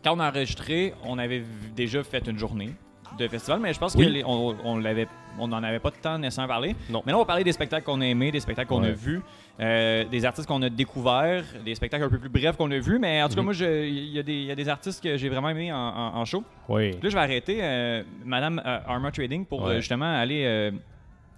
Quand 0.04 0.16
on 0.16 0.20
a 0.20 0.30
enregistré, 0.30 0.94
on 1.06 1.18
avait 1.18 1.44
déjà 1.76 2.04
fait 2.04 2.26
une 2.28 2.38
journée 2.38 2.70
de 3.18 3.28
festival, 3.28 3.60
mais 3.60 3.74
je 3.74 3.80
pense 3.80 3.96
Oui. 3.96 4.22
qu'on 4.24 4.56
on, 4.64 4.78
l'avait- 4.78 5.08
on 5.40 5.48
n'en 5.48 5.62
avait 5.64 5.80
pas 5.80 5.92
temps 5.92 6.18
nécessairement 6.18 6.52
à 6.52 6.56
parler. 6.56 6.76
Non. 6.90 7.04
Mais 7.06 7.12
là, 7.12 7.18
on 7.18 7.22
va 7.22 7.26
parler 7.26 7.44
des 7.44 7.52
spectacles 7.52 7.86
qu'on 7.86 8.02
a 8.02 8.06
aimés, 8.06 8.32
des 8.32 8.40
spectacles 8.40 8.70
qu'on 8.70 8.84
a 8.84 8.92
vus, 8.92 9.22
euh, 9.60 10.04
des 10.06 10.26
artistes 10.26 10.48
qu'on 10.48 10.62
a 10.62 10.70
découverts, 10.70 11.44
des 11.64 11.76
spectacles 11.76 12.04
un 12.06 12.10
peu 12.10 12.18
plus 12.20 12.30
brefs 12.30 12.58
qu'on 12.58 12.72
a 12.72 12.80
vus. 12.80 12.98
Mais 13.00 13.22
en 13.22 13.30
tout 13.30 13.36
cas, 13.36 13.42
Mhm. 13.42 13.46
moi, 13.46 13.54
il 13.56 14.10
y, 14.10 14.20
a 14.20 14.24
des- 14.24 14.34
il 14.34 14.46
y 14.46 14.52
a 14.52 14.56
des 14.56 14.70
artistes 14.70 15.04
que 15.04 15.16
j'ai 15.18 15.30
vraiment 15.30 15.50
aimés 15.50 15.72
en, 15.72 15.78
en- 15.78 16.16
en 16.18 16.26
show. 16.26 16.44
Oui. 16.70 16.92
Là, 16.92 17.10
je 17.10 17.16
vais 17.16 17.20
arrêter 17.22 17.60
euh, 17.62 18.04
Madame 18.26 18.62
euh, 18.66 18.80
Armor 18.88 19.12
Trading 19.12 19.46
pour 19.46 19.64
Ouais. 19.64 19.74
euh, 19.74 19.80
justement 19.80 20.12
aller 20.20 20.72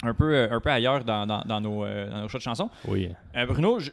un, 0.04 0.14
peu, 0.14 0.48
un 0.52 0.60
peu 0.60 0.70
ailleurs 0.70 1.04
dans, 1.04 1.26
dans- 1.26 1.44
dans 1.46 1.62
nos, 1.62 1.86
dans 1.86 2.22
nos 2.22 2.28
choix 2.28 2.38
de 2.38 2.44
chansons. 2.44 2.70
Oui. 2.88 3.10
Euh, 3.36 3.46
Bruno, 3.46 3.80
je, 3.80 3.92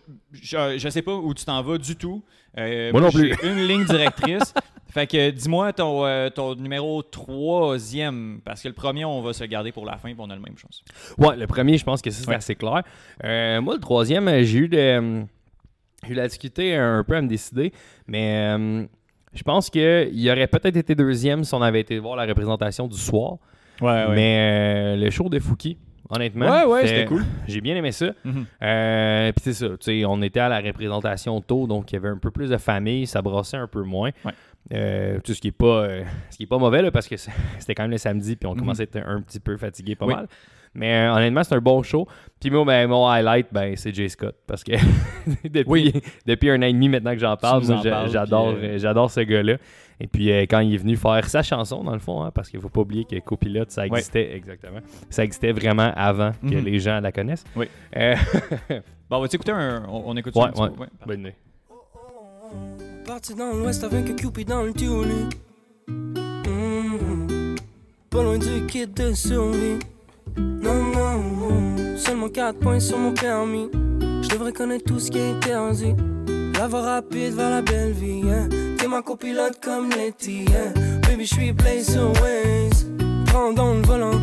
je 0.79 0.89
sais 0.89 1.03
pas 1.03 1.15
où 1.15 1.33
tu 1.35 1.45
t'en 1.45 1.63
vas 1.63 1.79
du 1.79 1.97
tout. 1.97 2.23
Euh, 2.59 2.93
Moi 2.93 3.01
non 3.01 3.11
plus. 3.11 3.35
J'ai 3.43 3.49
une 3.49 3.67
ligne 3.67 3.85
directrice. 3.85 4.53
fait 4.93 5.07
que 5.07 5.31
dis-moi 5.31 5.73
ton, 5.73 6.05
euh, 6.05 6.29
ton 6.31 6.55
numéro 6.55 7.03
troisième, 7.03 8.41
parce 8.45 8.63
que 8.63 8.69
le 8.69 8.75
premier, 8.75 9.05
on 9.05 9.21
va 9.23 9.33
se 9.33 9.45
garder 9.45 9.73
pour 9.73 9.85
la 9.87 9.97
fin, 9.97 10.09
puis 10.11 10.17
on 10.19 10.31
a 10.31 10.35
la 10.35 10.41
même 10.41 10.57
chose. 10.59 10.83
Ouais, 11.19 11.37
le 11.37 11.47
premier, 11.47 11.79
je 11.79 11.85
pense 11.85 12.03
que 12.03 12.11
c'est 12.11 12.29
Ouais. 12.29 12.35
assez 12.35 12.55
clair. 12.55 12.83
Euh, 13.25 13.61
moi, 13.61 13.75
le 13.75 13.81
troisième, 13.81 14.29
euh, 14.29 14.43
j'ai 14.43 14.59
eu 14.59 14.69
de. 14.69 15.25
J'ai 16.05 16.13
eu 16.13 16.15
la 16.17 16.27
difficulté 16.27 16.75
un 16.75 17.05
peu 17.05 17.15
à 17.17 17.23
me 17.23 17.29
décider, 17.29 17.73
mais 18.09 18.55
euh, 18.59 18.85
je 19.33 19.43
pense 19.45 19.71
qu'il 19.71 20.29
aurait 20.31 20.49
peut-être 20.49 20.77
été 20.77 20.95
deuxième 20.97 21.45
si 21.45 21.55
on 21.55 21.63
avait 21.63 21.81
été 21.81 21.97
voir 22.01 22.17
la 22.17 22.27
représentation 22.27 22.89
du 22.89 22.99
soir. 22.99 23.37
Ouais, 23.81 24.09
Mais 24.15 24.95
euh, 24.95 24.97
le 24.97 25.11
show 25.11 25.29
de 25.29 25.39
Fouki, 25.39 25.79
honnêtement. 26.13 26.47
Ouais, 26.49 26.65
ouais, 26.65 26.87
c'était 26.87 27.05
cool. 27.07 27.25
J'ai 27.49 27.61
bien 27.61 27.75
aimé 27.77 27.91
ça. 27.93 28.11
Mhm. 28.25 28.45
Euh, 28.63 29.33
Puis 29.33 29.43
c'est 29.45 29.53
ça, 29.55 29.69
tu 29.71 29.77
sais, 29.81 30.05
on 30.05 30.21
était 30.23 30.41
à 30.41 30.49
la 30.49 30.61
représentation 30.61 31.41
tôt, 31.41 31.67
donc 31.67 31.91
il 31.91 31.95
y 31.95 31.99
avait 31.99 32.09
un 32.09 32.19
peu 32.19 32.31
plus 32.31 32.51
de 32.51 32.57
famille, 32.59 33.07
ça 33.07 33.23
brassait 33.23 33.57
un 33.57 33.67
peu 33.69 33.83
moins. 33.83 34.11
Ouais. 34.25 34.33
Euh, 34.73 35.19
tout 35.25 35.35
ce 35.35 35.41
qui 35.41 35.49
est 35.49 35.53
pas, 35.53 35.67
euh, 35.85 36.05
ce 36.31 36.37
qui 36.37 36.45
est 36.45 36.47
pas 36.47 36.59
mauvais 36.59 36.83
là, 36.83 36.91
parce 36.93 37.09
que 37.09 37.17
c'était 37.59 37.75
quand 37.75 37.83
même 37.83 37.91
le 37.91 37.99
samedi, 37.99 38.37
puis 38.37 38.47
on 38.47 38.53
Mhm. 38.55 38.61
commençait 38.61 38.83
à 38.83 38.99
être 38.99 39.09
un 39.09 39.21
petit 39.21 39.41
peu 39.41 39.57
fatigué, 39.57 39.97
pas 39.97 40.07
Oui. 40.07 40.15
mal. 40.15 40.29
Mais 40.75 40.95
euh, 40.95 41.13
honnêtement, 41.15 41.45
c'est 41.45 41.55
un 41.55 41.61
bon 41.61 41.83
show. 41.83 42.09
Puis 42.41 42.51
moi, 42.51 42.65
ben, 42.65 42.89
mon 42.89 43.07
highlight, 43.07 43.49
ben, 43.53 43.77
c'est 43.77 43.95
Jay 43.95 44.09
Scott. 44.09 44.35
Parce 44.47 44.65
que 44.65 44.73
depuis, 45.51 45.93
depuis 46.25 46.49
un 46.51 46.57
an 46.63 46.67
et 46.67 46.73
demi 46.73 46.89
maintenant 46.89 47.13
que 47.13 47.19
j'en 47.19 47.37
parle, 47.37 47.63
j'adore 48.13 48.55
j'adore 48.77 49.11
ce 49.11 49.21
gars-là. 49.21 49.57
Et 50.03 50.09
puis, 50.09 50.33
euh, 50.33 50.43
quand 50.51 50.59
il 50.59 50.75
est 50.75 50.79
venu 50.79 50.97
faire 50.97 51.29
sa 51.29 51.45
chanson, 51.45 51.85
dans 51.85 51.93
le 51.93 52.01
fond, 52.01 52.23
hein, 52.25 52.33
parce 52.35 52.49
qu'il 52.51 52.61
faut 52.61 52.69
pas 52.69 52.81
oublier 52.81 53.05
que 53.05 53.17
Copilote, 53.21 53.71
ça 53.71 53.87
existait, 53.87 54.35
exactement. 54.35 54.81
Ça 55.09 55.23
existait 55.23 55.53
vraiment 55.53 55.93
avant 55.95 56.33
que 56.33 56.57
Mhm. 56.57 56.65
les 56.65 56.81
gens 56.81 56.99
la 57.01 57.13
connaissent. 57.13 57.45
Oui. 57.55 57.67
Euh, 57.97 58.17
Bon, 59.09 59.19
on 59.19 59.21
va 59.21 59.27
écouter 59.33 59.53
un. 59.53 59.85
On, 59.89 60.03
on 60.07 60.17
écoute 60.17 60.35
Ouais, 60.35 60.43
ça 60.43 60.49
un 60.49 60.69
petit 60.71 60.81
ouais. 60.81 60.87
peu, 61.07 61.15
ouais. 61.15 61.35
Parti 63.07 63.35
dans 63.35 63.53
l'ouest 63.53 63.85
avec 63.85 64.11
un 64.11 64.15
Cupid 64.15 64.49
dans 64.49 64.63
le 64.63 64.73
tunnel. 64.73 65.29
Mhm. 65.89 67.57
Pas 68.11 68.23
loin 68.23 68.39
du 68.39 68.67
kit 68.67 68.87
de 68.87 69.13
survie. 69.13 69.79
Non, 70.37 70.83
non, 70.95 71.19
non. 71.23 71.97
Seulement 71.97 72.29
4 72.29 72.59
points 72.59 72.81
sur 72.81 72.99
mon 72.99 73.13
permis. 73.13 73.69
Je 74.23 74.29
devrais 74.31 74.53
connaître 74.53 74.85
tout 74.85 74.99
ce 74.99 75.11
qui 75.11 75.19
est 75.19 75.31
interdit. 75.31 75.95
La 76.63 76.69
voie 76.69 76.83
rapide 76.83 77.35
vers 77.35 77.51
la 77.51 77.61
belle 77.61 77.91
vie. 77.91 78.23
Hein. 78.31 78.49
T'es 78.79 78.87
ma 78.87 79.03
copilote 79.03 79.59
comme 79.61 79.91
Letty. 79.91 80.45
Hein. 80.51 81.01
Baby, 81.01 81.27
je 81.27 81.35
suis 81.35 81.51
Waze. 81.51 82.87
Prends 83.27 83.53
dans 83.53 83.75
le 83.75 83.83
volant. 83.83 84.21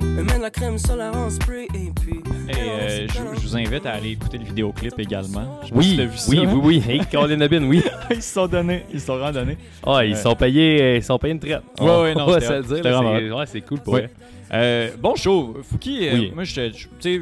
Me 0.00 0.24
mets 0.24 0.38
la 0.40 0.50
crème 0.50 0.78
solaire 0.78 1.16
en 1.16 1.30
spray. 1.30 1.68
Et 1.74 1.92
puis. 1.94 2.24
Et 2.48 2.54
euh, 2.56 3.06
je, 3.08 3.40
je 3.40 3.46
vous 3.46 3.56
invite 3.56 3.84
à 3.86 3.92
aller 3.92 4.10
écouter 4.12 4.38
le 4.38 4.44
vidéoclip 4.44 4.98
également. 4.98 5.60
Je 5.66 5.74
Oui, 5.74 5.96
vu 5.96 6.16
ça, 6.16 6.30
oui, 6.30 6.38
hein? 6.38 6.52
oui, 6.54 6.82
oui. 6.86 6.92
Hey, 6.92 7.00
Colin 7.10 7.36
Nabin, 7.36 7.62
oui. 7.64 7.82
ils 8.10 8.22
se 8.22 8.32
sont 8.34 8.46
donnés. 8.46 8.84
Ils 8.92 9.00
se 9.00 9.06
sont 9.06 9.18
randonnés. 9.18 9.58
Ah, 9.86 10.04
ils 10.04 10.14
Euh, 10.14 10.16
sont 10.16 10.34
payés, 10.34 10.96
ils 10.96 11.02
sont 11.02 11.18
payés 11.18 11.34
une 11.34 11.40
traite. 11.40 11.62
Ouais, 11.80 11.86
ouais, 11.86 12.14
non, 12.14 12.26
le 12.26 12.32
hot. 12.34 12.38
dire. 12.38 12.50
Là, 12.84 13.46
c'est- 13.46 13.54
Ouais, 13.58 13.60
cool 13.66 13.80
pour 13.80 13.94
Ouais. 13.94 14.08
Euh, 14.52 14.90
bon 14.98 15.14
show. 15.14 15.58
Fouki, 15.62 16.08
euh, 16.08 16.12
Oui. 16.14 16.32
moi, 16.34 16.44
je, 16.44 16.52
je- 16.54 16.70
tu 16.70 16.88
sais, 17.00 17.20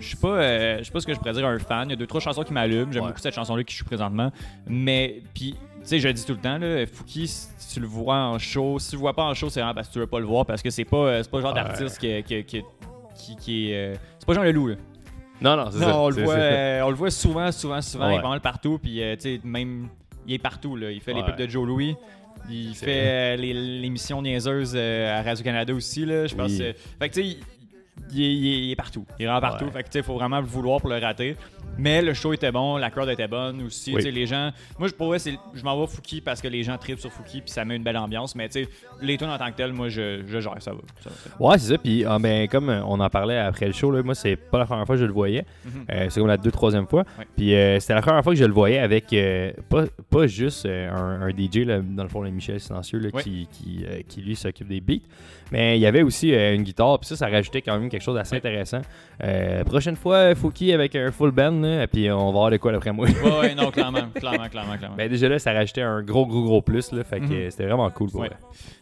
je 0.00 0.06
suis 0.06 0.16
pas, 0.16 0.28
euh, 0.28 0.78
je 0.78 0.84
sais 0.84 0.90
pas 0.92 1.00
ce 1.00 1.06
que 1.06 1.12
je 1.14 1.18
pourrais 1.18 1.32
dire 1.32 1.46
un 1.46 1.58
fan. 1.58 1.88
Il 1.88 1.90
y 1.90 1.94
a 1.94 1.96
deux, 1.96 2.06
trois 2.06 2.20
chansons 2.20 2.42
qui 2.44 2.52
m'allument. 2.52 2.92
J'aime 2.92 3.02
Ouais. 3.02 3.08
beaucoup 3.08 3.20
cette 3.20 3.34
chanson-là 3.34 3.64
qui 3.64 3.74
joue 3.74 3.84
présentement. 3.84 4.30
Mais, 4.68 5.20
puis, 5.34 5.52
tu 5.52 5.58
sais, 5.82 5.98
je 5.98 6.06
le 6.06 6.14
dis 6.14 6.24
tout 6.24 6.32
le 6.34 6.38
temps, 6.38 6.58
là, 6.58 6.86
Fouki, 6.86 7.26
si 7.26 7.48
tu 7.74 7.80
le 7.80 7.86
vois 7.88 8.14
en 8.16 8.38
show, 8.38 8.78
si 8.78 8.90
tu 8.90 8.96
le 8.96 9.00
vois 9.00 9.14
pas 9.14 9.24
en 9.24 9.34
show, 9.34 9.48
c'est 9.50 9.60
vraiment 9.60 9.74
parce 9.74 9.88
que 9.88 9.94
tu 9.94 9.98
veux 9.98 10.06
pas 10.06 10.20
le 10.20 10.26
voir, 10.26 10.46
parce 10.46 10.62
que 10.62 10.70
c'est 10.70 10.84
pas, 10.84 10.96
euh, 10.96 11.22
c'est 11.22 11.30
pas 11.30 11.38
le 11.38 11.42
genre 11.42 11.54
Ouais. 11.54 11.62
d'artiste 11.62 11.98
qui, 11.98 12.22
qui, 12.22 12.44
qui, 12.44 12.62
qui, 13.16 13.36
qui 13.36 13.70
est. 13.72 13.76
euh, 13.76 13.94
pas 14.34 14.40
Jean 14.40 14.42
Leloup, 14.44 14.68
là. 14.68 14.74
Non, 15.42 15.56
non, 15.56 15.70
c'est 15.70 15.78
ça. 15.78 15.98
On 15.98 16.10
le, 16.10 16.22
voit, 16.22 16.34
euh, 16.34 16.82
on 16.82 16.90
le 16.90 16.96
voit 16.96 17.10
souvent, 17.10 17.50
souvent, 17.50 17.80
souvent. 17.80 18.08
Il 18.08 18.12
Ouais. 18.12 18.18
est 18.18 18.22
pas 18.22 18.28
mal 18.28 18.40
partout. 18.40 18.78
Puis, 18.82 19.02
euh, 19.02 19.14
tu 19.16 19.22
sais, 19.22 19.40
même, 19.42 19.88
il 20.26 20.34
est 20.34 20.38
partout. 20.38 20.76
Là. 20.76 20.90
Il 20.90 21.00
fait 21.00 21.14
les 21.14 21.20
Ouais. 21.22 21.26
pubs 21.26 21.36
de 21.36 21.48
Joe 21.48 21.66
Louis. 21.66 21.96
Il 22.50 22.74
fait 22.74 23.02
euh, 23.06 23.36
les- 23.36 23.52
l'émission 23.80 24.20
niaiseuse 24.22 24.72
euh, 24.74 25.18
à 25.18 25.22
Radio-Canada 25.22 25.72
aussi. 25.74 26.04
Là, 26.04 26.26
je 26.26 26.34
pense. 26.34 26.50
Oui. 26.50 26.58
euh, 26.62 26.72
fait 26.98 27.08
que, 27.08 27.14
tu 27.14 27.22
sais, 27.30 27.36
il, 28.12 28.22
est, 28.22 28.32
il 28.34 28.46
est- 28.46 28.58
il 28.66 28.70
est 28.72 28.76
partout. 28.76 29.04
Il 29.18 29.22
est 29.22 29.26
vraiment 29.26 29.40
partout. 29.40 29.64
Ouais. 29.66 29.70
Fait 29.70 29.82
que, 29.82 29.88
tu 29.88 29.92
sais, 29.94 29.98
il 30.00 30.04
faut 30.04 30.14
vraiment 30.14 30.40
le 30.40 30.46
vouloir 30.46 30.80
pour 30.80 30.90
le 30.90 30.98
rater. 30.98 31.36
Mais 31.78 32.02
le 32.02 32.12
show 32.14 32.32
était 32.32 32.50
bon, 32.50 32.76
la 32.76 32.90
crowd 32.90 33.08
était 33.08 33.28
bonne 33.28 33.62
aussi. 33.62 33.94
Oui. 33.94 34.02
Les 34.10 34.26
gens. 34.26 34.50
Moi, 34.78 34.88
je 34.88 34.92
pourrais, 34.94 35.18
je 35.18 35.62
m'en 35.62 35.80
vais 35.80 35.86
Fouki 35.86 36.20
parce 36.20 36.40
que 36.42 36.48
les 36.48 36.62
gens 36.64 36.76
tripent 36.76 36.98
sur 36.98 37.10
Fouki. 37.12 37.40
Puis 37.40 37.50
ça 37.50 37.64
met 37.64 37.76
une 37.76 37.84
belle 37.84 37.96
ambiance. 37.96 38.34
Mais, 38.34 38.48
tu 38.48 38.64
sais, 38.64 38.68
les 39.00 39.16
tunes 39.16 39.30
en 39.30 39.38
tant 39.38 39.50
que 39.50 39.56
tel, 39.56 39.72
moi, 39.72 39.88
je, 39.88 40.22
je 40.26 40.40
gère. 40.40 40.56
Ça 40.58 40.72
va. 40.72 40.80
Ça 41.00 41.10
va, 41.10 41.16
ça 41.16 41.30
va. 41.38 41.46
Ouais, 41.46 41.58
c'est 41.58 41.72
ça. 41.72 41.78
Puis, 41.78 42.04
ah, 42.04 42.18
ben, 42.18 42.48
comme 42.48 42.68
on 42.68 42.98
en 43.00 43.08
parlait 43.08 43.38
après 43.38 43.66
le 43.66 43.72
show, 43.72 43.90
là, 43.92 44.02
moi, 44.02 44.14
c'est 44.14 44.36
pas 44.36 44.58
la 44.58 44.66
première 44.66 44.84
fois 44.84 44.96
que 44.96 45.00
je 45.00 45.06
le 45.06 45.12
voyais. 45.12 45.46
Mhm. 45.64 45.84
Euh, 45.90 46.06
c'est 46.10 46.20
comme 46.20 46.28
la 46.28 46.36
deux, 46.36 46.50
troisième 46.50 46.86
fois. 46.86 47.04
Ouais. 47.18 47.26
Puis, 47.36 47.54
euh, 47.54 47.78
c'était 47.80 47.94
la 47.94 48.02
première 48.02 48.22
fois 48.24 48.32
que 48.34 48.38
je 48.38 48.44
le 48.44 48.52
voyais 48.52 48.78
avec 48.78 49.12
euh, 49.12 49.52
pas, 49.68 49.84
pas 50.10 50.26
juste 50.26 50.66
un, 50.66 51.22
un 51.22 51.30
DJ, 51.30 51.58
là, 51.64 51.80
dans 51.80 52.02
le 52.02 52.08
fond, 52.08 52.22
le 52.22 52.30
Michel 52.30 52.60
Silencieux, 52.60 52.98
là, 52.98 53.08
Ouais. 53.14 53.22
qui, 53.22 53.48
qui, 53.52 53.84
qui, 54.08 54.20
lui 54.22 54.36
s'occupe 54.36 54.68
des 54.68 54.80
beats. 54.80 55.02
Mais 55.52 55.76
il 55.78 55.80
y 55.80 55.86
avait 55.86 56.02
aussi 56.02 56.30
une 56.32 56.62
guitare. 56.62 56.98
Puis 57.00 57.08
ça, 57.08 57.16
ça 57.16 57.28
rajoutait 57.28 57.62
quand 57.62 57.78
même 57.78 57.89
quelque 57.90 58.02
chose 58.02 58.14
d'assez 58.14 58.36
intéressant. 58.36 58.80
Euh, 59.22 59.62
prochaine 59.64 59.96
fois, 59.96 60.34
Fouki 60.34 60.72
avec 60.72 60.96
un 60.96 61.10
full 61.10 61.30
band. 61.30 61.60
là, 61.60 61.86
puis, 61.86 62.10
on 62.10 62.26
va 62.26 62.32
voir 62.32 62.50
de 62.50 62.56
quoi 62.56 62.72
d'après 62.72 62.92
moi. 62.92 63.06
Ouais, 63.08 63.38
ouais, 63.40 63.54
non, 63.54 63.70
clairement. 63.70 64.08
clairement, 64.14 64.48
clairement, 64.48 64.76
clairement. 64.78 64.96
ben, 64.96 65.08
déjà 65.08 65.28
là, 65.28 65.38
ça 65.38 65.52
rajoutait 65.52 65.82
un 65.82 66.02
gros, 66.02 66.26
gros, 66.26 66.42
gros 66.44 66.62
plus. 66.62 66.92
Là, 66.92 67.04
fait 67.04 67.20
que 67.20 67.24
Mhm. 67.26 67.32
euh, 67.32 67.50
c'était 67.50 67.66
vraiment 67.66 67.90
cool 67.90 68.10
pour 68.10 68.20
Ouais. 68.22 68.30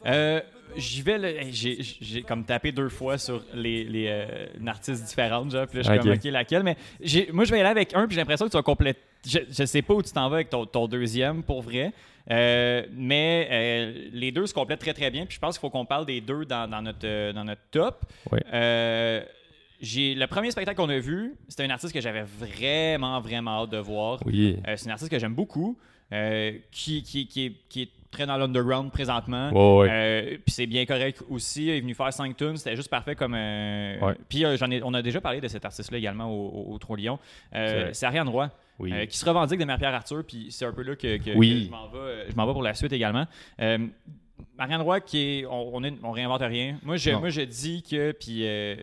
Euh, 0.07 0.41
J'y 0.77 1.01
vais, 1.01 1.47
j'ai 1.51 2.23
comme 2.23 2.45
tapé 2.45 2.73
deux 2.73 2.91
fois 2.91 3.17
sur 3.17 3.43
les, 3.55 3.85
les 3.85 4.07
euh, 4.09 4.27
artiste 4.67 5.03
différente, 5.07 5.51
genre, 5.51 5.67
puis 5.67 5.79
là, 5.79 5.83
je 5.83 5.89
suis 5.89 5.99
Ok. 5.99 6.05
comme, 6.05 6.13
ok, 6.13 6.25
laquelle, 6.31 6.63
mais 6.63 6.77
moi, 7.33 7.45
je 7.47 7.51
vais 7.51 7.57
y 7.57 7.61
aller 7.61 7.71
avec 7.71 7.95
un, 7.95 8.07
puis 8.07 8.15
j'ai 8.15 8.21
l'impression 8.21 8.45
que 8.47 8.51
tu 8.51 8.57
vas 8.57 8.63
compléter. 8.63 9.01
Je, 9.27 9.39
je 9.51 9.65
sais 9.65 9.81
pas 9.83 9.95
où 9.95 10.03
tu 10.03 10.13
t'en 10.13 10.29
vas 10.29 10.37
avec 10.37 10.51
ton, 10.51 10.67
ton 10.67 10.87
deuxième, 10.87 11.43
pour 11.43 11.63
vrai, 11.63 11.91
Euh, 12.31 12.85
mais 12.93 13.49
euh, 13.51 14.09
les 14.13 14.33
deux 14.33 14.47
se 14.47 14.55
complètent 14.55 14.81
très, 14.81 14.95
très 14.95 15.11
bien, 15.11 15.25
puis 15.27 15.37
je 15.37 15.41
pense 15.41 15.57
qu'il 15.57 15.61
faut 15.63 15.71
qu'on 15.71 15.87
parle 15.87 16.07
des 16.07 16.21
deux 16.21 16.45
dans, 16.45 16.69
dans 16.71 16.83
notre, 16.83 17.05
euh, 17.07 17.33
dans 17.33 17.45
notre 17.45 17.63
top. 17.71 18.05
Euh, 18.53 19.23
j'ai 19.81 20.15
le 20.15 20.27
premier 20.27 20.51
spectacle 20.51 20.77
qu'on 20.77 20.89
a 20.89 20.99
vu, 20.99 21.35
c'était 21.49 21.65
un 21.65 21.71
artiste 21.71 21.95
que 21.95 22.01
j'avais 22.01 22.25
vraiment, 22.25 23.21
vraiment 23.21 23.63
hâte 23.63 23.71
de 23.71 23.79
voir. 23.79 24.21
Oui. 24.27 24.59
C'est 24.77 24.87
une 24.87 24.91
artiste 24.91 25.11
que 25.11 25.19
j'aime 25.19 25.35
beaucoup, 25.35 25.79
qui, 26.73 27.03
qui, 27.03 27.27
qui, 27.29 27.47
est, 27.47 27.53
qui 27.69 27.83
est 27.83 27.91
très 28.11 28.27
dans 28.27 28.37
l'underground 28.37 28.91
présentement. 28.91 29.51
Ouais, 29.53 29.81
ouais. 29.81 29.89
Euh, 29.91 30.37
puis 30.45 30.55
c'est 30.55 30.67
bien 30.67 30.85
correct 30.87 31.23
aussi. 31.29 31.65
Il 31.67 31.71
est 31.71 31.81
venu 31.81 31.95
faire 31.95 32.13
5 32.13 32.37
tunes. 32.37 32.57
C'était 32.57 32.77
juste 32.77 32.91
parfait 32.91 33.15
comme. 33.15 33.35
euh, 33.35 33.99
Ouais. 34.01 34.15
Puis 34.29 34.45
euh, 34.45 34.57
j'en 34.57 34.71
ai, 34.71 34.83
on 34.83 34.95
a 34.95 35.03
déjà 35.03 35.21
parlé 35.21 35.41
de 35.41 35.49
cet 35.49 35.65
artiste-là 35.65 35.99
également 35.99 36.27
au, 36.33 36.73
au, 36.73 36.79
Trou-Lion. 36.79 37.19
C'est 37.53 37.59
Euh, 37.59 37.93
c'est 37.93 38.07
Ariane 38.07 38.29
Roy, 38.29 38.51
oui. 38.79 39.07
qui 39.09 39.17
se 39.19 39.25
revendique 39.25 39.59
de 39.61 39.65
Mère-Pierre 39.65 39.95
Arthur. 39.95 40.25
Puis 40.27 40.47
c'est 40.51 40.65
un 40.65 40.73
peu 40.73 40.83
là 40.83 40.97
que, 40.97 41.17
que- 41.19 41.37
Oui. 41.37 41.61
que 41.61 41.67
je 42.31 42.35
m'en 42.37 42.47
vais, 42.47 42.53
pour 42.53 42.63
la 42.63 42.75
suite 42.75 42.93
également. 42.93 43.27
Marianne 44.57 44.83
Roy, 44.83 45.01
qui 45.01 45.19
est, 45.41 45.47
on, 45.47 45.77
on, 45.77 45.85
est- 45.85 45.95
on 46.03 46.11
réinvente 46.11 46.41
rien. 46.43 46.79
Moi, 46.83 46.97
je, 46.97 47.11
moi, 47.11 47.29
je 47.29 47.43
dis 47.43 47.83
que 47.83 48.13
puis 48.13 48.47
euh, 48.47 48.77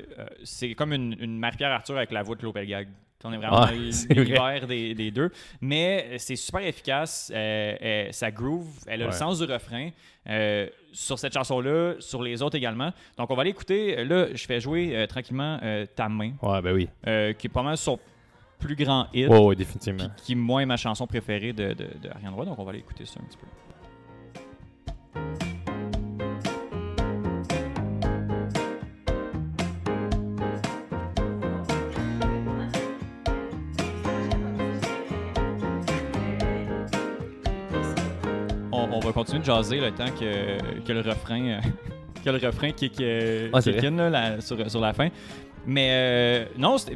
c'est 0.43 0.73
comme 0.73 0.93
une, 0.93 1.15
une 1.19 1.38
Marie-Pierre 1.38 1.71
Arthur 1.71 1.97
avec 1.97 2.11
la 2.11 2.23
voix 2.23 2.36
de 2.36 2.39
Claude 2.41 2.53
Pelgag. 2.53 2.88
On 3.26 3.34
est 3.34 3.38
vraiment 3.38 3.61
Ah, 3.63 3.71
vrai. 3.71 4.61
des, 4.67 4.93
des 4.93 5.11
deux. 5.11 5.32
Mais 5.61 6.07
euh, 6.11 6.15
c'est 6.17 6.36
super 6.36 6.61
efficace. 6.61 7.32
euh, 7.34 7.76
euh, 7.82 8.07
ça 8.11 8.32
groove. 8.32 8.67
Elle 8.88 9.01
a 9.01 9.05
le 9.07 9.11
sens 9.11 9.39
du 9.39 9.51
refrain. 9.51 9.89
euh, 10.30 10.67
sur 10.93 11.19
cette 11.19 11.34
chanson-là, 11.34 11.95
sur 11.99 12.23
les 12.23 12.41
autres 12.41 12.55
également. 12.55 12.91
Donc, 13.17 13.30
on 13.30 13.36
va 13.36 13.41
aller 13.41 13.49
écouter. 13.51 14.03
Là, 14.05 14.28
je 14.34 14.45
fais 14.45 14.59
jouer 14.61 15.05
tranquillement 15.09 15.59
Ta 15.95 16.07
main, 16.07 16.32
Ouais, 16.41 16.61
ben 16.61 16.73
oui. 16.73 16.88
qui 17.36 17.47
est 17.47 17.53
pas 17.53 17.63
mal 17.63 17.78
son 17.78 17.99
plus 18.59 18.76
grand 18.76 19.07
hit. 19.13 19.28
Ouais, 19.28 19.38
ouais, 19.39 19.55
définitivement. 19.55 20.05
puis 20.15 20.26
qui, 20.26 20.36
moi, 20.36 20.61
est 20.61 20.65
ma 20.65 20.78
chanson 20.78 21.05
préférée 21.05 21.51
de, 21.53 21.73
de, 21.73 21.88
de 22.01 22.09
Ariane 22.09 22.34
Roy. 22.34 22.45
Donc, 22.45 22.57
on 22.57 22.63
va 22.63 22.69
aller 22.71 22.80
écouter 22.80 23.05
ça 23.05 23.19
un 23.21 23.26
petit 23.28 23.38
peu. 23.38 25.45
Va 39.06 39.14
continuer 39.14 39.39
de 39.39 39.45
jaser 39.45 39.80
le 39.80 39.91
temps 39.91 40.06
que, 40.20 40.82
que 40.82 40.91
le 40.93 41.01
refrain 41.01 41.41
euh, 41.41 41.60
que 42.26 42.30
le 42.30 42.38
refrain 42.47 42.72
kick, 42.72 42.99
euh, 43.01 43.49
Ah, 43.53 43.62
c'est 43.62 43.74
kick 43.76 43.84
in, 43.86 43.95
là, 43.95 44.10
la- 44.10 44.41
sur, 44.41 44.70
sur 44.70 44.82
la 44.82 44.93
fin. 44.93 45.10
Mais 45.67 45.89
euh, 45.92 46.46
non, 46.58 46.78
c'était 46.78 46.96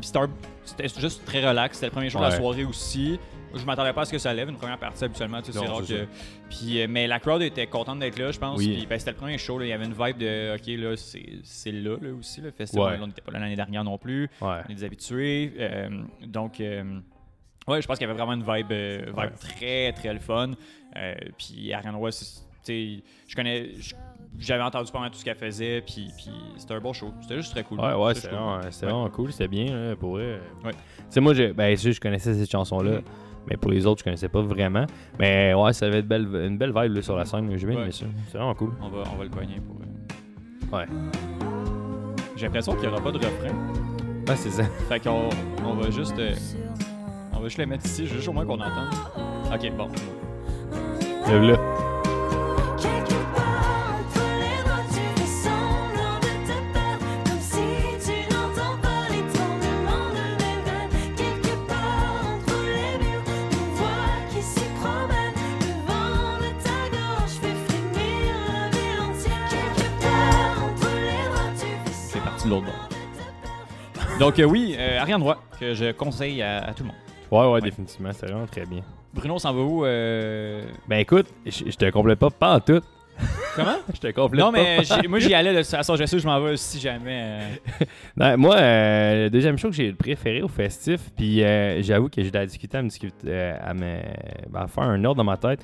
juste 1.00 1.26
très 1.26 1.48
relax. 1.48 1.76
C'était 1.78 1.88
le 1.88 1.92
premier 1.92 2.10
jour 2.10 2.22
de 2.22 2.26
la 2.28 2.36
soirée 2.36 2.66
aussi. 2.66 3.20
Je 3.56 3.66
m'attendais 3.66 3.94
pas 3.94 4.02
à 4.02 4.06
ce 4.06 4.12
que 4.12 4.20
ça 4.20 4.32
lève. 4.32 4.48
Une 4.48 4.58
première 4.58 4.78
partie, 4.78 5.04
habituellement, 5.04 5.42
tu 5.42 5.52
sais, 5.52 5.58
c'est 5.60 5.66
rare 5.66 5.82
que. 5.82 6.06
Puis, 6.52 6.82
euh, 6.82 6.88
mais 6.88 7.08
la 7.08 7.20
crowd 7.20 7.42
était 7.42 7.66
contente 7.66 7.98
d'être 7.98 8.20
là, 8.20 8.32
je 8.32 8.38
pense. 8.38 8.60
Oui. 8.60 8.76
Puis, 8.78 8.86
ben, 8.86 9.00
c'était 9.00 9.10
le 9.12 9.18
premier 9.18 9.40
show. 9.40 9.58
là. 9.58 9.66
Il 9.66 9.70
y 9.70 9.74
avait 9.74 9.86
une 9.86 9.94
vibe 9.94 10.18
de 10.20 10.54
OK, 10.56 10.68
là, 10.80 10.96
c'est 11.44 11.72
là, 11.72 11.98
là 12.00 12.14
aussi. 12.14 12.42
Le 12.42 12.52
festival. 12.52 12.94
Ouais. 12.94 13.00
On 13.02 13.08
n'était 13.08 13.22
pas 13.22 13.32
là 13.32 13.40
l'année 13.40 13.56
dernière 13.56 13.84
non 13.84 13.98
plus. 13.98 14.30
Ouais. 14.40 14.58
On 14.68 14.72
est 14.72 14.76
des 14.76 14.84
habitués. 14.84 15.52
Euh, 15.60 15.90
donc, 16.28 16.62
euh, 16.62 16.84
ouais, 17.70 17.82
je 17.82 17.88
pense 17.88 17.98
qu'il 17.98 18.08
y 18.08 18.10
avait 18.10 18.18
vraiment 18.18 18.34
une 18.34 18.42
vibe, 18.44 18.72
euh, 18.72 19.06
vibe 19.08 19.18
Ouais. 19.18 19.30
très, 19.40 19.92
très 19.94 20.14
le 20.14 20.20
fun. 20.20 20.52
Euh, 20.98 21.14
puis 21.38 21.72
Ariane 21.74 21.96
sais, 22.64 23.04
je 23.28 23.36
connais. 23.36 23.70
J'avais 24.38 24.62
entendu 24.64 24.92
pas 24.92 25.00
mal 25.00 25.10
tout 25.10 25.18
ce 25.18 25.26
qu'elle 25.26 25.36
faisait, 25.36 25.82
puis, 25.82 26.08
puis 26.16 26.30
c'était 26.58 26.76
un 26.76 26.80
bon 26.80 26.94
show. 26.94 27.12
C'était 27.22 27.36
juste 27.38 27.52
très 27.52 27.64
cool. 27.64 27.80
Ouais, 27.80 27.94
ouais, 27.94 28.14
C'était 28.14 28.30
cool. 28.30 28.38
vraiment, 28.38 28.62
c'était 28.70 28.86
Ouais. 28.86 28.92
vraiment 28.92 29.10
cool, 29.10 29.32
c'était 29.32 29.48
bien, 29.48 29.66
là, 29.76 29.96
pour 29.96 30.12
vrai. 30.12 30.40
Ouais. 30.64 30.72
Tu 30.72 30.78
sais, 31.10 31.20
moi, 31.20 31.34
je, 31.34 31.52
ben, 31.52 31.76
sûr, 31.76 31.92
je 31.92 32.00
connaissais 32.00 32.34
cette 32.36 32.52
chanson-là, 32.52 32.98
Mhm. 32.98 33.04
mais 33.50 33.58
pour 33.58 33.72
les 33.72 33.86
autres, 33.88 34.00
je 34.00 34.04
connaissais 34.04 34.30
pas 34.30 34.42
vraiment. 34.42 34.86
Mais 35.18 35.54
ouais, 35.56 35.74
ça 35.74 35.88
avait 35.88 36.02
une 36.02 36.06
belle, 36.06 36.28
une 36.36 36.58
belle 36.60 36.74
vibe 36.74 36.94
là, 36.96 37.02
sur 37.02 37.16
la 37.18 37.26
scène, 37.26 37.52
j'ai 37.58 37.66
bien 37.68 37.82
aimé 37.82 37.92
ça. 37.92 38.06
C'est 38.28 38.38
vraiment 38.38 38.54
cool. 38.54 38.74
On 38.82 38.90
va, 38.90 39.04
on 39.12 39.16
va 39.18 39.24
le 39.24 39.30
cogner 39.32 39.60
pour. 39.60 39.78
euh, 39.82 40.78
Ouais. 40.78 40.86
J'ai 42.36 42.46
l'impression 42.46 42.74
qu'il 42.74 42.82
n'y 42.84 42.88
aura 42.94 43.02
pas 43.02 43.12
de 43.12 43.18
refrain. 43.18 43.56
Ouais, 44.28 44.36
c'est 44.36 44.52
ça. 44.52 44.64
Fait 44.88 45.00
qu'on 45.00 45.30
on 45.66 45.74
va 45.74 45.90
juste. 45.90 46.18
euh, 46.20 46.34
on 47.40 47.44
va 47.44 47.48
juste 47.48 47.58
le 47.58 47.66
mettre 47.68 47.86
ici, 47.86 48.06
juste 48.06 48.28
au 48.28 48.34
moins 48.34 48.46
qu'on 48.46 48.60
entende. 48.60 48.94
Ok, 49.54 49.72
bon. 49.78 49.88
Les 51.28 51.40
les 51.40 51.48
les 51.48 51.48
les 51.48 51.56
C'est 72.10 72.20
parti 72.22 72.46
de 72.46 72.50
l'autre 72.50 72.66
bord. 72.66 72.90
Donc, 74.20 74.40
euh, 74.40 74.44
oui, 74.44 74.76
euh, 74.78 75.00
Ariane 75.00 75.24
Roy, 75.24 75.42
que 75.58 75.74
je 75.74 75.94
conseille 75.94 76.42
à, 76.42 76.66
à 76.66 76.74
tout 76.74 76.84
le 76.84 76.88
monde. 76.88 77.09
Ouais, 77.32 77.40
ouais, 77.40 77.48
Ouais. 77.54 77.62
définitivement, 77.62 78.12
c'était 78.14 78.28
vraiment 78.28 78.48
très 78.48 78.66
bien. 78.66 78.82
Bruno 79.14 79.40
s'en 79.40 79.54
va 79.54 79.62
où 79.62 79.86
euh, 79.86 80.64
Ben 80.88 80.98
écoute, 81.00 81.28
je 81.46 81.76
te 81.76 81.90
complète 81.90 82.20
pas, 82.20 82.30
pas 82.30 82.56
en 82.56 82.60
tout. 82.60 82.82
Comment? 83.56 83.76
Je 83.94 84.00
te 84.00 84.12
complète 84.12 84.40
Non, 84.40 84.52
pas. 84.52 84.60
mais 84.60 84.78
j'ai- 84.84 85.08
moi, 85.10 85.20
j'y 85.20 85.34
allais 85.34 85.54
de 85.54 85.58
toute 85.62 85.70
façon. 85.70 85.96
Je 85.98 86.06
sais 86.06 86.20
je 86.20 86.26
m'en 86.26 86.40
vais 86.40 86.56
si 86.56 86.80
jamais. 86.80 87.42
euh, 88.22 88.38
moi, 88.38 88.56
euh, 88.56 89.24
le 89.26 89.30
deuxième 89.30 89.58
show 89.58 89.68
que 89.70 89.76
j'ai 89.76 89.92
préféré 89.92 90.42
au 90.42 90.48
festif, 90.48 91.02
puis 91.18 91.44
euh, 91.44 91.82
j'avoue 91.82 92.08
que 92.08 92.22
j'ai 92.24 92.32
de 92.32 92.38
la 92.38 92.46
difficulté 92.46 92.78
à 92.78 92.82
me, 92.82 92.88
discuter, 92.88 93.34
à, 93.62 93.74
me 93.74 93.98
ben, 94.50 94.62
à 94.62 94.68
faire 94.68 94.84
un 94.84 95.04
ordre 95.04 95.18
dans 95.18 95.26
ma 95.26 95.36
tête. 95.36 95.60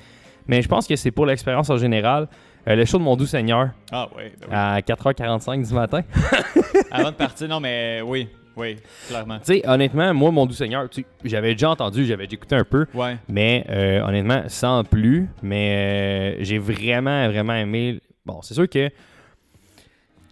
Mais 0.46 0.60
je 0.60 0.68
pense 0.68 0.86
que 0.86 0.96
c'est 0.96 1.10
pour 1.12 1.24
l'expérience 1.24 1.70
en 1.70 1.78
général. 1.78 2.28
Euh, 2.68 2.74
le 2.74 2.84
show 2.84 2.98
de 2.98 3.04
Mon 3.04 3.16
Doux 3.16 3.26
Seigneur 3.26 3.70
Ah, 3.90 4.08
ouais. 4.16 4.32
ben 4.40 4.48
oui. 4.50 4.54
à 4.54 4.80
4h45 4.80 5.66
du 5.66 5.72
matin. 5.72 6.02
Avant 6.90 7.10
de 7.10 7.16
partir, 7.16 7.48
non, 7.48 7.60
mais 7.60 8.02
oui. 8.04 8.28
Oui, 8.56 8.76
clairement. 9.08 9.38
Tu 9.38 9.54
sais, 9.54 9.68
honnêtement, 9.68 10.14
moi, 10.14 10.30
Mon 10.30 10.46
Doux 10.46 10.54
Seigneur, 10.54 10.88
j'avais 11.24 11.52
déjà 11.52 11.70
entendu, 11.70 12.06
j'avais 12.06 12.24
déjà 12.26 12.36
écouté 12.36 12.54
un 12.56 12.64
peu. 12.64 12.86
Ouais. 12.94 13.16
Mais 13.28 13.64
euh, 13.68 14.00
honnêtement, 14.02 14.42
sans 14.48 14.82
plus. 14.84 15.28
Mais 15.42 16.36
euh, 16.38 16.44
j'ai 16.44 16.58
vraiment, 16.58 17.28
vraiment 17.28 17.54
aimé. 17.54 18.00
Bon, 18.24 18.40
c'est 18.42 18.54
sûr 18.54 18.68
que 18.68 18.90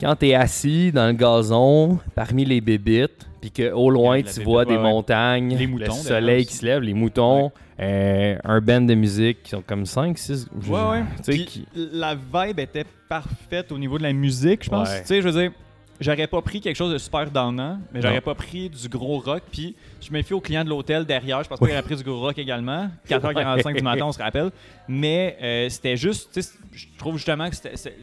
quand 0.01 0.17
t'es 0.17 0.35
assis 0.35 0.91
dans 0.91 1.07
le 1.07 1.13
gazon, 1.13 1.99
parmi 2.15 2.45
les 2.45 2.61
bébites, 2.61 3.29
puis 3.41 3.51
qu'au 3.51 3.91
loin, 3.91 4.19
tu 4.19 4.25
bébite, 4.25 4.43
vois 4.43 4.65
des 4.65 4.73
ouais. 4.77 4.83
montagnes, 4.83 5.57
Les 5.57 5.67
le 5.67 5.91
soleil 5.91 6.47
qui 6.47 6.55
se 6.55 6.65
lève, 6.67 6.83
les 6.83 6.95
moutons, 6.95 7.53
euh, 7.79 8.37
un 8.43 8.61
band 8.61 8.81
de 8.81 8.95
musique 8.95 9.43
qui 9.43 9.51
sont 9.51 9.63
comme 9.63 9.85
5, 9.87 10.17
6. 10.19 10.49
Ouais, 10.69 10.81
ouais. 11.29 11.45
Qui- 11.45 11.67
la 11.75 12.15
vibe 12.15 12.59
était 12.59 12.85
parfaite 13.09 13.71
au 13.71 13.79
niveau 13.79 13.99
de 13.99 14.03
la 14.03 14.13
musique, 14.13 14.65
je 14.65 14.71
pense. 14.71 14.89
Tu 15.03 15.07
sais, 15.07 15.23
je 15.23 15.29
veux 15.29 15.41
dire, 15.41 15.53
j'aurais 16.01 16.27
pas 16.27 16.41
pris 16.43 16.61
quelque 16.61 16.77
chose 16.77 16.93
de 16.93 16.99
super 16.99 17.31
downant, 17.31 17.79
mais 17.93 18.01
j'aurais 18.03 18.21
pas 18.21 18.35
pris 18.35 18.69
du 18.71 18.89
gros 18.89 19.19
rock. 19.19 19.43
Puis 19.53 19.75
je 20.01 20.13
me 20.13 20.23
fie 20.23 20.35
au 20.35 20.41
client 20.41 20.65
de 20.65 20.69
l'hôtel 20.69 21.05
derrière. 21.05 21.43
Je 21.43 21.49
pense 21.49 21.59
pas 21.59 21.67
qu'il 21.67 21.75
aurait 21.75 21.83
pris 21.83 21.97
du 21.97 22.03
gros 22.05 22.21
rock 22.21 22.39
également. 22.39 22.89
4h45 23.09 23.77
du 23.77 23.83
matin, 23.83 24.07
on 24.07 24.13
se 24.13 24.19
rappelle. 24.23 24.51
Mais 24.89 25.37
euh, 25.43 25.69
c'était 25.69 25.97
juste, 25.97 26.31
tu 26.33 26.43
sais, 26.43 26.53
je 26.73 26.87
trouve 26.99 27.17
justement 27.17 27.49
que 27.51 27.57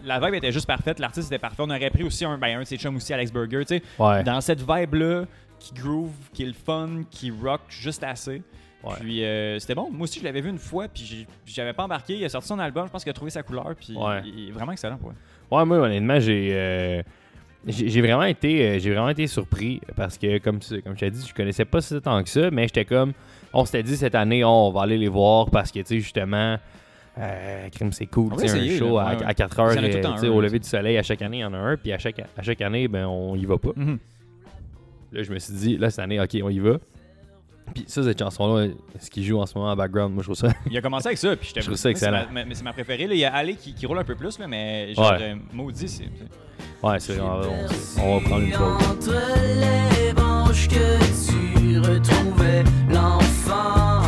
la 0.05 0.19
vibe 0.19 0.35
était 0.35 0.51
juste 0.51 0.67
parfaite. 0.67 0.99
L'artiste 0.99 1.27
était 1.27 1.39
parfait. 1.39 1.61
On 1.65 1.69
aurait 1.69 1.89
pris 1.89 2.03
aussi 2.03 2.25
un, 2.25 2.37
ben, 2.37 2.57
un 2.57 2.61
de 2.61 2.65
ses 2.65 2.77
chums 2.77 2.95
aussi, 2.95 3.13
Alex 3.13 3.31
Burger, 3.31 3.65
tu 3.65 3.77
sais. 3.77 3.83
ouais. 3.99 4.23
Dans 4.23 4.41
cette 4.41 4.59
vibe-là, 4.61 5.25
qui 5.59 5.73
groove, 5.75 6.11
qui 6.33 6.43
est 6.43 6.47
le 6.47 6.53
fun, 6.53 7.03
qui 7.11 7.31
rock 7.31 7.61
juste 7.69 8.03
assez. 8.03 8.41
Ouais. 8.83 8.95
Puis 8.99 9.23
euh, 9.23 9.59
c'était 9.59 9.75
bon. 9.75 9.89
Moi 9.91 10.05
aussi, 10.05 10.19
je 10.19 10.23
l'avais 10.23 10.41
vu 10.41 10.49
une 10.49 10.57
fois, 10.57 10.87
puis 10.87 11.27
j'avais 11.45 11.71
pas 11.73 11.83
embarqué. 11.83 12.15
Il 12.15 12.25
a 12.25 12.29
sorti 12.29 12.47
son 12.47 12.57
album, 12.57 12.87
je 12.87 12.91
pense 12.91 13.03
qu'il 13.03 13.11
a 13.11 13.13
trouvé 13.13 13.29
sa 13.29 13.43
couleur, 13.43 13.75
puis 13.79 13.95
Ouais. 13.95 14.23
il 14.25 14.49
est 14.49 14.51
vraiment 14.51 14.71
excellent. 14.71 14.97
Ouais. 15.03 15.13
Ouais, 15.55 15.65
moi, 15.65 15.77
honnêtement, 15.77 16.19
j'ai. 16.19 16.49
euh, 16.53 17.03
j'ai 17.67 18.01
vraiment 18.01 18.23
été 18.23 18.65
euh, 18.67 18.79
j'ai 18.79 18.89
vraiment 18.91 19.09
été 19.09 19.27
surpris 19.27 19.81
parce 19.95 20.17
que 20.17 20.39
comme 20.39 20.59
tu- 20.59 20.81
comme 20.81 20.95
je 20.95 20.99
t'ai 21.01 21.11
dit 21.11 21.25
je 21.27 21.33
connaissais 21.33 21.65
pas 21.65 21.79
ça 21.81 22.01
tant 22.01 22.23
que 22.23 22.29
ça 22.29 22.49
mais 22.51 22.63
j'étais 22.63 22.85
comme 22.85 23.13
on 23.53 23.65
s'était 23.65 23.83
dit 23.83 23.95
cette 23.97 24.15
année 24.15 24.43
on 24.43 24.71
va 24.71 24.81
aller 24.81 24.97
les 24.97 25.07
voir 25.09 25.49
parce 25.51 25.71
que 25.71 25.79
tu 25.79 25.85
sais 25.85 25.99
justement 25.99 26.57
euh, 27.19 27.69
crime 27.69 27.91
c'est 27.91 28.07
cool 28.07 28.33
tu 28.37 28.49
un 28.49 28.77
show 28.77 28.97
là. 28.97 29.03
à, 29.03 29.13
Ouais, 29.13 29.19
ouais. 29.19 29.25
à 29.27 29.33
4 29.35 29.59
heures 29.59 29.69
euh, 29.77 30.03
un, 30.03 30.29
au 30.29 30.41
lever 30.41 30.57
du 30.59 30.67
soleil 30.67 30.97
à 30.97 31.03
chaque 31.03 31.21
année 31.21 31.37
il 31.37 31.41
y 31.41 31.45
en 31.45 31.53
a 31.53 31.57
un 31.57 31.77
puis 31.77 31.91
à 31.93 31.99
chaque 31.99 32.19
à 32.35 32.41
chaque 32.41 32.61
année 32.61 32.87
ben 32.87 33.05
on 33.05 33.35
y 33.35 33.45
va 33.45 33.57
pas 33.57 33.71
Mhm. 33.75 33.99
là 35.11 35.21
je 35.23 35.31
me 35.31 35.37
suis 35.37 35.53
dit 35.53 35.77
là 35.77 35.89
cette 35.91 35.99
année 35.99 36.19
ok 36.19 36.37
on 36.43 36.49
y 36.49 36.59
va 36.59 36.77
puis 37.73 37.85
ça 37.87 38.03
cette 38.03 38.19
chanson 38.19 38.55
là 38.55 38.67
ce 38.99 39.09
qui 39.09 39.23
joue 39.23 39.39
en 39.39 39.45
ce 39.45 39.57
moment 39.57 39.71
en 39.71 39.75
background 39.75 40.13
moi 40.13 40.23
je 40.23 40.27
trouve 40.31 40.49
ça 40.49 40.53
Il 40.69 40.77
a 40.77 40.81
commencé 40.81 41.07
avec 41.07 41.17
ça, 41.17 41.35
puis 41.35 41.47
j'étais 41.47 41.61
Je 41.61 41.65
trouve 41.67 41.77
ça 41.77 41.89
excellent. 41.89 42.25
ma- 42.27 42.41
ma- 42.41 42.45
Mais 42.45 42.55
c'est 42.55 42.63
ma 42.63 42.73
préférée. 42.73 43.07
Là. 43.07 43.13
Il 43.13 43.19
y 43.19 43.25
a 43.25 43.33
Ali 43.33 43.55
qui, 43.55 43.73
qui 43.73 43.85
roule 43.85 43.99
un 43.99 44.03
peu 44.03 44.15
plus, 44.15 44.37
là, 44.39 44.47
mais 44.47 44.93
genre, 44.93 45.11
Ouais. 45.11 45.17
euh, 45.21 45.35
maudit, 45.53 45.87
c'est. 45.87 46.05
ouais 46.83 46.99
c'est 46.99 47.19
on, 47.19 47.41
on- 47.41 48.01
on 48.03 48.19
va 48.19 48.25
prendre 48.29 48.43
une 48.45 48.51
pause 48.51 48.87
Entre 48.87 50.05
les 50.05 50.13
branches 50.13 50.67
que 50.67 50.97
tu 51.29 51.79
retrouvais 51.79 52.63
l'enfant 52.89 54.00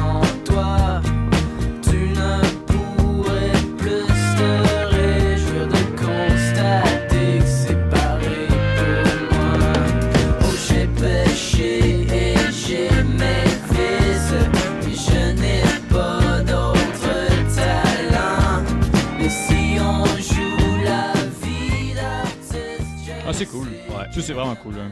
c'est 23.45 23.51
cool. 23.57 23.67
Ouais. 23.67 24.05
Ça, 24.11 24.21
c'est 24.21 24.33
vraiment 24.33 24.55
cool. 24.55 24.73
hein. 24.79 24.91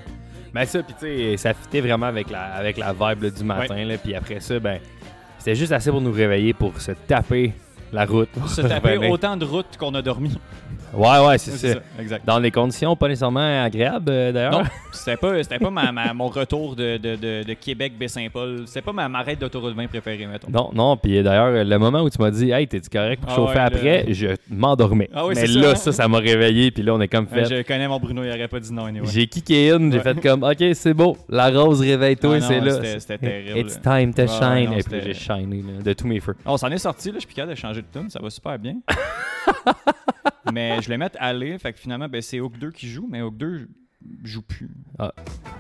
Ben 0.53 0.65
ça, 0.65 0.84
puis 0.84 0.94
tu 0.99 1.06
sais, 1.06 1.38
ça 1.38 1.53
fitait 1.53 1.82
vraiment 1.82 2.07
avec 2.07 2.30
la, 2.30 2.41
avec 2.56 2.78
la 2.78 2.91
vibe 2.91 3.23
là, 3.23 3.30
du 3.30 3.44
matin. 3.44 3.86
Là, 3.86 3.98
puis 3.98 4.14
après 4.15 4.40
ça, 4.41 4.60
ben, 4.60 4.80
c'était 5.38 5.56
juste 5.56 5.72
assez 5.72 5.90
pour 5.91 6.02
nous 6.02 6.11
réveiller 6.11 6.53
pour 6.53 6.80
se 6.82 6.91
taper 6.91 7.53
la 7.94 8.06
route. 8.06 8.30
Se 8.48 8.61
taper 8.61 8.95
Revenir. 8.95 9.11
autant 9.11 9.38
de 9.38 9.45
routes 9.45 9.78
qu'on 9.78 9.94
a 9.95 10.02
dormi. 10.02 10.38
Ouais, 10.93 11.26
ouais, 11.27 11.38
c'est 11.38 11.51
ça. 11.51 11.80
Exact. 11.99 12.26
Dans 12.26 12.39
des 12.39 12.51
conditions 12.51 12.95
pas 12.95 13.07
nécessairement 13.07 13.63
agréables, 13.63 14.09
euh, 14.09 14.31
d'ailleurs. 14.31 14.51
Non, 14.51 14.63
c'était 14.91 15.15
pas, 15.18 15.41
c'était 15.41 15.59
pas 15.59 15.69
ma, 15.69 15.91
ma- 15.91 16.13
mon 16.13 16.27
retour 16.27 16.76
de, 16.76 16.97
de, 16.97 17.15
de, 17.15 17.43
de 17.43 17.53
Québec 17.53 17.93
Baie-Saint-Paul. 17.97 18.63
C'était 18.65 18.81
pas 18.81 18.91
ma, 18.91 19.07
ma 19.07 19.22
raide 19.22 19.39
d'autoroute 19.39 19.76
20 19.76 19.88
préférée, 19.88 20.26
mettons. 20.27 20.49
Non, 20.51 20.69
non, 20.73 20.97
puis 20.97 21.23
d'ailleurs, 21.23 21.63
le 21.63 21.77
moment 21.80 22.01
où 22.01 22.09
tu 22.09 22.22
m'as 22.22 22.31
dit, 22.31 22.51
hey, 22.51 22.68
t'es-tu 22.68 22.89
correct 22.89 23.22
pour 23.22 23.31
Ah 23.31 23.35
chauffer 23.35 23.53
ouais, 23.55 23.59
après, 23.65 24.03
le- 24.07 24.13
je 24.13 24.27
m'endormais. 24.49 25.09
Ah 25.13 25.26
oui, 25.26 25.34
Mais 25.35 25.47
ça, 25.47 25.59
là, 25.59 25.69
hein? 25.72 25.76
ça, 25.76 25.91
ça 25.93 26.07
m'a 26.07 26.18
réveillé, 26.19 26.72
puis 26.72 26.84
là, 26.84 26.93
on 26.93 27.01
est 27.01 27.07
comme 27.07 27.27
fait. 27.27 27.45
je 27.45 27.61
connais 27.61 27.88
mon 27.88 27.99
Bruno, 27.99 28.23
il 28.23 28.30
aurait 28.30 28.47
pas 28.47 28.59
dit 28.59 28.73
non. 28.73 28.85
anyway. 28.85 29.07
J'ai 29.07 29.27
kické 29.27 29.72
in, 29.72 29.91
j'ai 29.91 29.97
Ouais. 29.97 30.03
fait 30.03 30.19
comme, 30.22 30.43
ok, 30.43 30.63
c'est 30.73 30.93
beau, 30.93 31.15
la 31.30 31.49
rose, 31.51 31.80
réveille-toi, 31.81 32.35
Ah 32.38 32.41
c'est 32.41 32.59
là. 32.59 32.72
c'était- 32.73 32.99
c'était 32.99 33.18
terrible. 33.18 33.59
It's 33.59 33.80
time 33.81 34.13
to 34.13 34.22
Ouais, 34.23 34.27
shine. 34.27 34.69
non, 34.72 34.77
Et 34.77 34.84
puis 34.84 34.99
j'ai 35.05 35.13
shiné 35.13 35.61
là, 35.61 35.81
de 35.84 35.93
tous 35.93 36.07
mes 36.07 36.19
feux. 36.19 36.35
On 36.45 36.57
s'en 36.57 36.68
est 36.69 36.77
sorti, 36.77 37.09
là, 37.09 37.15
je 37.15 37.26
suis 37.26 37.34
capable 37.34 37.53
de 37.53 37.57
changer 37.59 37.81
de 37.81 37.88
tune, 37.97 38.09
ça 38.09 38.19
va 38.22 38.30
super 38.30 38.59
bien. 38.59 38.76
mais 40.53 40.81
je 40.81 40.88
vais 40.89 40.97
mettre 40.97 41.18
aller, 41.19 41.57
fait 41.57 41.73
que 41.73 41.80
finalement, 41.80 42.07
ben, 42.07 42.22
c'est 42.22 42.39
Hook 42.39 42.57
2 42.57 42.72
qui 42.72 42.88
joue, 42.88 43.07
mais 43.09 43.22
Hook 43.22 43.38
2 43.38 43.68
joue 44.23 44.41
plus. 44.41 44.69
Ah. 44.97 45.11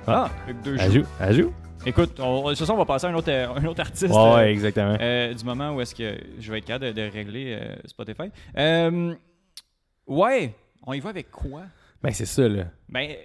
Ah, 0.07 0.29
Hook 0.49 0.61
2 0.63 0.77
joue. 0.77 0.81
Ajoute, 0.83 1.05
ajoute. 1.19 1.53
Écoute, 1.85 2.19
on, 2.19 2.43
de 2.43 2.49
toute 2.49 2.59
façon, 2.59 2.73
on 2.73 2.77
va 2.77 2.85
passer 2.85 3.07
à 3.07 3.09
un 3.09 3.15
autre, 3.15 3.31
un 3.31 3.65
autre 3.65 3.81
artiste. 3.81 4.13
Ouais, 4.13 4.19
euh, 4.19 4.35
ouais, 4.35 4.51
exactement. 4.51 4.97
euh, 5.01 5.33
du 5.33 5.43
moment 5.43 5.71
où 5.75 5.81
est-ce 5.81 5.95
que 5.95 6.15
je 6.39 6.51
vais 6.51 6.59
être 6.59 6.65
capable 6.65 6.93
de, 6.93 7.01
de 7.01 7.09
régler 7.11 7.57
euh, 7.59 7.75
Spotify. 7.85 8.29
Euh, 8.57 9.15
ouais, 10.05 10.53
on 10.85 10.93
y 10.93 10.99
va 10.99 11.09
avec 11.09 11.31
quoi? 11.31 11.63
Ben, 12.03 12.11
c'est 12.11 12.25
ça, 12.27 12.47
là. 12.47 12.65
Ben, 12.89 13.15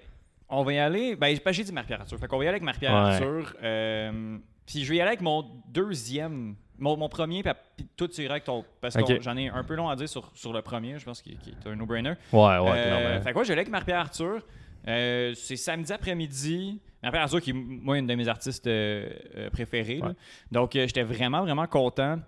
on 0.48 0.62
va 0.62 0.72
y 0.72 0.78
aller. 0.78 1.16
Ben, 1.16 1.36
j'ai 1.50 1.64
dit 1.64 1.72
Marie-Pierre 1.72 2.00
Arthur. 2.00 2.18
Fait 2.18 2.28
qu'on 2.28 2.38
va 2.38 2.44
y 2.44 2.46
aller 2.48 2.54
avec 2.56 2.62
Marie-Pierre 2.62 2.92
Ouais. 2.92 2.98
Arthur. 3.14 3.54
Euh, 3.62 4.38
puis 4.66 4.84
je 4.84 4.90
vais 4.90 4.96
y 4.96 5.00
aller 5.00 5.08
avec 5.08 5.20
mon 5.22 5.44
deuxième. 5.68 6.54
Mon, 6.78 6.96
mon 6.96 7.08
premier, 7.08 7.42
puis 7.42 7.86
tu 7.96 8.22
iras 8.22 8.34
avec 8.34 8.44
ton. 8.44 8.64
Parce 8.80 8.96
que 8.96 9.20
j'en 9.22 9.36
ai 9.36 9.48
un 9.48 9.64
peu 9.64 9.74
long 9.74 9.88
à 9.88 9.96
dire 9.96 10.08
sur, 10.08 10.30
sur 10.34 10.52
le 10.52 10.62
premier, 10.62 10.98
je 10.98 11.04
pense 11.04 11.22
qu'il 11.22 11.32
est 11.32 11.66
un 11.68 11.76
no-brainer. 11.76 12.14
Ouais, 12.32 12.38
ouais, 12.58 12.70
Euh, 12.70 13.20
fait 13.20 13.32
que 13.32 13.38
ouais, 13.38 13.44
je 13.44 13.52
aller 13.52 13.60
avec 13.60 13.70
Marie-Pierre 13.70 14.00
Arthur. 14.00 14.42
Euh, 14.88 15.32
c'est 15.34 15.56
samedi 15.56 15.92
après-midi. 15.92 16.80
Marie-Pierre 17.02 17.22
Arthur, 17.24 17.40
qui 17.40 17.50
est, 17.50 17.54
moi, 17.54 17.98
une 17.98 18.06
de 18.06 18.14
mes 18.14 18.28
artistes 18.28 18.66
euh, 18.66 19.08
euh. 19.36 19.50
Ouais. 19.54 20.00
Donc, 20.52 20.76
euh, 20.76 20.86
j'étais 20.86 21.02
vraiment, 21.02 21.42
vraiment 21.42 21.66
content 21.66 22.18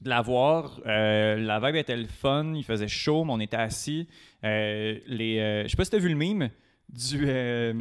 de 0.00 0.08
la 0.08 0.20
voir. 0.22 0.80
Euh, 0.86 1.36
la 1.36 1.60
vibe 1.60 1.76
était 1.76 1.96
le 1.96 2.06
fun. 2.06 2.52
Il 2.54 2.64
faisait 2.64 2.88
chaud, 2.88 3.24
mais 3.24 3.32
on 3.32 3.40
était 3.40 3.56
assis. 3.56 4.08
Euh, 4.44 4.98
les, 5.06 5.38
euh, 5.38 5.62
je 5.64 5.68
sais 5.68 5.76
pas 5.76 5.84
si 5.84 5.90
tu 5.90 5.96
as 5.96 6.00
vu 6.00 6.08
le 6.08 6.16
meme 6.16 6.50
du, 6.92 7.24
euh, 7.26 7.72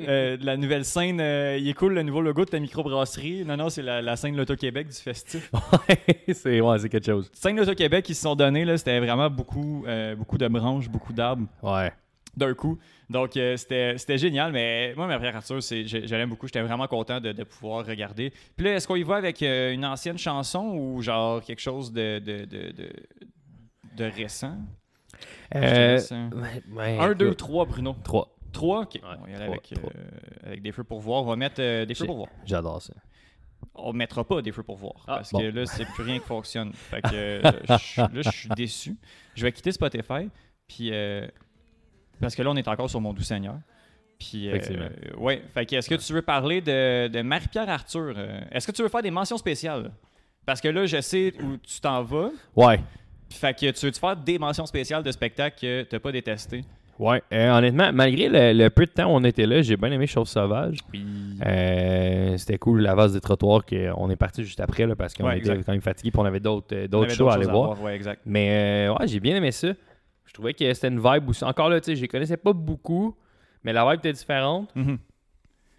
euh, 0.00 0.36
de 0.36 0.44
la 0.44 0.56
nouvelle 0.56 0.84
scène. 0.84 1.20
euh, 1.20 1.56
il 1.58 1.66
est 1.68 1.74
cool 1.74 1.94
le 1.94 2.02
nouveau 2.02 2.20
logo 2.20 2.44
de 2.44 2.50
ta 2.50 2.58
microbrasserie. 2.60 3.44
Non, 3.46 3.56
non, 3.56 3.70
c'est 3.70 3.82
la, 3.82 4.02
la 4.02 4.16
scène 4.16 4.32
de 4.34 4.38
l'Auto-Québec 4.38 4.88
du 4.88 4.94
festif. 4.94 5.50
c'est 6.32 6.60
ouais, 6.60 6.78
c'est 6.78 6.88
quelque 6.88 7.06
chose. 7.06 7.30
scène 7.32 7.56
de 7.56 7.60
l'Auto-Québec 7.60 8.04
qui 8.04 8.14
se 8.14 8.22
sont 8.22 8.34
donnés, 8.34 8.64
là, 8.64 8.76
c'était 8.76 8.98
vraiment 9.00 9.30
beaucoup, 9.30 9.84
euh, 9.86 10.14
beaucoup 10.14 10.36
de 10.38 10.46
branches, 10.48 10.88
beaucoup 10.88 11.12
d'arbres 11.14 11.46
Ouais. 11.62 11.92
d'un 12.36 12.52
coup. 12.54 12.78
Donc, 13.08 13.36
euh, 13.36 13.56
c'était 13.56 13.96
c'était 13.98 14.18
génial. 14.18 14.52
Mais 14.52 14.92
moi, 14.96 15.06
ma 15.06 15.16
première 15.16 15.36
Arthur, 15.36 15.62
c'est- 15.62 15.86
je, 15.86 16.06
je 16.06 16.14
l'aime 16.14 16.28
beaucoup. 16.28 16.46
J'étais 16.46 16.60
vraiment 16.62 16.86
content 16.86 17.18
de, 17.20 17.32
de 17.32 17.44
pouvoir 17.44 17.86
regarder. 17.86 18.30
Puis 18.56 18.66
là, 18.66 18.74
est-ce 18.74 18.86
qu'on 18.86 18.96
y 18.96 19.02
va 19.02 19.16
avec 19.16 19.42
euh, 19.42 19.72
une 19.72 19.84
ancienne 19.86 20.18
chanson 20.18 20.74
ou 20.76 21.00
genre 21.02 21.42
quelque 21.42 21.60
chose 21.60 21.92
de, 21.92 22.18
de, 22.18 22.44
de, 22.44 22.72
de, 22.72 22.88
de 23.96 24.04
récent? 24.04 24.56
Euh, 25.54 25.98
ouais, 26.32 26.62
ouais, 26.72 26.98
Un, 26.98 27.14
deux, 27.14 27.34
trois, 27.34 27.64
Bruno. 27.64 27.96
trois. 28.04 28.36
Trois? 28.52 28.82
OK. 28.82 28.94
Ouais, 28.94 29.00
on 29.02 29.24
va 29.24 29.30
y 29.30 29.34
aller 29.34 29.44
trois, 29.44 29.48
avec, 29.56 29.62
trois. 29.74 29.90
euh, 29.96 30.46
avec 30.46 30.62
des 30.62 30.72
feux 30.72 30.84
pour 30.84 31.00
voir. 31.00 31.22
On 31.22 31.26
va 31.26 31.36
mettre 31.36 31.60
euh, 31.60 31.84
des 31.86 31.94
feux 31.94 32.04
J'ai- 32.04 32.06
pour 32.06 32.16
voir. 32.16 32.28
J'adore 32.44 32.82
ça. 32.82 32.94
On 33.74 33.92
mettra 33.92 34.24
pas 34.24 34.40
des 34.42 34.52
feux 34.52 34.62
pour 34.62 34.76
voir. 34.76 34.94
Ah, 35.06 35.16
parce 35.16 35.32
bon. 35.32 35.38
que 35.40 35.44
là, 35.44 35.66
c'est 35.66 35.84
plus 35.84 36.02
rien 36.02 36.18
qui 36.18 36.26
fonctionne. 36.26 36.72
Fait 36.74 37.02
que 37.02 37.08
euh, 37.12 37.52
je 37.68 37.76
suis- 37.76 38.00
là, 38.02 38.08
je 38.22 38.30
suis 38.30 38.48
déçu. 38.50 38.96
Je 39.34 39.42
vais 39.42 39.52
quitter 39.52 39.72
Spotify. 39.72 40.28
Puis, 40.66 40.90
euh, 40.92 41.26
parce 42.20 42.34
que 42.34 42.42
là, 42.42 42.50
on 42.50 42.56
est 42.56 42.68
encore 42.68 42.88
sur 42.90 43.00
mon 43.00 43.12
doux 43.12 43.22
Seigneur. 43.22 43.56
Puis, 44.18 44.48
euh, 44.48 44.54
Effectivement. 44.54 44.88
ouais. 45.18 45.42
Fait 45.54 45.64
que 45.66 45.76
est-ce 45.76 45.88
que 45.88 45.94
tu 45.94 46.12
veux 46.12 46.22
parler 46.22 46.60
de, 46.60 47.08
de 47.08 47.22
Marie-Pierre 47.22 47.68
Arthur? 47.68 48.14
euh, 48.16 48.40
Est-ce 48.50 48.66
que 48.66 48.72
tu 48.72 48.82
veux 48.82 48.88
faire 48.88 49.02
des 49.02 49.10
mentions 49.10 49.38
spéciales? 49.38 49.90
Parce 50.46 50.60
que 50.60 50.68
là, 50.68 50.84
je 50.86 51.00
sais 51.00 51.32
où 51.42 51.56
tu 51.58 51.80
t'en 51.80 52.02
vas. 52.02 52.30
Ouais. 52.56 52.80
Fait 53.30 53.54
que 53.54 53.70
tu 53.70 53.86
veux 53.86 53.92
faire 53.92 54.16
des 54.16 54.38
mentions 54.38 54.66
spéciales 54.66 55.02
de 55.02 55.10
spectacles 55.12 55.58
que 55.60 55.82
tu 55.84 55.94
n'as 55.94 56.00
pas 56.00 56.12
détesté? 56.12 56.64
Ouais, 57.00 57.22
euh, 57.32 57.50
honnêtement, 57.50 57.90
malgré 57.94 58.28
le, 58.28 58.52
le 58.64 58.68
peu 58.68 58.84
de 58.84 58.90
temps 58.90 59.06
où 59.06 59.16
on 59.16 59.24
était 59.24 59.46
là, 59.46 59.62
j'ai 59.62 59.76
bien 59.78 59.90
aimé 59.90 60.06
Chauve 60.06 60.26
Sauvage. 60.28 60.78
Euh, 61.46 62.36
C'était 62.36 62.58
cool 62.58 62.82
la 62.82 62.94
vase 62.94 63.14
des 63.14 63.20
trottoirs 63.20 63.64
qu'on 63.64 64.10
est 64.10 64.16
parti 64.16 64.44
juste 64.44 64.60
après 64.60 64.86
là, 64.86 64.94
parce 64.94 65.14
qu'on 65.14 65.24
Ouais, 65.24 65.38
était 65.38 65.48
exact. 65.50 65.64
quand 65.64 65.72
même 65.72 65.80
fatigués 65.80 66.10
et 66.14 66.18
on 66.18 66.24
avait 66.26 66.40
d'autres 66.40 66.74
euh, 66.76 66.86
d'autres 66.88 67.10
shows 67.12 67.28
à 67.28 67.34
choses 67.36 67.42
aller 67.42 67.50
voir. 67.50 67.80
Ouais, 67.82 67.96
exact. 67.96 68.20
Mais 68.26 68.88
euh, 68.90 68.94
ouais, 68.94 69.06
j'ai 69.08 69.18
bien 69.20 69.34
aimé 69.34 69.50
ça. 69.50 69.68
Je 70.26 70.32
trouvais 70.34 70.52
que 70.52 70.72
c'était 70.74 70.88
une 70.88 71.00
vibe 71.02 71.28
aussi. 71.28 71.42
Encore 71.44 71.70
là, 71.70 71.80
tu 71.80 71.86
sais, 71.86 71.96
je 71.96 72.02
les 72.02 72.08
connaissais 72.08 72.36
pas 72.36 72.52
beaucoup, 72.52 73.16
mais 73.64 73.72
la 73.72 73.84
vibe 73.88 74.00
était 74.00 74.12
différente. 74.12 74.70
Mhm. 74.76 74.98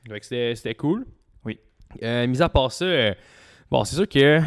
Fait 0.09 0.19
que 0.19 0.25
c'était 0.25 0.55
c'était 0.55 0.75
cool. 0.75 1.05
Oui. 1.45 1.59
Euh, 2.01 2.25
mis 2.25 2.41
à 2.41 2.49
part 2.49 2.71
ça, 2.71 2.85
euh, 2.85 3.13
bon, 3.69 3.83
c'est 3.83 3.95
sûr 3.95 4.09
que. 4.09 4.39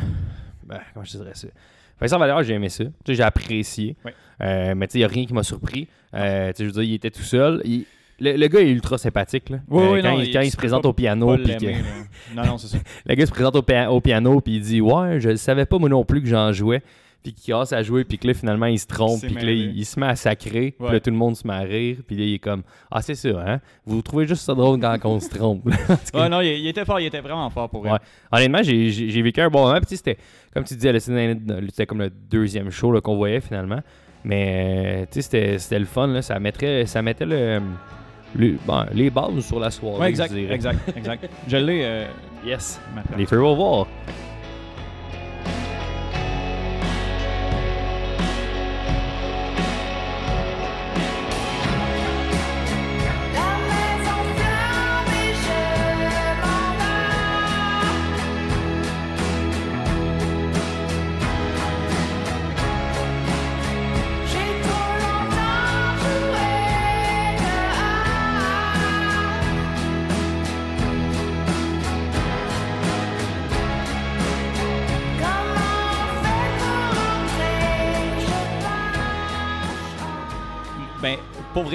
Ben, 0.65 0.81
comment 0.93 1.05
je 1.05 1.17
dirais 1.19 1.35
ça? 1.35 1.47
Vincent 2.01 2.19
Valère, 2.19 2.43
j'ai 2.43 2.55
aimé 2.55 2.69
ça. 2.69 2.85
J'ai 3.09 3.23
apprécié. 3.23 3.97
Oui. 4.05 4.13
Euh, 4.43 4.75
mais 4.77 4.87
tu 4.89 4.93
sais, 4.93 4.99
il 4.99 5.03
n'y 5.03 5.05
a 5.05 5.09
rien 5.09 5.27
qui 5.27 5.33
m'a 5.35 5.43
surpris. 5.43 5.89
Euh, 6.15 6.51
sais, 6.57 6.65
je 6.65 6.69
veux 6.69 6.73
dire, 6.73 6.83
il 6.83 6.95
était 6.95 7.11
tout 7.11 7.23
seul. 7.23 7.61
Il- 7.65 7.85
Le, 8.21 8.37
le 8.37 8.47
gars 8.47 8.61
est 8.61 8.71
ultra 8.71 8.97
sympathique. 8.97 9.51
Là. 9.51 9.59
Oui, 9.69 9.83
Euh, 9.83 9.93
oui, 9.95 10.03
quand 10.03 10.11
non, 10.17 10.21
il, 10.21 10.33
quand 10.33 10.45
se 10.51 10.57
présente 10.57 10.87
au 10.87 10.93
piano, 10.93 11.37
puis 11.37 11.57
que-. 11.57 12.35
Non, 12.37 12.45
non, 12.47 12.59
c'est 12.59 12.69
ça. 12.69 12.79
le 13.07 13.15
gars 13.17 13.27
se 13.27 13.31
présente 13.33 13.57
au, 13.57 13.63
pia- 13.63 13.91
au 13.91 14.01
piano, 14.01 14.41
puis 14.41 14.55
il 14.57 14.61
dit 14.61 14.81
Ouais, 14.81 15.19
je 15.21 15.35
savais 15.37 15.67
pas 15.67 15.79
moi 15.79 15.89
non 15.89 16.05
plus 16.05 16.23
que 16.23 16.29
j'en 16.29 16.53
jouais. 16.53 16.81
Puis 17.25 17.33
qu'il 17.33 17.53
commence 17.55 17.73
à 17.73 17.83
jouer, 17.83 18.05
puis 18.05 18.19
que 18.19 18.27
là, 18.29 18.35
finalement, 18.35 18.67
il 18.67 18.79
se 18.79 18.87
trompe, 18.87 19.21
puis 19.23 19.35
que 19.35 19.45
là, 19.47 19.51
il, 19.51 19.77
il 19.77 19.85
se 19.87 19.99
met 19.99 20.07
à 20.07 20.15
sacrer, 20.15 20.75
puis 20.79 20.93
là, 20.93 21.01
tout 21.01 21.11
le 21.11 21.17
monde 21.17 21.35
se 21.35 21.45
met 21.47 21.55
à 21.55 21.61
rire, 21.61 21.97
puis 22.07 22.17
là, 22.17 22.23
il 22.25 22.35
est 22.35 22.39
comme 22.39 22.63
Ah, 22.91 23.01
c'est 23.01 23.15
ça, 23.15 23.31
hein? 23.47 23.61
Vous 23.87 24.03
trouvez 24.03 24.27
juste 24.27 24.43
ça 24.43 24.55
drôle 24.55 24.79
quand 24.79 24.99
on 25.05 25.19
se 25.21 25.31
trompe. 25.31 25.65
Ouais, 26.15 26.29
non, 26.29 26.41
il, 26.43 26.49
il 26.49 26.67
était 26.69 26.85
fort, 26.85 27.01
il 27.01 27.07
était 27.07 27.21
vraiment 27.23 27.49
fort 27.51 27.69
pour 27.71 27.83
Ouais. 27.83 27.93
elle. 27.93 27.99
Honnêtement, 28.31 28.63
j'ai 28.63 29.23
vécu 29.23 29.41
un 29.41 29.49
bon 29.49 29.65
moment. 29.67 29.81
Puis, 29.81 29.97
c'était, 29.97 30.19
comme 30.53 30.65
tu 30.65 30.75
disais, 30.75 31.01
c'était 31.01 31.37
c'était 31.71 31.87
comme 31.87 32.01
le 32.01 32.11
deuxième 32.11 32.71
show 32.71 33.01
qu'on 33.01 33.17
voyait 33.17 33.41
finalement. 33.41 33.81
Mais 34.23 35.03
euh, 35.03 35.07
tu 35.11 35.15
sais, 35.15 35.23
c'était- 35.23 35.59
c'était 35.59 35.79
le 35.79 35.85
fun. 35.87 36.07
Là. 36.09 36.21
Ça, 36.23 36.39
mettrait, 36.39 36.85
ça 36.87 37.01
mettait 37.03 37.27
le, 37.27 37.61
le- 38.37 38.57
bon, 38.67 38.85
les 38.93 39.09
bases 39.11 39.41
sur 39.47 39.59
la 39.61 39.71
soirée. 39.71 39.99
Ouais, 39.99 40.09
exact, 40.11 40.31
je 40.33 40.39
dirais. 40.39 40.55
exact, 40.55 40.79
exact. 40.97 41.29
Je 41.49 41.57
l'ai. 41.57 41.81
euh, 41.85 42.07
Yes. 42.47 42.79
maintenant. 42.95 43.17
Les 43.17 43.25
faire 43.27 43.39
voir. 43.55 43.87
La 43.87 44.34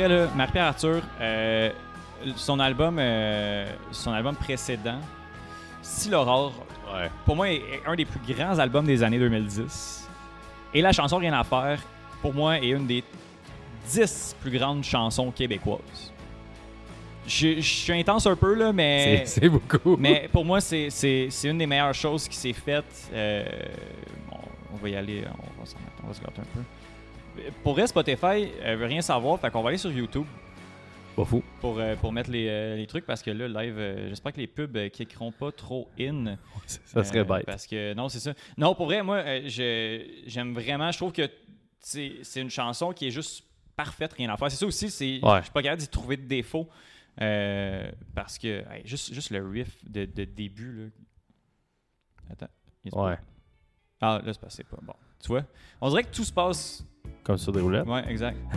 là, 0.09 0.27
Marie-Pierre 0.35 0.65
Arthur, 0.65 1.01
euh, 1.21 1.69
son 2.35 2.59
album 2.59 2.97
euh, 2.99 3.65
son 3.91 4.11
album 4.11 4.35
précédent, 4.35 4.99
Si 5.81 6.09
l'aurore, 6.09 6.53
Ouais. 6.93 7.09
pour 7.23 7.35
moi, 7.35 7.49
est 7.51 7.61
un 7.85 7.95
des 7.95 8.03
plus 8.05 8.19
grands 8.33 8.57
albums 8.57 8.85
des 8.85 9.03
années 9.03 9.19
2010. 9.19 10.07
Et 10.73 10.81
la 10.81 10.91
chanson 10.91 11.17
Rien 11.17 11.33
à 11.33 11.43
faire, 11.43 11.79
pour 12.21 12.33
moi, 12.33 12.57
est 12.57 12.69
une 12.69 12.87
des 12.87 13.03
10 13.87 14.35
plus 14.41 14.51
grandes 14.57 14.83
chansons 14.83 15.29
québécoises. 15.31 16.11
Je, 17.27 17.55
je 17.57 17.61
suis 17.61 17.93
intense 17.93 18.25
un 18.25 18.35
peu, 18.35 18.55
là, 18.55 18.73
mais... 18.73 19.21
C'est 19.25 19.41
c'est 19.41 19.49
beaucoup. 19.49 19.97
Mais 19.97 20.27
pour 20.31 20.43
moi, 20.43 20.59
c'est- 20.61 20.89
une 21.43 21.59
des 21.59 21.67
meilleures 21.67 21.93
choses 21.93 22.27
qui 22.27 22.35
s'est 22.35 22.53
faite. 22.53 23.09
Euh, 23.13 23.45
bon, 24.31 24.37
on 24.73 24.77
va 24.77 24.89
y 24.89 24.95
aller, 24.95 25.23
on 25.27 25.61
va 25.61 25.69
on 26.03 26.07
va 26.07 26.13
se 26.13 26.21
gratter 26.21 26.41
un 26.41 26.55
peu. 26.55 26.61
Pour 27.63 27.73
vrai, 27.73 27.87
Spotify 27.87 28.49
euh, 28.61 28.75
veut 28.77 28.85
rien 28.85 29.01
savoir, 29.01 29.39
fait 29.39 29.49
qu'on 29.51 29.61
va 29.61 29.69
aller 29.69 29.77
sur 29.77 29.91
YouTube 29.91 30.25
Pas 31.15 31.25
fou. 31.25 31.43
pour, 31.61 31.79
euh, 31.79 31.95
pour 31.95 32.11
mettre 32.11 32.29
les, 32.31 32.47
euh, 32.47 32.75
les 32.75 32.87
trucs 32.87 33.05
parce 33.05 33.21
que 33.21 33.31
là, 33.31 33.47
live, 33.47 33.75
euh, 33.77 34.09
j'espère 34.09 34.33
que 34.33 34.39
les 34.39 34.47
pubs 34.47 34.89
kickeront 34.89 35.31
pas 35.31 35.51
trop 35.51 35.89
in. 35.99 36.37
Ça 36.65 37.03
serait 37.03 37.23
bête. 37.23 37.45
Parce 37.45 37.67
que 37.67 37.93
non, 37.93 38.09
c'est 38.09 38.19
ça. 38.19 38.33
Non, 38.57 38.75
pour 38.75 38.85
vrai, 38.85 39.01
moi, 39.03 39.23
je- 39.47 40.05
j'aime 40.27 40.53
vraiment. 40.53 40.91
Je 40.91 40.97
trouve 40.97 41.11
que 41.11 41.29
c'est 41.81 42.41
une 42.41 42.49
chanson 42.49 42.91
qui 42.93 43.07
est 43.07 43.11
juste 43.11 43.43
parfaite, 43.75 44.13
rien 44.13 44.29
à 44.33 44.37
faire. 44.37 44.51
C'est 44.51 44.57
ça 44.57 44.65
aussi, 44.65 44.89
c'est 44.89 45.19
Ouais. 45.23 45.37
je 45.39 45.43
suis 45.43 45.51
pas 45.53 45.61
capable 45.63 45.81
d'y 45.81 45.87
trouver 45.87 46.17
de 46.17 46.27
défaut. 46.27 46.67
parce 48.15 48.37
que 48.37 48.47
hey, 48.71 48.81
juste, 48.85 49.13
juste 49.13 49.29
le 49.31 49.45
riff 49.47 49.77
de, 49.89 50.05
de 50.05 50.23
début. 50.23 50.71
Là. 50.83 50.89
Attends. 52.31 52.47
pas- 52.91 53.03
Ouais. 53.09 53.17
Ah, 54.01 54.21
là, 54.23 54.31
c'est 54.33 54.39
passé 54.39 54.63
pas. 54.63 54.77
Bon, 54.81 54.93
tu 55.21 55.27
vois? 55.27 55.43
On 55.81 55.89
dirait 55.89 56.03
que 56.03 56.15
tout 56.15 56.23
se 56.23 56.31
passe. 56.31 56.85
Comme 57.23 57.37
sur 57.37 57.51
des 57.51 57.61
roulettes. 57.61 57.87
Ouais, 57.87 58.03
exact. 58.09 58.37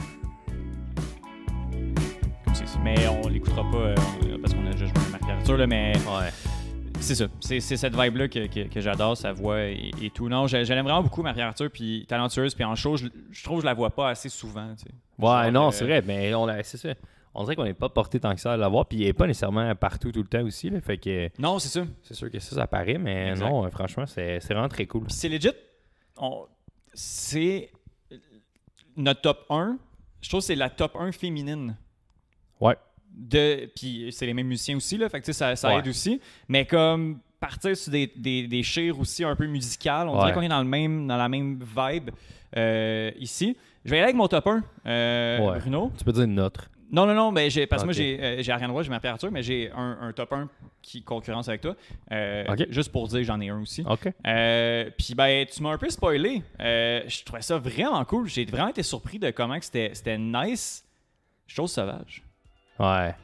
Comme 2.44 2.54
c'est- 2.54 2.78
Mais 2.82 3.06
on 3.08 3.28
l'écoutera 3.28 3.62
pas 3.70 3.76
euh, 3.78 3.94
parce 4.40 4.54
qu'on 4.54 4.66
a 4.66 4.70
déjà 4.72 4.86
joué 4.86 4.94
Marc 5.10 5.22
Arthur, 5.28 5.56
là, 5.56 5.66
mais 5.66 5.92
Ouais. 6.06 6.30
c'est 7.00 7.14
ça. 7.14 7.26
C'est 7.40 7.60
c'est 7.60 7.76
cette 7.76 7.94
vibe-là 7.96 8.28
que, 8.28 8.46
que- 8.46 8.68
que 8.68 8.80
j'adore, 8.80 9.16
sa 9.16 9.32
voix 9.32 9.60
et, 9.64 9.90
et 10.00 10.10
tout. 10.10 10.28
Non, 10.28 10.46
je, 10.46 10.64
je 10.64 10.72
l'aime 10.72 10.84
vraiment 10.84 11.02
beaucoup, 11.02 11.22
Marie-Arthur, 11.22 11.70
puis 11.70 12.04
talentueuse, 12.08 12.54
puis 12.54 12.64
en 12.64 12.74
show, 12.74 12.96
je, 12.96 13.06
je 13.30 13.44
trouve 13.44 13.58
que 13.58 13.62
je 13.62 13.66
la 13.66 13.74
vois 13.74 13.90
pas 13.90 14.10
assez 14.10 14.28
souvent. 14.28 14.74
tu 14.74 14.84
sais. 14.84 14.90
Ouais, 15.18 15.44
Genre, 15.44 15.52
non, 15.52 15.70
c'est 15.70 15.84
vrai, 15.84 16.02
mais 16.06 16.34
on 16.34 16.46
l'a- 16.46 16.62
c'est 16.62 16.76
ça. 16.78 16.90
On 17.34 17.44
dirait 17.44 17.56
qu'on 17.56 17.64
n'est 17.64 17.72
pas 17.72 17.88
porté 17.88 18.20
tant 18.20 18.34
que 18.34 18.40
ça 18.42 18.52
à 18.52 18.56
l'avoir, 18.58 18.84
puis 18.84 18.98
il 18.98 19.04
n'est 19.06 19.14
pas 19.14 19.26
nécessairement 19.26 19.74
partout 19.74 20.12
tout 20.12 20.20
le 20.20 20.28
temps 20.28 20.42
aussi. 20.42 20.68
Là, 20.68 20.80
fait 20.82 20.98
que 20.98 21.30
Non, 21.38 21.58
c'est 21.58 21.68
ça. 21.68 21.82
c'est 22.02 22.12
sûr 22.14 22.30
que 22.30 22.38
ça, 22.38 22.56
ça 22.56 22.66
paraît, 22.66 22.98
mais 22.98 23.30
Exact. 23.30 23.48
non, 23.48 23.64
euh, 23.64 23.70
franchement, 23.70 24.04
c'est 24.06 24.38
c'est 24.40 24.52
vraiment 24.52 24.68
très 24.68 24.84
cool. 24.86 25.04
C'est 25.08 25.28
legit. 25.30 25.48
on- 26.18 26.44
C'est 26.94 27.70
notre 28.96 29.20
top 29.20 29.46
1. 29.50 29.78
Je 30.20 30.28
trouve 30.28 30.40
que 30.40 30.46
c'est 30.46 30.54
la 30.54 30.70
top 30.70 30.96
1 30.96 31.12
féminine. 31.12 31.76
Ouais. 32.60 32.76
De, 33.14 33.70
puis 33.76 34.08
c'est 34.12 34.24
les 34.26 34.34
mêmes 34.34 34.46
musiciens 34.46 34.76
aussi, 34.76 34.96
là, 34.96 35.08
fait 35.08 35.20
que 35.20 35.26
tu 35.26 35.32
sais, 35.32 35.38
ça, 35.38 35.54
ça 35.56 35.68
Ouais. 35.68 35.80
aide 35.80 35.88
aussi. 35.88 36.20
Mais 36.48 36.64
comme 36.64 37.18
partir 37.40 37.76
sur 37.76 37.90
des, 37.92 38.10
des, 38.16 38.46
des 38.46 38.62
chires 38.62 38.98
aussi 39.00 39.24
un 39.24 39.34
peu 39.36 39.46
musicales, 39.46 40.08
on 40.08 40.12
dirait 40.14 40.26
Ouais. 40.28 40.32
qu'on 40.32 40.42
est 40.42 40.48
dans, 40.48 40.62
le 40.62 40.68
même, 40.68 41.06
dans 41.08 41.16
la 41.16 41.28
même 41.28 41.58
vibe 41.76 42.10
euh, 42.56 43.10
ici. 43.18 43.56
Je 43.84 43.90
vais 43.90 43.96
y 43.96 43.98
aller 43.98 44.04
avec 44.04 44.16
mon 44.16 44.28
top 44.28 44.46
1, 44.46 44.62
euh, 44.86 45.38
Ouais. 45.40 45.58
Bruno. 45.58 45.90
Tu 45.98 46.04
peux 46.04 46.12
dire 46.12 46.26
notre. 46.28 46.70
Non, 46.92 47.06
non, 47.06 47.14
non, 47.14 47.32
mais 47.32 47.48
j'ai, 47.48 47.66
parce 47.66 47.82
que 47.82 47.86
moi, 47.86 47.94
j'ai, 47.94 48.22
euh, 48.22 48.42
j'ai 48.42 48.52
Ariane 48.52 48.70
Roy, 48.70 48.82
j'ai 48.82 48.90
ma 48.90 49.00
Arthur, 49.02 49.30
mais 49.32 49.42
j'ai 49.42 49.70
un, 49.74 49.96
un 50.02 50.12
top 50.12 50.30
1 50.34 50.48
qui 50.82 51.02
concurrence 51.02 51.48
avec 51.48 51.62
toi. 51.62 51.74
Euh. 52.12 52.44
Juste 52.68 52.92
pour 52.92 53.08
dire 53.08 53.20
que 53.20 53.24
j'en 53.24 53.40
ai 53.40 53.48
un 53.48 53.62
aussi. 53.62 53.82
OK. 53.88 54.12
Euh, 54.26 54.90
Puis 54.98 55.14
ben, 55.14 55.46
tu 55.46 55.62
m'as 55.62 55.70
un 55.70 55.78
peu 55.78 55.88
spoilé. 55.88 56.42
Euh, 56.60 57.00
je 57.06 57.24
trouvais 57.24 57.40
ça 57.40 57.56
vraiment 57.56 58.04
cool. 58.04 58.28
J'ai 58.28 58.44
vraiment 58.44 58.68
été 58.68 58.82
surpris 58.82 59.18
de 59.18 59.30
comment 59.30 59.58
que 59.58 59.64
c'était, 59.64 59.90
c'était 59.94 60.18
nice. 60.18 60.84
Chose 61.46 61.72
sauvage. 61.72 62.22
Ouais. 62.78 63.14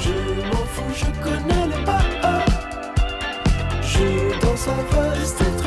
Je 0.00 0.42
m'en 0.46 0.64
fous, 0.64 0.94
je 0.94 1.22
connais 1.22 1.66
les 1.66 1.84
pas. 1.84 2.44
Je 3.82 5.65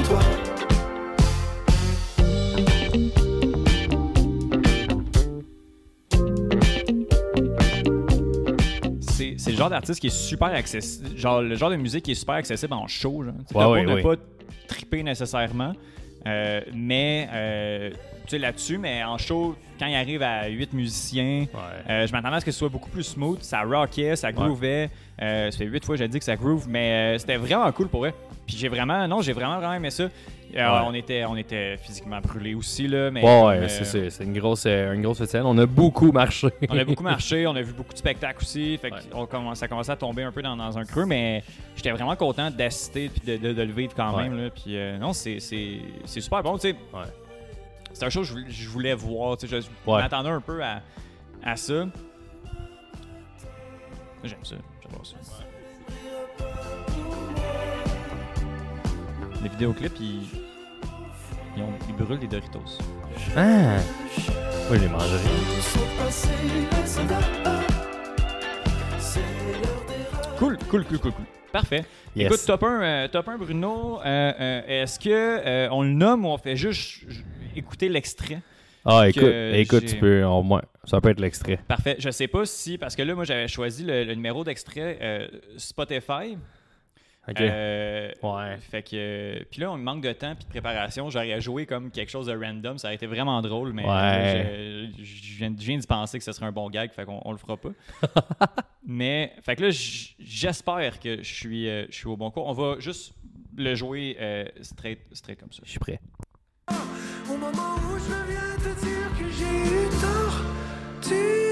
C'est, 9.38 9.52
le 9.52 9.58
genre 9.58 9.70
d'artiste 9.70 10.00
qui 10.00 10.08
est 10.08 10.16
super 10.16 10.48
accessible. 10.48 11.18
Genre 11.18 11.42
le 11.42 11.56
genre 11.56 11.70
de 11.70 11.76
musique 11.76 12.04
qui 12.04 12.12
est 12.12 12.16
super 12.16 12.36
accessible 12.36 12.74
en 12.74 12.88
show. 12.88 13.24
Genre. 13.24 13.34
Ouais, 13.54 13.66
ouais, 13.66 13.86
ne 13.86 13.96
ouais. 13.96 14.02
pas 14.02 14.16
triper 14.68 15.04
nécessairement. 15.04 15.74
euh, 16.26 16.62
mais 16.74 17.30
euh, 17.32 17.90
tu 18.24 18.32
sais 18.32 18.38
là-dessus, 18.40 18.78
mais 18.78 19.04
en 19.04 19.18
show, 19.18 19.56
quand 19.80 19.88
il 19.88 19.96
arrive 19.96 20.22
à 20.22 20.48
8 20.48 20.74
musiciens. 20.74 21.46
Euh, 21.90 22.06
je 22.06 22.12
m'attendais 22.12 22.38
à 22.38 22.40
ce 22.40 22.46
que 22.46 22.52
ce 22.52 22.60
soit 22.60 22.70
beaucoup 22.70 22.90
plus 22.90 23.04
smooth. 23.04 23.42
Ça 23.42 23.64
rockait, 23.64 24.16
ça 24.16 24.32
groovait. 24.32 24.90
Ça 25.20 25.52
fait 25.52 25.66
huit 25.66 25.84
fois 25.84 25.96
que 25.96 26.00
j'ai 26.00 26.08
dit 26.08 26.20
que 26.20 26.26
ça 26.26 26.36
groove, 26.36 26.68
mais 26.70 27.18
c'était 27.20 27.38
vraiment 27.38 27.72
cool 27.72 27.88
pour 27.88 28.06
eux. 28.06 28.14
Puis 28.46 28.58
j'ai 28.58 28.68
vraiment, 28.68 29.08
non, 29.08 29.22
j'ai 29.22 29.34
vraiment, 29.34 29.58
vraiment 29.58 29.76
aimé 29.76 29.92
ça. 29.92 30.10
Ouais. 30.54 30.64
on, 30.88 30.94
était, 30.94 31.26
on 31.26 31.36
était 31.38 31.78
physiquement 31.78 32.20
brûlés 32.22 32.56
aussi, 32.56 32.88
là. 32.88 33.12
Mais 33.12 33.22
Ouais, 33.24 33.58
euh, 33.60 33.68
c'est- 33.68 34.24
une 34.24 34.34
grosse, 34.38 34.64
euh, 34.66 34.94
une 34.94 35.02
grosse 35.02 35.24
scène. 35.26 35.44
On 35.46 35.58
a 35.58 35.66
beaucoup 35.66 36.12
marché. 36.12 36.48
On 36.70 36.78
a 36.78 36.84
beaucoup 36.84 37.04
marché, 37.16 37.46
on 37.48 37.56
a 37.56 37.62
vu 37.62 37.74
beaucoup 37.74 37.94
de 37.94 37.98
spectacles 37.98 38.42
aussi. 38.42 38.78
Fait 38.78 38.90
que 38.90 38.96
Ouais. 38.96 39.02
on 39.14 39.26
commence, 39.26 39.60
ça 39.60 39.68
commençait 39.68 39.92
à 39.92 39.96
tomber 39.96 40.24
un 40.24 40.32
peu 40.32 40.42
dans, 40.42 40.58
dans 40.58 40.78
un 40.78 40.86
creux, 40.86 41.06
mais 41.06 41.44
j'étais 41.76 41.92
vraiment 41.92 42.16
content 42.16 42.50
d'assister 42.50 43.06
et 43.26 43.38
de, 43.38 43.48
de- 43.50 43.54
de 43.54 43.62
le 43.62 43.72
vivre 43.74 43.94
quand 43.96 44.16
Ouais. 44.18 44.24
même. 44.24 44.38
Là. 44.44 44.50
Puis 44.50 44.76
euh, 44.78 44.98
non, 44.98 45.14
c'est 45.14 45.40
c'est- 45.40 45.80
c'est 46.06 46.22
super 46.22 46.42
bon. 46.44 46.56
tu 46.58 46.70
sais. 46.70 46.76
Ouais. 46.94 47.04
C'est 47.94 48.06
un 48.06 48.10
show 48.10 48.22
que 48.22 48.28
je 48.28 48.34
voulais, 48.34 48.46
je 48.50 48.70
voulais 48.70 48.94
voir. 48.94 49.38
tu 49.38 49.48
sais, 49.48 49.62
Je 49.62 49.68
Ouais. 49.92 50.02
m'attendais 50.02 50.30
un 50.30 50.42
peu 50.42 50.64
à, 50.64 50.82
à 51.44 51.56
ça. 51.56 51.86
J'aime 54.24 54.38
ça. 54.44 54.56
J'adore 54.84 55.06
ça. 55.06 55.16
Le 59.44 59.50
vidéoclip, 59.50 59.94
il, 60.00 60.22
Ils, 61.58 61.64
ont- 61.64 61.74
ils 61.88 61.96
brûlent 61.96 62.20
des 62.20 62.28
Doritos. 62.28 62.60
Ah! 63.36 63.78
Moi, 64.70 64.78
je 64.78 64.82
les 64.82 64.88
mangerai. 64.88 66.30
Cool, 70.38 70.58
cool, 70.70 70.86
cool, 70.86 71.00
cool, 71.00 71.12
cool. 71.12 71.26
Parfait. 71.52 71.84
Yes. 72.16 72.28
Écoute, 72.28 72.46
top 72.46 72.64
1, 72.64 72.82
euh, 72.82 73.08
top 73.08 73.28
1 73.28 73.38
Bruno, 73.38 74.00
euh, 74.00 74.34
euh, 74.40 74.84
est-ce 74.84 75.00
que 75.00 75.70
on 75.72 75.84
le 75.84 75.90
nomme 75.90 76.26
ou 76.26 76.30
on 76.30 76.38
fait 76.38 76.56
juste 76.56 77.04
écouter 77.56 77.90
l'extrait? 77.90 78.40
Ah, 78.86 79.10
écoute, 79.10 79.24
écoute, 79.54 79.86
tu 79.86 79.96
peux. 79.98 80.24
au 80.24 80.42
moins, 80.42 80.62
ça 80.86 81.02
peut 81.02 81.10
être 81.10 81.20
l'extrait. 81.20 81.60
Parfait. 81.68 81.96
Je 82.00 82.10
sais 82.12 82.28
pas 82.28 82.46
si, 82.46 82.78
parce 82.78 82.96
que 82.96 83.02
là, 83.02 83.14
moi, 83.14 83.26
j'avais 83.26 83.48
choisi 83.48 83.84
le, 83.84 84.04
le 84.06 84.16
numéro 84.16 84.44
d'extrait 84.44 85.30
Spotify. 85.58 86.38
Ok. 87.28 87.42
Euh, 87.42 88.12
Ouais. 88.24 88.58
Fait 88.58 88.82
que. 88.82 89.44
Puis 89.52 89.62
là, 89.62 89.72
on 89.72 89.78
manque 89.78 90.02
de 90.04 90.12
temps 90.14 90.34
puis 90.36 90.46
de 90.46 90.50
préparation. 90.50 91.10
J'aurais 91.10 91.40
joué 91.42 91.66
comme 91.66 91.92
quelque 91.92 92.10
chose 92.10 92.26
de 92.28 92.34
random. 92.36 92.78
Ça 92.78 92.88
aurait 92.88 92.96
été 92.96 93.06
vraiment 93.08 93.42
drôle, 93.42 93.72
mais 93.74 93.84
Ouais. 93.84 93.90
euh, 93.92 94.88
je, 94.98 95.04
je 95.04 95.38
viens, 95.38 95.54
je 95.58 95.66
viens 95.66 95.78
d'y 95.78 95.86
penser 95.88 96.18
que 96.18 96.24
ce 96.24 96.32
serait 96.32 96.48
un 96.48 96.52
bon 96.52 96.70
gag. 96.70 96.92
Fait 96.92 97.06
qu'on 97.06 97.22
on 97.24 97.32
le 97.32 97.38
fera 97.38 97.56
pas. 97.58 97.70
mais. 98.86 99.34
Fait 99.44 99.56
que 99.56 99.64
là, 99.66 99.70
j'espère 100.20 101.00
que 101.00 101.22
je 101.22 101.34
suis, 101.34 101.70
euh, 101.70 101.86
je 101.90 101.96
suis 101.96 102.08
au 102.08 102.18
bon 102.18 102.32
cours. 102.32 102.48
On 102.48 102.54
va 102.54 102.80
juste 102.80 103.14
le 103.56 103.76
jouer 103.76 104.18
euh, 104.20 104.46
straight, 104.62 105.00
straight 105.12 105.40
comme 105.40 105.52
ça. 105.52 105.62
Je 105.66 105.70
suis 105.72 105.80
prêt. 105.80 106.00
Au 107.30 107.38
moment 107.38 107.76
où 107.76 107.98
je 108.00 108.32
viens 108.32 108.56
te 108.58 108.80
dire 108.80 109.10
que 109.20 109.30
j'ai 109.30 109.86
eu 109.86 109.90
tort, 110.02 110.42
tu 111.02 111.49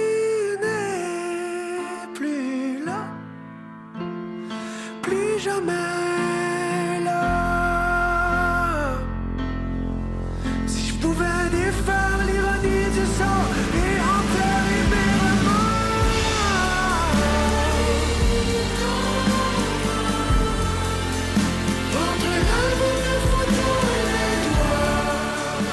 jamais 5.40 7.04
là. 7.04 7.24
Si 10.68 10.88
je 10.90 10.94
pouvais 10.96 11.50
défaire 11.52 12.18
l'ironie 12.28 12.90
du 12.92 13.06
sort 13.18 13.52
et 13.74 14.00
enterrer 14.00 14.84
mes 14.92 15.12
remords, 15.24 16.08
entre 21.94 22.32
l'album 22.48 22.98
de 23.08 23.16
photos 23.28 23.82
et 23.94 24.06
les 24.12 24.36
doigts. 24.50 25.68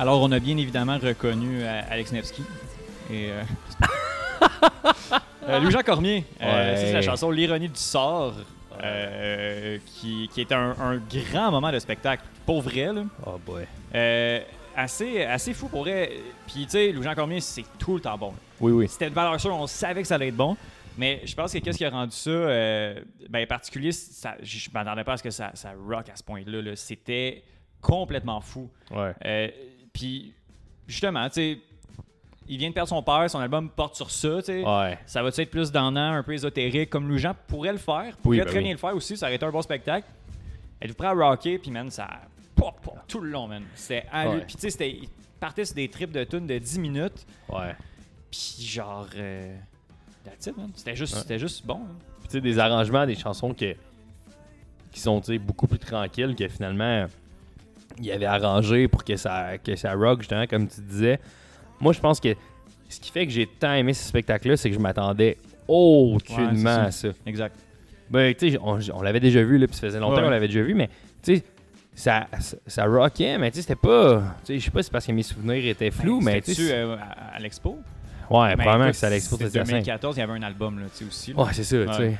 Alors, 0.00 0.20
on 0.22 0.30
a 0.32 0.38
bien 0.38 0.56
évidemment 0.56 0.98
reconnu 0.98 1.62
euh, 1.62 1.82
Alex 1.90 2.12
Nevsky. 2.12 2.44
Et. 3.10 3.30
euh, 3.30 3.42
euh, 5.48 5.60
Louis-Jean 5.60 5.82
Cormier. 5.82 6.24
Euh, 6.42 6.72
Ouais. 6.72 6.76
C'est 6.76 6.92
la 6.92 7.02
chanson 7.02 7.30
L'ironie 7.30 7.68
du 7.68 7.78
sort. 7.80 8.34
euh, 8.82 9.78
qui, 9.86 10.28
qui 10.32 10.40
est 10.40 10.52
un, 10.52 10.74
un 10.78 10.96
grand 10.98 11.50
moment 11.50 11.72
de 11.72 11.78
spectacle. 11.78 12.22
Pour 12.46 12.62
vrai, 12.62 12.92
là. 12.92 13.02
Oh 13.26 13.38
boy. 13.44 13.64
Euh, 13.94 14.40
assez, 14.76 15.22
assez 15.24 15.52
fou 15.52 15.68
pour 15.68 15.80
vrai. 15.82 16.12
Puis, 16.46 16.64
tu 16.64 16.70
sais, 16.70 16.92
Louis-Jean 16.92 17.14
Cormier, 17.14 17.40
c'est 17.40 17.64
tout 17.78 17.94
le 17.96 18.00
temps 18.00 18.16
bon. 18.16 18.32
Oui, 18.60 18.70
oui. 18.72 18.88
C'était 18.88 19.10
de 19.10 19.14
valeur 19.14 19.40
sûre, 19.40 19.54
on 19.54 19.66
savait 19.66 20.02
que 20.02 20.08
ça 20.08 20.14
allait 20.14 20.28
être 20.28 20.36
bon. 20.36 20.56
Mais 20.96 21.20
je 21.24 21.34
pense 21.34 21.52
que 21.52 21.58
qu'est-ce 21.58 21.78
qui 21.78 21.84
a 21.84 21.90
rendu 21.90 22.14
ça 22.16 22.30
ben, 23.28 23.46
particulier, 23.48 23.92
ça, 23.92 24.34
je 24.42 24.68
m'attendais 24.72 25.04
pas 25.04 25.12
à 25.12 25.16
ce 25.16 25.22
que 25.22 25.30
ça, 25.30 25.50
ça 25.54 25.72
rock 25.88 26.08
à 26.08 26.16
ce 26.16 26.22
point-là. 26.24 26.60
là. 26.62 26.74
C'était 26.76 27.42
complètement 27.80 28.40
fou. 28.40 28.68
Ouais. 28.90 29.52
Puis, 29.92 30.32
justement, 30.86 31.28
tu 31.28 31.34
sais, 31.34 31.58
il 32.48 32.58
vient 32.58 32.68
de 32.70 32.74
perdre 32.74 32.88
son 32.88 33.02
père, 33.02 33.28
son 33.30 33.38
album 33.40 33.68
porte 33.68 33.94
sur 33.94 34.10
ça, 34.10 34.36
tu 34.38 34.44
sais. 34.44 34.64
Ouais. 34.64 34.98
Ça 35.06 35.22
va 35.22 35.28
être 35.28 35.50
plus 35.50 35.70
donnant, 35.70 36.12
un 36.14 36.22
peu 36.22 36.32
ésotérique, 36.32 36.90
comme 36.90 37.08
Louis 37.08 37.18
Jean 37.18 37.34
pourrait 37.46 37.72
le 37.72 37.78
faire, 37.78 38.16
pourrait 38.18 38.38
ben 38.38 38.46
très 38.46 38.58
oui. 38.58 38.64
bien 38.64 38.72
le 38.72 38.78
faire 38.78 38.94
aussi, 38.96 39.16
ça 39.16 39.26
aurait 39.26 39.34
été 39.36 39.44
un 39.44 39.50
bon 39.50 39.62
spectacle. 39.62 40.06
Êtes-vous 40.80 40.94
prêt 40.96 41.08
à 41.08 41.12
rocker, 41.12 41.58
puis 41.58 41.70
man, 41.70 41.90
ça. 41.90 42.08
pop, 42.54 42.74
pop, 42.82 42.98
tout 43.06 43.20
le 43.20 43.30
long, 43.30 43.46
man. 43.46 43.62
C'était 43.74 44.04
Ouais. 44.12 44.40
Puis, 44.46 44.56
tu 44.56 44.62
sais, 44.62 44.70
c'était- 44.70 44.90
il 44.90 45.08
partait 45.38 45.64
sur 45.64 45.74
des 45.76 45.88
trips 45.88 46.10
de 46.10 46.24
tunes 46.24 46.46
de 46.46 46.58
10 46.58 46.78
minutes, 46.80 47.24
Ouais. 47.48 47.74
puis 48.30 48.54
genre. 48.58 49.06
Euh. 49.16 49.56
C'était 50.74 50.96
juste, 50.96 51.14
Ouais. 51.14 51.20
c'était 51.20 51.38
juste 51.38 51.64
bon. 51.64 51.76
hein. 51.76 51.94
Puis, 52.20 52.28
tu 52.28 52.32
sais, 52.32 52.40
des 52.40 52.58
arrangements, 52.58 53.06
des 53.06 53.14
chansons 53.14 53.54
que, 53.54 53.74
qui 54.90 55.00
sont 55.00 55.20
tu 55.20 55.26
sais, 55.32 55.38
beaucoup 55.38 55.66
plus 55.66 55.78
tranquilles 55.78 56.34
que 56.34 56.48
finalement 56.48 57.06
il 58.00 58.10
avait 58.12 58.26
arrangé 58.26 58.88
pour 58.88 59.04
que 59.04 59.16
ça, 59.16 59.58
que 59.58 59.74
ça 59.76 59.94
rock, 59.94 60.20
justement, 60.20 60.46
comme 60.46 60.68
tu 60.68 60.80
disais. 60.80 61.18
Moi, 61.80 61.92
je 61.92 62.00
pense 62.00 62.20
que 62.20 62.34
ce 62.88 63.00
qui 63.00 63.10
fait 63.10 63.26
que 63.26 63.32
j'ai 63.32 63.46
tant 63.46 63.72
aimé 63.74 63.92
ce 63.94 64.06
spectacle-là, 64.08 64.56
c'est 64.56 64.68
que 64.70 64.74
je 64.74 64.80
m'attendais 64.80 65.36
aucunement 65.66 66.76
Ouais, 66.80 66.86
à 66.86 66.90
ça. 66.90 67.08
Exact. 67.26 67.54
Ben, 68.10 68.34
tu 68.34 68.50
sais, 68.52 68.58
on, 68.62 68.78
on 68.94 69.02
l'avait 69.02 69.20
déjà 69.20 69.42
vu, 69.42 69.58
là, 69.58 69.66
puis 69.66 69.76
ça 69.76 69.82
faisait 69.82 70.00
longtemps 70.00 70.16
Ouais. 70.16 70.22
qu'on 70.22 70.30
l'avait 70.30 70.46
déjà 70.48 70.62
vu, 70.62 70.74
mais 70.74 70.88
tu 71.22 71.36
sais, 71.36 71.44
ça, 71.94 72.26
ça, 72.40 72.56
ça 72.66 72.86
rockait, 72.86 73.36
mais 73.38 73.50
tu 73.50 73.56
sais, 73.56 73.62
c'était 73.62 73.74
pas. 73.74 74.36
Tu 74.44 74.54
sais, 74.54 74.58
je 74.58 74.64
sais 74.64 74.70
pas 74.70 74.82
si 74.82 74.86
c'est 74.86 74.92
parce 74.92 75.06
que 75.06 75.12
mes 75.12 75.22
souvenirs 75.22 75.66
étaient 75.66 75.90
flous, 75.90 76.20
mais 76.20 76.40
tu 76.40 76.52
euh, 76.70 76.96
à, 76.96 77.36
à 77.36 77.38
l'expo? 77.38 77.78
Ouais, 78.30 78.48
Ben, 78.50 78.56
probablement 78.58 78.84
écoute, 78.84 78.92
que 78.92 78.96
c'est 78.98 79.06
à 79.06 79.10
l'expo 79.10 79.36
de 79.36 79.44
c'était 79.44 79.58
Saint-Hyacinthe. 79.58 79.70
2014, 79.84 80.16
il 80.16 80.20
y 80.20 80.22
avait 80.22 80.32
un 80.34 80.42
album, 80.42 80.78
là, 80.80 80.86
tu 80.94 81.04
sais, 81.04 81.04
aussi. 81.08 81.32
là. 81.32 81.42
Ouais, 81.44 81.50
c'est 81.52 81.64
ça, 81.64 81.76
tu 81.86 81.92
sais. 81.94 82.14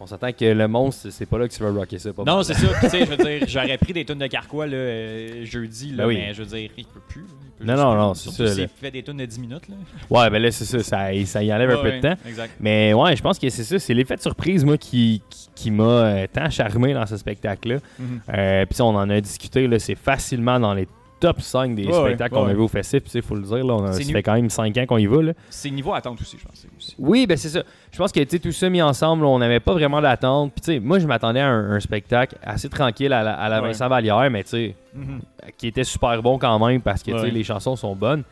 On 0.00 0.06
s'entend 0.06 0.32
que 0.32 0.44
le 0.44 0.68
monstre, 0.68 1.08
c'est 1.10 1.26
pas 1.26 1.38
là 1.38 1.48
que 1.48 1.52
tu 1.54 1.62
vas 1.62 1.70
rocker 1.70 1.98
ça. 1.98 2.12
Pas 2.12 2.24
Non, 2.24 2.42
c'est 2.42 2.54
ça. 2.54 2.66
Puis, 2.66 2.80
Tu 2.82 2.88
sais, 2.88 3.00
je 3.04 3.10
veux 3.10 3.16
dire, 3.16 3.42
j'aurais 3.46 3.78
pris 3.78 3.92
des 3.92 4.04
tunes 4.04 4.18
de 4.18 4.26
Carquois 4.26 4.66
là, 4.66 4.76
euh, 4.76 5.44
jeudi, 5.44 5.90
là, 5.90 6.04
Ben 6.04 6.08
oui. 6.08 6.16
mais 6.16 6.34
je 6.34 6.42
veux 6.42 6.48
dire, 6.56 6.70
il 6.76 6.84
peut 6.86 7.00
plus. 7.08 7.24
Il 7.60 7.66
peut 7.66 7.72
Non, 7.72 7.76
non, 7.76 7.94
non, 7.94 8.14
c'est 8.14 8.30
ça, 8.30 8.46
s'il 8.54 8.68
fait 8.68 8.90
des 8.90 9.02
tunes 9.02 9.18
de 9.18 9.26
10 9.26 9.38
minutes. 9.40 9.68
Là. 9.68 9.74
Ouais, 10.08 10.30
ben 10.30 10.40
là, 10.40 10.50
c'est 10.50 10.64
ça, 10.64 10.82
ça, 10.82 11.24
ça 11.26 11.42
y 11.42 11.52
enlève 11.52 11.70
un 11.70 11.82
peu 11.82 11.92
de 11.92 12.00
temps. 12.00 12.16
Exact. 12.26 12.52
Mais 12.58 12.94
ouais, 12.94 13.14
je 13.16 13.22
pense 13.22 13.38
que 13.38 13.48
c'est 13.50 13.64
ça, 13.64 13.78
c'est 13.78 13.92
l'effet 13.94 14.16
de 14.16 14.22
surprise, 14.22 14.64
moi, 14.64 14.78
qui, 14.78 15.22
qui, 15.28 15.48
qui 15.54 15.70
m'a 15.70 15.84
euh, 15.84 16.26
tant 16.32 16.48
charmé 16.48 16.94
dans 16.94 17.04
ce 17.06 17.16
spectacle-là. 17.18 17.76
Mhm. 17.98 18.20
Euh, 18.34 18.64
Puis 18.66 18.76
ça, 18.76 18.84
on 18.84 18.94
en 18.96 19.10
a 19.10 19.20
discuté, 19.20 19.66
là, 19.68 19.78
c'est 19.78 19.94
facilement 19.94 20.58
dans 20.58 20.72
les 20.72 20.86
top 21.20 21.40
5 21.40 21.74
des 21.74 21.86
Ouais, 21.86 21.92
spectacles 21.92 22.34
ouais, 22.34 22.40
qu'on 22.40 22.46
ouais. 22.46 22.52
a 22.52 22.54
vu 22.54 22.60
au 22.62 22.68
Festif. 22.68 23.02
Il 23.14 23.22
faut 23.22 23.34
le 23.36 23.42
dire, 23.42 23.64
là, 23.64 23.92
ça 23.92 24.00
fait 24.02 24.22
quand 24.22 24.32
même 24.34 24.50
5 24.50 24.76
ans 24.78 24.86
qu'on 24.86 24.98
y 24.98 25.06
va. 25.06 25.18
C'est 25.50 25.70
niveau 25.70 25.92
attente 25.94 26.20
aussi, 26.20 26.36
je 26.40 26.44
pense. 26.44 26.66
Aussi. 26.76 26.94
Oui, 26.98 27.26
ben 27.26 27.36
c'est 27.36 27.50
ça. 27.50 27.62
Je 27.92 27.98
pense 27.98 28.10
que 28.10 28.20
tu 28.20 28.30
sais, 28.30 28.38
tout 28.38 28.52
ça 28.52 28.68
mis 28.70 28.80
ensemble, 28.82 29.24
on 29.24 29.38
n'avait 29.38 29.60
pas 29.60 29.72
vraiment 29.74 30.00
d'attente. 30.00 30.52
Moi, 30.80 30.98
je 30.98 31.06
m'attendais 31.06 31.40
à 31.40 31.48
un, 31.48 31.72
un 31.72 31.80
spectacle 31.80 32.36
assez 32.42 32.68
tranquille 32.68 33.12
à 33.12 33.22
la, 33.22 33.34
à 33.34 33.48
la. 33.48 33.60
Vincent 33.60 33.88
Vallière, 33.88 34.30
mais 34.30 34.42
tu 34.44 34.50
sais, 34.50 34.74
Mhm. 34.94 35.20
qui 35.58 35.68
était 35.68 35.84
super 35.84 36.20
bon 36.22 36.38
quand 36.38 36.58
même 36.66 36.80
parce 36.80 37.02
que 37.02 37.10
les 37.26 37.44
chansons 37.44 37.76
sont 37.76 37.94
bonnes. 37.94 38.24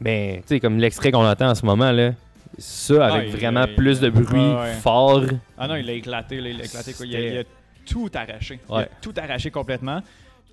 Mais 0.00 0.38
tu 0.42 0.54
sais, 0.54 0.60
comme 0.60 0.78
l'extrait 0.78 1.10
qu'on 1.10 1.26
entend 1.26 1.48
en 1.50 1.54
ce 1.54 1.64
moment, 1.66 1.90
là, 1.90 2.12
ça 2.58 3.06
avec 3.14 3.30
Ah, 3.32 3.36
vraiment 3.36 3.64
il- 3.66 3.74
plus 3.74 4.00
de 4.00 4.08
bruit, 4.10 4.52
fort. 4.80 5.22
Ah 5.58 5.66
non, 5.68 5.74
il 5.76 5.88
a 5.88 5.92
éclaté. 5.92 6.40
là, 6.40 6.48
il 6.50 6.60
a 6.60 6.64
éclaté 6.64 6.92
quoi. 6.92 7.06
Il 7.06 7.16
a, 7.16 7.20
il 7.20 7.38
a 7.38 7.42
tout 7.86 8.10
arraché. 8.14 8.58
Il 8.68 8.74
a 8.74 8.88
tout 9.00 9.12
arraché 9.16 9.50
complètement. 9.50 10.00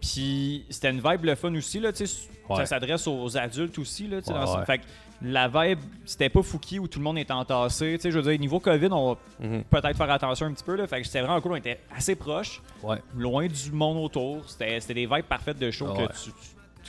Puis 0.04 0.66
c'était 0.70 0.90
une 0.90 1.02
vibe 1.02 1.24
le 1.24 1.36
fun 1.36 1.54
aussi. 1.56 1.80
Là, 1.80 1.92
tu 1.94 2.06
sais, 2.06 2.28
Ouais. 2.50 2.58
Ça 2.58 2.66
s'adresse 2.66 3.08
aux 3.08 3.38
adultes 3.38 3.80
aussi. 3.80 4.06
Là, 4.06 4.18
tu 4.22 4.28
sais, 4.28 4.34
Ouais, 4.34 4.44
dans 4.44 4.60
ouais. 4.60 4.66
Fait 4.66 4.80
que 4.80 4.84
la 5.22 5.48
vibe, 5.48 5.80
c'était 6.04 6.28
pas 6.28 6.44
Fouki 6.44 6.78
où 6.78 6.90
tout 6.90 7.00
le 7.00 7.04
monde 7.06 7.18
est 7.18 7.32
entassé. 7.32 7.94
Tu 7.96 8.02
sais, 8.02 8.12
Je 8.12 8.20
veux 8.20 8.30
dire, 8.30 8.38
niveau 8.38 8.60
COVID, 8.60 8.90
on 8.92 9.14
va 9.14 9.20
Mhm. 9.48 9.64
peut-être 9.64 9.96
faire 9.96 10.12
attention 10.12 10.48
un 10.48 10.52
petit 10.52 10.64
peu. 10.66 10.76
Là, 10.76 10.86
fait 10.86 11.00
que 11.00 11.08
c'était 11.08 11.22
vraiment 11.22 11.40
cool. 11.40 11.54
On 11.54 11.56
était 11.56 11.80
assez 11.96 12.16
proches. 12.18 12.62
Ouais. 12.84 12.98
loin 13.16 13.48
du 13.48 13.72
monde 13.72 14.04
autour. 14.04 14.44
C'était 14.50 14.94
des 14.94 15.06
vibes 15.06 15.24
parfaites 15.24 15.58
de 15.58 15.72
show 15.72 15.86
que 15.94 16.02
tu- 16.22 16.32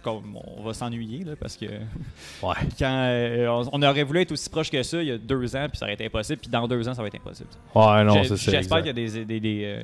comme, 0.04 0.36
on 0.56 0.62
va 0.62 0.72
s'ennuyer 0.74 1.24
là, 1.24 1.32
parce 1.40 1.56
que 1.56 1.64
Ouais. 2.42 2.54
quand 2.78 3.06
euh, 3.08 3.48
on, 3.48 3.68
on 3.72 3.82
aurait 3.82 4.04
voulu 4.04 4.20
être 4.20 4.30
aussi 4.32 4.48
proche 4.48 4.70
que 4.70 4.82
ça 4.82 5.02
il 5.02 5.08
y 5.08 5.10
a 5.10 5.18
deux 5.18 5.56
ans 5.56 5.66
puis 5.68 5.78
ça 5.78 5.86
aurait 5.86 5.94
été 5.94 6.06
impossible 6.06 6.40
puis 6.40 6.50
dans 6.50 6.68
deux 6.68 6.86
ans 6.88 6.94
ça 6.94 7.02
va 7.02 7.08
être 7.08 7.16
impossible. 7.16 7.48
Ouais, 7.74 8.04
non, 8.04 8.22
c'est. 8.22 8.36
J'espère 8.50 8.78
qu'il 8.78 8.86
y 8.86 8.90
a 8.90 8.92
des, 8.92 9.24
des, 9.24 9.40
des, 9.40 9.62
euh, 9.64 9.82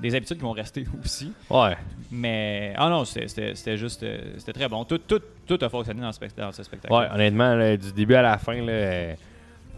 des 0.00 0.14
habitudes 0.14 0.38
qui 0.38 0.42
vont 0.42 0.52
rester 0.52 0.84
aussi. 1.04 1.32
Ouais. 1.50 1.76
Mais 2.10 2.72
ah 2.76 2.88
non 2.88 3.04
c'était- 3.04 3.76
juste 3.76 4.02
euh, 4.02 4.32
c'était 4.38 4.54
très 4.54 4.68
bon. 4.68 4.84
Tout, 4.84 4.98
tout, 4.98 5.20
tout 5.46 5.58
a 5.60 5.68
fonctionné 5.68 6.00
dans 6.00 6.10
ce, 6.12 6.16
spect- 6.18 6.36
dans 6.36 6.50
ce 6.52 6.62
spectacle. 6.62 6.92
Ouais, 6.94 7.06
honnêtement, 7.12 7.54
là, 7.54 7.76
du 7.76 7.92
début 7.92 8.14
à 8.14 8.22
la 8.22 8.38
fin, 8.38 8.54
là, 8.62 9.14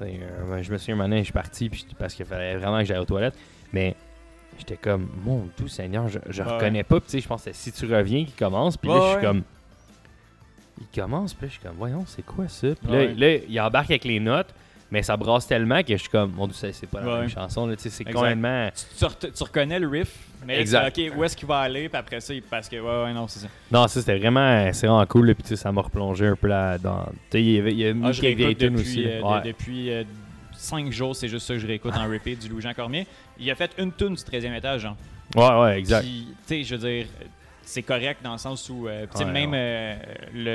je 0.01 0.73
me 0.73 0.79
souviens, 0.79 0.95
un 0.95 0.97
moment 0.99 1.09
donné, 1.09 1.19
je 1.19 1.25
suis 1.25 1.33
parti 1.33 1.69
puis- 1.69 1.87
parce 1.99 2.15
qu'il 2.15 2.25
fallait 2.25 2.57
vraiment 2.57 2.79
que 2.79 2.85
j'aille 2.85 2.99
aux 2.99 3.05
toilettes. 3.05 3.37
Mais 3.73 3.95
j'étais 4.59 4.77
comme, 4.77 5.09
mon 5.25 5.49
doux 5.59 5.69
Seigneur, 5.69 6.09
je, 6.09 6.19
je 6.29 6.43
Ouais. 6.43 6.53
reconnais 6.53 6.83
pas. 6.85 7.01
Puis, 7.01 7.21
je 7.21 7.27
pense 7.29 7.45
que 7.45 7.53
c'est 7.53 7.71
Si 7.71 7.73
tu 7.73 7.93
reviens 7.93 8.25
qui 8.25 8.33
commence. 8.33 8.77
Puis 8.77 8.89
là, 8.91 8.97
je 9.01 9.07
suis 9.07 9.15
ouais. 9.17 9.23
comme. 9.23 9.43
Il 10.81 11.01
commence, 11.01 11.35
puis 11.35 11.49
je 11.49 11.53
suis 11.53 11.61
comme, 11.63 11.77
voyons, 11.77 12.05
c'est 12.07 12.23
quoi 12.25 12.49
ça? 12.49 12.69
Puis 12.83 12.91
Ouais. 12.91 13.15
là, 13.15 13.29
là, 13.29 13.39
il 13.49 13.61
embarque 13.61 13.91
avec 13.91 14.05
les 14.05 14.19
notes, 14.19 14.49
mais 14.91 15.03
ça 15.03 15.17
brasse 15.17 15.47
tellement 15.47 15.83
que 15.83 15.93
je 15.93 16.01
suis 16.01 16.09
comme, 16.09 16.33
mon 16.33 16.47
dieu, 16.47 16.57
c'est 16.59 16.73
c'est 16.73 16.87
pas 16.89 17.01
la 17.01 17.07
Ouais. 17.15 17.21
même 17.21 17.29
chanson. 17.29 17.67
là, 17.67 17.77
tu 17.77 17.83
sais, 17.83 17.91
C'est 17.91 18.05
complètement. 18.05 18.71
Tu, 18.75 18.97
tu 18.99 19.05
re- 19.05 19.33
tu 19.33 19.43
reconnais 19.45 19.79
le 19.79 19.87
riff, 19.89 20.17
mais 20.47 20.59
Exact. 20.61 20.99
ok 20.99 21.13
où 21.17 21.23
est-ce 21.25 21.37
qu'il 21.37 21.47
va 21.47 21.59
aller 21.61 21.89
puis 21.89 21.99
après 21.99 22.19
ça 22.21 22.33
il- 22.33 22.43
parce 22.43 22.69
que 22.69 22.77
ouais 22.77 23.05
ouais 23.05 23.13
non 23.13 23.29
c'est 23.29 23.41
ça. 23.41 23.47
Non, 23.71 23.87
ça, 23.87 24.01
c'était 24.01 24.19
vraiment, 24.19 24.73
c'est 24.73 24.87
vraiment 24.87 25.05
cool. 25.07 25.27
là, 25.29 25.35
Puis, 25.35 25.43
tu 25.45 25.49
sais, 25.51 25.57
ça 25.57 25.71
m'a 25.71 25.83
replongé 25.83 26.27
un 26.27 26.35
peu 26.37 26.49
là 26.49 26.79
dans. 26.79 27.05
Tu 27.05 27.13
sais, 27.33 27.43
il 27.45 27.79
y 27.79 27.87
a 27.87 27.93
mis 27.93 28.03
Ah, 28.05 28.09
depuis, 28.11 28.45
aussi. 28.75 29.05
euh, 29.07 29.21
de- 29.41 29.47
depuis 29.47 29.91
euh, 29.93 30.03
cinq 30.55 30.91
jours, 30.91 31.15
c'est 31.15 31.29
juste 31.29 31.47
ça 31.47 31.55
que 31.55 31.61
je 31.61 31.67
réécoute 31.67 31.95
en 31.97 32.09
repeat 32.11 32.41
du 32.41 32.49
Louis-Jean 32.49 32.73
Cormier. 32.75 33.07
Il 33.39 33.49
a 33.51 33.55
fait 33.55 33.71
une 33.79 33.93
tune 33.93 34.15
du 34.15 34.23
13e 34.25 34.55
étage, 34.55 34.81
genre. 34.81 34.97
ouais, 35.37 35.61
ouais, 35.61 35.79
exact. 35.79 36.05
Tu 36.05 36.25
sais, 36.47 36.65
je 36.65 36.75
veux 36.75 36.89
dire, 36.89 37.07
c'est 37.71 37.83
correct 37.83 38.21
dans 38.23 38.33
le 38.33 38.39
sens 38.39 38.69
où, 38.69 38.87
euh, 38.89 39.07
Ouais, 39.17 39.25
même 39.25 39.53
ouais. 39.53 39.59
euh, 39.59 39.97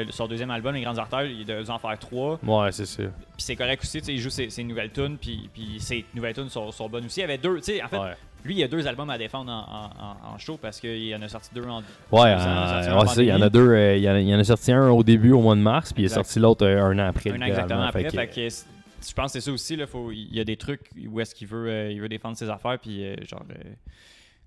le, 0.05 0.11
son 0.11 0.27
deuxième 0.27 0.51
album, 0.51 0.75
Les 0.75 0.81
Grandes 0.81 0.99
Artères, 0.99 1.23
il 1.25 1.45
doit 1.45 1.69
en 1.69 1.79
faire 1.79 1.97
trois. 1.97 2.39
Ouais, 2.43 2.71
c'est 2.71 2.85
ça. 2.85 3.03
Puis 3.03 3.11
c'est 3.37 3.55
correct 3.55 3.83
aussi, 3.83 3.99
tu 3.99 4.05
sais, 4.05 4.13
il 4.13 4.19
joue 4.19 4.29
ses, 4.29 4.49
ses 4.49 4.63
nouvelles 4.63 4.91
tunes, 4.91 5.17
puis, 5.19 5.49
puis 5.53 5.77
ses 5.79 6.05
nouvelles 6.13 6.35
tunes 6.35 6.49
sont, 6.49 6.71
sont 6.71 6.87
bonnes 6.89 7.05
aussi. 7.05 7.19
Il 7.19 7.23
y 7.23 7.25
avait 7.25 7.37
deux, 7.37 7.57
tu 7.57 7.63
sais, 7.73 7.83
en 7.83 7.87
fait, 7.87 7.97
Ouais. 7.97 8.13
Lui, 8.43 8.53
il 8.53 8.59
y 8.59 8.63
a 8.63 8.67
deux 8.67 8.85
albums 8.85 9.09
à 9.09 9.17
défendre 9.17 9.51
en, 9.51 9.55
en- 9.57 10.29
en- 10.29 10.35
en 10.35 10.37
show 10.37 10.55
parce 10.61 10.79
qu'il 10.79 11.15
en 11.15 11.21
a 11.23 11.27
sorti 11.27 11.49
deux 11.55 11.63
en. 11.63 11.79
Ouais, 12.11 12.29
euh, 12.29 12.35
a 12.35 13.05
c'est 13.07 13.23
il 13.23 13.29
y 13.29 13.33
en 13.33 13.41
a 13.41 13.49
deux. 13.49 13.71
euh, 13.71 13.95
il, 13.97 14.03
y 14.03 14.07
en 14.09 14.13
a, 14.13 14.19
il 14.19 14.27
y 14.29 14.35
en 14.35 14.37
a 14.39 14.43
sorti 14.43 14.71
un 14.71 14.89
au 14.91 15.01
début, 15.03 15.31
au 15.31 15.41
mois 15.41 15.55
de 15.55 15.61
mars, 15.61 15.91
puis 15.91 16.03
il 16.03 16.05
Exact. 16.05 16.17
sorti 16.23 16.37
l'autre 16.39 16.63
un 16.67 16.99
an 16.99 17.07
après. 17.07 17.31
Un 17.31 17.41
an 17.41 17.45
exactement 17.45 17.81
après. 17.81 18.07
Fait 18.07 18.27
que, 18.27 18.47
je 18.47 19.13
pense 19.15 19.33
que 19.33 19.39
c'est 19.39 19.41
ça 19.41 19.51
aussi. 19.51 19.75
Là, 19.75 19.87
faut, 19.87 20.11
il 20.11 20.31
y 20.31 20.39
a 20.39 20.43
des 20.43 20.57
trucs 20.57 20.81
où 21.09 21.19
est-ce 21.19 21.33
qu'il 21.33 21.47
veut, 21.47 21.89
il 21.91 21.99
veut 21.99 22.07
défendre 22.07 22.37
ses 22.37 22.47
affaires. 22.47 22.77
Puis, 22.79 23.03
genre, 23.27 23.41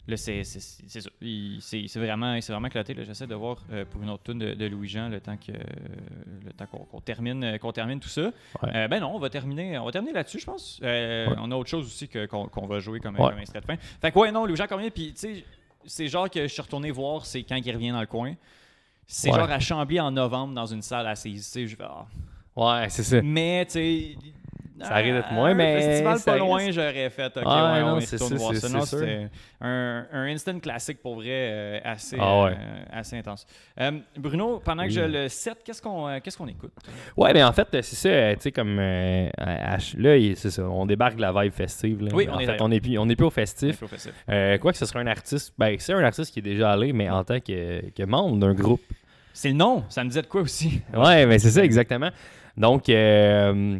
là, 0.09 0.17
c'est 0.17 1.99
vraiment, 1.99 2.41
c'est 2.41 2.53
vraiment 2.53 2.69
éclaté. 2.69 2.95
là. 2.95 3.05
J'essaie 3.05 3.27
de 3.27 3.35
voir 3.35 3.59
euh, 3.73 3.85
pour 3.85 4.03
une 4.03 4.11
autre 4.11 4.25
tune 4.25 4.39
de, 4.39 4.55
de 4.55 4.67
Louis-Jean 4.67 5.09
le 5.09 5.21
temps 5.21 5.37
que 5.37 5.53
le 5.53 6.53
temps 6.53 6.67
qu'on 6.67 7.01
termine, 7.01 7.45
euh, 7.45 7.59
qu'on 7.59 7.73
termine 7.73 8.01
tout 8.01 8.09
ça. 8.09 8.31
Ouais. 8.63 8.71
Euh, 8.75 8.89
ben 8.89 9.01
non, 9.01 9.15
on 9.15 9.19
va 9.19 9.31
terminer, 9.31 9.79
on 9.79 9.85
va 9.85 9.93
terminer 9.93 10.13
là-dessus, 10.15 10.41
je 10.41 10.47
pense. 10.47 10.81
Euh, 10.83 11.29
Ouais. 11.29 11.35
On 11.39 11.51
a 11.51 11.57
autre 11.57 11.69
chose 11.71 11.87
aussi 11.87 12.09
que- 12.09 12.27
qu'on 12.27 12.67
va 12.67 12.79
jouer 12.81 13.01
comme, 13.01 13.19
Ouais. 13.19 13.31
comme 13.31 13.39
extrait 13.39 13.61
de 13.61 13.67
fin. 13.67 13.77
Fait 14.01 14.11
que, 14.13 14.19
ouais, 14.19 14.31
non, 14.33 14.47
Louis-Jean 14.47 14.67
Cormier, 14.67 14.91
puis, 14.91 15.13
tu 15.13 15.19
sais, 15.19 15.45
c'est 15.85 16.09
genre 16.09 16.29
que 16.31 16.43
je 16.43 16.47
suis 16.53 16.63
retourné 16.63 16.91
voir, 16.91 17.27
c'est 17.27 17.43
quand 17.43 17.57
il 17.57 17.73
revient 17.73 17.91
dans 17.91 18.01
le 18.01 18.07
coin. 18.07 18.35
C'est 19.07 19.31
genre 19.33 19.51
à 19.51 19.59
Chambly 19.59 19.99
en 20.01 20.11
novembre 20.11 20.55
dans 20.55 20.67
une 20.67 20.83
salle 20.83 21.07
assise. 21.07 21.45
Tu 21.47 21.51
sais, 21.51 21.67
je 21.67 21.77
vais. 21.77 21.85
ah. 21.87 22.07
Ouais, 22.57 22.89
c'est 22.91 23.03
ça. 23.05 23.23
Mais, 23.23 23.65
tu 23.67 23.73
sais. 23.73 24.17
Ça 24.81 24.95
arrive 24.95 25.15
d'être 25.15 25.33
moins, 25.33 25.51
un 25.51 25.55
mais 25.55 25.81
festival 25.83 26.19
pas 26.25 26.39
loin, 26.39 26.71
j'aurais 26.71 27.11
fait. 27.11 27.27
Ok, 27.37 27.43
Ah, 27.45 27.73
ouais, 27.73 27.81
non, 27.81 27.95
on 27.95 27.99
y 28.01 28.05
retourne 28.05 28.35
voir 28.35 28.55
ça. 28.55 28.69
Non, 28.69 28.81
c'était 28.83 29.29
un, 29.61 30.07
un 30.13 30.27
instant 30.27 30.59
classique 30.61 31.03
pour 31.03 31.17
vrai, 31.17 31.27
euh, 31.31 31.81
assez, 31.85 32.17
Ah 32.21 32.43
ouais. 32.45 32.53
euh, 32.53 32.83
assez 32.93 33.17
intense. 33.19 33.47
Euh, 33.81 33.93
Bruno, 34.17 34.61
pendant 34.65 34.85
que 34.85 34.91
je 34.91 35.01
le 35.01 35.29
set, 35.29 35.59
qu'est-ce 35.65 35.83
qu'on 35.83 36.09
euh, 36.09 36.19
qu'est-ce 36.23 36.39
qu'on 36.39 36.47
écoute? 36.49 36.73
Ouais, 37.17 37.33
mais 37.33 37.43
en 37.43 37.53
fait, 37.53 37.67
c'est 37.73 37.83
ça, 37.97 38.09
euh, 38.09 38.35
tu 38.35 38.43
sais, 38.43 38.53
comme. 38.53 38.79
euh, 38.79 39.29
là, 39.39 40.35
c'est 40.37 40.51
ça, 40.51 40.63
on 40.63 40.87
débarque 40.87 41.17
de 41.17 41.23
la 41.23 41.33
vibe 41.33 41.53
festive. 41.53 42.03
Là. 42.03 42.11
Oui, 42.15 42.29
en 42.29 42.37
on 42.37 42.39
est 42.39 42.47
fait, 42.47 42.61
on 42.61 42.71
est, 42.71 42.81
plus, 42.81 42.99
on 42.99 43.09
est 43.09 43.17
plus 43.17 43.27
au 43.27 43.31
festif. 43.31 43.83
Au 43.83 43.87
festif. 43.89 44.13
Euh, 44.31 44.59
quoi 44.59 44.73
que 44.73 44.79
ce 44.79 44.87
serait 44.87 45.01
un 45.01 45.07
artiste, 45.07 45.53
ben, 45.59 45.75
c'est 45.79 45.93
un 45.93 46.05
artiste 46.05 46.33
qui 46.33 46.39
est 46.39 46.43
déjà 46.43 46.73
allé, 46.73 46.93
mais 46.93 47.11
en 47.11 47.25
tant 47.25 47.41
que, 47.41 47.91
que 47.91 48.03
membre 48.05 48.37
d'un 48.39 48.55
groupe. 48.55 48.83
C'est 49.33 49.49
le 49.49 49.55
nom, 49.55 49.85
ça 49.89 50.03
me 50.05 50.09
disait 50.09 50.23
de 50.23 50.27
quoi 50.27 50.41
aussi 50.41 50.81
Ouais, 50.95 51.27
mais 51.27 51.39
c'est 51.39 51.51
ça, 51.51 51.65
exactement. 51.65 52.11
Donc, 52.57 52.89
euh, 52.89 53.79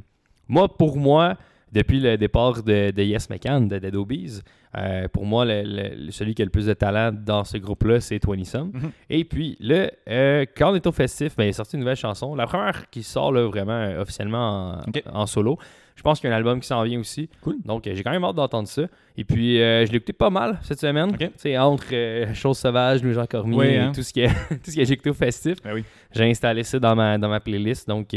moi, 0.49 0.69
pour 0.69 0.97
moi, 0.97 1.37
depuis 1.73 2.01
le 2.01 2.17
départ 2.17 2.63
de, 2.63 2.91
de 2.91 3.03
Yes 3.03 3.29
McCann, 3.29 3.69
de 3.69 3.79
Dead 3.79 3.95
Obies, 3.95 4.41
euh, 4.77 5.07
pour 5.09 5.27
moi, 5.27 5.45
le- 5.45 5.63
le- 5.65 6.11
celui 6.11 6.35
qui 6.35 6.41
a 6.43 6.45
le 6.45 6.51
plus 6.51 6.67
de 6.67 6.73
talent 6.75 7.11
dans 7.13 7.45
ce 7.45 7.59
groupe-là, 7.59 8.01
c'est 8.01 8.23
20 8.25 8.45
Some. 8.45 8.71
Mhm. 8.73 8.91
Et 9.11 9.25
puis, 9.25 9.57
là, 9.61 9.91
euh, 10.09 10.45
quand 10.57 10.73
on 10.73 10.75
est 10.75 10.87
au 10.87 10.93
festif, 10.93 11.37
ben, 11.37 11.45
il 11.45 11.49
est 11.49 11.53
sorti 11.53 11.77
une 11.77 11.81
nouvelle 11.81 11.97
chanson. 11.97 12.35
La 12.35 12.47
première 12.47 12.89
qui 12.91 13.03
sort 13.03 13.33
là, 13.33 13.47
vraiment 13.47 13.73
euh, 13.73 14.01
officiellement 14.03 14.81
en, 15.13 15.27
solo. 15.27 15.59
Je 15.97 16.03
pense 16.03 16.21
qu'il 16.21 16.31
y 16.31 16.33
a 16.33 16.37
un 16.37 16.39
album 16.39 16.61
qui 16.61 16.67
s'en 16.69 16.83
vient 16.85 17.01
aussi. 17.01 17.29
Cool. 17.43 17.57
Donc, 17.65 17.87
euh, 17.87 17.95
j'ai 17.95 18.03
quand 18.05 18.13
même 18.13 18.25
hâte 18.25 18.37
d'entendre 18.37 18.69
ça. 18.69 18.83
Et 19.17 19.25
puis, 19.25 19.61
euh, 19.61 19.85
je 19.85 19.91
l'ai 19.91 19.97
écouté 19.97 20.13
pas 20.13 20.31
mal 20.31 20.59
cette 20.63 20.79
semaine. 20.81 21.11
Sais, 21.37 21.59
entre 21.59 22.33
Choses 22.35 22.59
sauvages, 22.59 23.03
Louis 23.03 23.15
Jean 23.15 23.27
Cormier, 23.27 23.57
Oui, 23.59 23.77
hein. 23.77 23.93
tout 23.95 24.03
ce, 24.03 24.13
qui 24.13 24.21
est- 24.21 24.29
tout 24.65 24.71
ce 24.71 24.77
que 24.77 24.85
j'ai 24.85 24.93
écouté 24.93 25.11
au 25.11 25.15
festif. 25.15 25.57
Ben 25.65 25.73
oui. 25.75 25.85
J'ai 26.15 26.25
installé 26.31 26.63
ça 26.63 26.79
dans 26.79 26.95
ma, 26.95 27.19
dans 27.19 27.29
ma 27.29 27.41
playlist. 27.41 27.89
Donc, 27.89 28.15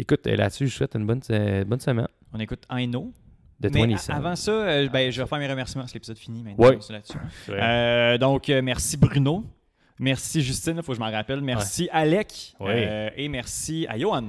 écoute, 0.00 0.26
euh, 0.26 0.36
là-dessus, 0.36 0.66
je 0.68 0.74
souhaite 0.74 0.94
une 0.94 1.06
bonne, 1.06 1.20
euh, 1.30 1.64
bonne 1.64 1.80
semaine 1.80 2.08
On 2.32 2.38
écoute 2.40 2.64
I 2.70 2.86
Know. 2.86 3.12
de 3.60 3.68
Mais 3.68 3.86
20 3.86 3.94
a- 3.94 3.96
Cent. 3.98 4.12
avant 4.14 4.36
ça, 4.36 4.50
euh, 4.52 4.88
ben, 4.88 5.10
je 5.12 5.20
vais 5.20 5.28
faire 5.28 5.38
mes 5.38 5.46
remerciements. 5.48 5.86
C'est 5.86 5.94
l'épisode 5.94 6.18
fini 6.18 6.42
maintenant. 6.42 6.80
C'est 6.80 6.92
là-dessus. 6.92 7.18
Euh, 7.50 8.18
donc, 8.18 8.48
euh, 8.48 8.62
merci 8.62 8.96
Bruno. 8.96 9.44
Merci 9.98 10.40
Justine, 10.40 10.76
il 10.78 10.82
faut 10.82 10.92
que 10.92 10.96
je 10.96 11.00
m'en 11.04 11.10
rappelle. 11.10 11.42
Merci 11.42 11.88
Alec. 11.92 12.54
Oui. 12.58 12.70
Euh, 12.70 13.10
et 13.16 13.28
merci 13.28 13.86
à 13.88 13.98
Johan. 13.98 14.24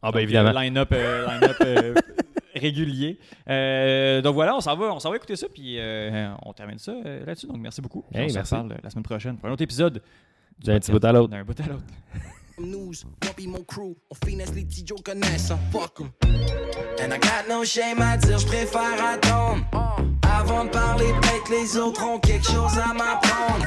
ah, 0.00 0.12
ben 0.12 0.12
Donc, 0.12 0.22
évidemment. 0.22 0.52
Line-up 0.52 0.92
euh, 0.92 1.26
euh, 1.62 1.94
régulier. 2.54 3.18
Euh, 3.48 4.22
donc 4.22 4.34
voilà, 4.34 4.54
on 4.56 4.60
s'en 4.60 4.76
va, 4.76 4.86
on 4.94 5.00
s'en 5.00 5.10
va 5.10 5.16
écouter 5.16 5.34
ça, 5.34 5.48
puis 5.52 5.76
euh, 5.78 6.32
on 6.44 6.52
termine 6.52 6.78
ça 6.78 6.92
euh, 6.92 7.24
là-dessus. 7.26 7.48
Donc 7.48 7.58
merci 7.58 7.80
beaucoup. 7.80 8.04
Hey, 8.14 8.26
on 8.26 8.28
se 8.28 8.38
reparle 8.54 8.76
la 8.80 8.90
semaine 8.90 9.02
prochaine 9.02 9.36
pour 9.38 9.48
un 9.48 9.52
autre 9.52 9.62
épisode. 9.62 10.00
D'un 10.64 10.78
petit 10.78 10.92
bout 10.92 11.04
à 11.04 11.10
l'autre. 11.12 11.30
D'un 11.30 11.42
bout 11.44 11.58
à 11.60 11.66
l'autre. 11.66 11.84
News. 12.60 13.04
Bumpy 13.20 13.46
mon 13.46 13.62
crew, 13.64 13.96
on 14.10 14.26
finesse 14.26 14.52
les 14.54 14.64
petits 14.64 14.84
Joe 14.86 15.00
connaissent, 15.02 15.52
fuck 15.72 16.00
'em. 16.00 16.10
And 17.00 17.12
I 17.12 17.18
got 17.18 17.48
no 17.48 17.64
shame 17.64 18.00
à 18.00 18.16
dire, 18.16 18.38
j'préfère 18.38 19.02
attendre. 19.02 19.64
Uh. 19.72 20.02
Avant 20.26 20.64
de 20.64 20.70
parler, 20.70 21.12
peut-être 21.20 21.50
les 21.50 21.76
autres 21.76 22.02
ont 22.04 22.18
quelque 22.18 22.46
chose 22.46 22.78
à 22.78 22.92
m'apprendre. 22.92 23.66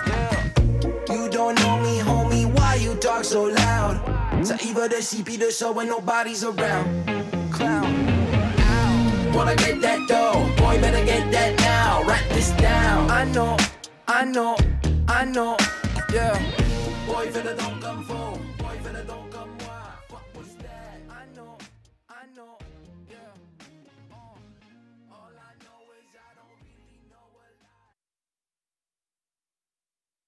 You 1.10 1.30
don't 1.30 1.56
know 1.60 1.78
me, 1.78 2.02
homie, 2.02 2.46
why 2.46 2.76
you 2.76 2.96
talk 2.96 3.26
so 3.26 3.48
loud? 3.48 4.00
Ça 4.44 4.56
y 4.64 4.74
va 4.74 4.88
de 4.88 5.02
ci 5.02 5.24
pis 5.24 5.38
de 5.38 5.50
ça 5.50 5.72
when 5.72 5.88
nobody's 5.88 6.44
around. 6.44 6.88
Clown. 7.52 8.22
Wanna 9.34 9.56
get 9.56 9.82
that 9.82 10.08
dough, 10.08 10.46
boy, 10.58 10.80
better 10.80 11.04
get 11.06 11.32
that 11.32 11.58
now. 11.60 12.04
Write 12.04 12.28
this 12.30 12.52
down. 12.52 13.10
I 13.10 13.26
know, 13.26 13.56
I 14.08 14.26
know, 14.26 14.58
I 15.08 15.26
know, 15.26 15.56
yeah. 16.14 16.38
Boy, 17.08 17.28
finna 17.32 17.56
don't 17.58 17.82
come 17.82 18.04
for. 18.04 18.51